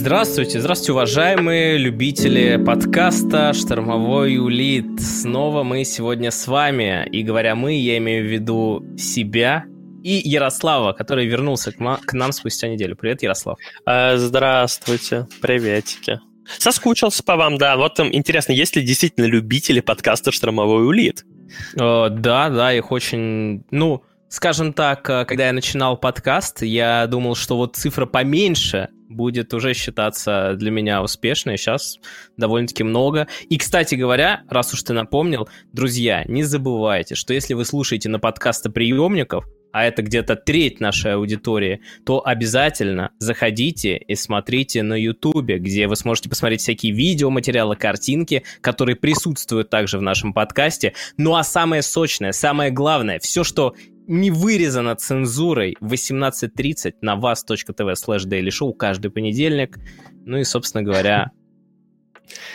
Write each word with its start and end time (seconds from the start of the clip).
Здравствуйте, 0.00 0.60
здравствуйте, 0.60 0.92
уважаемые 0.92 1.76
любители 1.76 2.56
подкаста 2.56 3.52
«Штормовой 3.52 4.38
улит». 4.38 5.00
Снова 5.00 5.64
мы 5.64 5.84
сегодня 5.84 6.30
с 6.30 6.46
вами, 6.46 7.04
и 7.10 7.24
говоря 7.24 7.56
«мы», 7.56 7.74
я 7.74 7.98
имею 7.98 8.24
в 8.24 8.30
виду 8.30 8.86
себя 8.96 9.64
и 10.04 10.12
Ярослава, 10.24 10.92
который 10.92 11.26
вернулся 11.26 11.72
к, 11.72 12.00
к 12.06 12.12
нам 12.12 12.30
спустя 12.30 12.68
неделю. 12.68 12.94
Привет, 12.94 13.24
Ярослав. 13.24 13.58
А, 13.84 14.16
здравствуйте, 14.16 15.26
приветики. 15.42 16.20
Соскучился 16.58 17.24
по 17.24 17.34
вам, 17.34 17.58
да. 17.58 17.76
Вот 17.76 17.96
там 17.96 18.14
интересно, 18.14 18.52
есть 18.52 18.76
ли 18.76 18.82
действительно 18.82 19.24
любители 19.24 19.80
подкаста 19.80 20.30
«Штормовой 20.30 20.86
улит»? 20.86 21.24
О, 21.76 22.08
да, 22.08 22.50
да, 22.50 22.72
их 22.72 22.92
очень... 22.92 23.64
Ну, 23.72 24.04
скажем 24.28 24.72
так, 24.74 25.10
э, 25.10 25.24
когда 25.24 25.48
я 25.48 25.52
начинал 25.52 25.96
подкаст, 25.96 26.62
я 26.62 27.08
думал, 27.08 27.34
что 27.34 27.56
вот 27.56 27.74
цифра 27.74 28.06
поменьше 28.06 28.90
будет 29.08 29.54
уже 29.54 29.74
считаться 29.74 30.54
для 30.56 30.70
меня 30.70 31.02
успешной. 31.02 31.56
Сейчас 31.56 31.98
довольно-таки 32.36 32.84
много. 32.84 33.28
И, 33.48 33.58
кстати 33.58 33.94
говоря, 33.94 34.42
раз 34.48 34.72
уж 34.74 34.82
ты 34.82 34.92
напомнил, 34.92 35.48
друзья, 35.72 36.24
не 36.26 36.42
забывайте, 36.42 37.14
что 37.14 37.34
если 37.34 37.54
вы 37.54 37.64
слушаете 37.64 38.08
на 38.08 38.18
подкастоприемников, 38.18 39.46
а 39.72 39.84
это 39.84 40.02
где-то 40.02 40.36
треть 40.36 40.80
нашей 40.80 41.14
аудитории, 41.14 41.80
то 42.04 42.26
обязательно 42.26 43.12
заходите 43.18 43.96
и 43.96 44.14
смотрите 44.14 44.82
на 44.82 44.94
Ютубе, 44.94 45.58
где 45.58 45.86
вы 45.86 45.96
сможете 45.96 46.28
посмотреть 46.28 46.62
всякие 46.62 46.92
видеоматериалы, 46.92 47.76
картинки, 47.76 48.44
которые 48.60 48.96
присутствуют 48.96 49.70
также 49.70 49.98
в 49.98 50.02
нашем 50.02 50.32
подкасте. 50.32 50.94
Ну 51.16 51.34
а 51.34 51.44
самое 51.44 51.82
сочное, 51.82 52.32
самое 52.32 52.70
главное, 52.70 53.18
все, 53.18 53.44
что 53.44 53.74
не 54.08 54.30
вырезано 54.30 54.96
цензурой 54.96 55.76
18.30 55.80 56.94
на 57.02 57.16
вас.тв 57.16 57.94
слэш 57.94 58.24
daily 58.24 58.48
show 58.48 58.72
каждый 58.72 59.10
понедельник. 59.10 59.78
Ну 60.24 60.38
и, 60.38 60.44
собственно 60.44 60.82
говоря, 60.82 61.30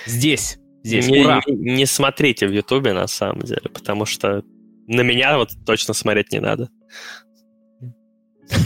здесь. 0.05 0.57
Здесь. 0.83 1.07
Не, 1.07 1.23
Ура! 1.23 1.41
Не 1.47 1.85
смотрите 1.85 2.47
в 2.47 2.51
Ютубе, 2.51 2.93
на 2.93 3.07
самом 3.07 3.43
деле, 3.43 3.69
потому 3.73 4.05
что 4.05 4.43
на 4.87 5.01
меня 5.01 5.37
вот 5.37 5.51
точно 5.65 5.93
смотреть 5.93 6.31
не 6.31 6.39
надо. 6.39 6.69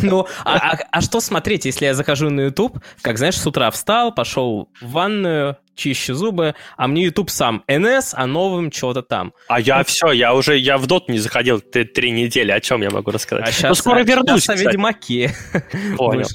Ну, 0.02 0.26
а, 0.44 0.72
а, 0.72 0.78
а 0.92 1.02
что 1.02 1.20
смотреть, 1.22 1.66
если 1.66 1.86
я 1.86 1.94
захожу 1.94 2.30
на 2.30 2.42
YouTube, 2.42 2.80
как, 3.02 3.18
знаешь, 3.18 3.40
с 3.40 3.46
утра 3.46 3.70
встал, 3.70 4.14
пошел 4.14 4.70
в 4.82 4.92
ванную, 4.92 5.58
чищу 5.78 6.14
зубы, 6.14 6.56
а 6.75 6.88
мне 6.88 7.03
YouTube 7.03 7.30
сам 7.30 7.64
НС, 7.67 8.14
а 8.14 8.25
новым 8.25 8.72
чего-то 8.72 9.02
там. 9.02 9.33
А 9.47 9.59
я 9.59 9.78
вот. 9.78 9.88
все, 9.88 10.11
я 10.11 10.33
уже, 10.33 10.58
я 10.58 10.78
в 10.78 10.88
дот 10.88 11.08
не 11.08 11.20
заходил 11.20 11.61
три, 11.61 11.86
три 11.86 12.11
недели, 12.11 12.52
о 12.52 12.59
чем 12.59 12.81
я 12.81 12.89
могу 12.89 13.11
рассказать? 13.11 13.47
А 13.47 13.52
сейчас, 13.52 13.70
ну, 13.70 13.75
скоро 13.75 14.00
а, 14.00 14.03
вернусь, 14.03 14.44
сейчас 14.44 14.59
о 14.59 14.64
Ведьмаке 14.64 15.33
Понял. 15.98 16.28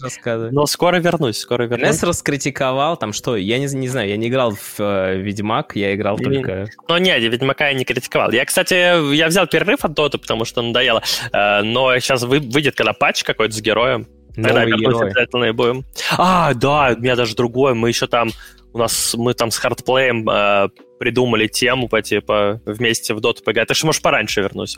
Но 0.52 0.66
скоро 0.66 0.96
вернусь, 0.96 1.38
скоро 1.38 1.64
вернусь. 1.64 1.96
НС 1.96 2.02
раскритиковал, 2.02 2.96
там 2.96 3.12
что, 3.12 3.36
я 3.36 3.58
не, 3.58 3.66
не 3.74 3.88
знаю, 3.88 4.08
я 4.08 4.16
не 4.16 4.28
играл 4.28 4.52
в 4.52 4.78
э, 4.78 5.16
Ведьмак, 5.18 5.76
я 5.76 5.94
играл 5.94 6.16
и... 6.16 6.24
только... 6.24 6.66
Ну 6.88 6.96
нет, 6.98 7.20
Ведьмака 7.22 7.68
я 7.68 7.74
не 7.74 7.84
критиковал. 7.84 8.30
Я, 8.30 8.44
кстати, 8.44 9.14
я 9.14 9.26
взял 9.26 9.46
перерыв 9.46 9.84
от 9.84 9.94
дота, 9.94 10.18
потому 10.18 10.44
что 10.44 10.62
надоело, 10.62 11.02
э, 11.32 11.62
но 11.62 11.98
сейчас 11.98 12.22
вы, 12.22 12.38
выйдет 12.38 12.76
когда 12.76 12.92
патч 12.92 13.24
какой-то 13.24 13.54
с 13.54 13.60
героем, 13.60 14.06
Тогда 14.34 14.64
вернусь 14.64 15.00
обязательно 15.00 15.44
и 15.44 15.52
будем. 15.52 15.84
А, 16.16 16.54
да, 16.54 16.94
у 16.96 17.00
меня 17.00 17.16
даже 17.16 17.34
другое. 17.34 17.74
Мы 17.74 17.88
еще 17.88 18.06
там 18.06 18.30
у 18.72 18.78
нас 18.78 19.14
мы 19.16 19.34
там 19.34 19.50
с 19.50 19.58
хардплеем 19.58 20.28
э, 20.28 20.68
придумали 20.98 21.46
тему 21.46 21.88
по 21.88 22.02
типа 22.02 22.60
вместе 22.64 23.14
в 23.14 23.20
доту 23.20 23.42
поиграть. 23.42 23.68
Так 23.68 23.76
что, 23.76 23.86
может, 23.86 24.02
пораньше 24.02 24.40
вернусь. 24.40 24.74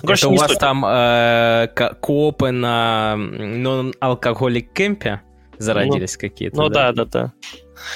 Короче, 0.00 0.26
Это 0.26 0.28
у 0.28 0.36
вас 0.36 0.50
суть. 0.50 0.60
там 0.60 0.84
э, 0.84 1.68
коопы 1.74 2.50
на 2.50 3.14
non-алкоголик 3.16 4.72
кемпе 4.72 5.22
зародились 5.58 6.14
ну, 6.14 6.20
какие-то? 6.20 6.56
Ну 6.56 6.68
да, 6.68 6.92
да, 6.92 7.04
да. 7.04 7.22
да. 7.22 7.32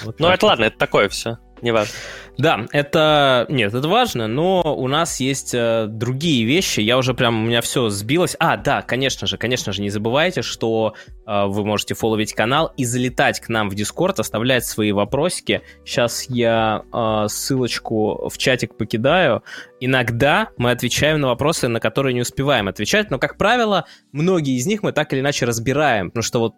Вот 0.04 0.20
ну 0.20 0.28
это 0.28 0.46
ладно, 0.46 0.64
это 0.64 0.78
такое 0.78 1.08
все 1.08 1.38
не 1.62 1.72
важно. 1.72 1.94
Да, 2.40 2.66
это... 2.72 3.44
Нет, 3.50 3.74
это 3.74 3.86
важно, 3.86 4.26
но 4.26 4.62
у 4.74 4.88
нас 4.88 5.20
есть 5.20 5.52
э, 5.52 5.84
другие 5.86 6.46
вещи. 6.46 6.80
Я 6.80 6.96
уже 6.96 7.12
прям... 7.12 7.44
У 7.44 7.46
меня 7.48 7.60
все 7.60 7.90
сбилось. 7.90 8.34
А, 8.38 8.56
да, 8.56 8.80
конечно 8.80 9.26
же, 9.26 9.36
конечно 9.36 9.74
же, 9.74 9.82
не 9.82 9.90
забывайте, 9.90 10.40
что 10.40 10.94
э, 11.26 11.44
вы 11.44 11.66
можете 11.66 11.92
фолловить 11.94 12.32
канал 12.32 12.72
и 12.78 12.86
залетать 12.86 13.40
к 13.40 13.50
нам 13.50 13.68
в 13.68 13.74
Дискорд, 13.74 14.20
оставлять 14.20 14.64
свои 14.64 14.90
вопросики. 14.92 15.60
Сейчас 15.84 16.30
я 16.30 16.82
э, 16.90 17.26
ссылочку 17.28 18.30
в 18.30 18.38
чатик 18.38 18.74
покидаю. 18.74 19.42
Иногда 19.78 20.48
мы 20.56 20.70
отвечаем 20.70 21.20
на 21.20 21.28
вопросы, 21.28 21.68
на 21.68 21.78
которые 21.78 22.14
не 22.14 22.22
успеваем 22.22 22.68
отвечать, 22.68 23.10
но, 23.10 23.18
как 23.18 23.36
правило, 23.36 23.84
многие 24.12 24.56
из 24.56 24.64
них 24.64 24.82
мы 24.82 24.92
так 24.92 25.12
или 25.12 25.20
иначе 25.20 25.44
разбираем, 25.44 26.08
потому 26.08 26.22
что 26.22 26.38
вот 26.38 26.54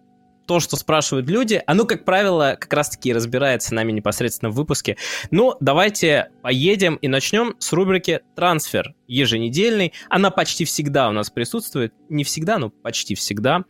то, 0.47 0.60
что 0.60 0.76
спрашивают 0.76 1.28
люди, 1.28 1.62
оно, 1.66 1.84
как 1.84 2.04
правило, 2.04 2.56
как 2.58 2.72
раз-таки 2.72 3.12
разбирается 3.12 3.75
нами 3.75 3.92
непосредственно 3.92 4.50
в 4.50 4.54
выпуске. 4.54 4.97
Ну, 5.30 5.54
давайте 5.60 6.30
поедем 6.42 6.97
и 6.97 7.08
начнем 7.08 7.54
с 7.58 7.72
рубрики 7.72 8.20
«Трансфер» 8.34 8.94
еженедельный. 9.06 9.92
Она 10.08 10.31
почти 10.31 10.64
всегда 10.64 11.08
у 11.08 11.12
нас 11.12 11.31
присутствует. 11.31 11.92
Не 12.08 12.25
всегда, 12.25 12.58
но 12.58 12.70
почти 12.70 13.14
всегда. 13.14 13.64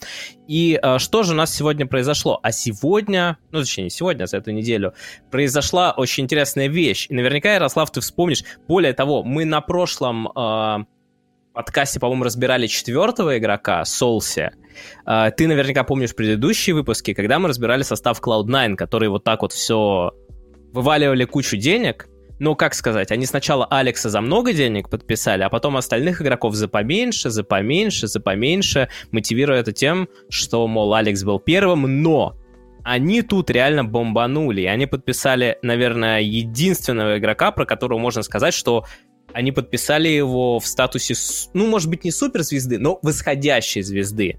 И 0.46 0.78
э, 0.82 0.98
что 0.98 1.22
же 1.22 1.32
у 1.32 1.36
нас 1.36 1.54
сегодня 1.54 1.86
произошло? 1.86 2.38
А 2.42 2.52
сегодня, 2.52 3.38
ну, 3.50 3.60
точнее, 3.60 3.84
не 3.84 3.90
сегодня, 3.90 4.24
а 4.24 4.26
за 4.26 4.38
эту 4.38 4.52
неделю, 4.52 4.94
произошла 5.30 5.92
очень 5.92 6.24
интересная 6.24 6.68
вещь. 6.68 7.06
И 7.08 7.14
наверняка, 7.14 7.54
Ярослав, 7.54 7.90
ты 7.90 8.00
вспомнишь. 8.00 8.44
Более 8.68 8.92
того, 8.92 9.22
мы 9.22 9.44
на 9.44 9.60
прошлом... 9.60 10.28
Э, 10.28 10.84
подкасте, 11.52 12.00
по-моему, 12.00 12.24
разбирали 12.24 12.66
четвертого 12.66 13.38
игрока, 13.38 13.84
Солси. 13.84 14.50
А, 15.04 15.30
ты 15.30 15.46
наверняка 15.46 15.84
помнишь 15.84 16.14
предыдущие 16.14 16.74
выпуски, 16.74 17.14
когда 17.14 17.38
мы 17.38 17.48
разбирали 17.48 17.82
состав 17.82 18.20
Cloud9, 18.20 18.76
которые 18.76 19.10
вот 19.10 19.24
так 19.24 19.42
вот 19.42 19.52
все 19.52 20.12
вываливали 20.72 21.24
кучу 21.24 21.56
денег, 21.56 22.08
ну, 22.38 22.56
как 22.56 22.74
сказать, 22.74 23.12
они 23.12 23.24
сначала 23.26 23.66
Алекса 23.66 24.08
за 24.08 24.20
много 24.20 24.52
денег 24.52 24.90
подписали, 24.90 25.42
а 25.42 25.48
потом 25.48 25.76
остальных 25.76 26.20
игроков 26.20 26.54
за 26.54 26.66
поменьше, 26.66 27.30
за 27.30 27.44
поменьше, 27.44 28.08
за 28.08 28.20
поменьше, 28.20 28.88
мотивируя 29.12 29.60
это 29.60 29.70
тем, 29.70 30.08
что, 30.28 30.66
мол, 30.66 30.92
Алекс 30.94 31.22
был 31.22 31.38
первым, 31.38 32.02
но 32.02 32.36
они 32.84 33.22
тут 33.22 33.48
реально 33.48 33.84
бомбанули. 33.84 34.64
Они 34.64 34.86
подписали, 34.86 35.58
наверное, 35.62 36.20
единственного 36.20 37.18
игрока, 37.18 37.52
про 37.52 37.64
которого 37.64 37.98
можно 37.98 38.22
сказать, 38.22 38.54
что 38.54 38.86
они 39.34 39.52
подписали 39.52 40.08
его 40.08 40.58
в 40.58 40.66
статусе, 40.66 41.14
ну, 41.54 41.66
может 41.66 41.88
быть, 41.88 42.04
не 42.04 42.10
суперзвезды, 42.10 42.78
но 42.78 42.98
восходящей 43.02 43.82
звезды. 43.82 44.38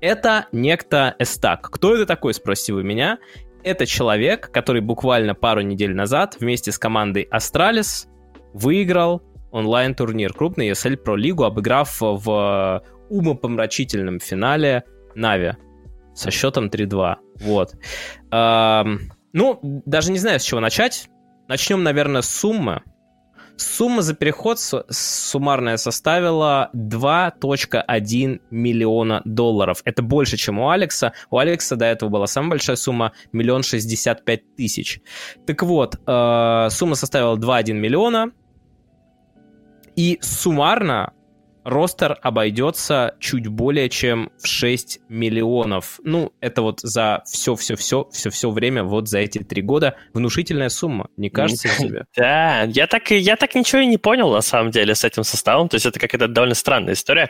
Это 0.00 0.46
некто 0.52 1.14
Эстак. 1.18 1.70
Кто 1.70 1.94
это 1.94 2.06
такой, 2.06 2.34
спросите 2.34 2.72
вы 2.72 2.84
меня? 2.84 3.18
Это 3.64 3.86
человек, 3.86 4.50
который 4.52 4.80
буквально 4.80 5.34
пару 5.34 5.60
недель 5.60 5.94
назад 5.94 6.36
вместе 6.38 6.70
с 6.70 6.78
командой 6.78 7.22
Астралис 7.22 8.08
выиграл 8.52 9.22
онлайн-турнир, 9.50 10.32
крупный 10.32 10.70
ESL 10.70 11.02
Pro 11.02 11.16
Лигу, 11.16 11.44
обыграв 11.44 11.96
в 12.00 12.82
умопомрачительном 13.08 14.20
финале 14.20 14.84
Нави 15.14 15.54
со 16.14 16.30
счетом 16.30 16.66
3-2. 16.66 17.16
Вот. 17.40 17.74
Эм, 18.30 19.12
ну, 19.32 19.58
даже 19.62 20.12
не 20.12 20.18
знаю, 20.18 20.40
с 20.40 20.42
чего 20.42 20.60
начать. 20.60 21.08
Начнем, 21.48 21.82
наверное, 21.82 22.22
с 22.22 22.28
суммы. 22.28 22.82
Сумма 23.58 24.02
за 24.02 24.14
переход 24.14 24.60
суммарная 24.60 25.78
составила 25.78 26.70
2.1 26.74 28.40
миллиона 28.52 29.20
долларов. 29.24 29.82
Это 29.84 30.00
больше, 30.00 30.36
чем 30.36 30.60
у 30.60 30.70
Алекса. 30.70 31.12
У 31.28 31.38
Алекса 31.38 31.74
до 31.74 31.86
этого 31.86 32.08
была 32.08 32.28
самая 32.28 32.50
большая 32.50 32.76
сумма– 32.76 33.12
миллион 33.32 33.64
шестьдесят 33.64 34.24
пять 34.24 34.54
тысяч. 34.54 35.00
Так 35.44 35.64
вот, 35.64 35.96
э, 36.06 36.68
сумма 36.70 36.94
составила 36.94 37.36
2,1 37.36 37.72
миллиона. 37.72 38.30
И 39.96 40.18
суммарно 40.20 41.12
ростер 41.68 42.18
обойдется 42.22 43.14
чуть 43.20 43.46
более 43.46 43.88
чем 43.88 44.30
в 44.42 44.46
6 44.46 45.00
миллионов. 45.08 46.00
Ну, 46.02 46.32
это 46.40 46.62
вот 46.62 46.80
за 46.80 47.22
все-все-все, 47.26 48.08
все-все 48.10 48.50
время, 48.50 48.84
вот 48.84 49.08
за 49.08 49.18
эти 49.18 49.38
три 49.38 49.62
года 49.62 49.96
внушительная 50.14 50.70
сумма, 50.70 51.08
не 51.16 51.30
кажется 51.30 51.68
тебе? 51.78 52.04
Да, 52.16 52.62
я 52.62 52.86
так, 52.86 53.10
я 53.10 53.36
так 53.36 53.54
ничего 53.54 53.82
и 53.82 53.86
не 53.86 53.98
понял, 53.98 54.32
на 54.32 54.40
самом 54.40 54.70
деле, 54.70 54.94
с 54.94 55.04
этим 55.04 55.24
составом. 55.24 55.68
То 55.68 55.76
есть 55.76 55.86
это 55.86 56.00
какая-то 56.00 56.28
довольно 56.28 56.54
странная 56.54 56.94
история. 56.94 57.28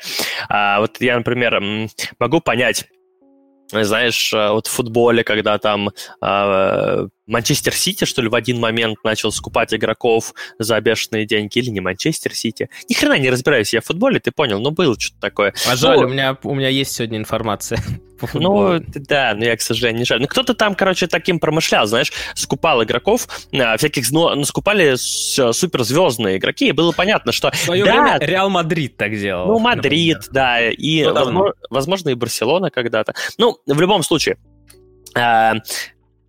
А, 0.48 0.80
вот 0.80 1.00
я, 1.00 1.16
например, 1.16 1.60
могу 2.18 2.40
понять, 2.40 2.86
знаешь, 3.70 4.32
э, 4.32 4.50
вот 4.50 4.66
в 4.66 4.70
футболе, 4.70 5.24
когда 5.24 5.58
там 5.58 5.90
э, 6.22 7.08
Манчестер 7.28 7.74
Сити, 7.74 8.04
что 8.04 8.22
ли, 8.22 8.28
в 8.28 8.34
один 8.34 8.58
момент 8.58 8.98
начал 9.04 9.30
скупать 9.30 9.72
игроков 9.74 10.34
за 10.58 10.80
бешеные 10.80 11.26
деньги, 11.26 11.58
или 11.58 11.70
не 11.70 11.80
Манчестер 11.80 12.34
Сити. 12.34 12.68
Ни 12.88 12.94
хрена 12.94 13.18
не 13.18 13.30
разбираюсь 13.30 13.72
я 13.72 13.80
в 13.80 13.84
футболе, 13.84 14.18
ты 14.18 14.32
понял, 14.32 14.60
ну, 14.60 14.70
было 14.70 14.98
что-то 14.98 15.20
такое. 15.20 15.54
А 15.68 15.76
жаль, 15.76 15.98
ну, 15.98 16.06
у, 16.06 16.08
меня, 16.08 16.36
у 16.42 16.54
меня 16.54 16.68
есть 16.68 16.92
сегодня 16.92 17.18
информация. 17.18 17.78
Ну, 18.34 18.80
да, 18.80 19.32
но 19.36 19.44
я, 19.44 19.56
к 19.56 19.60
сожалению, 19.60 20.00
не 20.00 20.04
жаль. 20.04 20.20
Ну, 20.20 20.26
кто-то 20.26 20.52
там, 20.52 20.74
короче, 20.74 21.06
таким 21.06 21.38
промышлял, 21.38 21.86
знаешь, 21.86 22.12
скупал 22.34 22.82
игроков, 22.82 23.28
а, 23.52 23.76
всяких, 23.76 24.10
ну, 24.10 24.34
ну 24.34 24.42
скупали 24.44 24.96
суперзвездные 24.96 26.38
игроки, 26.38 26.66
и 26.66 26.72
было 26.72 26.90
понятно, 26.90 27.30
что... 27.30 27.52
В 27.52 27.56
свое 27.56 27.84
да, 27.84 27.92
время 27.92 28.18
Реал 28.18 28.50
Мадрид 28.50 28.96
так 28.96 29.16
делал. 29.16 29.46
Ну, 29.46 29.60
Мадрид, 29.60 30.16
например. 30.16 30.32
да, 30.32 30.68
и, 30.68 31.04
возможно, 31.04 31.52
возможно, 31.70 32.08
и 32.08 32.14
Барселона 32.14 32.70
когда-то. 32.70 33.14
Ну, 33.38 33.58
в 33.66 33.80
любом 33.80 34.02
случае, 34.02 34.36
а, 35.14 35.54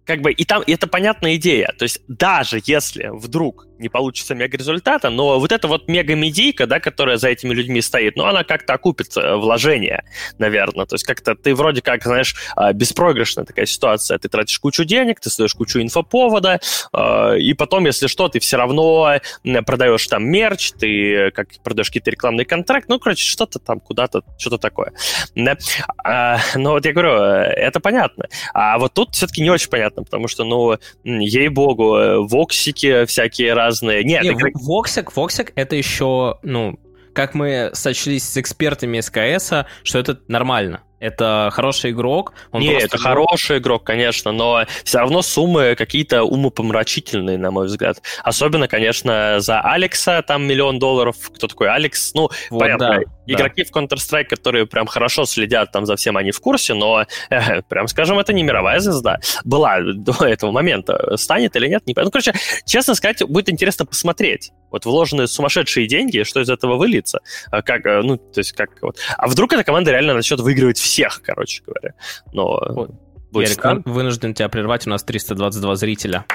как 0.09 0.21
бы, 0.21 0.31
и 0.31 0.43
там, 0.43 0.63
и 0.63 0.71
это 0.71 0.87
понятная 0.87 1.35
идея. 1.35 1.71
То 1.77 1.83
есть 1.83 2.01
даже 2.07 2.59
если 2.65 3.11
вдруг 3.13 3.67
не 3.79 3.89
получится 3.89 4.35
мега-результата, 4.35 5.09
но 5.09 5.39
вот 5.39 5.51
эта 5.51 5.67
вот 5.67 5.87
мега-медийка, 5.87 6.67
да, 6.67 6.79
которая 6.79 7.17
за 7.17 7.29
этими 7.29 7.53
людьми 7.53 7.81
стоит, 7.81 8.15
ну, 8.15 8.25
она 8.25 8.43
как-то 8.43 8.73
окупит 8.73 9.15
э, 9.17 9.35
вложение, 9.35 10.03
наверное. 10.37 10.85
То 10.85 10.95
есть 10.95 11.05
как-то 11.05 11.35
ты 11.35 11.55
вроде 11.55 11.81
как, 11.81 12.03
знаешь, 12.03 12.35
а, 12.55 12.73
беспроигрышная 12.73 13.45
такая 13.45 13.65
ситуация. 13.65 14.17
Ты 14.19 14.29
тратишь 14.29 14.59
кучу 14.59 14.83
денег, 14.83 15.19
ты 15.19 15.29
стоишь 15.29 15.53
кучу 15.53 15.81
инфоповода, 15.81 16.59
а, 16.91 17.33
и 17.33 17.53
потом, 17.53 17.85
если 17.85 18.07
что, 18.07 18.27
ты 18.27 18.39
все 18.39 18.57
равно 18.57 19.19
продаешь 19.65 20.05
там 20.07 20.27
мерч, 20.27 20.71
ты 20.73 21.31
как 21.31 21.47
продаешь 21.63 21.87
какие-то 21.87 22.11
рекламные 22.11 22.45
контракты, 22.45 22.91
ну, 22.91 22.99
короче, 22.99 23.23
что-то 23.23 23.59
там 23.59 23.79
куда-то, 23.79 24.23
что-то 24.37 24.57
такое. 24.57 24.93
Да? 25.35 25.57
А, 26.03 26.39
но 26.55 26.71
вот 26.71 26.85
я 26.85 26.93
говорю, 26.93 27.13
э, 27.13 27.53
это 27.55 27.79
понятно. 27.79 28.25
А 28.53 28.77
вот 28.77 28.93
тут 28.93 29.15
все-таки 29.15 29.41
не 29.41 29.49
очень 29.49 29.69
понятно, 29.69 30.03
потому 30.03 30.27
что, 30.27 30.43
ну, 30.43 30.77
ей-богу, 31.03 31.95
э, 31.95 32.17
воксики 32.19 33.05
всякие 33.05 33.53
разные. 33.53 33.68
Нет, 34.03 34.23
не, 34.23 34.29
игры... 34.29 34.51
воксик, 34.53 35.15
воксик 35.15 35.51
это 35.55 35.75
еще, 35.75 36.37
ну, 36.43 36.79
как 37.13 37.33
мы 37.33 37.71
сочлись 37.73 38.23
с 38.23 38.37
экспертами 38.37 38.99
СКС, 38.99 39.65
что 39.83 39.99
это 39.99 40.19
нормально. 40.27 40.83
Это 40.99 41.49
хороший 41.51 41.91
игрок. 41.91 42.33
Он 42.51 42.61
Не, 42.61 42.73
это 42.73 42.97
игрок. 42.97 43.01
хороший 43.01 43.57
игрок, 43.59 43.83
конечно, 43.83 44.31
но 44.31 44.65
все 44.83 44.99
равно 44.99 45.21
суммы 45.21 45.75
какие-то 45.75 46.23
умопомрачительные, 46.23 47.37
на 47.37 47.51
мой 47.51 47.67
взгляд. 47.67 48.01
Особенно, 48.23 48.67
конечно, 48.67 49.39
за 49.39 49.61
Алекса, 49.61 50.21
там 50.21 50.43
миллион 50.43 50.79
долларов. 50.79 51.15
Кто 51.33 51.47
такой 51.47 51.69
Алекс? 51.69 52.13
Ну, 52.13 52.29
вот, 52.49 52.59
понятно, 52.59 52.99
да, 52.99 53.33
игроки 53.33 53.63
да. 53.63 53.69
в 53.69 53.75
Counter-Strike, 53.75 54.25
которые 54.25 54.65
прям 54.65 54.87
хорошо 54.87 55.25
следят 55.25 55.71
там 55.71 55.85
за 55.85 55.95
всем, 55.95 56.17
они 56.17 56.31
в 56.31 56.39
курсе, 56.41 56.73
но, 56.73 57.05
э, 57.29 57.61
прям 57.69 57.87
скажем, 57.87 58.19
это 58.19 58.33
не 58.33 58.43
мировая 58.43 58.79
звезда. 58.79 59.19
Была 59.45 59.79
до 59.81 60.25
этого 60.25 60.51
момента. 60.51 61.15
Станет 61.17 61.55
или 61.55 61.67
нет, 61.67 61.87
не 61.87 61.93
понятно. 61.93 62.07
Ну, 62.07 62.11
короче, 62.11 62.33
честно 62.65 62.95
сказать, 62.95 63.23
будет 63.23 63.49
интересно 63.49 63.85
посмотреть. 63.85 64.51
Вот 64.71 64.85
вложенные 64.85 65.27
сумасшедшие 65.27 65.87
деньги, 65.87 66.23
что 66.23 66.41
из 66.41 66.49
этого 66.49 66.77
выльется. 66.77 67.19
А 67.51 67.61
как, 67.61 67.85
э, 67.85 68.01
ну, 68.01 68.17
то 68.17 68.39
есть 68.39 68.53
как 68.53 68.69
вот. 68.81 68.97
А 69.17 69.27
вдруг 69.27 69.53
эта 69.53 69.63
команда 69.63 69.91
реально 69.91 70.13
начнет 70.13 70.39
выигрывать 70.39 70.77
всех, 70.77 71.21
короче 71.23 71.63
говоря. 71.65 71.93
Но 72.33 72.59
вот. 72.69 72.91
будет 73.31 73.49
Ярик, 73.49 73.85
вынужден 73.85 74.33
тебя 74.33 74.49
прервать, 74.49 74.87
у 74.87 74.89
нас 74.89 75.03
322 75.03 75.75
зрителя. 75.75 76.25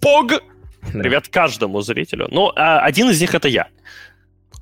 Пог! 0.00 0.28
Да. 0.92 1.00
Привет 1.00 1.28
каждому 1.28 1.80
зрителю. 1.80 2.28
Ну, 2.30 2.52
а 2.54 2.80
один 2.80 3.10
из 3.10 3.20
них 3.20 3.34
это 3.34 3.48
я. 3.48 3.68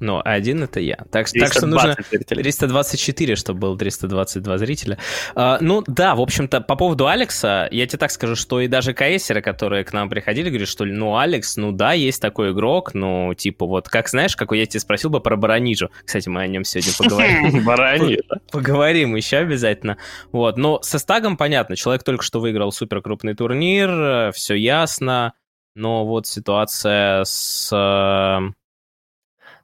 Ну, 0.04 0.20
а 0.22 0.32
один 0.32 0.62
это 0.62 0.80
я. 0.80 0.96
Так, 1.10 1.30
так 1.30 1.52
что 1.54 1.66
нужно 1.66 1.96
зрителей. 2.10 2.42
324, 2.42 3.36
чтобы 3.36 3.60
было 3.60 3.78
322 3.78 4.58
зрителя. 4.58 4.98
А, 5.34 5.56
ну, 5.62 5.82
да, 5.86 6.14
в 6.14 6.20
общем-то, 6.20 6.60
по 6.60 6.76
поводу 6.76 7.08
Алекса, 7.08 7.68
я 7.70 7.86
тебе 7.86 7.98
так 7.98 8.10
скажу, 8.10 8.36
что 8.36 8.60
и 8.60 8.68
даже 8.68 8.92
каэсеры, 8.92 9.40
которые 9.40 9.82
к 9.82 9.94
нам 9.94 10.10
приходили, 10.10 10.50
говорят, 10.50 10.68
что, 10.68 10.84
ну, 10.84 11.16
Алекс, 11.16 11.56
ну 11.56 11.72
да, 11.72 11.94
есть 11.94 12.20
такой 12.20 12.52
игрок, 12.52 12.92
ну, 12.92 13.32
типа, 13.32 13.64
вот, 13.64 13.88
как 13.88 14.10
знаешь, 14.10 14.36
какой 14.36 14.58
я 14.58 14.66
тебе 14.66 14.80
спросил 14.80 15.08
бы 15.08 15.20
про 15.20 15.36
Баранижу. 15.36 15.90
Кстати, 16.04 16.28
мы 16.28 16.42
о 16.42 16.46
нем 16.48 16.64
сегодня 16.64 16.92
поговорим. 16.98 17.64
Баранижа. 17.64 18.22
Поговорим 18.52 19.16
еще 19.16 19.38
обязательно. 19.38 19.96
Вот, 20.32 20.58
но 20.58 20.82
со 20.82 20.98
Стагом 20.98 21.38
понятно, 21.38 21.76
человек 21.76 22.02
только 22.02 22.22
что 22.22 22.40
выиграл 22.40 22.72
супер 22.72 23.00
крупный 23.00 23.34
турнир, 23.34 24.32
все 24.32 24.54
ясно, 24.54 25.32
но 25.74 26.04
вот 26.04 26.26
ситуация 26.26 27.24
с 27.24 27.72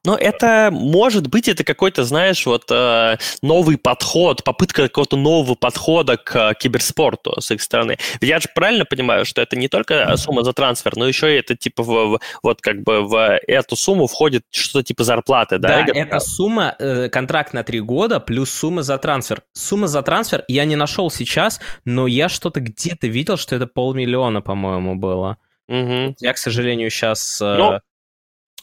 но 0.04 0.16
это, 0.16 0.70
может 0.72 1.26
быть, 1.26 1.48
это 1.48 1.62
какой-то, 1.62 2.04
знаешь, 2.04 2.46
вот 2.46 2.64
э, 2.70 3.16
новый 3.42 3.76
подход, 3.76 4.42
попытка 4.44 4.84
какого-то 4.84 5.16
нового 5.16 5.54
подхода 5.54 6.16
к 6.16 6.54
киберспорту 6.54 7.40
с 7.40 7.50
их 7.50 7.60
стороны. 7.60 7.98
Я 8.20 8.40
же 8.40 8.48
правильно 8.54 8.84
понимаю, 8.84 9.24
что 9.24 9.42
это 9.42 9.56
не 9.56 9.68
только 9.68 10.16
сумма 10.16 10.42
за 10.42 10.52
трансфер, 10.52 10.96
но 10.96 11.06
еще 11.06 11.34
и 11.34 11.38
это 11.38 11.54
типа 11.54 11.82
в, 11.82 12.20
вот 12.42 12.60
как 12.62 12.82
бы 12.82 13.02
в 13.02 13.38
эту 13.46 13.76
сумму 13.76 14.06
входит 14.06 14.44
что-то 14.50 14.84
типа 14.84 15.04
зарплаты, 15.04 15.58
да? 15.58 15.82
Да, 15.82 15.92
это 15.92 16.18
сумма, 16.20 16.74
э, 16.78 17.08
контракт 17.10 17.52
на 17.52 17.62
три 17.62 17.80
года 17.80 18.20
плюс 18.20 18.50
сумма 18.50 18.82
за 18.82 18.96
трансфер. 18.96 19.42
Сумма 19.52 19.86
за 19.86 20.02
трансфер 20.02 20.44
я 20.48 20.64
не 20.64 20.76
нашел 20.76 21.10
сейчас, 21.10 21.60
но 21.84 22.06
я 22.06 22.28
что-то 22.28 22.60
где-то 22.60 23.06
видел, 23.06 23.36
что 23.36 23.54
это 23.56 23.66
полмиллиона, 23.66 24.40
по-моему, 24.40 24.96
было. 24.96 25.36
Угу. 25.68 26.16
Я, 26.20 26.32
к 26.32 26.38
сожалению, 26.38 26.90
сейчас... 26.90 27.40
Э, 27.40 27.80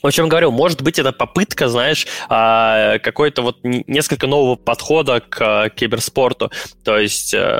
ну, 0.03 0.09
о 0.09 0.11
чем 0.11 0.29
говорю, 0.29 0.51
может 0.51 0.81
быть, 0.81 0.99
это 0.99 1.11
попытка, 1.11 1.69
знаешь, 1.69 2.05
а, 2.29 2.99
какой-то 2.99 3.41
вот 3.41 3.57
несколько 3.63 4.27
нового 4.27 4.55
подхода 4.55 5.21
к 5.21 5.37
а, 5.41 5.69
киберспорту. 5.69 6.51
То 6.83 6.97
есть 6.97 7.33
э, 7.33 7.59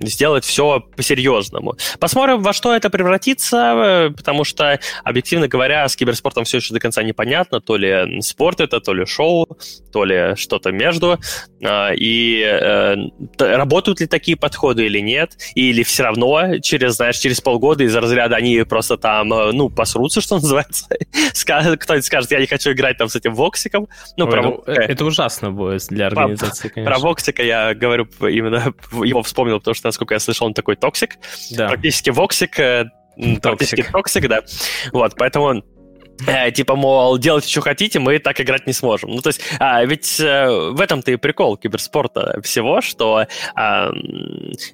сделать 0.00 0.44
все 0.44 0.80
по-серьезному. 0.80 1.76
Посмотрим, 1.98 2.42
во 2.42 2.52
что 2.52 2.74
это 2.74 2.90
превратится, 2.90 3.56
э, 3.56 4.10
потому 4.10 4.44
что, 4.44 4.78
объективно 5.04 5.48
говоря, 5.48 5.88
с 5.88 5.96
киберспортом 5.96 6.44
все 6.44 6.58
еще 6.58 6.74
до 6.74 6.80
конца 6.80 7.02
непонятно, 7.02 7.60
то 7.60 7.76
ли 7.76 8.20
спорт 8.20 8.60
это, 8.60 8.80
то 8.80 8.94
ли 8.94 9.06
шоу, 9.06 9.46
то 9.92 10.04
ли 10.04 10.34
что-то 10.36 10.72
между, 10.72 11.18
и 11.60 12.42
э, 12.44 12.94
работают 13.38 14.00
ли 14.00 14.06
такие 14.06 14.36
подходы 14.36 14.86
или 14.86 15.00
нет, 15.00 15.36
или 15.54 15.82
все 15.82 16.04
равно 16.04 16.58
через, 16.58 16.96
знаешь, 16.96 17.18
через 17.18 17.40
полгода 17.40 17.82
из 17.84 17.94
разряда 17.94 18.36
они 18.36 18.62
просто 18.62 18.96
там, 18.96 19.32
э, 19.32 19.52
ну, 19.52 19.68
посрутся, 19.68 20.20
что 20.20 20.36
называется, 20.40 20.86
кто-нибудь 21.76 22.04
скажет, 22.04 22.30
я 22.30 22.40
не 22.40 22.46
хочу 22.46 22.72
играть 22.72 22.98
там 22.98 23.08
с 23.08 23.16
этим 23.16 23.34
Воксиком. 23.34 23.88
Ну, 24.16 24.26
Ой, 24.26 24.30
про... 24.30 24.42
ну, 24.42 24.62
это 24.66 25.04
ужасно 25.04 25.50
будет 25.50 25.86
для 25.88 26.06
организации, 26.06 26.68
конечно. 26.68 26.92
Про 26.92 27.00
Воксика 27.00 27.42
я 27.42 27.74
говорю 27.74 28.08
именно, 28.20 28.72
его 28.92 29.22
вспомнил, 29.22 29.58
потому 29.58 29.74
что 29.74 29.88
насколько 29.88 30.14
я 30.14 30.20
слышал, 30.20 30.46
он 30.46 30.54
такой 30.54 30.76
токсик. 30.76 31.16
Да. 31.50 31.68
Практически 31.68 32.10
воксик, 32.10 32.58
э, 32.60 32.86
практически 33.42 33.82
токсик, 33.82 34.28
да. 34.28 34.42
Вот, 34.92 35.14
поэтому 35.16 35.62
Э, 35.62 35.77
типа, 36.54 36.76
мол, 36.76 37.18
делайте, 37.18 37.48
что 37.48 37.60
хотите, 37.60 37.98
мы 37.98 38.18
так 38.18 38.40
играть 38.40 38.66
не 38.66 38.72
сможем. 38.72 39.10
Ну, 39.10 39.20
то 39.20 39.28
есть, 39.28 39.40
а, 39.58 39.84
ведь 39.84 40.18
э, 40.20 40.70
в 40.70 40.80
этом-то 40.80 41.10
и 41.10 41.16
прикол 41.16 41.56
киберспорта 41.56 42.40
всего, 42.42 42.80
что 42.80 43.26
а, 43.54 43.90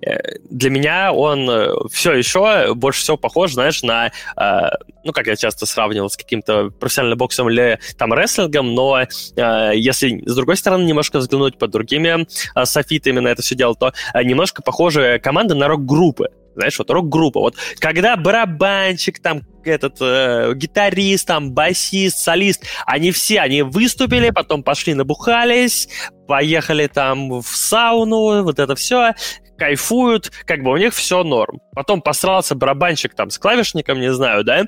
э, 0.02 0.38
для 0.50 0.70
меня 0.70 1.12
он 1.12 1.88
все 1.90 2.12
еще 2.12 2.74
больше 2.74 3.02
всего 3.02 3.16
похож, 3.16 3.52
знаешь, 3.52 3.82
на, 3.82 4.10
а, 4.36 4.70
ну, 5.04 5.12
как 5.12 5.26
я 5.26 5.36
часто 5.36 5.66
сравнивал 5.66 6.10
с 6.10 6.16
каким-то 6.16 6.70
профессиональным 6.70 7.18
боксом 7.18 7.50
или 7.50 7.78
там 7.96 8.12
рестлингом, 8.14 8.74
но 8.74 9.06
а, 9.36 9.70
если 9.72 10.22
с 10.26 10.34
другой 10.34 10.56
стороны 10.56 10.84
немножко 10.84 11.18
взглянуть 11.18 11.58
под 11.58 11.70
другими 11.70 12.26
а, 12.54 12.66
софитами 12.66 13.20
на 13.20 13.28
это 13.28 13.42
все 13.42 13.54
дело, 13.54 13.74
то 13.74 13.92
а, 14.12 14.22
немножко 14.22 14.62
похожи 14.62 15.20
команды 15.22 15.54
на 15.54 15.68
рок-группы 15.68 16.30
знаешь, 16.54 16.78
вот 16.78 16.90
рок-группа. 16.90 17.40
Вот 17.40 17.56
когда 17.78 18.16
барабанщик, 18.16 19.20
там, 19.20 19.42
этот 19.64 19.96
э, 20.00 20.52
гитарист, 20.54 21.26
там, 21.26 21.52
басист, 21.52 22.18
солист, 22.18 22.64
они 22.86 23.12
все, 23.12 23.40
они 23.40 23.62
выступили, 23.62 24.30
потом 24.30 24.62
пошли 24.62 24.94
набухались, 24.94 25.88
поехали 26.28 26.86
там 26.86 27.40
в 27.40 27.46
сауну, 27.46 28.42
вот 28.42 28.58
это 28.58 28.74
все, 28.74 29.14
кайфуют, 29.56 30.30
как 30.44 30.62
бы 30.62 30.70
у 30.70 30.76
них 30.76 30.94
все 30.94 31.22
норм. 31.22 31.60
Потом 31.74 32.02
посрался 32.02 32.54
барабанщик 32.54 33.14
там 33.14 33.30
с 33.30 33.38
клавишником, 33.38 34.00
не 34.00 34.12
знаю, 34.12 34.44
да, 34.44 34.62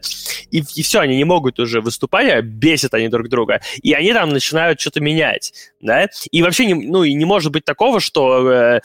и, 0.51 0.59
и 0.59 0.83
все, 0.83 1.01
они 1.01 1.17
не 1.17 1.25
могут 1.25 1.59
уже 1.59 1.81
выступать, 1.81 2.31
а 2.31 2.43
бесят 2.43 2.95
они 2.95 3.09
друг 3.09 3.29
друга, 3.29 3.61
и 3.83 3.93
они 3.93 4.13
там 4.13 4.31
начинают 4.31 4.81
что-то 4.81 5.01
менять, 5.01 5.53
да, 5.81 6.07
и 6.31 6.43
вообще, 6.43 6.67
не, 6.67 6.75
ну, 6.75 7.05
и 7.05 7.15
не 7.15 7.25
может 7.25 7.53
быть 7.53 7.65
такого, 7.65 8.01
что 8.01 8.51
э, 8.51 8.81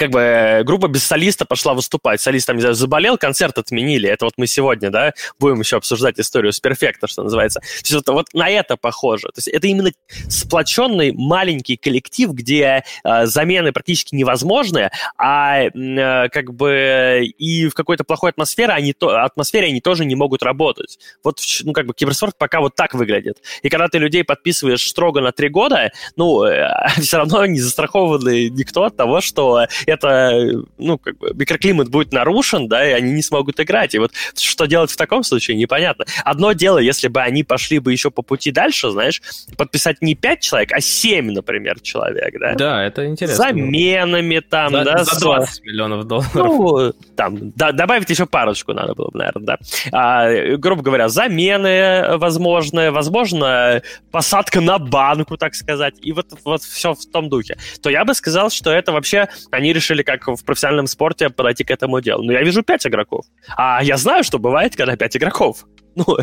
как 0.00 0.10
бы 0.10 0.20
э, 0.20 0.64
группа 0.64 0.88
без 0.88 1.04
солиста 1.04 1.44
пошла 1.44 1.74
выступать. 1.74 2.22
Солист 2.22 2.46
там, 2.46 2.56
не 2.56 2.62
знаю, 2.62 2.74
заболел, 2.74 3.18
концерт 3.18 3.58
отменили. 3.58 4.08
Это 4.08 4.24
вот 4.24 4.32
мы 4.38 4.46
сегодня, 4.46 4.88
да, 4.90 5.12
будем 5.38 5.60
еще 5.60 5.76
обсуждать 5.76 6.18
историю 6.18 6.54
с 6.54 6.60
перфекта, 6.60 7.06
что 7.06 7.22
называется. 7.22 7.60
То 7.60 7.66
есть 7.66 7.92
это 7.92 8.12
вот 8.14 8.28
на 8.32 8.48
это 8.48 8.78
похоже. 8.78 9.28
То 9.28 9.34
есть 9.36 9.48
это 9.48 9.66
именно 9.66 9.90
сплоченный 10.30 11.12
маленький 11.12 11.76
коллектив, 11.76 12.30
где 12.30 12.82
э, 13.04 13.26
замены 13.26 13.72
практически 13.72 14.14
невозможны, 14.14 14.90
а 15.18 15.64
э, 15.64 16.28
как 16.30 16.54
бы 16.54 17.30
и 17.36 17.68
в 17.68 17.74
какой-то 17.74 18.02
плохой 18.02 18.30
атмосфере 18.30 18.72
они, 18.72 18.94
то, 18.94 19.22
атмосфере 19.22 19.66
они 19.66 19.82
тоже 19.82 20.06
не 20.06 20.14
могут 20.14 20.42
работать. 20.42 20.98
Вот, 21.22 21.40
ну, 21.64 21.74
как 21.74 21.84
бы 21.84 21.92
киберспорт 21.92 22.38
пока 22.38 22.60
вот 22.60 22.74
так 22.74 22.94
выглядит. 22.94 23.42
И 23.60 23.68
когда 23.68 23.88
ты 23.88 23.98
людей 23.98 24.24
подписываешь 24.24 24.88
строго 24.88 25.20
на 25.20 25.32
три 25.32 25.50
года, 25.50 25.92
ну, 26.16 26.44
э, 26.44 26.70
все 27.02 27.18
равно 27.18 27.44
не 27.44 27.60
застрахованы 27.60 28.48
никто 28.48 28.84
от 28.84 28.96
того, 28.96 29.20
что 29.20 29.66
это, 29.90 30.62
ну, 30.78 30.98
как 30.98 31.18
бы 31.18 31.32
микроклимат 31.34 31.88
будет 31.88 32.12
нарушен, 32.12 32.68
да, 32.68 32.88
и 32.88 32.92
они 32.92 33.12
не 33.12 33.22
смогут 33.22 33.60
играть. 33.60 33.94
И 33.94 33.98
вот 33.98 34.12
что 34.36 34.66
делать 34.66 34.90
в 34.90 34.96
таком 34.96 35.22
случае, 35.22 35.56
непонятно. 35.56 36.04
Одно 36.24 36.52
дело, 36.52 36.78
если 36.78 37.08
бы 37.08 37.20
они 37.20 37.44
пошли 37.44 37.78
бы 37.78 37.92
еще 37.92 38.10
по 38.10 38.22
пути 38.22 38.50
дальше, 38.52 38.90
знаешь, 38.90 39.20
подписать 39.56 40.00
не 40.00 40.14
5 40.14 40.40
человек, 40.40 40.72
а 40.72 40.80
7, 40.80 41.32
например, 41.32 41.80
человек, 41.80 42.34
да? 42.38 42.54
Да, 42.54 42.84
это 42.84 43.06
интересно. 43.06 43.36
Заменами 43.36 44.40
там, 44.40 44.70
за, 44.70 44.84
да. 44.84 45.04
За 45.04 45.20
20 45.20 45.64
миллионов 45.64 46.04
долларов. 46.04 46.34
Ну, 46.34 46.92
там, 47.16 47.52
да, 47.52 47.72
добавить 47.72 48.08
еще 48.10 48.26
парочку 48.26 48.72
надо 48.72 48.94
было 48.94 49.10
бы, 49.10 49.18
наверное, 49.18 49.44
да. 49.44 49.58
А, 49.92 50.56
грубо 50.56 50.82
говоря, 50.82 51.08
замены 51.08 52.16
возможны, 52.18 52.90
возможно, 52.90 53.82
посадка 54.10 54.60
на 54.60 54.78
банку, 54.78 55.36
так 55.36 55.54
сказать, 55.54 55.94
и 56.00 56.12
вот, 56.12 56.26
вот 56.44 56.62
все 56.62 56.94
в 56.94 57.06
том 57.06 57.28
духе. 57.28 57.56
То 57.82 57.90
я 57.90 58.04
бы 58.04 58.14
сказал, 58.14 58.50
что 58.50 58.70
это 58.70 58.92
вообще, 58.92 59.28
они 59.50 59.72
решили, 59.72 59.79
как 60.04 60.28
в 60.28 60.44
профессиональном 60.44 60.86
спорте, 60.86 61.30
подойти 61.30 61.64
к 61.64 61.70
этому 61.70 62.00
делу. 62.00 62.22
Но 62.22 62.32
я 62.32 62.42
вижу 62.42 62.62
пять 62.62 62.86
игроков. 62.86 63.24
А 63.56 63.82
я 63.82 63.96
знаю, 63.96 64.24
что 64.24 64.38
бывает, 64.38 64.76
когда 64.76 64.96
пять 64.96 65.16
игроков. 65.16 65.66
Ну, 65.96 66.18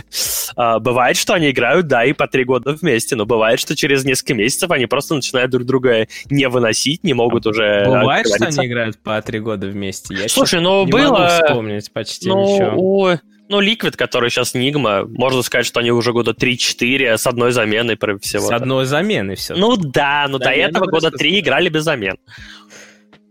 а, 0.55 0.79
бывает, 0.79 1.17
что 1.17 1.33
они 1.33 1.51
играют, 1.51 1.87
да, 1.87 2.05
и 2.05 2.13
по 2.13 2.27
три 2.27 2.45
года 2.45 2.71
вместе, 2.71 3.17
но 3.17 3.25
бывает, 3.25 3.59
что 3.59 3.75
через 3.75 4.05
несколько 4.05 4.33
месяцев 4.33 4.71
они 4.71 4.85
просто 4.85 5.13
начинают 5.13 5.51
друг 5.51 5.65
друга 5.65 6.07
не 6.29 6.47
выносить, 6.47 7.03
не 7.03 7.13
могут 7.13 7.45
а 7.45 7.49
уже... 7.49 7.83
Бывает, 7.85 8.27
что 8.27 8.45
они 8.45 8.65
играют 8.65 8.97
по 9.03 9.21
три 9.21 9.39
года 9.39 9.67
вместе? 9.67 10.15
Я 10.15 10.29
Слушай, 10.29 10.61
ну 10.61 10.85
не 10.85 10.91
было... 10.91 11.09
Могу 11.09 11.27
вспомнить 11.27 11.91
почти 11.91 12.29
ну, 12.29 12.43
ничего. 12.43 12.71
У... 12.77 13.17
Ну, 13.49 13.61
Liquid, 13.61 13.95
который 13.95 14.29
сейчас 14.29 14.53
Нигма, 14.53 15.05
можно 15.05 15.41
сказать, 15.41 15.65
что 15.65 15.79
они 15.79 15.91
уже 15.91 16.11
года 16.11 16.31
3-4 16.31 17.17
с 17.17 17.27
одной 17.27 17.51
заменой 17.51 17.97
всего. 18.21 18.47
С 18.47 18.51
одной 18.51 18.85
заменой 18.85 19.35
все. 19.35 19.55
Ну 19.55 19.77
да, 19.77 20.27
но 20.27 20.37
до 20.37 20.49
этого 20.49 20.85
года 20.85 21.11
3 21.11 21.39
играли 21.39 21.69
без 21.69 21.83
замен. 21.83 22.17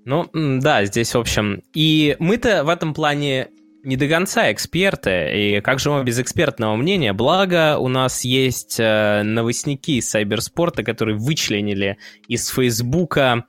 Ну, 0.07 0.31
да, 0.33 0.85
здесь, 0.85 1.15
в 1.15 1.19
общем... 1.19 1.63
И 1.75 2.17
мы-то 2.21 2.63
в 2.63 2.69
этом 2.69 2.95
плане 2.95 3.49
не 3.83 3.97
до 3.97 4.09
конца 4.09 4.53
эксперты, 4.53 5.33
и 5.35 5.61
как 5.61 5.81
же 5.81 5.91
мы 5.91 6.05
без 6.05 6.19
экспертного 6.21 6.77
мнения? 6.77 7.13
Благо, 7.13 7.77
у 7.79 7.89
нас 7.89 8.25
есть 8.25 8.77
э, 8.79 9.23
новостники 9.25 9.99
из 9.99 10.09
Сайберспорта, 10.09 10.85
которые 10.85 11.17
вычленили 11.19 11.99
из 12.29 12.49
Фейсбука 12.49 13.47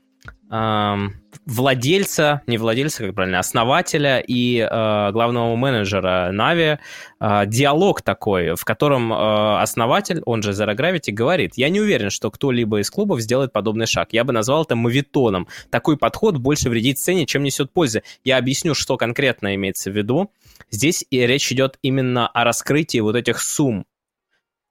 владельца, 0.49 2.41
не 2.47 2.57
владельца, 2.57 3.05
как 3.05 3.15
правильно, 3.15 3.39
основателя 3.39 4.19
и 4.19 4.59
э, 4.59 5.11
главного 5.11 5.55
менеджера 5.55 6.29
Нави 6.31 6.77
э, 7.19 7.45
диалог 7.47 8.01
такой, 8.01 8.55
в 8.55 8.63
котором 8.63 9.11
э, 9.11 9.61
основатель, 9.61 10.21
он 10.25 10.41
же 10.41 10.51
Zero 10.51 10.75
Gravity, 10.75 11.11
говорит, 11.11 11.53
я 11.55 11.69
не 11.69 11.81
уверен, 11.81 12.09
что 12.09 12.31
кто-либо 12.31 12.79
из 12.79 12.89
клубов 12.89 13.21
сделает 13.21 13.51
подобный 13.51 13.87
шаг. 13.87 14.09
Я 14.11 14.23
бы 14.23 14.33
назвал 14.33 14.63
это 14.63 14.75
мавитоном. 14.75 15.47
Такой 15.69 15.97
подход 15.97 16.37
больше 16.37 16.69
вредит 16.69 16.97
сцене, 16.97 17.25
чем 17.25 17.43
несет 17.43 17.71
пользы. 17.71 18.03
Я 18.23 18.37
объясню, 18.37 18.73
что 18.73 18.97
конкретно 18.97 19.55
имеется 19.55 19.91
в 19.91 19.97
виду. 19.97 20.31
Здесь 20.71 21.05
и 21.09 21.25
речь 21.25 21.51
идет 21.51 21.77
именно 21.81 22.27
о 22.27 22.43
раскрытии 22.43 22.99
вот 22.99 23.15
этих 23.15 23.39
сумм. 23.39 23.85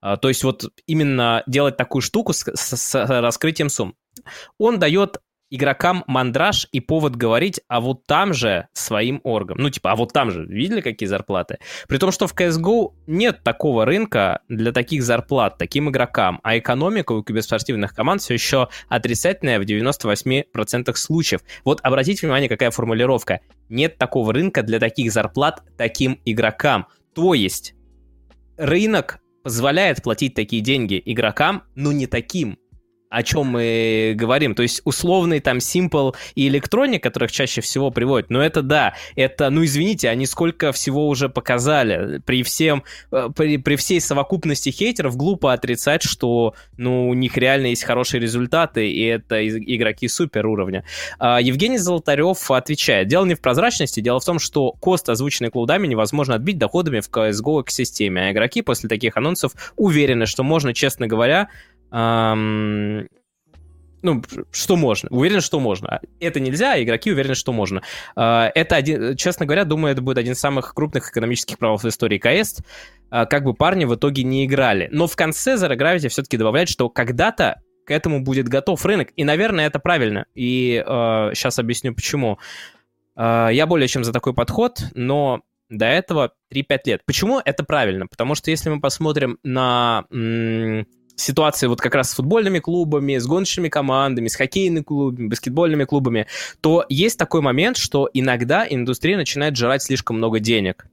Э, 0.02 0.16
то 0.21 0.28
есть 0.28 0.45
вот 0.45 0.71
именно 0.87 1.42
делать 1.47 1.76
такую 1.76 2.02
штуку 2.02 2.33
с, 2.33 2.45
с, 2.47 2.76
с 2.76 3.21
раскрытием 3.21 3.68
сумм. 3.68 3.95
Он 4.59 4.78
дает 4.78 5.18
игрокам 5.50 6.04
мандраж 6.06 6.68
и 6.72 6.80
повод 6.80 7.16
говорить, 7.16 7.60
а 7.68 7.80
вот 7.80 8.04
там 8.06 8.34
же 8.34 8.68
своим 8.72 9.20
оргам. 9.24 9.58
Ну, 9.58 9.70
типа, 9.70 9.92
а 9.92 9.96
вот 9.96 10.12
там 10.12 10.30
же, 10.30 10.44
видели, 10.46 10.80
какие 10.80 11.08
зарплаты? 11.08 11.58
При 11.88 11.98
том, 11.98 12.10
что 12.10 12.26
в 12.26 12.34
CSGO 12.34 12.92
нет 13.06 13.42
такого 13.42 13.84
рынка 13.84 14.40
для 14.48 14.72
таких 14.72 15.02
зарплат, 15.02 15.58
таким 15.58 15.90
игрокам, 15.90 16.40
а 16.42 16.58
экономика 16.58 17.12
у 17.12 17.22
киберспортивных 17.22 17.94
команд 17.94 18.20
все 18.20 18.34
еще 18.34 18.68
отрицательная 18.88 19.58
в 19.60 19.62
98% 19.62 20.94
случаев. 20.94 21.42
Вот 21.64 21.80
обратите 21.82 22.26
внимание, 22.26 22.48
какая 22.48 22.70
формулировка. 22.70 23.40
Нет 23.68 23.98
такого 23.98 24.32
рынка 24.32 24.62
для 24.62 24.78
таких 24.78 25.12
зарплат 25.12 25.62
таким 25.76 26.20
игрокам. 26.24 26.86
То 27.14 27.34
есть 27.34 27.74
рынок 28.56 29.20
позволяет 29.42 30.02
платить 30.02 30.34
такие 30.34 30.60
деньги 30.60 31.00
игрокам, 31.04 31.62
но 31.74 31.92
не 31.92 32.06
таким 32.06 32.58
о 33.08 33.22
чем 33.22 33.46
мы 33.46 34.14
говорим. 34.16 34.54
То 34.54 34.62
есть 34.62 34.82
условный 34.84 35.40
там 35.40 35.58
Simple 35.58 36.14
и 36.34 36.48
Electronic, 36.48 36.98
которых 36.98 37.32
чаще 37.32 37.60
всего 37.60 37.90
приводят, 37.90 38.30
но 38.30 38.42
это 38.42 38.62
да, 38.62 38.94
это, 39.14 39.50
ну 39.50 39.64
извините, 39.64 40.08
они 40.08 40.26
сколько 40.26 40.72
всего 40.72 41.08
уже 41.08 41.28
показали. 41.28 42.18
При 42.25 42.42
всем, 42.42 42.82
э, 43.12 43.28
при, 43.34 43.56
при 43.58 43.76
всей 43.76 44.00
совокупности 44.00 44.70
хейтеров 44.70 45.16
глупо 45.16 45.52
отрицать, 45.52 46.02
что, 46.02 46.54
ну, 46.76 47.08
у 47.08 47.14
них 47.14 47.36
реально 47.36 47.66
есть 47.66 47.84
хорошие 47.84 48.20
результаты, 48.20 48.90
и 48.90 49.02
это 49.04 49.46
игроки 49.46 50.08
супер 50.08 50.46
уровня. 50.46 50.84
А, 51.18 51.40
Евгений 51.40 51.78
Золотарев 51.78 52.50
отвечает, 52.50 53.08
дело 53.08 53.25
не 53.25 53.34
в 53.34 53.40
прозрачности, 53.40 54.00
дело 54.00 54.20
в 54.20 54.25
том, 54.25 54.38
что 54.38 54.72
кост, 54.72 55.08
озвученный 55.08 55.50
клоудами, 55.50 55.86
невозможно 55.86 56.34
отбить 56.34 56.58
доходами 56.58 57.00
в 57.00 57.08
CSGO 57.08 57.62
экосистеме, 57.62 58.28
а 58.28 58.32
игроки 58.32 58.62
после 58.62 58.88
таких 58.88 59.16
анонсов 59.16 59.52
уверены, 59.76 60.26
что 60.26 60.42
можно, 60.42 60.75
честно 60.75 61.06
говоря, 61.06 61.48
эм, 61.93 63.09
ну, 64.02 64.23
что 64.52 64.76
можно. 64.76 65.09
Уверен, 65.11 65.40
что 65.40 65.59
можно. 65.59 66.00
Это 66.21 66.38
нельзя, 66.38 66.75
а 66.75 66.83
игроки 66.83 67.11
уверены, 67.11 67.35
что 67.35 67.52
можно. 67.52 67.83
Э, 68.14 68.50
это, 68.55 68.76
один, 68.76 69.16
честно 69.16 69.47
говоря, 69.47 69.64
думаю, 69.64 69.93
это 69.93 70.02
будет 70.02 70.19
один 70.19 70.35
из 70.35 70.38
самых 70.38 70.75
крупных 70.75 71.11
экономических 71.11 71.59
провалов 71.59 71.83
в 71.83 71.88
истории 71.88 72.19
КС. 72.19 72.61
Э, 73.11 73.26
как 73.26 73.45
бы 73.45 73.55
парни 73.55 73.85
в 73.85 73.95
итоге 73.95 74.23
не 74.23 74.47
играли. 74.47 74.88
Но 74.93 75.07
в 75.07 75.16
конце 75.16 75.55
Zero 75.55 75.76
Gravity 75.76 76.09
все-таки 76.09 76.37
добавляет, 76.37 76.69
что 76.69 76.88
когда-то 76.88 77.61
к 77.85 77.90
этому 77.90 78.23
будет 78.23 78.49
готов 78.49 78.85
рынок. 78.85 79.09
И, 79.16 79.25
наверное, 79.25 79.66
это 79.66 79.78
правильно. 79.78 80.26
И 80.35 80.85
э, 80.87 81.31
сейчас 81.35 81.59
объясню, 81.59 81.95
почему. 81.95 82.38
Э, 83.16 83.49
я 83.50 83.66
более 83.66 83.88
чем 83.88 84.05
за 84.05 84.12
такой 84.12 84.35
подход, 84.35 84.78
но 84.95 85.43
до 85.69 85.87
этого 85.87 86.33
3-5 86.52 86.78
лет. 86.85 87.02
Почему 87.07 87.40
это 87.45 87.64
правильно? 87.64 88.07
Потому 88.07 88.35
что 88.35 88.50
если 88.50 88.71
мы 88.71 88.81
посмотрим 88.81 89.38
на 89.43 90.05
м- 90.12 90.87
ситуации 91.16 91.66
вот 91.66 91.80
как 91.80 91.94
раз 91.94 92.11
с 92.11 92.14
футбольными 92.14 92.58
клубами, 92.58 93.18
с 93.18 93.26
гоночными 93.26 93.68
командами, 93.68 94.28
с 94.28 94.37
хоккейными 94.37 94.82
клубами, 94.82 95.28
баскетбольными 95.28 95.85
клубами, 95.85 96.26
то 96.61 96.85
есть 96.88 97.18
такой 97.18 97.40
момент, 97.40 97.76
что 97.76 98.08
иногда 98.12 98.66
индустрия 98.68 99.16
начинает 99.16 99.56
жрать 99.56 99.82
слишком 99.82 100.16
много 100.16 100.38
денег. 100.38 100.87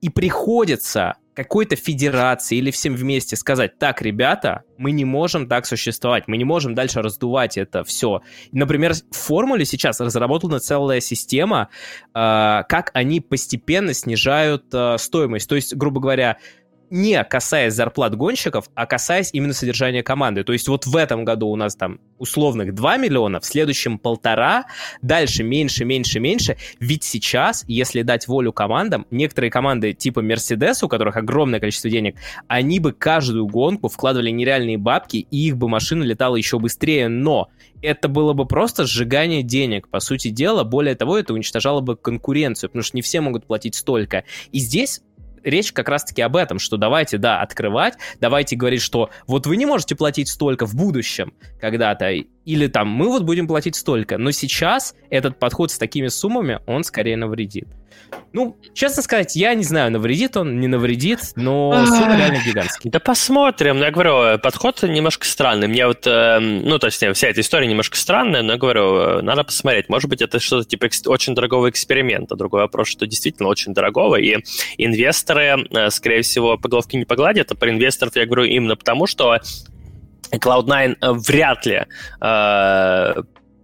И 0.00 0.10
приходится 0.10 1.14
какой-то 1.34 1.74
федерации 1.76 2.58
или 2.58 2.70
всем 2.70 2.94
вместе 2.94 3.36
сказать, 3.36 3.78
так, 3.78 4.00
ребята, 4.02 4.62
мы 4.78 4.92
не 4.92 5.04
можем 5.04 5.48
так 5.48 5.66
существовать, 5.66 6.28
мы 6.28 6.36
не 6.36 6.44
можем 6.44 6.74
дальше 6.74 7.02
раздувать 7.02 7.58
это 7.58 7.82
все. 7.84 8.22
Например, 8.52 8.92
в 8.94 9.16
формуле 9.16 9.64
сейчас 9.64 10.00
разработана 10.00 10.60
целая 10.60 11.00
система, 11.00 11.68
э, 12.14 12.62
как 12.68 12.90
они 12.94 13.20
постепенно 13.20 13.92
снижают 13.94 14.66
э, 14.72 14.96
стоимость. 14.98 15.48
То 15.48 15.56
есть, 15.56 15.74
грубо 15.74 16.00
говоря, 16.00 16.38
не 16.90 17.22
касаясь 17.24 17.74
зарплат 17.74 18.14
гонщиков, 18.14 18.68
а 18.74 18.86
касаясь 18.86 19.30
именно 19.32 19.52
содержания 19.52 20.02
команды. 20.02 20.44
То 20.44 20.52
есть 20.52 20.68
вот 20.68 20.86
в 20.86 20.96
этом 20.96 21.24
году 21.24 21.48
у 21.48 21.56
нас 21.56 21.74
там 21.76 22.00
условных 22.18 22.74
2 22.74 22.96
миллиона, 22.98 23.40
в 23.40 23.44
следующем 23.44 23.98
полтора, 23.98 24.64
дальше 25.02 25.42
меньше, 25.42 25.84
меньше, 25.84 26.20
меньше. 26.20 26.56
Ведь 26.80 27.04
сейчас, 27.04 27.64
если 27.66 28.02
дать 28.02 28.28
волю 28.28 28.52
командам, 28.52 29.06
некоторые 29.10 29.50
команды 29.50 29.92
типа 29.92 30.20
Mercedes, 30.20 30.84
у 30.84 30.88
которых 30.88 31.16
огромное 31.16 31.60
количество 31.60 31.90
денег, 31.90 32.16
они 32.48 32.80
бы 32.80 32.92
каждую 32.92 33.46
гонку 33.46 33.88
вкладывали 33.88 34.30
нереальные 34.30 34.78
бабки, 34.78 35.26
и 35.30 35.48
их 35.48 35.56
бы 35.56 35.68
машина 35.68 36.02
летала 36.02 36.36
еще 36.36 36.58
быстрее, 36.58 37.08
но 37.08 37.48
это 37.82 38.08
было 38.08 38.32
бы 38.32 38.46
просто 38.46 38.86
сжигание 38.86 39.42
денег, 39.42 39.88
по 39.88 40.00
сути 40.00 40.28
дела. 40.28 40.64
Более 40.64 40.94
того, 40.94 41.18
это 41.18 41.34
уничтожало 41.34 41.80
бы 41.80 41.96
конкуренцию, 41.96 42.70
потому 42.70 42.82
что 42.82 42.96
не 42.96 43.02
все 43.02 43.20
могут 43.20 43.46
платить 43.46 43.74
столько. 43.74 44.24
И 44.52 44.58
здесь 44.58 45.02
речь 45.44 45.72
как 45.72 45.88
раз-таки 45.88 46.22
об 46.22 46.36
этом, 46.36 46.58
что 46.58 46.76
давайте, 46.76 47.18
да, 47.18 47.40
открывать, 47.40 47.94
давайте 48.20 48.56
говорить, 48.56 48.82
что 48.82 49.10
вот 49.26 49.46
вы 49.46 49.56
не 49.56 49.66
можете 49.66 49.94
платить 49.94 50.28
столько 50.28 50.66
в 50.66 50.74
будущем 50.74 51.34
когда-то, 51.60 52.10
или 52.44 52.66
там 52.66 52.88
мы 52.88 53.08
вот 53.08 53.22
будем 53.22 53.46
платить 53.46 53.76
столько, 53.76 54.18
но 54.18 54.30
сейчас 54.30 54.94
этот 55.10 55.38
подход 55.38 55.70
с 55.70 55.78
такими 55.78 56.08
суммами, 56.08 56.60
он 56.66 56.84
скорее 56.84 57.16
навредит. 57.16 57.68
Ну, 58.32 58.56
честно 58.74 59.02
сказать, 59.02 59.36
я 59.36 59.54
не 59.54 59.62
знаю, 59.62 59.92
навредит 59.92 60.36
он, 60.36 60.58
не 60.58 60.66
навредит, 60.66 61.20
но 61.36 61.84
сумма 61.86 62.16
реально 62.16 62.40
гигантская. 62.44 62.90
Да 62.90 62.98
посмотрим. 62.98 63.78
Я 63.78 63.90
говорю, 63.90 64.38
подход 64.40 64.82
немножко 64.82 65.24
странный. 65.24 65.68
Мне 65.68 65.86
вот, 65.86 66.06
э, 66.06 66.38
ну, 66.40 66.78
то 66.78 66.88
есть 66.88 67.04
вся 67.14 67.28
эта 67.28 67.40
история 67.40 67.66
немножко 67.68 67.96
странная, 67.96 68.42
но 68.42 68.52
я 68.52 68.58
говорю, 68.58 68.96
э, 68.96 69.22
надо 69.22 69.44
посмотреть. 69.44 69.88
Может 69.88 70.10
быть, 70.10 70.20
это 70.20 70.40
что-то 70.40 70.68
типа 70.68 70.88
очень 71.06 71.34
дорогого 71.34 71.70
эксперимента. 71.70 72.34
Другой 72.34 72.62
вопрос, 72.62 72.88
что 72.88 73.06
действительно 73.06 73.48
очень 73.48 73.72
дорогого, 73.72 74.16
и 74.16 74.38
инвесторы, 74.78 75.66
э, 75.70 75.90
скорее 75.90 76.22
всего, 76.22 76.58
по 76.58 76.68
головке 76.68 76.98
не 76.98 77.04
погладят, 77.04 77.52
а 77.52 77.54
про 77.54 77.70
инвесторов 77.70 78.16
я 78.16 78.26
говорю 78.26 78.44
именно 78.44 78.76
потому, 78.76 79.06
что 79.06 79.38
Cloud9 80.32 80.96
вряд 81.18 81.66
ли 81.66 81.86
э, 82.20 83.14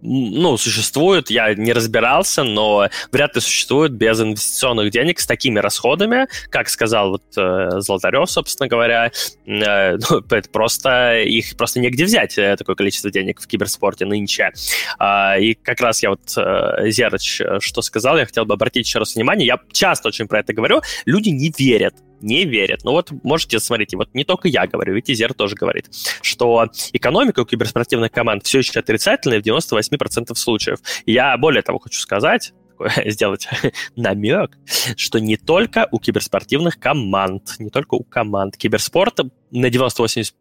ну, 0.01 0.57
существует, 0.57 1.29
я 1.29 1.53
не 1.53 1.73
разбирался, 1.73 2.43
но 2.43 2.89
вряд 3.11 3.35
ли 3.35 3.41
существует 3.41 3.93
без 3.93 4.19
инвестиционных 4.19 4.91
денег 4.91 5.19
с 5.19 5.27
такими 5.27 5.59
расходами, 5.59 6.27
как 6.49 6.69
сказал 6.69 7.11
вот 7.11 7.23
э, 7.37 7.79
Золотарев, 7.79 8.29
собственно 8.29 8.67
говоря, 8.67 9.11
э, 9.45 9.97
ну, 10.09 10.23
это 10.29 10.49
просто, 10.49 11.21
их 11.21 11.55
просто 11.55 11.79
негде 11.79 12.05
взять, 12.05 12.37
э, 12.37 12.55
такое 12.57 12.75
количество 12.75 13.11
денег 13.11 13.39
в 13.39 13.47
киберспорте 13.47 14.05
нынче. 14.05 14.51
Э, 14.99 15.39
и 15.39 15.53
как 15.53 15.79
раз 15.81 16.01
я 16.03 16.11
вот, 16.11 16.21
э, 16.35 16.89
Зерыч, 16.89 17.41
э, 17.41 17.59
что 17.59 17.81
сказал, 17.81 18.17
я 18.17 18.25
хотел 18.25 18.45
бы 18.45 18.55
обратить 18.55 18.87
еще 18.87 18.99
раз 18.99 19.15
внимание, 19.15 19.47
я 19.47 19.59
часто 19.71 20.07
очень 20.07 20.27
про 20.27 20.39
это 20.39 20.53
говорю, 20.53 20.81
люди 21.05 21.29
не 21.29 21.53
верят 21.55 21.93
не 22.21 22.45
верят. 22.45 22.81
Ну 22.83 22.91
вот 22.91 23.11
можете, 23.23 23.59
смотрите, 23.59 23.97
вот 23.97 24.13
не 24.13 24.23
только 24.23 24.47
я 24.47 24.67
говорю, 24.67 24.93
ведь 24.93 25.09
Изер 25.09 25.33
тоже 25.33 25.55
говорит, 25.55 25.87
что 26.21 26.67
экономика 26.93 27.41
у 27.41 27.45
киберспортивных 27.45 28.11
команд 28.11 28.45
все 28.45 28.59
еще 28.59 28.79
отрицательная 28.79 29.41
в 29.41 29.45
98% 29.45 30.35
случаев. 30.35 30.79
Я 31.05 31.37
более 31.37 31.61
того 31.61 31.79
хочу 31.79 31.99
сказать, 31.99 32.53
сделать 33.05 33.47
намек, 33.95 34.57
что 34.95 35.19
не 35.19 35.37
только 35.37 35.87
у 35.91 35.99
киберспортивных 35.99 36.79
команд, 36.79 37.55
не 37.59 37.69
только 37.69 37.95
у 37.95 38.03
команд. 38.03 38.57
Киберспорт 38.57 39.19
на 39.51 39.67
98% 39.67 40.33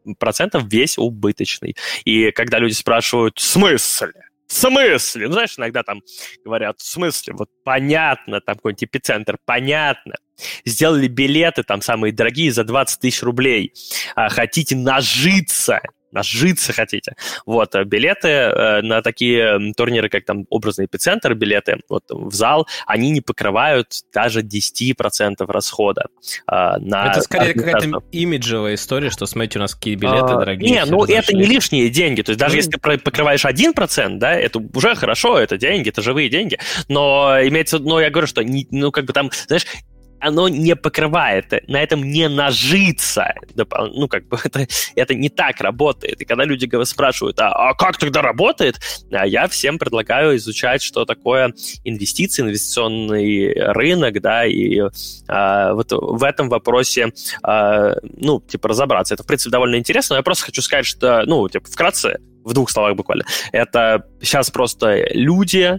весь 0.69 0.99
убыточный. 0.99 1.77
И 2.05 2.31
когда 2.33 2.59
люди 2.59 2.73
спрашивают, 2.73 3.39
в 3.39 3.43
смысле? 3.43 4.30
Смысле? 4.53 5.27
Ну, 5.27 5.33
знаешь, 5.33 5.59
иногда 5.59 5.83
там 5.83 6.03
говорят, 6.45 6.81
в 6.81 6.87
смысле? 6.87 7.35
Вот 7.35 7.49
понятно, 7.65 8.41
там 8.41 8.57
какой-нибудь 8.57 8.85
эпицентр, 8.85 9.39
понятно. 9.45 10.15
Сделали 10.65 11.07
билеты, 11.07 11.63
там 11.63 11.83
самые 11.83 12.13
дорогие, 12.13 12.53
за 12.53 12.65
20 12.65 13.01
тысяч 13.01 13.23
рублей. 13.23 13.73
А, 14.15 14.29
хотите 14.29 14.77
нажиться, 14.77 15.81
нажиться 16.13 16.73
хотите. 16.73 17.15
Вот, 17.47 17.75
э, 17.75 17.85
билеты 17.85 18.29
э, 18.29 18.83
на 18.83 19.03
такие 19.03 19.73
турниры, 19.75 20.09
как 20.09 20.25
там 20.25 20.47
образный 20.51 20.87
эпицентр, 20.87 21.35
билеты 21.35 21.79
вот, 21.89 22.05
в 22.09 22.33
зал, 22.33 22.67
они 22.87 23.11
не 23.11 23.21
покрывают 23.21 23.93
даже 24.13 24.43
10% 24.43 25.35
расхода. 25.47 26.07
Э, 26.51 26.77
на 26.79 27.11
это 27.11 27.23
скорее 27.23 27.55
какая-то 27.55 28.03
имиджевая 28.13 28.75
история, 28.75 29.11
что 29.11 29.27
смотрите, 29.27 29.59
у 29.59 29.63
нас 29.63 29.75
какие 29.75 29.95
билеты 29.95 30.33
а, 30.33 30.39
дорогие. 30.39 30.71
Не, 30.71 30.85
ну 30.85 31.05
это 31.05 31.35
не 31.35 31.45
лишние 31.45 31.89
деньги. 31.91 32.23
То 32.23 32.31
есть 32.31 32.41
даже 32.41 32.55
mm. 32.55 32.59
если 32.59 32.71
ты 32.71 32.99
покрываешь 32.99 33.45
1%, 33.45 34.19
да, 34.19 34.33
это 34.33 34.61
уже 34.75 34.95
хорошо, 34.95 35.39
это 35.39 35.57
деньги, 35.57 35.89
это 35.89 36.03
живые 36.03 36.29
деньги. 36.29 36.59
Но 36.89 37.37
имеется, 37.43 37.79
но 37.79 38.01
я 38.01 38.11
говорю, 38.11 38.27
что 38.27 38.43
не, 38.43 38.67
ну 38.71 38.91
как 38.91 39.05
бы 39.05 39.13
там, 39.13 39.31
знаешь, 39.47 39.67
оно 40.21 40.49
не 40.49 40.77
покрывает, 40.77 41.53
на 41.69 41.83
этом 41.83 42.03
не 42.05 42.29
нажиться. 42.29 43.35
Ну, 43.55 44.09
как 44.09 44.29
бы 44.29 44.39
это, 44.45 44.67
это 44.95 45.15
не 45.15 45.29
так 45.29 45.61
работает. 45.61 46.21
И 46.21 46.25
когда 46.25 46.45
люди 46.45 46.69
спрашивают, 46.85 47.39
а, 47.41 47.71
а 47.71 47.75
как 47.75 47.97
тогда 47.97 48.23
работает, 48.23 48.81
а 49.11 49.27
я 49.27 49.49
всем 49.49 49.79
предлагаю 49.79 50.37
изучать, 50.37 50.83
что 50.83 51.05
такое 51.05 51.55
инвестиции, 51.85 52.43
инвестиционный 52.43 53.53
рынок, 53.73 54.21
да, 54.21 54.47
и 54.47 54.81
а, 55.29 55.75
вот 55.75 55.93
в 55.93 56.23
этом 56.23 56.49
вопросе, 56.49 57.13
а, 57.43 57.95
ну, 58.03 58.41
типа, 58.41 58.69
разобраться. 58.69 59.15
Это, 59.15 59.23
в 59.23 59.27
принципе, 59.27 59.51
довольно 59.51 59.77
интересно, 59.77 60.15
но 60.15 60.19
я 60.19 60.23
просто 60.23 60.47
хочу 60.47 60.63
сказать, 60.63 60.87
что, 60.87 61.25
ну, 61.27 61.49
типа, 61.49 61.69
вкратце, 61.71 62.19
в 62.45 62.55
двух 62.55 62.71
словах 62.71 62.97
буквально, 62.97 63.25
это 63.53 64.05
сейчас 64.21 64.51
просто 64.51 65.07
люди, 65.13 65.79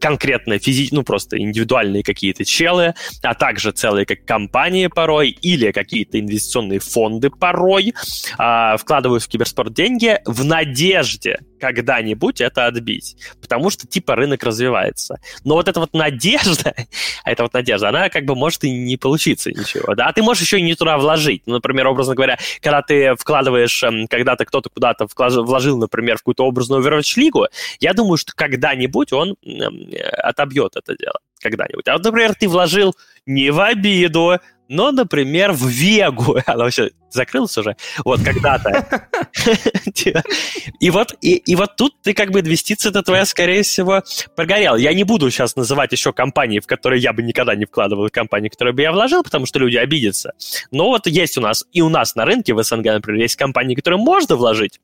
конкретно 0.00 0.58
физи... 0.58 0.88
ну, 0.92 1.02
просто 1.02 1.38
индивидуальные 1.38 2.02
какие-то 2.02 2.44
челы, 2.44 2.94
а 3.22 3.34
также 3.34 3.72
целые 3.72 4.06
как 4.06 4.24
компании 4.24 4.86
порой 4.88 5.30
или 5.30 5.72
какие-то 5.72 6.18
инвестиционные 6.18 6.80
фонды 6.80 7.30
порой 7.30 7.94
э, 8.38 8.76
вкладывают 8.78 9.22
в 9.22 9.28
киберспорт 9.28 9.72
деньги 9.72 10.18
в 10.24 10.44
надежде 10.44 11.38
когда-нибудь 11.58 12.40
это 12.40 12.66
отбить, 12.66 13.16
потому 13.40 13.70
что 13.70 13.86
типа 13.86 14.14
рынок 14.16 14.42
развивается. 14.42 15.20
Но 15.44 15.54
вот 15.54 15.68
эта 15.68 15.80
вот 15.80 15.92
надежда, 15.92 16.74
а 17.24 17.30
эта 17.30 17.42
вот 17.42 17.52
надежда, 17.52 17.88
она 17.88 18.08
как 18.08 18.24
бы 18.24 18.34
может 18.34 18.64
и 18.64 18.70
не 18.70 18.96
получиться 18.96 19.50
ничего, 19.50 19.94
да, 19.94 20.06
а 20.06 20.12
ты 20.12 20.22
можешь 20.22 20.42
еще 20.42 20.58
и 20.58 20.62
не 20.62 20.74
туда 20.74 20.98
вложить. 20.98 21.42
Ну, 21.46 21.54
например, 21.54 21.86
образно 21.88 22.14
говоря, 22.14 22.38
когда 22.60 22.82
ты 22.82 23.14
вкладываешь, 23.16 23.82
эм, 23.82 24.06
когда-то 24.08 24.44
кто-то 24.44 24.70
куда-то 24.70 25.06
вложил, 25.16 25.78
например, 25.78 26.16
в 26.16 26.20
какую-то 26.20 26.44
образную 26.44 26.82
Overwatch-лигу, 26.82 27.46
я 27.80 27.94
думаю, 27.94 28.16
что 28.16 28.32
когда-нибудь 28.34 29.12
он 29.12 29.36
эм, 29.44 29.90
отобьет 30.22 30.76
это 30.76 30.96
дело. 30.96 31.18
Когда-нибудь. 31.40 31.86
А 31.86 31.92
вот, 31.92 32.04
например, 32.04 32.34
ты 32.34 32.48
вложил 32.48 32.96
не 33.24 33.50
в 33.50 33.60
обиду, 33.60 34.40
но, 34.68 34.92
например, 34.92 35.52
в 35.52 35.66
Вегу, 35.66 36.36
она 36.46 36.64
вообще 36.64 36.90
закрылась 37.10 37.56
уже, 37.56 37.76
вот 38.04 38.20
когда-то. 38.22 39.02
И 40.80 40.90
вот, 40.90 41.14
и, 41.22 41.36
и 41.36 41.56
вот 41.56 41.76
тут 41.76 41.94
ты 42.02 42.12
как 42.12 42.30
бы 42.30 42.40
инвестиция-то 42.40 43.02
твоя, 43.02 43.24
скорее 43.24 43.62
всего, 43.62 44.02
прогорела. 44.36 44.76
Я 44.76 44.92
не 44.92 45.04
буду 45.04 45.30
сейчас 45.30 45.56
называть 45.56 45.92
еще 45.92 46.12
компании, 46.12 46.60
в 46.60 46.66
которые 46.66 47.00
я 47.00 47.12
бы 47.12 47.22
никогда 47.22 47.54
не 47.54 47.64
вкладывал, 47.64 48.08
компании, 48.10 48.48
в 48.48 48.52
которые 48.52 48.74
бы 48.74 48.82
я 48.82 48.92
вложил, 48.92 49.22
потому 49.22 49.46
что 49.46 49.58
люди 49.58 49.76
обидятся. 49.76 50.32
Но 50.70 50.88
вот 50.88 51.06
есть 51.06 51.38
у 51.38 51.40
нас, 51.40 51.64
и 51.72 51.80
у 51.80 51.88
нас 51.88 52.14
на 52.14 52.24
рынке 52.24 52.54
в 52.54 52.62
СНГ, 52.62 52.84
например, 52.84 53.22
есть 53.22 53.36
компании, 53.36 53.74
которые 53.74 53.98
можно 53.98 54.36
вложить, 54.36 54.80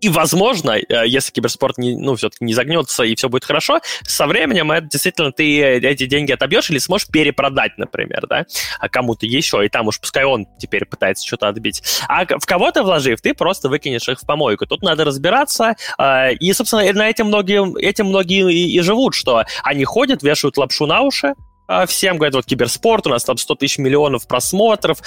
и, 0.00 0.08
возможно, 0.08 0.72
э, 0.72 1.06
если 1.06 1.32
киберспорт 1.32 1.78
не, 1.78 1.96
ну, 1.96 2.16
все-таки 2.16 2.44
не 2.44 2.54
загнется 2.54 3.02
и 3.04 3.14
все 3.14 3.28
будет 3.28 3.44
хорошо, 3.44 3.80
со 4.02 4.26
временем 4.26 4.70
это 4.72 4.86
действительно 4.86 5.32
ты 5.32 5.60
эти 5.60 6.06
деньги 6.06 6.32
отобьешь 6.32 6.70
или 6.70 6.78
сможешь 6.78 7.08
перепродать, 7.08 7.78
например, 7.78 8.26
да, 8.28 8.46
а 8.78 8.88
кому-то 8.88 9.26
еще, 9.26 9.64
и 9.64 9.68
там 9.68 9.86
уж 9.86 10.00
пускай 10.00 10.24
он 10.24 10.46
теперь 10.58 10.84
пытается 10.84 11.26
что-то 11.26 11.48
отбить. 11.48 11.82
А 12.08 12.24
в 12.26 12.46
кого-то 12.46 12.82
вложив, 12.82 13.20
ты 13.20 13.34
просто 13.34 13.68
выкинешь 13.68 14.08
их 14.08 14.20
в 14.20 14.26
помойку. 14.26 14.66
Тут 14.66 14.82
надо 14.82 15.04
разбираться, 15.04 15.74
э, 15.98 16.34
и, 16.34 16.52
собственно, 16.52 16.90
на 16.92 17.08
этим 17.08 17.26
многие, 17.26 17.80
этим 17.80 18.06
многие 18.06 18.52
и, 18.52 18.76
и 18.76 18.80
живут, 18.80 19.14
что 19.14 19.44
они 19.62 19.84
ходят, 19.84 20.22
вешают 20.22 20.56
лапшу 20.56 20.86
на 20.86 21.02
уши, 21.02 21.34
э, 21.68 21.86
всем 21.86 22.16
говорят, 22.16 22.34
вот 22.34 22.46
киберспорт, 22.46 23.06
у 23.06 23.10
нас 23.10 23.24
там 23.24 23.36
100 23.36 23.54
тысяч 23.56 23.78
миллионов 23.78 24.26
просмотров, 24.26 24.98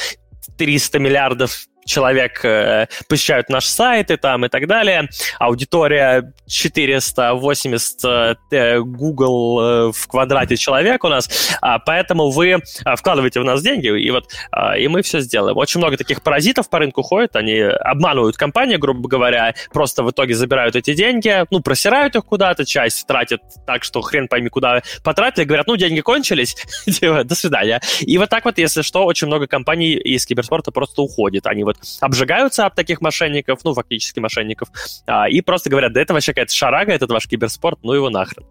300 0.58 1.00
миллиардов 1.00 1.68
человек 1.86 2.44
э, 2.44 2.88
посещают 3.08 3.50
наш 3.50 3.66
сайт 3.66 4.12
и 4.12 4.18
там 4.18 4.46
и 4.46 4.50
так 4.50 4.68
далее. 4.68 5.10
Аудитория 5.40 6.34
480 6.48 8.38
э, 8.52 8.80
Google 8.80 9.60
э, 9.60 9.92
в 9.92 10.08
квадрате 10.08 10.58
человек 10.58 11.04
у 11.04 11.10
нас, 11.10 11.30
а, 11.62 11.80
поэтому 11.80 12.30
вы 12.30 12.50
э, 12.50 12.60
вкладываете 12.96 13.40
в 13.40 13.44
нас 13.44 13.62
деньги, 13.62 13.88
и 13.88 14.12
вот 14.12 14.26
э, 14.56 14.80
и 14.80 14.88
мы 14.88 15.02
все 15.02 15.20
сделаем. 15.20 15.58
Очень 15.58 15.80
много 15.80 15.98
таких 15.98 16.22
паразитов 16.22 16.70
по 16.70 16.80
рынку 16.80 17.02
ходит, 17.02 17.36
они 17.36 17.60
обманывают 17.60 18.38
компанию, 18.38 18.80
грубо 18.80 19.08
говоря, 19.08 19.54
просто 19.72 20.04
в 20.04 20.12
итоге 20.12 20.36
забирают 20.36 20.76
эти 20.76 20.94
деньги, 20.94 21.46
ну, 21.52 21.62
просирают 21.62 22.16
их 22.16 22.26
куда-то, 22.26 22.66
часть 22.66 23.08
тратят 23.08 23.42
так, 23.66 23.84
что 23.84 24.02
хрен 24.02 24.28
пойми 24.28 24.50
куда 24.50 24.82
потратили, 25.04 25.46
говорят, 25.46 25.68
ну, 25.68 25.76
деньги 25.76 26.02
кончились, 26.02 26.56
типа, 26.86 27.24
до 27.24 27.36
свидания. 27.36 27.82
И 28.02 28.18
вот 28.18 28.30
так 28.30 28.46
вот, 28.46 28.58
если 28.58 28.82
что, 28.82 29.06
очень 29.06 29.28
много 29.28 29.48
компаний 29.48 29.94
из 29.94 30.26
киберспорта 30.26 30.72
просто 30.72 31.02
уходит. 31.02 31.48
Они 31.48 31.64
вот 31.64 31.73
вот 31.74 31.98
обжигаются 32.02 32.66
об 32.66 32.76
таких 32.76 33.02
мошенников, 33.02 33.60
ну, 33.64 33.74
фактически 33.74 34.20
мошенников, 34.20 34.70
а, 35.06 35.30
и 35.30 35.42
просто 35.42 35.70
говорят, 35.70 35.94
да 35.94 36.02
это 36.02 36.14
вообще 36.14 36.32
какая-то 36.32 36.54
шарага, 36.54 36.92
этот 36.94 37.10
ваш 37.12 37.28
киберспорт, 37.28 37.80
ну 37.84 37.94
его 37.94 38.10
нахрен. 38.10 38.46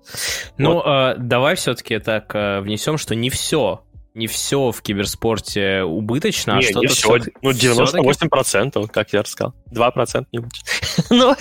Ну, 0.59 0.75
вот. 0.75 0.85
э, 0.87 1.15
давай 1.19 1.57
все-таки 1.57 1.99
так 1.99 2.35
э, 2.35 2.61
внесем, 2.61 2.99
что 2.99 3.15
не 3.15 3.31
все 3.31 3.83
не 4.15 4.27
все 4.27 4.71
в 4.73 4.83
киберспорте 4.83 5.83
убыточно, 5.83 6.55
а 6.55 6.59
не, 6.59 6.65
а 6.65 6.69
что-то... 6.69 6.81
Не 6.81 6.87
все, 6.89 7.19
все, 7.19 7.31
ну, 7.41 7.51
98%, 7.51 8.89
как 8.89 9.13
я 9.13 9.23
рассказал. 9.23 9.55
2% 9.73 10.27
не 10.33 10.39
будет. 10.39 10.53
ну, 11.11 11.35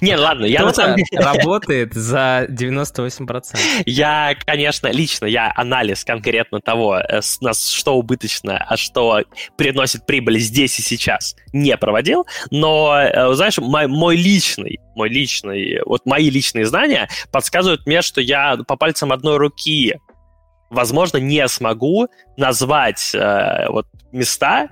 не, 0.00 0.16
ладно, 0.16 0.46
я 0.46 0.62
на 0.62 0.72
самом 0.72 0.96
деле... 0.96 1.22
работает 1.22 1.92
за 1.92 2.46
98%. 2.48 3.56
Я, 3.84 4.34
конечно, 4.46 4.88
лично, 4.88 5.26
я 5.26 5.52
анализ 5.54 6.04
конкретно 6.04 6.60
того, 6.60 6.98
э, 6.98 7.20
что 7.22 7.96
убыточно, 7.96 8.56
а 8.56 8.76
что 8.76 9.22
приносит 9.56 10.06
прибыль 10.06 10.38
здесь 10.38 10.78
и 10.78 10.82
сейчас 10.82 11.36
не 11.52 11.76
проводил, 11.76 12.26
но, 12.50 12.96
э, 12.96 13.34
знаешь, 13.34 13.58
мой, 13.58 13.86
мой 13.86 14.16
личный, 14.16 14.80
мой 14.94 15.10
личный, 15.10 15.80
вот 15.84 16.06
мои 16.06 16.30
личные 16.30 16.64
знания 16.64 17.08
подсказывают 17.30 17.86
мне, 17.86 18.00
что 18.00 18.20
я 18.20 18.56
по 18.66 18.76
пальцам 18.76 19.12
одной 19.12 19.36
руки 19.36 19.96
возможно, 20.70 21.18
не 21.18 21.46
смогу 21.48 22.08
назвать 22.36 23.14
э, 23.14 23.68
вот 23.68 23.86
места, 24.12 24.68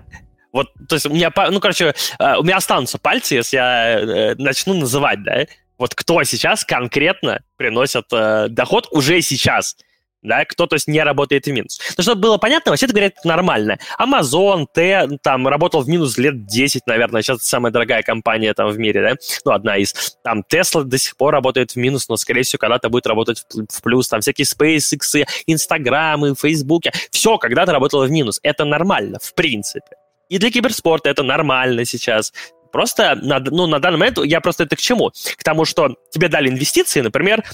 вот, 0.52 0.68
то 0.88 0.96
есть 0.96 1.06
у 1.06 1.10
меня, 1.10 1.32
ну, 1.50 1.60
короче, 1.60 1.94
э, 2.18 2.36
у 2.36 2.42
меня 2.42 2.56
останутся 2.56 2.98
пальцы, 2.98 3.36
если 3.36 3.56
я 3.56 4.00
э, 4.00 4.34
начну 4.36 4.74
называть, 4.74 5.22
да, 5.22 5.46
вот 5.78 5.94
кто 5.94 6.22
сейчас 6.24 6.64
конкретно 6.64 7.42
приносит 7.56 8.04
э, 8.12 8.48
доход 8.48 8.86
уже 8.90 9.20
сейчас 9.22 9.76
да, 10.22 10.44
кто, 10.44 10.66
то 10.66 10.74
есть, 10.74 10.88
не 10.88 11.02
работает 11.02 11.46
в 11.46 11.50
минус. 11.50 11.80
Но 11.96 12.02
чтобы 12.02 12.20
было 12.20 12.38
понятно, 12.38 12.70
вообще 12.70 12.86
это 12.86 12.94
говорят 12.94 13.24
нормально. 13.24 13.78
Amazon, 13.98 14.66
Т, 14.72 15.08
там, 15.22 15.48
работал 15.48 15.82
в 15.82 15.88
минус 15.88 16.16
лет 16.18 16.46
10, 16.46 16.86
наверное, 16.86 17.22
сейчас 17.22 17.42
самая 17.42 17.72
дорогая 17.72 18.02
компания 18.02 18.54
там 18.54 18.68
в 18.68 18.78
мире, 18.78 19.02
да, 19.02 19.14
ну, 19.44 19.52
одна 19.52 19.76
из. 19.76 19.92
Там, 20.22 20.44
Tesla 20.48 20.84
до 20.84 20.98
сих 20.98 21.16
пор 21.16 21.32
работает 21.32 21.72
в 21.72 21.76
минус, 21.76 22.08
но, 22.08 22.16
скорее 22.16 22.42
всего, 22.42 22.58
когда-то 22.58 22.88
будет 22.88 23.06
работать 23.06 23.44
в 23.50 23.82
плюс. 23.82 24.08
Там 24.08 24.20
всякие 24.20 24.44
SpaceX, 24.44 25.26
Инстаграмы, 25.46 26.34
Фейсбуке, 26.34 26.92
все 27.10 27.38
когда-то 27.38 27.72
работало 27.72 28.06
в 28.06 28.10
минус. 28.10 28.38
Это 28.42 28.64
нормально, 28.64 29.18
в 29.20 29.34
принципе. 29.34 29.96
И 30.28 30.38
для 30.38 30.50
киберспорта 30.50 31.10
это 31.10 31.22
нормально 31.22 31.84
сейчас. 31.84 32.32
Просто 32.70 33.16
на, 33.16 33.38
ну, 33.38 33.66
на 33.66 33.80
данный 33.80 33.98
момент 33.98 34.18
я 34.24 34.40
просто 34.40 34.64
это 34.64 34.76
к 34.76 34.80
чему? 34.80 35.10
К 35.36 35.44
тому, 35.44 35.64
что 35.64 35.96
тебе 36.10 36.28
дали 36.28 36.48
инвестиции, 36.48 37.00
например, 37.00 37.44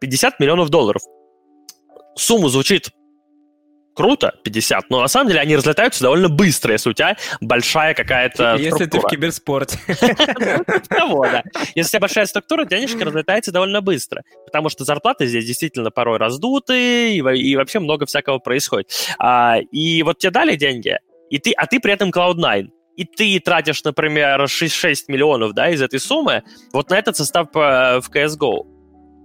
50 0.00 0.38
миллионов 0.38 0.68
долларов 0.68 1.02
сумма 2.18 2.48
звучит 2.48 2.90
круто, 3.98 4.32
50, 4.44 4.90
но 4.90 5.00
на 5.00 5.08
самом 5.08 5.26
деле 5.28 5.40
они 5.40 5.56
разлетаются 5.56 6.04
довольно 6.04 6.28
быстро, 6.28 6.70
если 6.70 6.90
у 6.90 6.92
тебя 6.92 7.16
большая 7.40 7.94
какая-то 7.94 8.54
Если 8.54 8.84
ты 8.84 9.00
в 9.00 9.08
киберспорте. 9.08 9.76
Того, 10.88 11.24
да. 11.24 11.42
Если 11.74 11.88
у 11.88 11.90
тебя 11.90 12.00
большая 12.00 12.26
структура, 12.26 12.64
денежка 12.64 13.04
разлетается 13.04 13.50
довольно 13.50 13.80
быстро, 13.80 14.22
потому 14.44 14.68
что 14.68 14.84
зарплаты 14.84 15.26
здесь 15.26 15.44
действительно 15.44 15.90
порой 15.90 16.18
раздуты, 16.18 17.16
и, 17.16 17.56
вообще 17.56 17.80
много 17.80 18.06
всякого 18.06 18.38
происходит. 18.38 18.88
А, 19.18 19.58
и 19.72 20.04
вот 20.04 20.18
тебе 20.18 20.30
дали 20.30 20.54
деньги, 20.54 20.96
и 21.28 21.38
ты, 21.38 21.50
а 21.56 21.66
ты 21.66 21.80
при 21.80 21.92
этом 21.92 22.10
Cloud9, 22.10 22.68
и 22.96 23.04
ты 23.04 23.40
тратишь, 23.40 23.82
например, 23.82 24.40
6-6 24.44 24.94
миллионов 25.08 25.54
да, 25.54 25.70
из 25.70 25.82
этой 25.82 25.98
суммы 25.98 26.44
вот 26.72 26.90
на 26.90 26.98
этот 26.98 27.16
состав 27.16 27.48
в 27.52 28.04
CSGO 28.14 28.77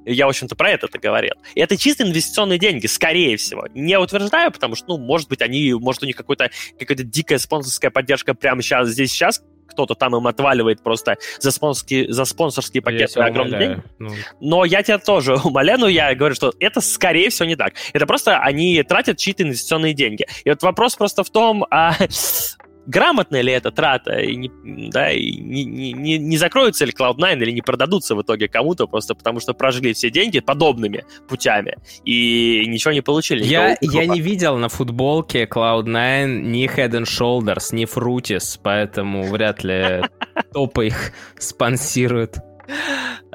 я, 0.06 0.26
в 0.26 0.30
общем-то, 0.30 0.56
про 0.56 0.72
это-то 0.72 1.00
говорил. 1.00 1.34
И 1.56 1.62
это 1.62 1.78
чисто 1.78 2.04
инвестиционные 2.04 2.60
деньги, 2.60 2.88
скорее 2.88 3.38
всего. 3.38 3.68
Не 3.74 3.98
утверждаю, 3.98 4.52
потому 4.52 4.76
что, 4.76 4.90
ну, 4.90 4.98
может 4.98 5.30
быть, 5.30 5.42
они, 5.42 5.74
может, 5.74 6.04
у 6.04 6.06
них 6.06 6.16
какой-то, 6.16 6.50
какая-то 6.80 7.04
дикая 7.04 7.38
спонсорская 7.38 7.92
поддержка 7.92 8.34
прямо 8.34 8.62
сейчас, 8.62 8.90
здесь, 8.90 9.12
сейчас 9.12 9.42
кто-то 9.74 9.96
там 9.96 10.16
им 10.16 10.28
отваливает 10.28 10.84
просто 10.84 11.18
за 11.40 11.52
спонсорские, 11.52 12.12
за 12.12 12.26
спонсорские 12.26 12.82
пакеты 12.84 13.20
огромные 13.20 13.60
деньги. 13.60 13.84
Ну. 14.00 14.12
Но 14.40 14.66
я 14.66 14.84
тебя 14.84 15.00
тоже 15.00 15.36
умоляю, 15.44 15.80
но 15.80 15.88
я 15.88 16.14
говорю, 16.16 16.36
что 16.36 16.54
это, 16.60 16.80
скорее 16.82 17.30
всего, 17.30 17.48
не 17.48 17.56
так. 17.56 17.74
Это 17.92 18.06
просто 18.06 18.38
они 18.38 18.82
тратят 18.84 19.18
чьи-то 19.18 19.44
инвестиционные 19.44 19.94
деньги. 19.94 20.26
И 20.44 20.50
вот 20.50 20.62
вопрос 20.62 20.96
просто 20.96 21.24
в 21.24 21.30
том, 21.30 21.66
а 21.72 21.96
грамотная 22.86 23.42
ли 23.42 23.52
эта 23.52 23.72
трата, 23.72 24.20
и 24.20 24.36
не, 24.36 24.52
да, 24.90 25.12
и 25.12 25.32
не, 25.38 25.64
не, 25.64 26.18
не 26.18 26.38
закроются 26.38 26.86
ли 26.86 26.92
Cloud9 26.92 27.42
или 27.42 27.52
не 27.52 27.62
продадутся 27.62 28.16
в 28.16 28.22
итоге 28.22 28.48
кому-то, 28.48 28.88
просто 28.88 29.16
потому 29.16 29.40
что 29.40 29.54
прожили 29.54 29.94
все 29.94 30.10
деньги 30.10 30.40
подобными 30.40 31.06
путями 31.28 31.78
и 32.06 32.64
ничего 32.68 32.94
не 32.94 33.02
получили. 33.02 33.44
Я, 33.44 33.78
я 33.82 34.06
не 34.06 34.22
видел 34.22 34.58
на 34.58 34.70
футболке 34.70 35.46
Cloud9 35.46 36.42
ни 36.42 36.68
Head 36.68 36.92
and 36.92 37.06
Shoulders, 37.06 37.74
ни 37.74 37.86
Fruitis, 37.86 38.60
поэтому 38.62 39.24
вряд 39.24 39.64
ли 39.64 40.02
топы 40.54 40.88
их 40.88 41.12
спонсируют. 41.38 42.38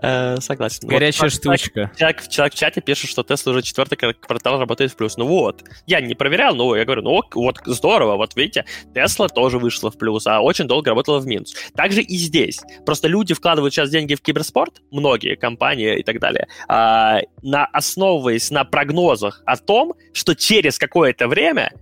Э, 0.00 0.36
согласен. 0.40 0.88
Горячая 0.88 1.30
вот, 1.30 1.32
штучка. 1.32 1.90
Человек, 1.96 2.28
человек 2.28 2.54
в 2.54 2.56
чате 2.56 2.80
пишет, 2.80 3.10
что 3.10 3.22
Tesla 3.22 3.50
уже 3.50 3.62
четвертый 3.62 3.96
квартал 3.96 4.58
работает 4.58 4.92
в 4.92 4.96
плюс. 4.96 5.16
Ну 5.16 5.26
вот. 5.26 5.64
Я 5.86 6.00
не 6.00 6.14
проверял, 6.14 6.54
но 6.54 6.76
я 6.76 6.84
говорю, 6.84 7.02
ну 7.02 7.22
вот 7.34 7.58
здорово, 7.64 8.16
вот 8.16 8.36
видите, 8.36 8.64
Tesla 8.94 9.28
тоже 9.28 9.58
вышла 9.58 9.90
в 9.90 9.98
плюс, 9.98 10.26
а 10.26 10.40
очень 10.40 10.66
долго 10.66 10.90
работала 10.90 11.18
в 11.18 11.26
минус. 11.26 11.54
Также 11.74 12.02
и 12.02 12.16
здесь. 12.16 12.60
Просто 12.86 13.08
люди 13.08 13.34
вкладывают 13.34 13.74
сейчас 13.74 13.90
деньги 13.90 14.14
в 14.14 14.22
киберспорт, 14.22 14.80
многие 14.90 15.36
компании 15.36 15.98
и 15.98 16.02
так 16.02 16.20
далее, 16.20 16.48
а, 16.68 17.20
на, 17.42 17.66
основываясь 17.66 18.50
на 18.50 18.64
прогнозах 18.64 19.42
о 19.46 19.56
том, 19.56 19.94
что 20.12 20.34
через 20.34 20.78
какое-то 20.78 21.28
время 21.28 21.72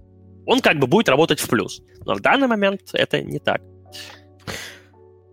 он 0.46 0.60
как 0.60 0.78
бы 0.78 0.86
будет 0.86 1.08
работать 1.08 1.40
в 1.40 1.48
плюс. 1.48 1.82
Но 2.04 2.14
в 2.14 2.20
данный 2.20 2.46
момент 2.46 2.80
это 2.92 3.20
не 3.20 3.38
так. 3.38 3.60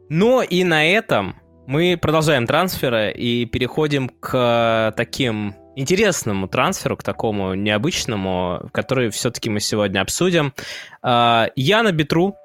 Но 0.10 0.43
и 0.43 0.63
на 0.63 0.86
этом 0.86 1.36
мы 1.65 1.97
продолжаем 2.02 2.45
трансферы 2.47 3.12
и 3.12 3.45
переходим 3.45 4.10
к 4.10 4.93
таким 4.95 5.56
интересному 5.76 6.47
трансферу, 6.47 6.97
к 6.97 7.04
такому 7.04 7.54
необычному, 7.54 8.69
который 8.71 9.10
все-таки 9.10 9.49
мы 9.49 9.60
сегодня 9.60 10.02
обсудим. 10.02 10.54
А, 11.02 11.47
я 11.56 11.84
на 11.84 11.91
Битру 11.91 12.36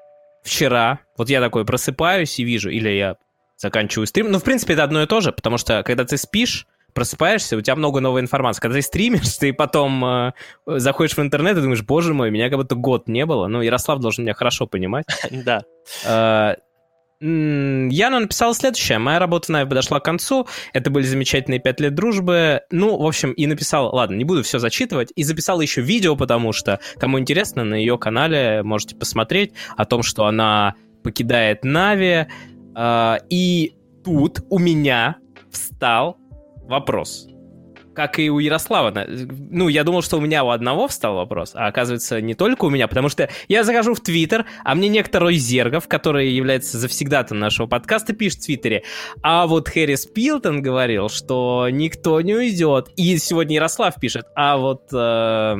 вчера, 0.43 0.99
вот 1.17 1.29
я 1.29 1.41
такой 1.41 1.65
просыпаюсь 1.65 2.39
и 2.39 2.43
вижу, 2.43 2.69
или 2.69 2.89
я 2.89 3.15
заканчиваю 3.57 4.07
стрим. 4.07 4.31
Ну, 4.31 4.39
в 4.39 4.43
принципе, 4.43 4.73
это 4.73 4.83
одно 4.83 5.03
и 5.03 5.05
то 5.05 5.21
же, 5.21 5.31
потому 5.31 5.57
что 5.57 5.83
когда 5.83 6.05
ты 6.05 6.17
спишь, 6.17 6.65
просыпаешься, 6.93 7.55
у 7.55 7.61
тебя 7.61 7.75
много 7.75 7.99
новой 7.99 8.21
информации. 8.21 8.61
Когда 8.61 8.77
ты 8.77 8.81
стримишь, 8.81 9.37
ты 9.37 9.53
потом 9.53 10.03
э, 10.03 10.31
заходишь 10.65 11.15
в 11.15 11.21
интернет 11.21 11.55
и 11.57 11.61
думаешь, 11.61 11.83
боже 11.83 12.15
мой, 12.15 12.31
меня 12.31 12.49
как 12.49 12.57
будто 12.57 12.75
год 12.75 13.07
не 13.07 13.25
было. 13.25 13.47
Ну, 13.47 13.61
Ярослав 13.61 13.99
должен 13.99 14.23
меня 14.23 14.33
хорошо 14.33 14.65
понимать. 14.65 15.05
Да. 15.29 16.55
А, 17.21 17.25
Яна 17.25 18.19
написала 18.19 18.53
следующее. 18.53 18.99
Моя 18.99 19.19
работа 19.19 19.51
на 19.51 19.65
подошла 19.65 19.99
к 19.99 20.05
концу. 20.05 20.47
Это 20.73 20.89
были 20.89 21.05
замечательные 21.05 21.59
пять 21.59 21.79
лет 21.79 21.95
дружбы. 21.95 22.61
Ну, 22.71 22.97
в 22.97 23.05
общем, 23.05 23.31
и 23.31 23.45
написал, 23.45 23.93
ладно, 23.93 24.15
не 24.15 24.25
буду 24.25 24.43
все 24.43 24.59
зачитывать. 24.59 25.11
И 25.15 25.23
записала 25.23 25.61
еще 25.61 25.81
видео, 25.81 26.15
потому 26.15 26.53
что, 26.53 26.79
кому 26.97 27.19
интересно, 27.19 27.63
на 27.63 27.75
ее 27.75 27.97
канале 27.97 28.63
можете 28.63 28.95
посмотреть 28.95 29.53
о 29.75 29.85
том, 29.85 30.03
что 30.03 30.25
она 30.25 30.75
покидает 31.03 31.63
Нави. 31.63 32.27
А, 32.75 33.17
и 33.29 33.73
тут 34.03 34.39
у 34.49 34.59
меня 34.59 35.17
встал 35.51 36.17
вопрос 36.67 37.27
как 37.99 38.17
и 38.17 38.29
у 38.29 38.39
Ярослава. 38.39 38.93
Ну, 39.07 39.67
я 39.67 39.83
думал, 39.83 40.01
что 40.01 40.19
у 40.19 40.21
меня 40.21 40.45
у 40.45 40.51
одного 40.51 40.87
встал 40.87 41.15
вопрос, 41.15 41.51
а 41.53 41.67
оказывается, 41.67 42.21
не 42.21 42.33
только 42.33 42.63
у 42.63 42.69
меня, 42.69 42.87
потому 42.87 43.09
что 43.09 43.27
я 43.49 43.65
захожу 43.65 43.93
в 43.93 43.99
Твиттер, 43.99 44.45
а 44.63 44.73
мне 44.73 44.87
некто 44.87 45.19
Рой 45.19 45.35
Зергов, 45.35 45.89
который 45.89 46.29
является 46.29 46.77
завсегдатом 46.77 47.39
нашего 47.39 47.67
подкаста, 47.67 48.13
пишет 48.13 48.39
в 48.39 48.45
Твиттере, 48.45 48.83
а 49.21 49.47
вот 49.47 49.67
Хэрис 49.67 50.05
Пилтон 50.05 50.61
говорил, 50.61 51.09
что 51.09 51.67
никто 51.69 52.21
не 52.21 52.35
уйдет. 52.35 52.87
И 52.95 53.17
сегодня 53.17 53.55
Ярослав 53.55 53.95
пишет, 53.99 54.27
а 54.33 54.55
вот... 54.55 54.83
Э, 54.93 55.57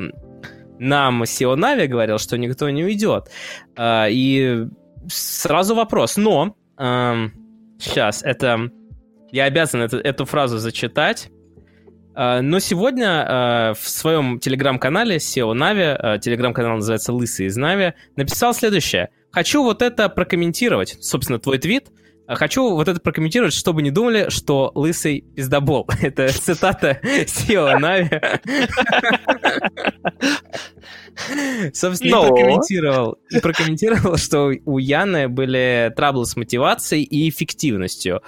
нам 0.82 1.26
CEO 1.26 1.58
Нави 1.58 1.88
говорил, 1.88 2.20
что 2.20 2.38
никто 2.38 2.70
не 2.70 2.86
уйдет. 2.86 3.30
Э, 3.76 4.06
и 4.10 4.66
сразу 5.10 5.76
вопрос. 5.76 6.16
Но 6.16 6.56
э, 6.78 7.28
сейчас 7.80 8.24
это 8.24 8.72
я 9.34 9.44
обязан 9.44 9.82
это, 9.82 9.98
эту 9.98 10.24
фразу 10.24 10.58
зачитать. 10.58 11.30
А, 12.22 12.42
но 12.42 12.60
сегодня 12.60 13.26
а, 13.26 13.74
в 13.76 13.88
своем 13.88 14.42
телеграм-канале 14.42 15.16
CEO 15.16 15.54
Нави, 15.54 15.84
а, 15.84 16.18
телеграм-канал 16.18 16.76
называется 16.76 17.14
«Лысый 17.14 17.46
из 17.46 17.56
Нави», 17.56 17.94
написал 18.18 18.54
следующее. 18.54 19.08
«Хочу 19.32 19.64
вот 19.64 19.82
это 19.82 20.10
прокомментировать». 20.10 20.98
Собственно, 21.00 21.40
твой 21.40 21.60
твит. 21.60 21.88
Хочу 22.36 22.76
вот 22.76 22.88
это 22.88 23.00
прокомментировать, 23.00 23.54
чтобы 23.54 23.82
не 23.82 23.90
думали, 23.90 24.30
что 24.30 24.72
лысый 24.76 25.22
пиздобол. 25.36 25.88
Это 26.02 26.28
цитата 26.32 27.00
CEO 27.04 27.80
Нави. 27.80 28.10
Собственно, 31.74 32.12
Но... 32.12 32.26
и 32.26 32.30
прокомментировал. 32.30 33.18
И 33.32 33.40
прокомментировал, 33.40 34.18
что 34.18 34.52
у 34.66 34.78
Яны 34.78 35.28
были 35.28 35.92
траблы 35.96 36.26
с 36.26 36.36
мотивацией 36.36 37.04
и 37.04 37.30
эффективностью. 37.30 38.22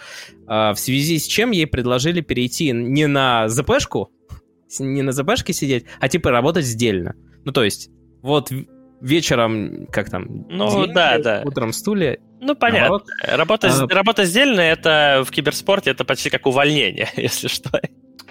А, 0.48 0.74
в 0.74 0.80
связи 0.80 1.20
с 1.20 1.26
чем 1.26 1.52
ей 1.52 1.68
предложили 1.68 2.22
перейти 2.22 2.72
не 2.72 3.08
на 3.08 3.48
ЗПшку, 3.50 4.12
не 4.80 5.04
на 5.04 5.12
ЗПшке 5.12 5.54
сидеть, 5.54 5.86
а 6.00 6.10
типа 6.10 6.32
работать 6.32 6.66
сдельно. 6.66 7.16
Ну, 7.46 7.52
то 7.52 7.64
есть, 7.64 7.90
вот 8.22 8.52
вечером, 9.00 9.88
как 9.92 10.10
там, 10.10 10.46
ну, 10.50 10.88
да, 10.88 11.20
да. 11.20 11.44
утром 11.46 11.72
стуле. 11.74 12.20
Ну, 12.42 12.56
понятно. 12.56 12.80
Наоборот. 12.80 13.08
Работа, 13.24 13.68
а, 13.70 13.88
работа 13.94 14.26
сдельно, 14.26 14.62
это 14.62 15.24
в 15.26 15.30
киберспорте, 15.30 15.92
это 15.92 16.04
почти 16.04 16.32
как 16.32 16.48
увольнение, 16.48 17.08
если 17.16 17.48
что. 17.48 17.80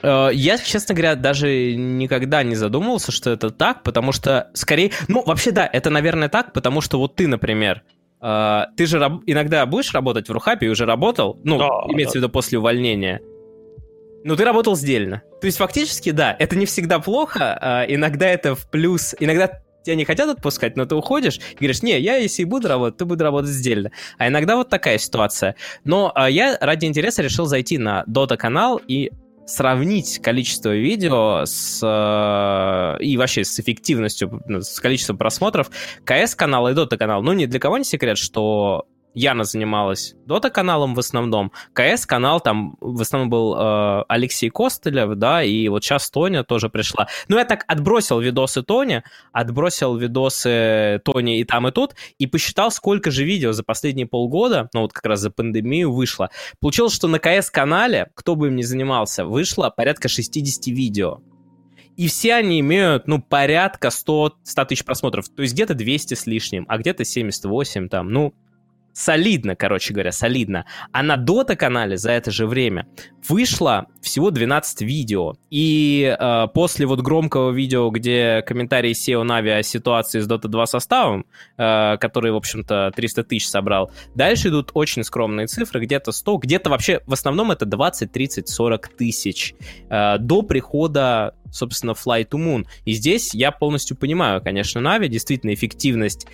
Э, 0.03 0.31
я, 0.33 0.59
честно 0.59 0.97
говоря, 0.97 1.15
даже 1.15 1.75
никогда 1.77 2.43
не 2.43 2.57
задумывался, 2.57 3.13
что 3.13 3.31
это 3.31 3.51
так, 3.51 3.85
потому 3.85 4.11
что 4.11 4.51
скорее... 4.53 4.91
Ну, 5.07 5.23
вообще, 5.25 5.53
да, 5.53 5.69
это, 5.73 5.91
наверное, 5.91 6.29
так, 6.29 6.53
потому 6.53 6.81
что 6.81 6.99
вот 6.99 7.15
ты, 7.15 7.29
например, 7.29 7.83
э, 8.21 8.63
ты 8.77 8.87
же 8.87 8.99
раб... 8.99 9.23
иногда 9.27 9.65
будешь 9.65 9.95
работать 9.95 10.29
в 10.29 10.33
Рухапе 10.33 10.67
и 10.67 10.69
уже 10.71 10.87
работал, 10.87 11.39
ну, 11.45 11.59
да, 11.59 11.69
имеется 11.93 12.15
да. 12.15 12.19
в 12.19 12.23
виду 12.23 12.29
после 12.31 12.59
увольнения. 12.59 13.21
Ну, 14.25 14.35
ты 14.35 14.45
работал 14.45 14.75
сдельно. 14.75 15.23
То 15.41 15.47
есть, 15.47 15.59
фактически, 15.59 16.11
да, 16.11 16.35
это 16.37 16.57
не 16.57 16.67
всегда 16.67 16.99
плохо, 16.99 17.57
а 17.61 17.85
иногда 17.85 18.27
это 18.27 18.57
в 18.57 18.69
плюс, 18.69 19.15
иногда 19.21 19.63
тебя 19.83 19.97
не 19.97 20.05
хотят 20.05 20.29
отпускать, 20.29 20.77
но 20.77 20.87
ты 20.87 20.95
уходишь 20.95 21.39
и 21.53 21.57
говоришь, 21.57 21.83
не, 21.83 21.99
я 21.99 22.17
если 22.17 22.43
и 22.43 22.45
буду 22.45 22.69
работать, 22.69 22.99
ты 22.99 23.05
буду 23.05 23.25
работать 23.25 23.51
сдельно. 23.51 23.91
А 24.19 24.29
иногда 24.29 24.57
вот 24.57 24.69
такая 24.69 24.99
ситуация. 24.99 25.57
Но 25.85 26.13
а, 26.15 26.31
я 26.31 26.57
ради 26.61 26.87
интереса 26.87 27.23
решил 27.23 27.47
зайти 27.47 27.79
на 27.79 28.05
Dota 28.07 28.37
канал 28.37 28.81
и 28.87 29.11
сравнить 29.51 30.21
количество 30.23 30.75
видео 30.75 31.43
с, 31.45 31.81
э, 31.83 33.03
и 33.03 33.17
вообще 33.17 33.45
с 33.45 33.59
эффективностью, 33.59 34.43
с 34.47 34.79
количеством 34.79 35.19
просмотров 35.19 35.71
КС-канала 36.05 36.69
и 36.69 36.75
Дота-канала. 36.75 37.21
Ну, 37.21 37.33
ни 37.33 37.47
для 37.47 37.59
кого 37.59 37.79
не 37.79 37.85
секрет, 37.85 38.17
что 38.17 38.87
Яна 39.15 39.45
занималась 39.45 40.15
Дота 40.27 40.51
каналом 40.51 40.95
в 40.95 40.99
основном, 40.99 41.53
КС 41.73 42.07
канал 42.07 42.41
там 42.41 42.77
в 42.81 43.01
основном 43.01 43.29
был 43.29 43.57
э, 43.57 44.05
Алексей 44.09 44.51
Костылев, 44.51 45.17
да, 45.17 45.43
и 45.43 45.69
вот 45.69 45.83
сейчас 45.83 46.11
Тоня 46.11 46.45
тоже 46.45 46.69
пришла. 46.69 47.09
Ну 47.29 47.37
я 47.37 47.45
так 47.45 47.65
отбросил 47.67 48.21
видосы 48.21 48.63
Тони, 48.63 49.03
отбросил 49.33 49.97
видосы 49.97 51.01
Тони 51.05 51.41
и 51.41 51.45
там 51.45 51.67
и 51.67 51.73
тут, 51.73 51.95
и 52.19 52.27
посчитал, 52.27 52.71
сколько 52.71 53.11
же 53.11 53.25
видео 53.25 53.53
за 53.53 53.65
последние 53.65 54.07
полгода, 54.07 54.69
ну 54.73 54.83
вот 54.83 54.93
как 54.93 55.07
раз 55.07 55.21
за 55.21 55.31
пандемию 55.31 55.93
вышло. 55.93 56.31
Получилось, 56.61 56.95
что 56.95 57.09
на 57.09 57.19
КС 57.19 57.51
канале, 57.51 58.11
кто 58.15 58.37
бы 58.37 58.49
им 58.49 58.57
ни 58.57 58.63
занимался, 58.63 59.25
вышло 59.25 59.71
порядка 59.71 60.09
60 60.09 60.67
видео. 60.67 61.21
И 61.97 62.09
все 62.09 62.35
они 62.35 62.61
имеют, 62.61 63.09
ну, 63.09 63.21
порядка 63.21 63.91
100, 63.91 64.37
100 64.43 64.65
тысяч 64.65 64.85
просмотров. 64.85 65.29
То 65.29 65.43
есть 65.43 65.53
где-то 65.53 65.75
200 65.75 66.15
с 66.15 66.27
лишним, 66.27 66.65
а 66.69 66.79
где-то 66.79 67.05
78 67.05 67.89
там, 67.89 68.11
ну, 68.11 68.33
солидно, 68.93 69.57
короче 69.57 69.93
говоря, 69.93 70.13
солидно. 70.13 70.65
А 70.93 71.03
на 71.03 71.17
Dota 71.17 71.57
канале 71.57 71.97
за 71.97 72.13
это 72.13 72.31
же 72.31 72.47
время 72.47 72.87
вышло 73.29 73.87
всего 74.01 74.31
12 74.31 74.83
видео. 74.83 75.35
И 75.51 76.17
э, 76.19 76.47
после 76.55 76.87
вот 76.87 77.01
громкого 77.01 77.51
видео, 77.51 77.91
где 77.91 78.43
комментарии 78.43 78.93
SEO 78.93 79.23
Нави 79.23 79.51
о 79.51 79.63
ситуации 79.63 80.21
с 80.21 80.29
Dota 80.29 80.49
2 80.49 80.67
составом, 80.67 81.27
э, 81.57 81.97
который, 81.99 82.33
в 82.33 82.37
общем-то, 82.37 82.93
300 82.95 83.25
тысяч 83.25 83.49
собрал, 83.49 83.91
дальше 84.15 84.49
идут 84.49 84.71
очень 84.75 85.05
скромные 85.05 85.47
цифры, 85.47 85.81
где-то 85.81 86.13
100, 86.13 86.37
где-то 86.39 86.71
вообще, 86.71 87.01
в 87.07 87.13
основном 87.13 87.51
это 87.51 87.67
20, 87.67 88.11
30, 88.11 88.49
40 88.49 88.89
тысяч 88.89 89.55
э, 89.89 90.19
до 90.19 90.43
прихода 90.43 91.35
собственно, 91.53 91.93
Fly 91.93 92.29
to 92.29 92.39
Moon. 92.39 92.65
И 92.85 92.93
здесь 92.93 93.35
я 93.35 93.51
полностью 93.51 93.97
понимаю, 93.97 94.41
конечно, 94.41 94.81
Нави, 94.81 95.09
действительно, 95.09 95.53
эффективность 95.53 96.27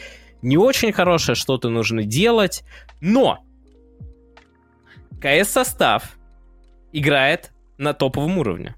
не 0.43 0.57
очень 0.57 0.93
хорошее, 0.93 1.35
что-то 1.35 1.69
нужно 1.69 2.05
делать, 2.05 2.65
но 3.01 3.41
КС-состав 5.21 6.17
играет 6.93 7.53
на 7.79 7.93
топовом 7.93 8.39
уровне. 8.39 8.75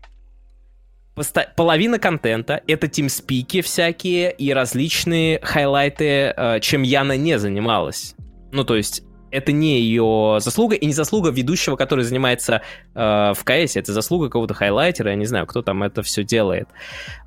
Посто- 1.15 1.49
половина 1.57 1.99
контента— 1.99 2.63
это 2.69 2.87
тимспики 2.87 3.61
всякие 3.61 4.33
и 4.33 4.53
различные 4.53 5.41
хайлайты, 5.43 6.33
э, 6.37 6.61
чем 6.61 6.83
Яна 6.83 7.17
не 7.17 7.39
занималась. 7.39 8.15
Ну, 8.53 8.65
то 8.65 8.77
есть 8.77 9.03
это 9.31 9.53
не 9.53 9.81
ее 9.81 10.39
заслуга 10.41 10.77
и 10.77 10.87
не 10.87 10.93
заслуга 10.93 11.31
ведущего, 11.31 11.77
который 11.77 12.05
занимается 12.05 12.63
э, 12.95 13.33
в 13.35 13.45
КС, 13.45 13.77
это 13.77 13.93
заслуга 13.93 14.27
какого-то 14.27 14.55
хайлайтера, 14.55 15.11
я 15.11 15.17
не 15.17 15.27
знаю, 15.27 15.47
кто 15.47 15.63
там 15.63 15.83
это 15.83 16.03
все 16.03 16.23
делает. 16.23 16.69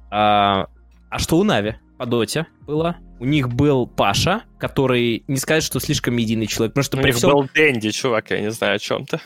А, 0.09 0.67
а 1.09 1.19
что 1.19 1.37
у 1.37 1.43
Нави 1.43 1.75
по 1.97 2.05
доте 2.05 2.47
было? 2.65 2.97
У 3.21 3.25
них 3.25 3.49
был 3.49 3.85
Паша, 3.85 4.45
который, 4.57 5.23
не 5.27 5.37
сказать, 5.37 5.61
что 5.61 5.79
слишком 5.79 6.15
медийный 6.15 6.47
человек, 6.47 6.73
потому 6.73 6.83
что 6.83 6.97
у 6.97 7.01
при 7.01 7.09
них 7.09 7.17
всем... 7.17 7.29
был 7.29 7.47
Дэнди, 7.53 7.91
чувак, 7.91 8.31
я 8.31 8.41
не 8.41 8.49
знаю 8.49 8.77
о 8.77 8.79
чем 8.79 9.05
то 9.05 9.21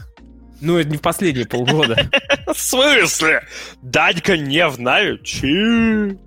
Ну, 0.59 0.77
это 0.77 0.89
не 0.89 0.97
в 0.97 1.01
последние 1.01 1.47
полгода. 1.47 2.09
В 2.53 2.59
смысле? 2.59 3.43
Данька 3.81 4.35
не 4.35 4.67
в 4.67 4.81
Нави? 4.81 5.17
Чи? 5.23 6.17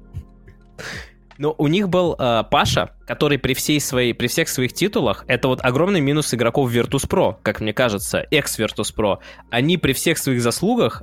Но 1.36 1.54
у 1.58 1.66
них 1.66 1.90
был 1.90 2.16
э, 2.18 2.44
Паша, 2.50 2.96
который 3.06 3.36
при, 3.36 3.52
всей 3.52 3.82
своей, 3.82 4.14
при 4.14 4.28
всех 4.28 4.48
своих 4.48 4.72
титулах, 4.72 5.26
это 5.28 5.48
вот 5.48 5.60
огромный 5.62 6.00
минус 6.00 6.32
игроков 6.32 6.72
Virtus.pro, 6.72 7.36
как 7.42 7.60
мне 7.60 7.74
кажется, 7.74 8.26
экс-Virtus.pro. 8.30 9.18
Они 9.50 9.76
при 9.76 9.92
всех 9.92 10.16
своих 10.16 10.40
заслугах 10.40 11.02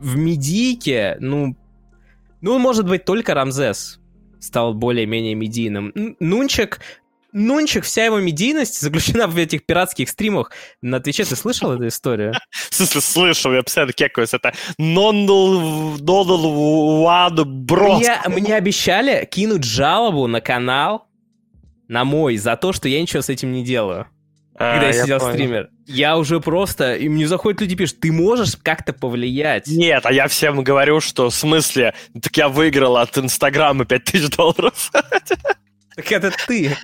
в 0.00 0.18
медийке, 0.18 1.16
ну, 1.18 1.56
ну, 2.42 2.58
может 2.58 2.86
быть, 2.86 3.06
только 3.06 3.32
Рамзес 3.32 4.00
стал 4.44 4.74
более-менее 4.74 5.34
медийным. 5.34 5.92
Нунчик 6.20 6.80
Нунчик, 7.34 7.82
вся 7.82 8.04
его 8.04 8.20
медийность 8.20 8.80
заключена 8.80 9.26
в 9.26 9.36
этих 9.36 9.66
пиратских 9.66 10.08
стримах 10.08 10.52
на 10.82 11.00
Твиче. 11.00 11.24
Ты 11.24 11.34
слышал 11.34 11.72
эту 11.72 11.88
историю? 11.88 12.32
Слышал, 12.70 13.52
я 13.52 13.64
постоянно 13.64 13.92
кекаюсь. 13.92 14.34
Это 14.34 14.54
Нонл 14.78 15.96
Вад 17.02 17.44
Брос. 17.44 18.06
Мне 18.28 18.54
обещали 18.54 19.28
кинуть 19.28 19.64
жалобу 19.64 20.28
на 20.28 20.40
канал, 20.40 21.08
на 21.88 22.04
мой, 22.04 22.36
за 22.36 22.56
то, 22.56 22.72
что 22.72 22.88
я 22.88 23.02
ничего 23.02 23.20
с 23.20 23.28
этим 23.28 23.50
не 23.50 23.64
делаю. 23.64 24.06
А, 24.56 24.74
когда 24.74 24.88
я, 24.88 24.94
я 24.94 25.02
сидел 25.02 25.18
понял. 25.18 25.32
стример. 25.32 25.70
Я 25.86 26.16
уже 26.16 26.40
просто... 26.40 26.94
И 26.94 27.08
мне 27.08 27.26
заходят 27.26 27.60
люди 27.60 27.74
пишут, 27.74 28.00
ты 28.00 28.12
можешь 28.12 28.56
как-то 28.56 28.92
повлиять? 28.92 29.66
Нет, 29.66 30.06
а 30.06 30.12
я 30.12 30.28
всем 30.28 30.62
говорю, 30.62 31.00
что 31.00 31.30
в 31.30 31.34
смысле, 31.34 31.94
так 32.22 32.36
я 32.36 32.48
выиграл 32.48 32.96
от 32.96 33.16
Инстаграма 33.18 33.84
5000 33.84 34.36
долларов. 34.36 34.90
Так 35.96 36.10
это 36.10 36.32
ты. 36.48 36.76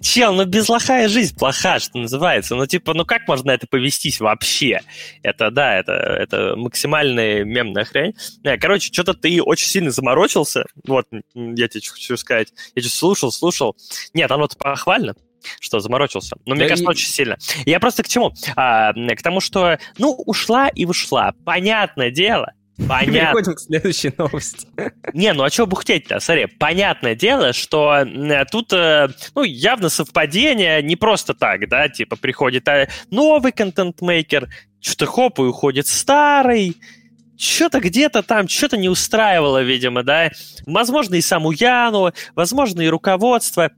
Чел, 0.00 0.34
ну 0.34 0.44
безлохая 0.44 1.08
жизнь 1.08 1.36
плоха, 1.36 1.78
что 1.78 1.98
называется. 1.98 2.56
Ну 2.56 2.66
типа, 2.66 2.92
ну 2.92 3.04
как 3.04 3.28
можно 3.28 3.52
это 3.52 3.68
повестись 3.68 4.18
вообще? 4.18 4.80
Это, 5.22 5.52
да, 5.52 5.78
это, 5.78 5.92
это 5.92 6.56
максимальная 6.56 7.44
мемная 7.44 7.84
хрень. 7.84 8.14
Короче, 8.60 8.92
что-то 8.92 9.14
ты 9.14 9.40
очень 9.40 9.68
сильно 9.68 9.92
заморочился. 9.92 10.64
Вот, 10.84 11.06
я 11.34 11.68
тебе 11.68 11.88
хочу 11.88 12.16
сказать. 12.16 12.52
Я 12.74 12.82
что 12.82 12.90
слушал, 12.90 13.30
слушал. 13.30 13.76
Нет, 14.12 14.30
оно-то 14.32 14.56
похвально 14.56 15.14
что 15.60 15.80
заморочился. 15.80 16.36
Но 16.46 16.54
да 16.54 16.56
мне 16.56 16.68
кажется, 16.68 16.84
и... 16.84 16.88
очень 16.88 17.08
сильно. 17.08 17.36
Я 17.64 17.80
просто 17.80 18.02
к 18.02 18.08
чему? 18.08 18.32
А, 18.56 18.92
к 18.92 19.22
тому, 19.22 19.40
что, 19.40 19.78
ну, 19.98 20.12
ушла 20.26 20.68
и 20.68 20.84
ушла. 20.84 21.32
Понятное 21.44 22.10
дело, 22.10 22.52
Понятно. 22.88 23.12
Переходим 23.12 23.54
к 23.54 23.60
следующей 23.60 24.12
новости. 24.16 24.68
Не, 25.12 25.32
ну 25.32 25.42
а 25.42 25.50
что 25.50 25.66
бухтеть-то? 25.66 26.20
Смотри, 26.20 26.46
понятное 26.46 27.16
дело, 27.16 27.52
что 27.52 28.06
тут, 28.50 28.72
э, 28.72 29.08
ну, 29.34 29.42
явно 29.42 29.88
совпадение 29.88 30.80
не 30.82 30.94
просто 30.94 31.34
так, 31.34 31.68
да, 31.68 31.88
типа 31.88 32.16
приходит 32.16 32.68
а, 32.68 32.88
новый 33.10 33.50
контент-мейкер, 33.50 34.48
что-то 34.80 35.06
хоп, 35.06 35.40
и 35.40 35.42
уходит 35.42 35.88
старый, 35.88 36.76
что-то 37.36 37.80
где-то 37.80 38.22
там, 38.22 38.46
что-то 38.46 38.76
не 38.76 38.88
устраивало, 38.88 39.62
видимо, 39.62 40.04
да. 40.04 40.30
Возможно, 40.64 41.16
и 41.16 41.20
саму 41.20 41.50
Яну, 41.50 42.12
возможно, 42.36 42.80
и 42.82 42.88
руководство. 42.88 43.72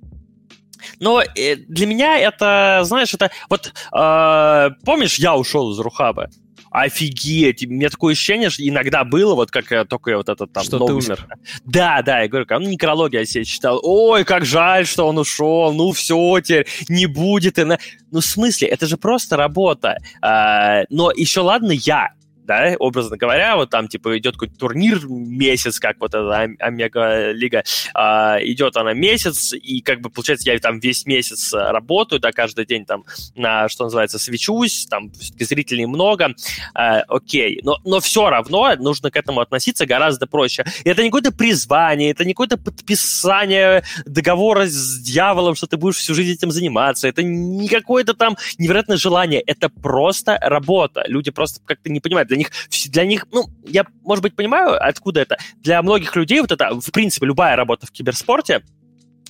Но 0.98 1.22
э, 1.22 1.56
для 1.56 1.86
меня 1.86 2.18
это, 2.18 2.80
знаешь, 2.84 3.12
это 3.14 3.30
вот 3.48 3.72
э, 3.92 4.70
помнишь, 4.84 5.18
я 5.18 5.36
ушел 5.36 5.72
из 5.72 5.78
Рухаба? 5.78 6.30
офигеть. 6.70 7.66
У 7.66 7.68
меня 7.68 7.90
такое 7.90 8.12
ощущение, 8.12 8.48
что 8.48 8.66
иногда 8.66 9.04
было, 9.04 9.34
вот 9.34 9.50
как 9.50 9.88
только 9.88 10.16
вот 10.16 10.28
этот 10.28 10.52
там... 10.52 10.62
Что 10.64 10.78
новый... 10.78 11.02
ты 11.02 11.06
умер. 11.06 11.26
Да, 11.64 12.00
да, 12.02 12.20
я 12.20 12.28
говорю, 12.28 12.46
ну, 12.48 12.68
некрология 12.68 13.20
я 13.20 13.26
себе 13.26 13.44
читал. 13.44 13.80
Ой, 13.82 14.24
как 14.24 14.44
жаль, 14.44 14.86
что 14.86 15.06
он 15.08 15.18
ушел, 15.18 15.72
ну 15.72 15.92
все 15.92 16.40
теперь, 16.40 16.66
не 16.88 17.06
будет. 17.06 17.58
И 17.58 17.64
на... 17.64 17.78
Ну, 18.10 18.20
в 18.20 18.24
смысле, 18.24 18.68
это 18.68 18.86
же 18.86 18.96
просто 18.96 19.36
работа. 19.36 19.98
А, 20.22 20.84
но 20.90 21.10
еще 21.10 21.40
ладно 21.40 21.72
я, 21.72 22.10
да, 22.50 22.74
образно 22.80 23.16
говоря, 23.16 23.54
вот 23.54 23.70
там, 23.70 23.86
типа, 23.86 24.18
идет 24.18 24.32
какой-то 24.32 24.58
турнир 24.58 25.06
месяц, 25.06 25.78
как 25.78 26.00
вот 26.00 26.08
эта 26.08 26.48
Омега-лига, 26.58 27.62
а, 27.94 28.38
идет 28.42 28.76
она 28.76 28.92
месяц, 28.92 29.52
и 29.52 29.80
как 29.80 30.00
бы, 30.00 30.10
получается, 30.10 30.50
я 30.50 30.58
там 30.58 30.80
весь 30.80 31.06
месяц 31.06 31.52
работаю, 31.52 32.18
да, 32.18 32.32
каждый 32.32 32.66
день 32.66 32.84
там, 32.86 33.04
на, 33.36 33.68
что 33.68 33.84
называется, 33.84 34.18
свечусь, 34.18 34.86
там, 34.90 35.12
все-таки 35.12 35.44
зрителей 35.44 35.86
много, 35.86 36.34
а, 36.74 37.02
окей, 37.06 37.60
но, 37.62 37.78
но 37.84 38.00
все 38.00 38.28
равно 38.28 38.74
нужно 38.80 39.12
к 39.12 39.16
этому 39.16 39.38
относиться 39.38 39.86
гораздо 39.86 40.26
проще. 40.26 40.64
И 40.82 40.88
это 40.88 41.04
не 41.04 41.10
какое-то 41.10 41.30
призвание, 41.30 42.10
это 42.10 42.24
не 42.24 42.32
какое-то 42.32 42.56
подписание 42.56 43.84
договора 44.06 44.66
с 44.66 44.98
дьяволом, 44.98 45.54
что 45.54 45.68
ты 45.68 45.76
будешь 45.76 45.98
всю 45.98 46.14
жизнь 46.14 46.32
этим 46.32 46.50
заниматься, 46.50 47.06
это 47.06 47.22
не 47.22 47.68
какое-то 47.68 48.14
там 48.14 48.36
невероятное 48.58 48.96
желание, 48.96 49.40
это 49.40 49.68
просто 49.68 50.36
работа. 50.42 51.04
Люди 51.06 51.30
просто 51.30 51.60
как-то 51.64 51.90
не 51.90 52.00
понимают. 52.00 52.28
Для 52.28 52.39
них, 52.40 52.50
для 52.88 53.04
них, 53.04 53.26
ну, 53.32 53.44
я, 53.64 53.84
может 54.02 54.22
быть, 54.22 54.34
понимаю, 54.34 54.76
откуда 54.82 55.20
это. 55.20 55.38
Для 55.58 55.82
многих 55.82 56.14
людей 56.16 56.40
вот 56.40 56.52
это, 56.52 56.80
в 56.80 56.90
принципе, 56.92 57.26
любая 57.26 57.56
работа 57.56 57.86
в 57.86 57.90
киберспорте, 57.90 58.62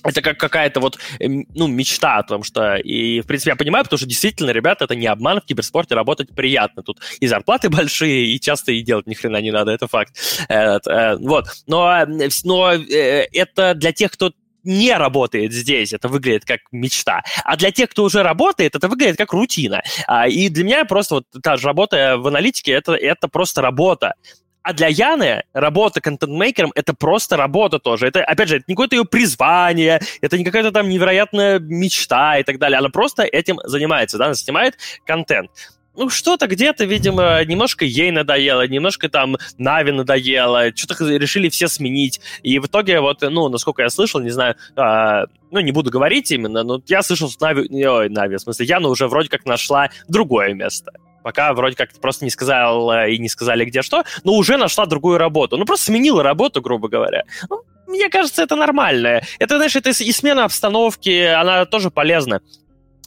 это 0.03 0.21
как 0.21 0.39
какая-то 0.39 0.79
вот, 0.79 0.97
эм, 1.19 1.45
ну, 1.53 1.67
мечта 1.67 2.17
о 2.17 2.23
том, 2.23 2.43
что... 2.43 2.75
И, 2.75 3.21
в 3.21 3.27
принципе, 3.27 3.51
я 3.51 3.55
понимаю, 3.55 3.83
потому 3.83 3.99
что 3.99 4.07
действительно, 4.07 4.51
ребята, 4.51 4.85
это 4.85 4.95
не 4.95 5.07
обман, 5.07 5.41
в 5.41 5.45
киберспорте 5.45 5.95
работать 5.95 6.33
приятно. 6.33 6.81
Тут 6.81 6.99
и 7.19 7.27
зарплаты 7.27 7.69
большие, 7.69 8.25
и 8.27 8.39
часто 8.39 8.71
и 8.71 8.81
делать 8.81 9.07
ни 9.07 9.13
хрена 9.13 9.41
не 9.41 9.51
надо, 9.51 9.71
это 9.71 9.87
факт. 9.87 10.15
Это, 10.47 11.17
вот. 11.19 11.45
Но, 11.67 12.05
но 12.43 12.73
э, 12.73 13.27
это 13.31 13.73
для 13.75 13.91
тех, 13.91 14.11
кто 14.11 14.31
не 14.63 14.93
работает 14.95 15.53
здесь, 15.53 15.93
это 15.93 16.07
выглядит 16.07 16.45
как 16.45 16.59
мечта. 16.71 17.23
А 17.43 17.57
для 17.57 17.71
тех, 17.71 17.89
кто 17.89 18.03
уже 18.03 18.23
работает, 18.23 18.75
это 18.75 18.87
выглядит 18.87 19.17
как 19.17 19.33
рутина. 19.33 19.81
А, 20.07 20.27
и 20.27 20.49
для 20.49 20.63
меня 20.63 20.85
просто 20.85 21.15
вот 21.15 21.25
та 21.41 21.57
же 21.57 21.67
работа 21.67 22.17
в 22.17 22.27
аналитике, 22.27 22.71
это, 22.71 22.93
это 22.93 23.27
просто 23.27 23.61
работа. 23.61 24.13
А 24.63 24.73
для 24.73 24.87
Яны 24.87 25.43
работа 25.53 26.01
контент-мейкером— 26.01 26.71
это 26.75 26.93
просто 26.93 27.35
работа 27.35 27.79
тоже. 27.79 28.07
Это, 28.07 28.23
опять 28.23 28.47
же, 28.47 28.57
это 28.57 28.65
не 28.67 28.75
какое-то 28.75 28.95
ее 28.95 29.05
призвание, 29.05 29.99
это 30.21 30.37
не 30.37 30.43
какая-то 30.43 30.71
там 30.71 30.87
невероятная 30.87 31.59
мечта 31.59 32.37
и 32.37 32.43
так 32.43 32.59
далее. 32.59 32.77
Она 32.77 32.89
просто 32.89 33.23
этим 33.23 33.59
занимается, 33.63 34.19
да, 34.19 34.25
она 34.25 34.35
снимает 34.35 34.77
контент 35.05 35.49
ну, 35.95 36.09
что-то 36.09 36.47
где-то, 36.47 36.85
видимо, 36.85 37.43
немножко 37.43 37.85
ей 37.85 38.11
надоело, 38.11 38.67
немножко 38.67 39.09
там 39.09 39.37
Нави 39.57 39.91
надоело, 39.91 40.75
что-то 40.75 41.05
решили 41.05 41.49
все 41.49 41.67
сменить. 41.67 42.21
И 42.43 42.59
в 42.59 42.67
итоге, 42.67 42.99
вот, 43.01 43.21
ну, 43.21 43.49
насколько 43.49 43.81
я 43.81 43.89
слышал, 43.89 44.19
не 44.21 44.29
знаю, 44.29 44.55
а, 44.75 45.25
ну, 45.51 45.59
не 45.59 45.71
буду 45.71 45.91
говорить 45.91 46.31
именно, 46.31 46.63
но 46.63 46.81
я 46.87 47.03
слышал, 47.03 47.29
что 47.29 47.45
Нави, 47.45 47.85
ой, 47.85 48.09
Нави, 48.09 48.37
в 48.37 48.41
смысле, 48.41 48.65
Яна 48.65 48.87
уже 48.87 49.07
вроде 49.07 49.29
как 49.29 49.45
нашла 49.45 49.89
другое 50.07 50.53
место. 50.53 50.91
Пока 51.23 51.53
вроде 51.53 51.75
как 51.75 51.91
просто 51.99 52.25
не 52.25 52.31
сказал 52.31 52.91
и 53.05 53.17
не 53.19 53.29
сказали 53.29 53.65
где 53.65 53.83
что, 53.83 54.03
но 54.23 54.33
уже 54.33 54.57
нашла 54.57 54.87
другую 54.87 55.17
работу. 55.19 55.57
Ну, 55.57 55.65
просто 55.65 55.87
сменила 55.87 56.23
работу, 56.23 56.61
грубо 56.61 56.87
говоря. 56.87 57.25
Ну, 57.47 57.61
мне 57.85 58.09
кажется, 58.09 58.41
это 58.41 58.55
нормально. 58.55 59.21
Это, 59.37 59.57
знаешь, 59.57 59.75
это 59.75 59.89
и 59.89 60.11
смена 60.11 60.45
обстановки, 60.45 61.25
она 61.25 61.65
тоже 61.65 61.91
полезна. 61.91 62.41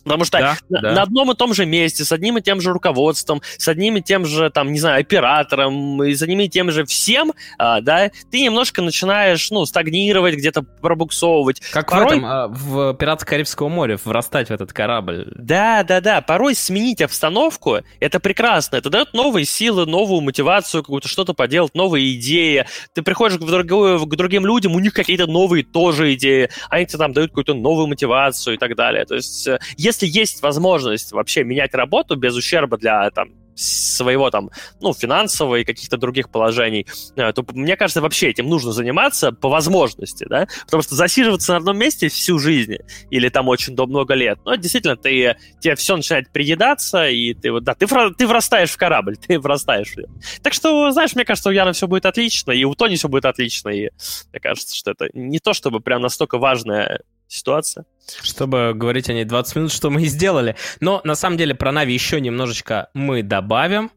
Потому 0.04 0.24
что 0.24 0.38
да, 0.38 0.56
на, 0.68 0.80
да. 0.80 0.92
на 0.92 1.02
одном 1.02 1.32
и 1.32 1.34
том 1.34 1.54
же 1.54 1.66
месте, 1.66 2.04
с 2.04 2.12
одним 2.12 2.38
и 2.38 2.42
тем 2.42 2.60
же 2.60 2.72
руководством, 2.72 3.42
с 3.56 3.66
одним 3.68 3.96
и 3.96 4.02
тем 4.02 4.26
же, 4.26 4.50
там, 4.50 4.72
не 4.72 4.78
знаю, 4.78 5.00
оператором, 5.00 6.02
и 6.02 6.14
с 6.14 6.22
одним 6.22 6.40
и 6.40 6.48
тем 6.48 6.70
же 6.70 6.84
всем, 6.84 7.32
а, 7.58 7.80
да, 7.80 8.10
ты 8.30 8.42
немножко 8.42 8.82
начинаешь, 8.82 9.50
ну, 9.50 9.64
стагнировать, 9.64 10.34
где-то 10.34 10.62
пробуксовывать. 10.62 11.60
Как 11.72 11.90
Порой... 11.90 12.04
в 12.04 12.08
этом, 12.08 12.26
а, 12.26 12.48
в 12.48 12.94
«Пиратах 12.94 13.26
Карибского 13.26 13.68
моря», 13.68 13.98
врастать 14.04 14.48
в 14.48 14.50
этот 14.50 14.72
корабль. 14.72 15.32
Да, 15.34 15.82
да, 15.82 16.00
да. 16.00 16.20
Порой 16.20 16.54
сменить 16.54 17.00
обстановку, 17.00 17.78
это 18.00 18.20
прекрасно. 18.20 18.76
Это 18.76 18.90
дает 18.90 19.14
новые 19.14 19.44
силы, 19.44 19.86
новую 19.86 20.20
мотивацию, 20.20 20.82
какую-то 20.82 21.08
что-то 21.08 21.34
поделать, 21.34 21.74
новые 21.74 22.14
идеи. 22.14 22.66
Ты 22.92 23.02
приходишь 23.02 23.38
к, 23.38 23.44
другую, 23.44 24.04
к 24.06 24.16
другим 24.16 24.46
людям, 24.46 24.74
у 24.74 24.78
них 24.78 24.92
какие-то 24.92 25.26
новые 25.26 25.64
тоже 25.64 26.14
идеи. 26.14 26.50
Они 26.68 26.86
тебе 26.86 26.98
там 26.98 27.12
дают 27.12 27.30
какую-то 27.30 27.54
новую 27.54 27.86
мотивацию 27.86 28.54
и 28.54 28.58
так 28.58 28.76
далее. 28.76 29.04
То 29.04 29.14
есть, 29.14 29.48
если 29.76 29.93
если 29.94 30.06
есть 30.06 30.42
возможность 30.42 31.12
вообще 31.12 31.44
менять 31.44 31.74
работу 31.74 32.16
без 32.16 32.34
ущерба 32.34 32.76
для 32.76 33.10
там, 33.10 33.30
своего 33.54 34.30
там, 34.30 34.50
ну, 34.80 34.92
финансового 34.92 35.56
и 35.56 35.64
каких-то 35.64 35.96
других 35.96 36.30
положений, 36.30 36.86
э, 37.16 37.32
то, 37.32 37.44
мне 37.52 37.76
кажется, 37.76 38.00
вообще 38.00 38.30
этим 38.30 38.48
нужно 38.48 38.72
заниматься 38.72 39.32
по 39.32 39.48
возможности, 39.48 40.26
да, 40.28 40.48
потому 40.64 40.82
что 40.82 40.94
засиживаться 40.94 41.52
на 41.52 41.58
одном 41.58 41.78
месте 41.78 42.08
всю 42.08 42.38
жизнь 42.38 42.76
или 43.10 43.28
там 43.28 43.48
очень 43.48 43.74
много 43.74 44.14
лет, 44.14 44.38
ну, 44.44 44.56
действительно, 44.56 44.96
ты, 44.96 45.36
тебе 45.60 45.76
все 45.76 45.96
начинает 45.96 46.32
приедаться, 46.32 47.08
и 47.08 47.34
ты 47.34 47.52
вот, 47.52 47.64
да, 47.64 47.74
ты, 47.74 47.86
ты 48.18 48.26
врастаешь 48.26 48.70
в 48.70 48.76
корабль, 48.76 49.16
ты 49.26 49.38
врастаешь 49.38 49.94
в 49.94 50.42
Так 50.42 50.52
что, 50.52 50.90
знаешь, 50.90 51.14
мне 51.14 51.24
кажется, 51.24 51.50
у 51.50 51.52
Яны 51.52 51.72
все 51.72 51.86
будет 51.86 52.06
отлично, 52.06 52.50
и 52.50 52.64
у 52.64 52.74
Тони 52.74 52.96
все 52.96 53.08
будет 53.08 53.24
отлично, 53.24 53.68
и 53.68 53.90
мне 54.32 54.40
кажется, 54.40 54.74
что 54.74 54.90
это 54.90 55.08
не 55.14 55.38
то, 55.38 55.52
чтобы 55.52 55.80
прям 55.80 56.02
настолько 56.02 56.38
важное 56.38 57.02
ситуация. 57.28 57.86
Чтобы 58.22 58.72
говорить 58.74 59.08
о 59.08 59.14
ней 59.14 59.24
20 59.24 59.56
минут, 59.56 59.72
что 59.72 59.90
мы 59.90 60.02
и 60.02 60.06
сделали. 60.06 60.56
Но 60.80 61.00
на 61.04 61.14
самом 61.14 61.38
деле 61.38 61.54
про 61.54 61.72
Нави 61.72 61.94
еще 61.94 62.20
немножечко 62.20 62.88
мы 62.94 63.22
добавим. 63.22 63.90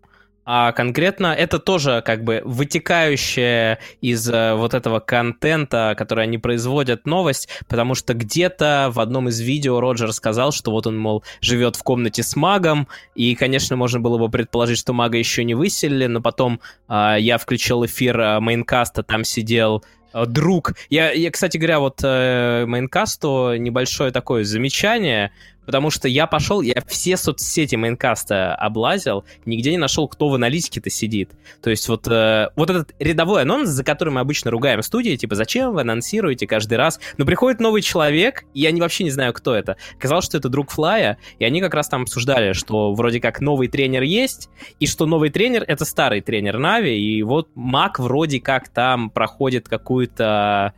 А 0.49 0.71
конкретно 0.71 1.33
это 1.33 1.59
тоже 1.59 2.01
как 2.05 2.23
бы 2.23 2.41
вытекающая 2.45 3.79
из 3.99 4.29
э, 4.29 4.53
вот 4.53 4.73
этого 4.73 5.01
контента, 5.01 5.93
который 5.97 6.23
они 6.23 6.37
производят, 6.37 7.05
новость, 7.05 7.49
потому 7.67 7.95
что 7.95 8.13
где-то 8.13 8.89
в 8.93 9.01
одном 9.01 9.27
из 9.27 9.41
видео 9.41 9.81
Роджер 9.81 10.13
сказал, 10.13 10.53
что 10.53 10.71
вот 10.71 10.87
он, 10.87 10.97
мол, 10.97 11.25
живет 11.41 11.75
в 11.75 11.83
комнате 11.83 12.23
с 12.23 12.37
магом, 12.37 12.87
и, 13.13 13.35
конечно, 13.35 13.75
можно 13.75 13.99
было 13.99 14.17
бы 14.17 14.29
предположить, 14.29 14.77
что 14.77 14.93
мага 14.93 15.17
еще 15.17 15.43
не 15.43 15.53
выселили, 15.53 16.05
но 16.05 16.21
потом 16.21 16.61
э, 16.87 17.17
я 17.19 17.37
включил 17.37 17.85
эфир 17.85 18.17
э, 18.17 18.39
Мейнкаста, 18.39 19.03
там 19.03 19.25
сидел 19.25 19.83
друг. 20.13 20.73
Я, 20.89 21.11
я, 21.11 21.31
кстати 21.31 21.57
говоря, 21.57 21.79
вот 21.79 22.01
э, 22.03 22.65
Майнкасту 22.65 23.55
небольшое 23.57 24.11
такое 24.11 24.43
замечание, 24.43 25.31
потому 25.67 25.89
что 25.89 26.07
я 26.07 26.27
пошел, 26.27 26.61
я 26.61 26.81
все 26.87 27.17
соцсети 27.17 27.75
Майнкаста 27.75 28.55
облазил, 28.55 29.25
нигде 29.45 29.71
не 29.71 29.77
нашел, 29.77 30.07
кто 30.07 30.29
в 30.29 30.35
аналитике-то 30.35 30.89
сидит. 30.89 31.31
То 31.61 31.69
есть 31.69 31.89
вот, 31.89 32.07
э, 32.07 32.49
вот 32.55 32.69
этот 32.69 32.95
рядовой 32.99 33.41
анонс, 33.41 33.67
за 33.67 33.83
который 33.83 34.13
мы 34.13 34.21
обычно 34.21 34.49
ругаем 34.49 34.81
студии, 34.81 35.17
типа, 35.17 35.35
зачем 35.35 35.73
вы 35.73 35.81
анонсируете 35.81 36.47
каждый 36.47 36.77
раз? 36.77 37.01
Но 37.17 37.25
приходит 37.25 37.59
новый 37.59 37.81
человек, 37.81 38.45
и 38.53 38.61
я 38.61 38.71
не, 38.71 38.79
вообще 38.79 39.03
не 39.03 39.11
знаю, 39.11 39.33
кто 39.33 39.53
это. 39.53 39.75
Казалось, 39.99 40.23
что 40.23 40.37
это 40.37 40.47
друг 40.47 40.71
Флая, 40.71 41.17
и 41.37 41.43
они 41.43 41.59
как 41.59 41.73
раз 41.73 41.89
там 41.89 42.03
обсуждали, 42.03 42.53
что 42.53 42.93
вроде 42.93 43.19
как 43.19 43.41
новый 43.41 43.67
тренер 43.67 44.03
есть, 44.03 44.49
и 44.79 44.87
что 44.87 45.05
новый 45.05 45.31
тренер— 45.31 45.65
это 45.67 45.83
старый 45.83 46.21
тренер 46.21 46.59
Нави, 46.59 46.97
и 46.97 47.21
вот 47.23 47.49
Мак 47.55 47.99
вроде 47.99 48.39
как 48.39 48.69
там 48.69 49.09
проходит 49.09 49.67
какую-то, 49.67 50.73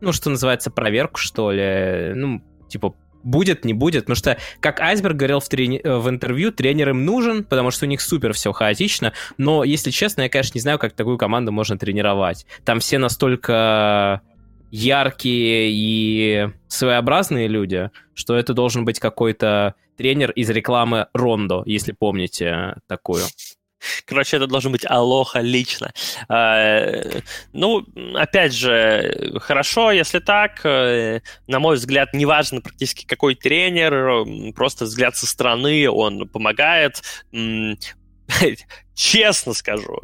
ну, 0.00 0.12
что 0.12 0.30
называется, 0.30 0.70
проверку, 0.70 1.18
что 1.18 1.52
ли, 1.52 2.14
ну, 2.14 2.40
типа, 2.70 2.94
будет, 3.22 3.64
не 3.64 3.74
будет, 3.74 4.04
потому 4.04 4.16
что, 4.16 4.38
как 4.60 4.80
Айсберг 4.80 5.16
говорил 5.16 5.40
в, 5.40 5.48
трени- 5.48 5.80
э, 5.82 5.96
в 5.96 6.08
интервью, 6.08 6.52
тренер 6.52 6.90
им 6.90 7.04
нужен, 7.04 7.44
потому 7.44 7.70
что 7.70 7.86
у 7.86 7.88
них 7.88 8.00
супер 8.00 8.32
все 8.32 8.52
хаотично, 8.52 9.12
но, 9.38 9.64
если 9.64 9.90
честно, 9.90 10.22
я, 10.22 10.28
конечно, 10.28 10.56
не 10.56 10.62
знаю, 10.62 10.78
как 10.78 10.92
такую 10.92 11.18
команду 11.18 11.52
можно 11.52 11.78
тренировать. 11.78 12.46
Там 12.64 12.80
все 12.80 12.98
настолько 12.98 14.22
яркие 14.70 15.70
и 15.72 16.48
своеобразные 16.68 17.48
люди, 17.48 17.90
что 18.14 18.36
это 18.36 18.54
должен 18.54 18.84
быть 18.84 19.00
какой-то 19.00 19.74
тренер 19.96 20.30
из 20.30 20.48
рекламы 20.48 21.08
Рондо, 21.12 21.62
если 21.66 21.92
помните 21.92 22.76
такую. 22.86 23.24
Короче, 24.04 24.36
это 24.36 24.46
должен 24.46 24.72
быть 24.72 24.84
Алоха 24.86 25.40
лично. 25.40 25.92
А, 26.28 27.02
ну, 27.52 27.84
опять 28.14 28.54
же, 28.54 29.38
хорошо, 29.40 29.92
если 29.92 30.18
так. 30.18 30.64
Э, 30.64 31.20
на 31.46 31.58
мой 31.58 31.76
взгляд, 31.76 32.12
неважно 32.12 32.60
практически 32.60 33.06
какой 33.06 33.34
тренер, 33.34 34.52
просто 34.54 34.84
взгляд 34.84 35.16
со 35.16 35.26
стороны, 35.26 35.88
он 35.88 36.28
помогает. 36.28 37.02
Честно 38.94 39.54
скажу, 39.54 40.00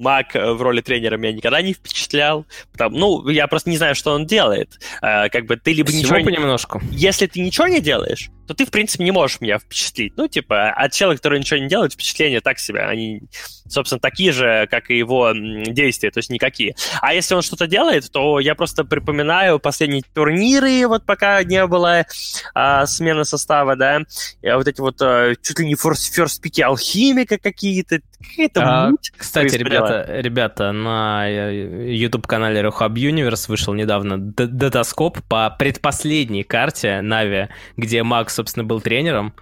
Мак 0.00 0.34
э, 0.34 0.52
в 0.52 0.62
роли 0.62 0.80
тренера 0.80 1.16
меня 1.18 1.32
никогда 1.32 1.60
не 1.60 1.74
впечатлял. 1.74 2.46
Потому, 2.72 2.96
ну, 2.96 3.28
я 3.28 3.46
просто 3.46 3.68
не 3.68 3.76
знаю, 3.76 3.94
что 3.94 4.12
он 4.12 4.26
делает. 4.26 4.80
А, 5.02 5.28
как 5.28 5.44
бы 5.44 5.56
ты 5.56 5.74
либо 5.74 5.90
Всего 5.90 6.16
ничего... 6.16 6.24
понемножку. 6.24 6.80
Если 6.90 7.26
ты 7.26 7.40
ничего 7.40 7.66
не 7.66 7.80
делаешь, 7.80 8.30
то 8.50 8.54
ты, 8.54 8.66
в 8.66 8.72
принципе, 8.72 9.04
не 9.04 9.12
можешь 9.12 9.40
меня 9.40 9.60
впечатлить. 9.60 10.14
Ну, 10.16 10.26
типа, 10.26 10.70
от 10.70 10.92
человека, 10.92 11.22
который 11.22 11.38
ничего 11.38 11.60
не 11.60 11.68
делает, 11.68 11.92
впечатления 11.92 12.40
так 12.40 12.58
себе. 12.58 12.80
Они, 12.80 13.22
собственно, 13.68 14.00
такие 14.00 14.32
же, 14.32 14.66
как 14.68 14.90
и 14.90 14.98
его 14.98 15.32
действия, 15.32 16.10
то 16.10 16.18
есть 16.18 16.30
никакие. 16.30 16.74
А 17.00 17.14
если 17.14 17.36
он 17.36 17.42
что-то 17.42 17.68
делает, 17.68 18.10
то 18.10 18.40
я 18.40 18.56
просто 18.56 18.84
припоминаю 18.84 19.60
последние 19.60 20.02
турниры, 20.12 20.88
вот 20.88 21.06
пока 21.06 21.44
не 21.44 21.64
было 21.64 22.06
а, 22.52 22.86
смены 22.86 23.24
состава, 23.24 23.76
да, 23.76 24.00
и 24.42 24.50
вот 24.50 24.66
эти 24.66 24.80
вот 24.80 25.00
а, 25.00 25.32
чуть 25.40 25.60
ли 25.60 25.66
не 25.66 25.76
ферст-пики 25.76 26.60
алхимика 26.60 27.38
какие-то, 27.38 28.00
какая-то 28.18 28.62
а, 28.62 28.90
Кстати, 29.16 29.54
ребята, 29.54 30.06
ребята, 30.08 30.72
на 30.72 31.30
э, 31.30 31.92
YouTube-канале 31.92 32.62
Rehab 32.62 32.94
Universe 32.94 33.44
вышел 33.46 33.74
недавно 33.74 34.18
датаскоп 34.18 35.20
по 35.28 35.50
предпоследней 35.56 36.42
карте 36.42 37.00
Нави, 37.00 37.48
где 37.76 38.02
Макс 38.02 38.39
собственно, 38.40 38.64
был 38.64 38.80
тренером. 38.80 39.34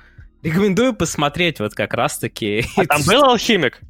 Рекомендую 0.43 0.93
посмотреть 0.95 1.61
вот 1.61 1.75
как 1.75 1.95
раз-таки. 1.95 2.65
А 2.77 2.85
там 2.87 3.03
был 3.07 3.25
алхимик? 3.25 3.81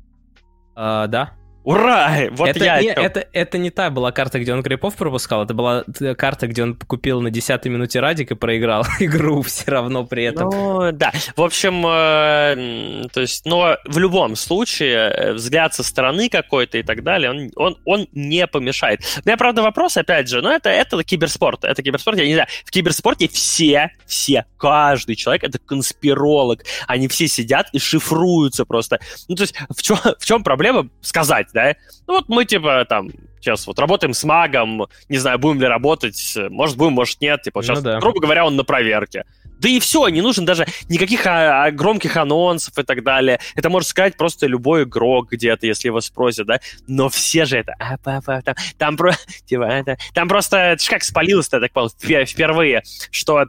А, 0.74 1.06
да. 1.06 1.32
Ура! 1.68 2.28
Вот 2.30 2.48
это, 2.48 2.64
я... 2.64 2.80
Не, 2.80 2.88
это, 2.88 3.26
это 3.30 3.58
не 3.58 3.68
та 3.68 3.90
была 3.90 4.10
карта, 4.10 4.38
где 4.38 4.54
он 4.54 4.62
крипов 4.62 4.96
пропускал, 4.96 5.44
это 5.44 5.52
была 5.52 5.84
карта, 6.16 6.46
где 6.46 6.62
он 6.62 6.74
купил 6.74 7.20
на 7.20 7.30
10 7.30 7.66
минуте 7.66 8.00
радик 8.00 8.30
и 8.30 8.34
проиграл 8.34 8.86
игру 9.00 9.42
все 9.42 9.70
равно 9.70 10.06
при 10.06 10.24
этом. 10.24 10.48
Ну, 10.48 10.92
да. 10.92 11.12
В 11.36 11.42
общем, 11.42 11.84
э, 11.86 13.06
то 13.12 13.20
есть, 13.20 13.44
но 13.44 13.76
в 13.84 13.98
любом 13.98 14.34
случае, 14.34 15.10
э, 15.10 15.32
взгляд 15.34 15.74
со 15.74 15.82
стороны 15.82 16.30
какой-то 16.30 16.78
и 16.78 16.82
так 16.82 17.02
далее, 17.02 17.30
он, 17.32 17.50
он, 17.54 17.76
он 17.84 18.08
не 18.12 18.46
помешает. 18.46 19.00
У 19.22 19.28
меня, 19.28 19.36
правда, 19.36 19.60
вопрос, 19.60 19.98
опять 19.98 20.26
же, 20.26 20.40
ну, 20.40 20.48
это, 20.48 20.70
это 20.70 21.04
киберспорт. 21.04 21.64
Это 21.64 21.82
киберспорт, 21.82 22.16
я 22.16 22.24
не 22.24 22.32
знаю. 22.32 22.48
В 22.64 22.70
киберспорте 22.70 23.28
все, 23.28 23.90
все, 24.06 24.46
каждый 24.56 25.16
человек 25.16 25.44
это 25.44 25.58
конспиролог. 25.58 26.64
Они 26.86 27.08
все 27.08 27.28
сидят 27.28 27.68
и 27.74 27.78
шифруются 27.78 28.64
просто. 28.64 29.00
Ну, 29.28 29.34
то 29.34 29.42
есть, 29.42 29.54
в 29.68 29.82
чем, 29.82 29.98
в 30.18 30.24
чем 30.24 30.42
проблема 30.42 30.88
сказать, 31.02 31.48
да? 31.58 31.76
Ну 32.06 32.14
вот 32.14 32.28
мы, 32.28 32.44
типа, 32.44 32.84
там, 32.88 33.10
сейчас 33.40 33.66
вот 33.66 33.78
работаем 33.78 34.14
с 34.14 34.24
магом, 34.24 34.86
не 35.08 35.18
знаю, 35.18 35.38
будем 35.38 35.60
ли 35.60 35.66
работать, 35.66 36.34
может, 36.50 36.76
будем, 36.76 36.92
может, 36.92 37.20
нет, 37.20 37.42
типа, 37.42 37.62
сейчас, 37.62 37.78
ну, 37.78 37.84
да. 37.84 38.00
грубо 38.00 38.20
говоря, 38.20 38.46
он 38.46 38.56
на 38.56 38.64
проверке. 38.64 39.24
Да 39.60 39.68
и 39.68 39.80
все, 39.80 40.06
не 40.08 40.20
нужен 40.20 40.44
даже 40.44 40.66
никаких 40.88 41.26
а, 41.26 41.64
а, 41.64 41.70
громких 41.72 42.16
анонсов 42.16 42.78
и 42.78 42.84
так 42.84 43.02
далее. 43.02 43.40
Это 43.56 43.70
может 43.70 43.88
сказать 43.88 44.16
просто 44.16 44.46
любой 44.46 44.84
игрок 44.84 45.32
где-то, 45.32 45.66
если 45.66 45.88
его 45.88 46.00
спросят, 46.00 46.46
да. 46.46 46.60
Но 46.86 47.08
все 47.08 47.44
же 47.44 47.58
это... 47.58 47.74
А, 47.80 47.96
папа, 47.98 48.40
там, 48.44 48.54
там, 48.76 48.96
про, 48.96 49.14
типа, 49.46 49.64
это, 49.64 49.98
там 50.14 50.28
просто... 50.28 50.56
Это 50.58 50.84
ж 50.84 50.88
как 50.88 51.02
спалилось-то, 51.02 51.56
я 51.56 51.60
так 51.62 51.72
понял, 51.72 51.88
впервые, 51.88 52.82
что 53.10 53.42
э, 53.42 53.46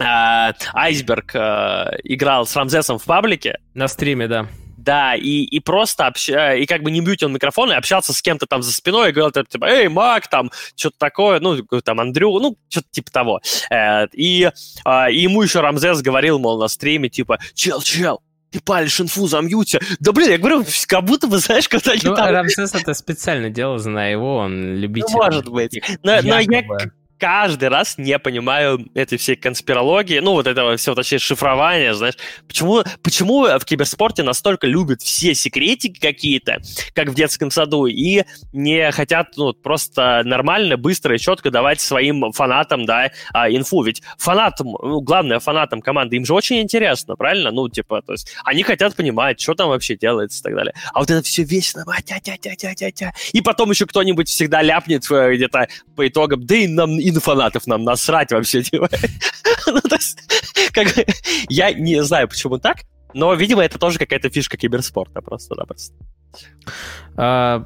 Айсберг 0.00 1.34
э, 1.34 1.98
играл 2.02 2.44
с 2.44 2.56
Рамзесом 2.56 2.98
в 2.98 3.04
паблике. 3.04 3.58
На 3.74 3.86
стриме, 3.86 4.26
да. 4.26 4.48
Да, 4.80 5.14
и, 5.14 5.42
и 5.44 5.60
просто 5.60 6.06
общ... 6.06 6.30
и 6.30 6.66
как 6.66 6.82
бы 6.82 6.90
не 6.90 7.02
бьют 7.02 7.22
он 7.22 7.34
микрофон, 7.34 7.70
и 7.70 7.74
общался 7.74 8.14
с 8.14 8.22
кем-то 8.22 8.46
там 8.46 8.62
за 8.62 8.72
спиной, 8.72 9.10
и 9.10 9.12
говорил, 9.12 9.44
типа, 9.44 9.66
эй, 9.66 9.88
Мак, 9.88 10.28
там, 10.28 10.50
что-то 10.74 10.96
такое, 10.98 11.38
ну, 11.38 11.62
там, 11.84 12.00
Андрю, 12.00 12.38
ну, 12.38 12.56
что-то 12.70 12.86
типа 12.90 13.10
того. 13.10 13.40
Э, 13.70 14.06
и, 14.12 14.50
а, 14.84 15.10
и 15.10 15.18
ему 15.18 15.42
еще 15.42 15.60
Рамзес 15.60 16.00
говорил, 16.00 16.38
мол, 16.38 16.58
на 16.58 16.68
стриме, 16.68 17.10
типа, 17.10 17.38
чел, 17.54 17.82
чел, 17.82 18.22
ты 18.50 18.60
палишь 18.60 18.98
инфу, 19.00 19.26
замьюте. 19.26 19.80
Да, 20.00 20.12
блин, 20.12 20.30
я 20.30 20.38
говорю, 20.38 20.64
как 20.86 21.04
будто 21.04 21.26
бы, 21.26 21.38
знаешь, 21.38 21.68
когда 21.68 21.92
они 21.92 22.00
ну, 22.02 22.16
там... 22.16 22.30
Рамсес 22.30 22.74
это 22.74 22.94
специально 22.94 23.50
делал, 23.50 23.76
зная 23.76 24.12
его, 24.12 24.36
он 24.36 24.76
любитель. 24.76 25.12
Ну, 25.12 25.18
может 25.18 25.48
быть. 25.48 25.80
Но, 26.02 26.20
но 26.22 26.38
я 26.38 26.64
каждый 27.20 27.68
раз 27.68 27.98
не 27.98 28.18
понимаю 28.18 28.88
этой 28.94 29.18
всей 29.18 29.36
конспирологии, 29.36 30.18
ну, 30.20 30.32
вот 30.32 30.46
этого 30.46 30.76
всего, 30.76 30.94
точнее, 30.94 31.18
шифрования, 31.18 31.92
знаешь. 31.92 32.14
Почему, 32.48 32.82
почему 33.02 33.44
в 33.58 33.64
киберспорте 33.64 34.22
настолько 34.22 34.66
любят 34.66 35.02
все 35.02 35.34
секретики 35.34 36.00
какие-то, 36.00 36.58
как 36.94 37.10
в 37.10 37.14
детском 37.14 37.50
саду, 37.50 37.86
и 37.86 38.24
не 38.52 38.90
хотят, 38.90 39.36
ну, 39.36 39.52
просто 39.52 40.22
нормально, 40.24 40.78
быстро 40.78 41.14
и 41.14 41.18
четко 41.18 41.50
давать 41.50 41.80
своим 41.80 42.32
фанатам, 42.32 42.86
да, 42.86 43.10
а, 43.34 43.50
инфу. 43.50 43.82
Ведь 43.82 44.02
фанатам, 44.18 44.68
ну, 44.82 45.00
главное, 45.00 45.40
фанатам 45.40 45.82
команды, 45.82 46.16
им 46.16 46.24
же 46.24 46.32
очень 46.32 46.60
интересно, 46.60 47.16
правильно? 47.16 47.50
Ну, 47.50 47.68
типа, 47.68 48.00
то 48.02 48.12
есть 48.12 48.34
они 48.44 48.62
хотят 48.62 48.96
понимать, 48.96 49.40
что 49.40 49.54
там 49.54 49.68
вообще 49.68 49.96
делается 49.96 50.40
и 50.40 50.42
так 50.42 50.54
далее. 50.54 50.74
А 50.94 51.00
вот 51.00 51.10
это 51.10 51.22
все 51.22 51.42
вечно, 51.42 51.84
и 53.32 53.40
потом 53.42 53.70
еще 53.70 53.86
кто-нибудь 53.86 54.28
всегда 54.28 54.62
ляпнет 54.62 55.10
э, 55.10 55.34
где-то 55.34 55.68
по 55.94 56.08
итогам, 56.08 56.46
да 56.46 56.56
и 56.56 56.66
нам 56.66 56.98
и 56.98 57.09
на 57.12 57.20
фанатов 57.20 57.66
нам 57.66 57.84
насрать 57.84 58.32
вообще. 58.32 58.62
Типа. 58.62 58.88
ну, 59.66 59.80
я 61.48 61.72
не 61.72 62.02
знаю, 62.02 62.28
почему 62.28 62.58
так, 62.58 62.78
но, 63.14 63.34
видимо, 63.34 63.62
это 63.62 63.78
тоже 63.78 63.98
какая-то 63.98 64.30
фишка 64.30 64.56
киберспорта 64.56 65.20
просто-напросто. 65.20 65.94
А, 67.16 67.64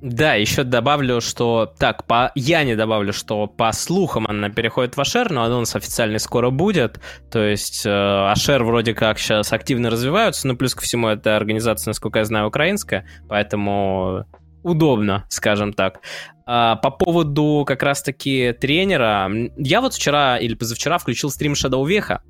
да, 0.00 0.34
еще 0.34 0.62
добавлю, 0.62 1.20
что... 1.20 1.72
Так, 1.78 2.06
по... 2.06 2.30
я 2.34 2.62
не 2.64 2.76
добавлю, 2.76 3.12
что 3.12 3.46
по 3.46 3.72
слухам 3.72 4.26
она 4.28 4.48
переходит 4.48 4.96
в 4.96 5.00
Ашер, 5.00 5.30
но 5.30 5.42
анонс 5.42 5.74
официальный 5.74 6.20
скоро 6.20 6.50
будет. 6.50 7.00
То 7.30 7.42
есть 7.42 7.84
э, 7.84 7.90
Ашер 7.90 8.62
вроде 8.62 8.94
как 8.94 9.18
сейчас 9.18 9.52
активно 9.52 9.90
развиваются, 9.90 10.46
но 10.46 10.54
плюс 10.54 10.74
ко 10.74 10.82
всему 10.82 11.08
это 11.08 11.36
организация, 11.36 11.90
насколько 11.90 12.20
я 12.20 12.24
знаю, 12.24 12.46
украинская, 12.46 13.06
поэтому 13.28 14.24
удобно, 14.68 15.24
скажем 15.28 15.72
так. 15.72 16.00
А, 16.46 16.76
по 16.76 16.90
поводу 16.90 17.64
как 17.66 17.82
раз-таки 17.82 18.52
тренера, 18.58 19.30
я 19.56 19.80
вот 19.80 19.94
вчера 19.94 20.38
или 20.38 20.54
позавчера 20.54 20.98
включил 20.98 21.30
стрим 21.30 21.52
Shadow 21.52 21.86
Веха, 21.86 22.22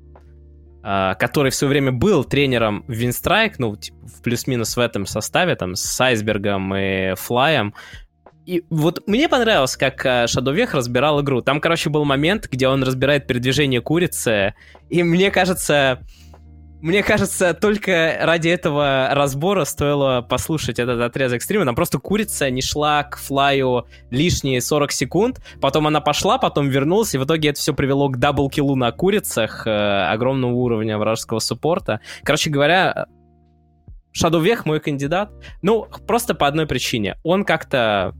а, 0.83 1.15
который 1.15 1.51
в 1.51 1.55
свое 1.55 1.69
время 1.69 1.91
был 1.91 2.23
тренером 2.23 2.83
Винстрайк, 2.87 3.59
ну, 3.59 3.75
типа, 3.75 3.97
в 4.07 4.21
плюс-минус 4.21 4.75
в 4.75 4.79
этом 4.79 5.05
составе, 5.05 5.55
там, 5.55 5.75
с 5.75 6.01
Айсбергом 6.01 6.75
и 6.75 7.15
Флаем. 7.15 7.73
И 8.45 8.63
вот 8.69 9.07
мне 9.07 9.29
понравилось, 9.29 9.77
как 9.77 10.27
Шадовех 10.27 10.73
разбирал 10.73 11.21
игру. 11.21 11.41
Там, 11.41 11.61
короче, 11.61 11.89
был 11.89 12.03
момент, 12.03 12.47
где 12.49 12.67
он 12.67 12.81
разбирает 12.81 13.27
передвижение 13.27 13.79
курицы, 13.79 14.55
и 14.89 15.03
мне 15.03 15.29
кажется, 15.29 16.01
мне 16.81 17.03
кажется, 17.03 17.53
только 17.53 18.17
ради 18.21 18.49
этого 18.49 19.09
разбора 19.11 19.65
стоило 19.65 20.21
послушать 20.21 20.79
этот 20.79 21.01
отрезок 21.01 21.41
стрима. 21.41 21.65
Там 21.65 21.75
просто 21.75 21.99
курица 21.99 22.49
не 22.49 22.61
шла 22.61 23.03
к 23.03 23.17
флаю 23.17 23.85
лишние 24.09 24.61
40 24.61 24.91
секунд, 24.91 25.41
потом 25.61 25.87
она 25.87 25.99
пошла, 25.99 26.37
потом 26.37 26.69
вернулась, 26.69 27.13
и 27.15 27.17
в 27.17 27.25
итоге 27.25 27.49
это 27.49 27.59
все 27.59 27.73
привело 27.73 28.09
к 28.09 28.17
даблкилу 28.17 28.75
на 28.75 28.91
курицах 28.91 29.67
э, 29.67 30.07
огромного 30.07 30.53
уровня 30.53 30.97
вражеского 30.97 31.39
суппорта. 31.39 31.99
Короче 32.23 32.49
говоря, 32.49 33.07
Шадовех 34.11 34.65
мой 34.65 34.79
кандидат. 34.79 35.31
Ну, 35.61 35.87
просто 36.07 36.33
по 36.33 36.47
одной 36.47 36.65
причине. 36.65 37.17
Он 37.23 37.45
как-то... 37.45 38.13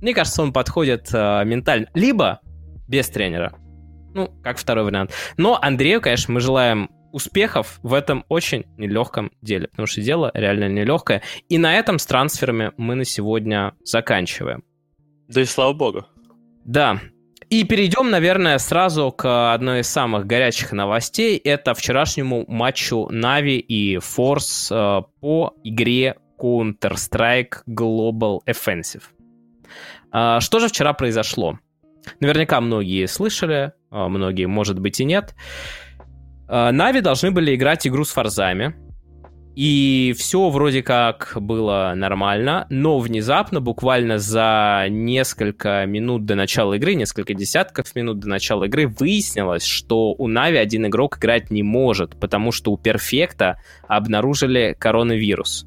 Мне 0.00 0.14
кажется, 0.14 0.42
он 0.42 0.52
подходит 0.52 1.08
э, 1.12 1.44
ментально. 1.44 1.88
Либо 1.94 2.40
без 2.86 3.08
тренера. 3.08 3.54
Ну, 4.14 4.30
как 4.42 4.58
второй 4.58 4.84
вариант. 4.84 5.12
Но 5.36 5.58
Андрею, 5.60 6.00
конечно, 6.00 6.32
мы 6.34 6.40
желаем 6.40 6.90
успехов 7.14 7.78
в 7.84 7.94
этом 7.94 8.24
очень 8.28 8.64
нелегком 8.76 9.30
деле, 9.40 9.68
потому 9.68 9.86
что 9.86 10.02
дело 10.02 10.32
реально 10.34 10.68
нелегкое. 10.68 11.22
И 11.48 11.58
на 11.58 11.78
этом 11.78 12.00
с 12.00 12.06
трансферами 12.06 12.72
мы 12.76 12.96
на 12.96 13.04
сегодня 13.04 13.74
заканчиваем. 13.84 14.64
Да 15.28 15.40
и 15.40 15.44
слава 15.44 15.72
богу. 15.72 16.04
Да. 16.64 17.00
И 17.50 17.62
перейдем, 17.62 18.10
наверное, 18.10 18.58
сразу 18.58 19.12
к 19.12 19.54
одной 19.54 19.80
из 19.80 19.88
самых 19.88 20.26
горячих 20.26 20.72
новостей. 20.72 21.36
Это 21.36 21.74
вчерашнему 21.74 22.44
матчу 22.48 23.06
Нави 23.10 23.58
и 23.58 23.96
Force 23.98 24.68
э, 24.70 25.02
по 25.20 25.54
игре 25.62 26.16
Counter-Strike 26.40 27.62
Global 27.68 28.40
Offensive. 28.44 29.04
Э, 30.12 30.40
что 30.40 30.58
же 30.58 30.66
вчера 30.66 30.92
произошло? 30.94 31.60
Наверняка 32.18 32.60
многие 32.60 33.06
слышали, 33.06 33.72
э, 33.92 34.08
многие, 34.08 34.46
может 34.46 34.80
быть, 34.80 34.98
и 34.98 35.04
нет. 35.04 35.34
Э, 35.36 35.83
Нави 36.48 37.00
должны 37.00 37.30
были 37.30 37.54
играть 37.54 37.86
игру 37.86 38.04
с 38.04 38.10
форзами. 38.10 38.74
И 39.56 40.14
все 40.18 40.50
вроде 40.50 40.82
как 40.82 41.34
было 41.36 41.92
нормально, 41.94 42.66
но 42.70 42.98
внезапно, 42.98 43.60
буквально 43.60 44.18
за 44.18 44.86
несколько 44.88 45.86
минут 45.86 46.24
до 46.24 46.34
начала 46.34 46.74
игры, 46.74 46.94
несколько 46.94 47.34
десятков 47.34 47.94
минут 47.94 48.18
до 48.18 48.28
начала 48.28 48.64
игры, 48.64 48.88
выяснилось, 48.88 49.64
что 49.64 50.12
у 50.12 50.26
Нави 50.26 50.56
один 50.56 50.86
игрок 50.86 51.18
играть 51.18 51.52
не 51.52 51.62
может, 51.62 52.18
потому 52.18 52.50
что 52.50 52.72
у 52.72 52.76
Перфекта 52.76 53.60
обнаружили 53.86 54.74
коронавирус. 54.76 55.66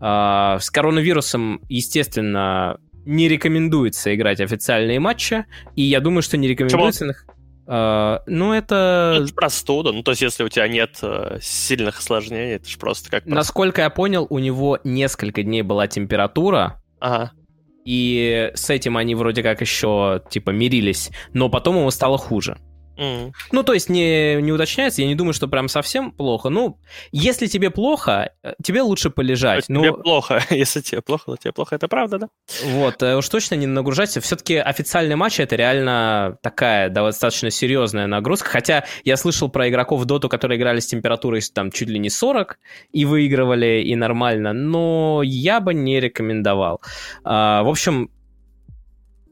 Э, 0.00 0.58
с 0.60 0.70
коронавирусом, 0.70 1.60
естественно, 1.68 2.78
не 3.04 3.28
рекомендуется 3.28 4.14
играть 4.14 4.40
официальные 4.40 5.00
матчи, 5.00 5.46
и 5.74 5.82
я 5.82 5.98
думаю, 5.98 6.22
что 6.22 6.36
не 6.36 6.46
рекомендуется... 6.46 7.06
Почему? 7.06 7.35
Uh, 7.66 8.22
ну, 8.26 8.52
это... 8.52 9.20
Это 9.24 9.34
простуда. 9.34 9.92
Ну, 9.92 10.02
то 10.02 10.12
есть, 10.12 10.22
если 10.22 10.44
у 10.44 10.48
тебя 10.48 10.68
нет 10.68 10.98
uh, 11.02 11.38
сильных 11.42 11.98
осложнений, 11.98 12.54
это 12.56 12.68
же 12.68 12.78
просто 12.78 13.10
как... 13.10 13.26
Насколько 13.26 13.82
я 13.82 13.90
понял, 13.90 14.26
у 14.30 14.38
него 14.38 14.78
несколько 14.84 15.42
дней 15.42 15.62
была 15.62 15.88
температура. 15.88 16.80
Ага. 17.00 17.32
И 17.84 18.50
с 18.54 18.70
этим 18.70 18.96
они 18.96 19.14
вроде 19.14 19.42
как 19.42 19.60
еще, 19.60 20.22
типа, 20.30 20.50
мирились. 20.50 21.10
Но 21.32 21.48
потом 21.48 21.76
ему 21.76 21.90
стало 21.90 22.18
хуже. 22.18 22.58
Mm. 22.96 23.32
Ну, 23.52 23.62
то 23.62 23.72
есть 23.72 23.88
не, 23.88 24.40
не 24.42 24.52
уточняется, 24.52 25.02
я 25.02 25.08
не 25.08 25.14
думаю, 25.14 25.34
что 25.34 25.48
прям 25.48 25.68
совсем 25.68 26.10
плохо. 26.10 26.48
Ну, 26.48 26.78
если 27.12 27.46
тебе 27.46 27.70
плохо, 27.70 28.30
э, 28.42 28.54
тебе 28.62 28.82
лучше 28.82 29.10
полежать. 29.10 29.66
Ну, 29.68 29.82
тебе 29.82 29.92
плохо, 29.92 30.42
если 30.50 30.80
тебе 30.80 31.02
плохо, 31.02 31.32
то 31.32 31.36
тебе 31.36 31.52
плохо, 31.52 31.74
это 31.74 31.88
правда, 31.88 32.18
да? 32.18 32.28
Вот, 32.64 33.02
э, 33.02 33.16
уж 33.16 33.28
точно 33.28 33.54
не 33.54 33.66
нагружайся. 33.66 34.20
Все-таки 34.20 34.56
официальный 34.56 35.16
матч 35.16 35.40
это 35.40 35.56
реально 35.56 36.38
такая 36.42 36.88
достаточно 36.88 37.50
серьезная 37.50 38.06
нагрузка. 38.06 38.48
Хотя 38.50 38.84
я 39.04 39.16
слышал 39.16 39.48
про 39.48 39.68
игроков 39.68 40.00
в 40.00 40.04
доту, 40.04 40.28
которые 40.28 40.58
играли 40.58 40.80
с 40.80 40.86
температурой 40.86 41.42
там 41.52 41.70
чуть 41.70 41.88
ли 41.88 41.98
не 41.98 42.10
40 42.10 42.58
и 42.92 43.04
выигрывали, 43.04 43.82
и 43.82 43.94
нормально, 43.96 44.52
но 44.52 45.22
я 45.24 45.60
бы 45.60 45.74
не 45.74 46.00
рекомендовал. 46.00 46.80
А, 47.24 47.62
в 47.62 47.68
общем, 47.68 48.10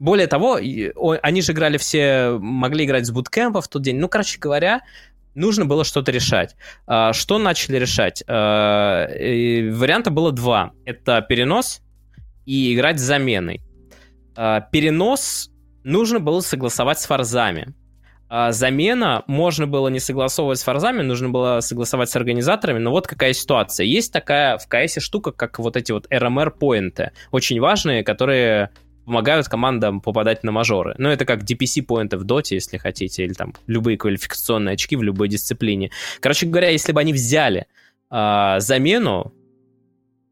более 0.05 0.27
того, 0.27 0.59
они 1.23 1.41
же 1.41 1.51
играли 1.51 1.77
все, 1.77 2.37
могли 2.39 2.85
играть 2.85 3.07
с 3.07 3.11
буткемпа 3.11 3.59
в 3.59 3.67
тот 3.67 3.81
день. 3.81 3.97
Ну, 3.97 4.07
короче 4.07 4.37
говоря, 4.39 4.83
нужно 5.33 5.65
было 5.65 5.83
что-то 5.83 6.11
решать. 6.11 6.55
А, 6.85 7.11
что 7.11 7.39
начали 7.39 7.77
решать? 7.77 8.23
А, 8.27 9.07
варианта 9.07 10.11
было 10.11 10.31
два. 10.31 10.73
Это 10.85 11.25
перенос 11.27 11.81
и 12.45 12.75
играть 12.75 12.99
с 12.99 13.01
заменой. 13.01 13.61
А, 14.35 14.61
перенос 14.61 15.49
нужно 15.83 16.19
было 16.19 16.41
согласовать 16.41 16.99
с 16.99 17.07
форзами. 17.07 17.73
замена 18.49 19.23
можно 19.25 19.65
было 19.65 19.87
не 19.87 19.99
согласовывать 19.99 20.59
с 20.59 20.63
форзами, 20.63 21.01
нужно 21.01 21.29
было 21.29 21.61
согласовать 21.61 22.11
с 22.11 22.15
организаторами, 22.15 22.77
но 22.77 22.91
вот 22.91 23.07
какая 23.07 23.33
ситуация. 23.33 23.87
Есть 23.87 24.13
такая 24.13 24.59
в 24.59 24.67
КС 24.67 25.01
штука, 25.01 25.31
как 25.31 25.57
вот 25.57 25.75
эти 25.75 25.91
вот 25.91 26.05
RMR-поинты, 26.11 27.11
очень 27.31 27.59
важные, 27.59 28.03
которые 28.03 28.69
помогают 29.05 29.47
командам 29.47 30.01
попадать 30.01 30.43
на 30.43 30.51
мажоры. 30.51 30.95
Ну, 30.97 31.09
это 31.09 31.25
как 31.25 31.43
DPC-поинты 31.43 32.17
в 32.17 32.23
доте, 32.23 32.55
если 32.55 32.77
хотите, 32.77 33.23
или 33.23 33.33
там 33.33 33.53
любые 33.67 33.97
квалификационные 33.97 34.73
очки 34.73 34.95
в 34.95 35.03
любой 35.03 35.29
дисциплине. 35.29 35.91
Короче 36.19 36.45
говоря, 36.45 36.69
если 36.69 36.91
бы 36.91 36.99
они 36.99 37.13
взяли 37.13 37.67
э, 38.11 38.55
замену 38.59 39.33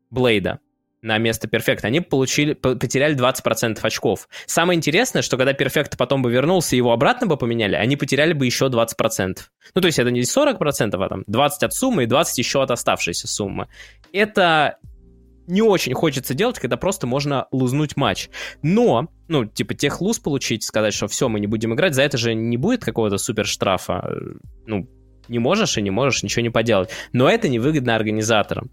Блейда 0.09 0.59
на 1.01 1.17
место 1.17 1.47
перфекта, 1.47 1.87
они 1.87 1.99
получили, 1.99 2.53
потеряли 2.53 3.15
20% 3.15 3.79
очков. 3.81 4.29
Самое 4.45 4.77
интересное, 4.77 5.21
что 5.21 5.37
когда 5.37 5.53
перфект 5.53 5.97
потом 5.97 6.21
бы 6.21 6.31
вернулся 6.31 6.75
его 6.75 6.93
обратно 6.93 7.27
бы 7.27 7.37
поменяли, 7.37 7.75
они 7.75 7.97
потеряли 7.97 8.33
бы 8.33 8.45
еще 8.45 8.67
20%. 8.67 9.37
Ну, 9.75 9.81
то 9.81 9.87
есть 9.87 9.99
это 9.99 10.11
не 10.11 10.21
40%, 10.21 11.03
а 11.03 11.09
там 11.09 11.23
20 11.27 11.63
от 11.63 11.73
суммы 11.73 12.03
и 12.03 12.05
20 12.05 12.37
еще 12.37 12.63
от 12.63 12.71
оставшейся 12.71 13.27
суммы. 13.27 13.67
Это 14.13 14.77
не 15.47 15.61
очень 15.61 15.93
хочется 15.93 16.33
делать, 16.33 16.59
когда 16.59 16.77
просто 16.77 17.07
можно 17.07 17.47
лузнуть 17.51 17.97
матч. 17.97 18.29
Но, 18.61 19.09
ну, 19.27 19.45
типа, 19.45 19.73
тех 19.73 20.01
луз 20.01 20.19
получить, 20.19 20.63
сказать, 20.63 20.93
что 20.93 21.07
все, 21.07 21.29
мы 21.29 21.39
не 21.39 21.47
будем 21.47 21.73
играть, 21.73 21.95
за 21.95 22.03
это 22.03 22.17
же 22.17 22.33
не 22.33 22.57
будет 22.57 22.83
какого-то 22.83 23.17
супер 23.17 23.45
штрафа. 23.45 24.09
Ну, 24.65 24.87
не 25.27 25.39
можешь 25.39 25.77
и 25.77 25.81
не 25.81 25.91
можешь 25.91 26.23
ничего 26.23 26.43
не 26.43 26.49
поделать. 26.49 26.89
Но 27.11 27.29
это 27.29 27.49
невыгодно 27.49 27.95
организаторам. 27.95 28.69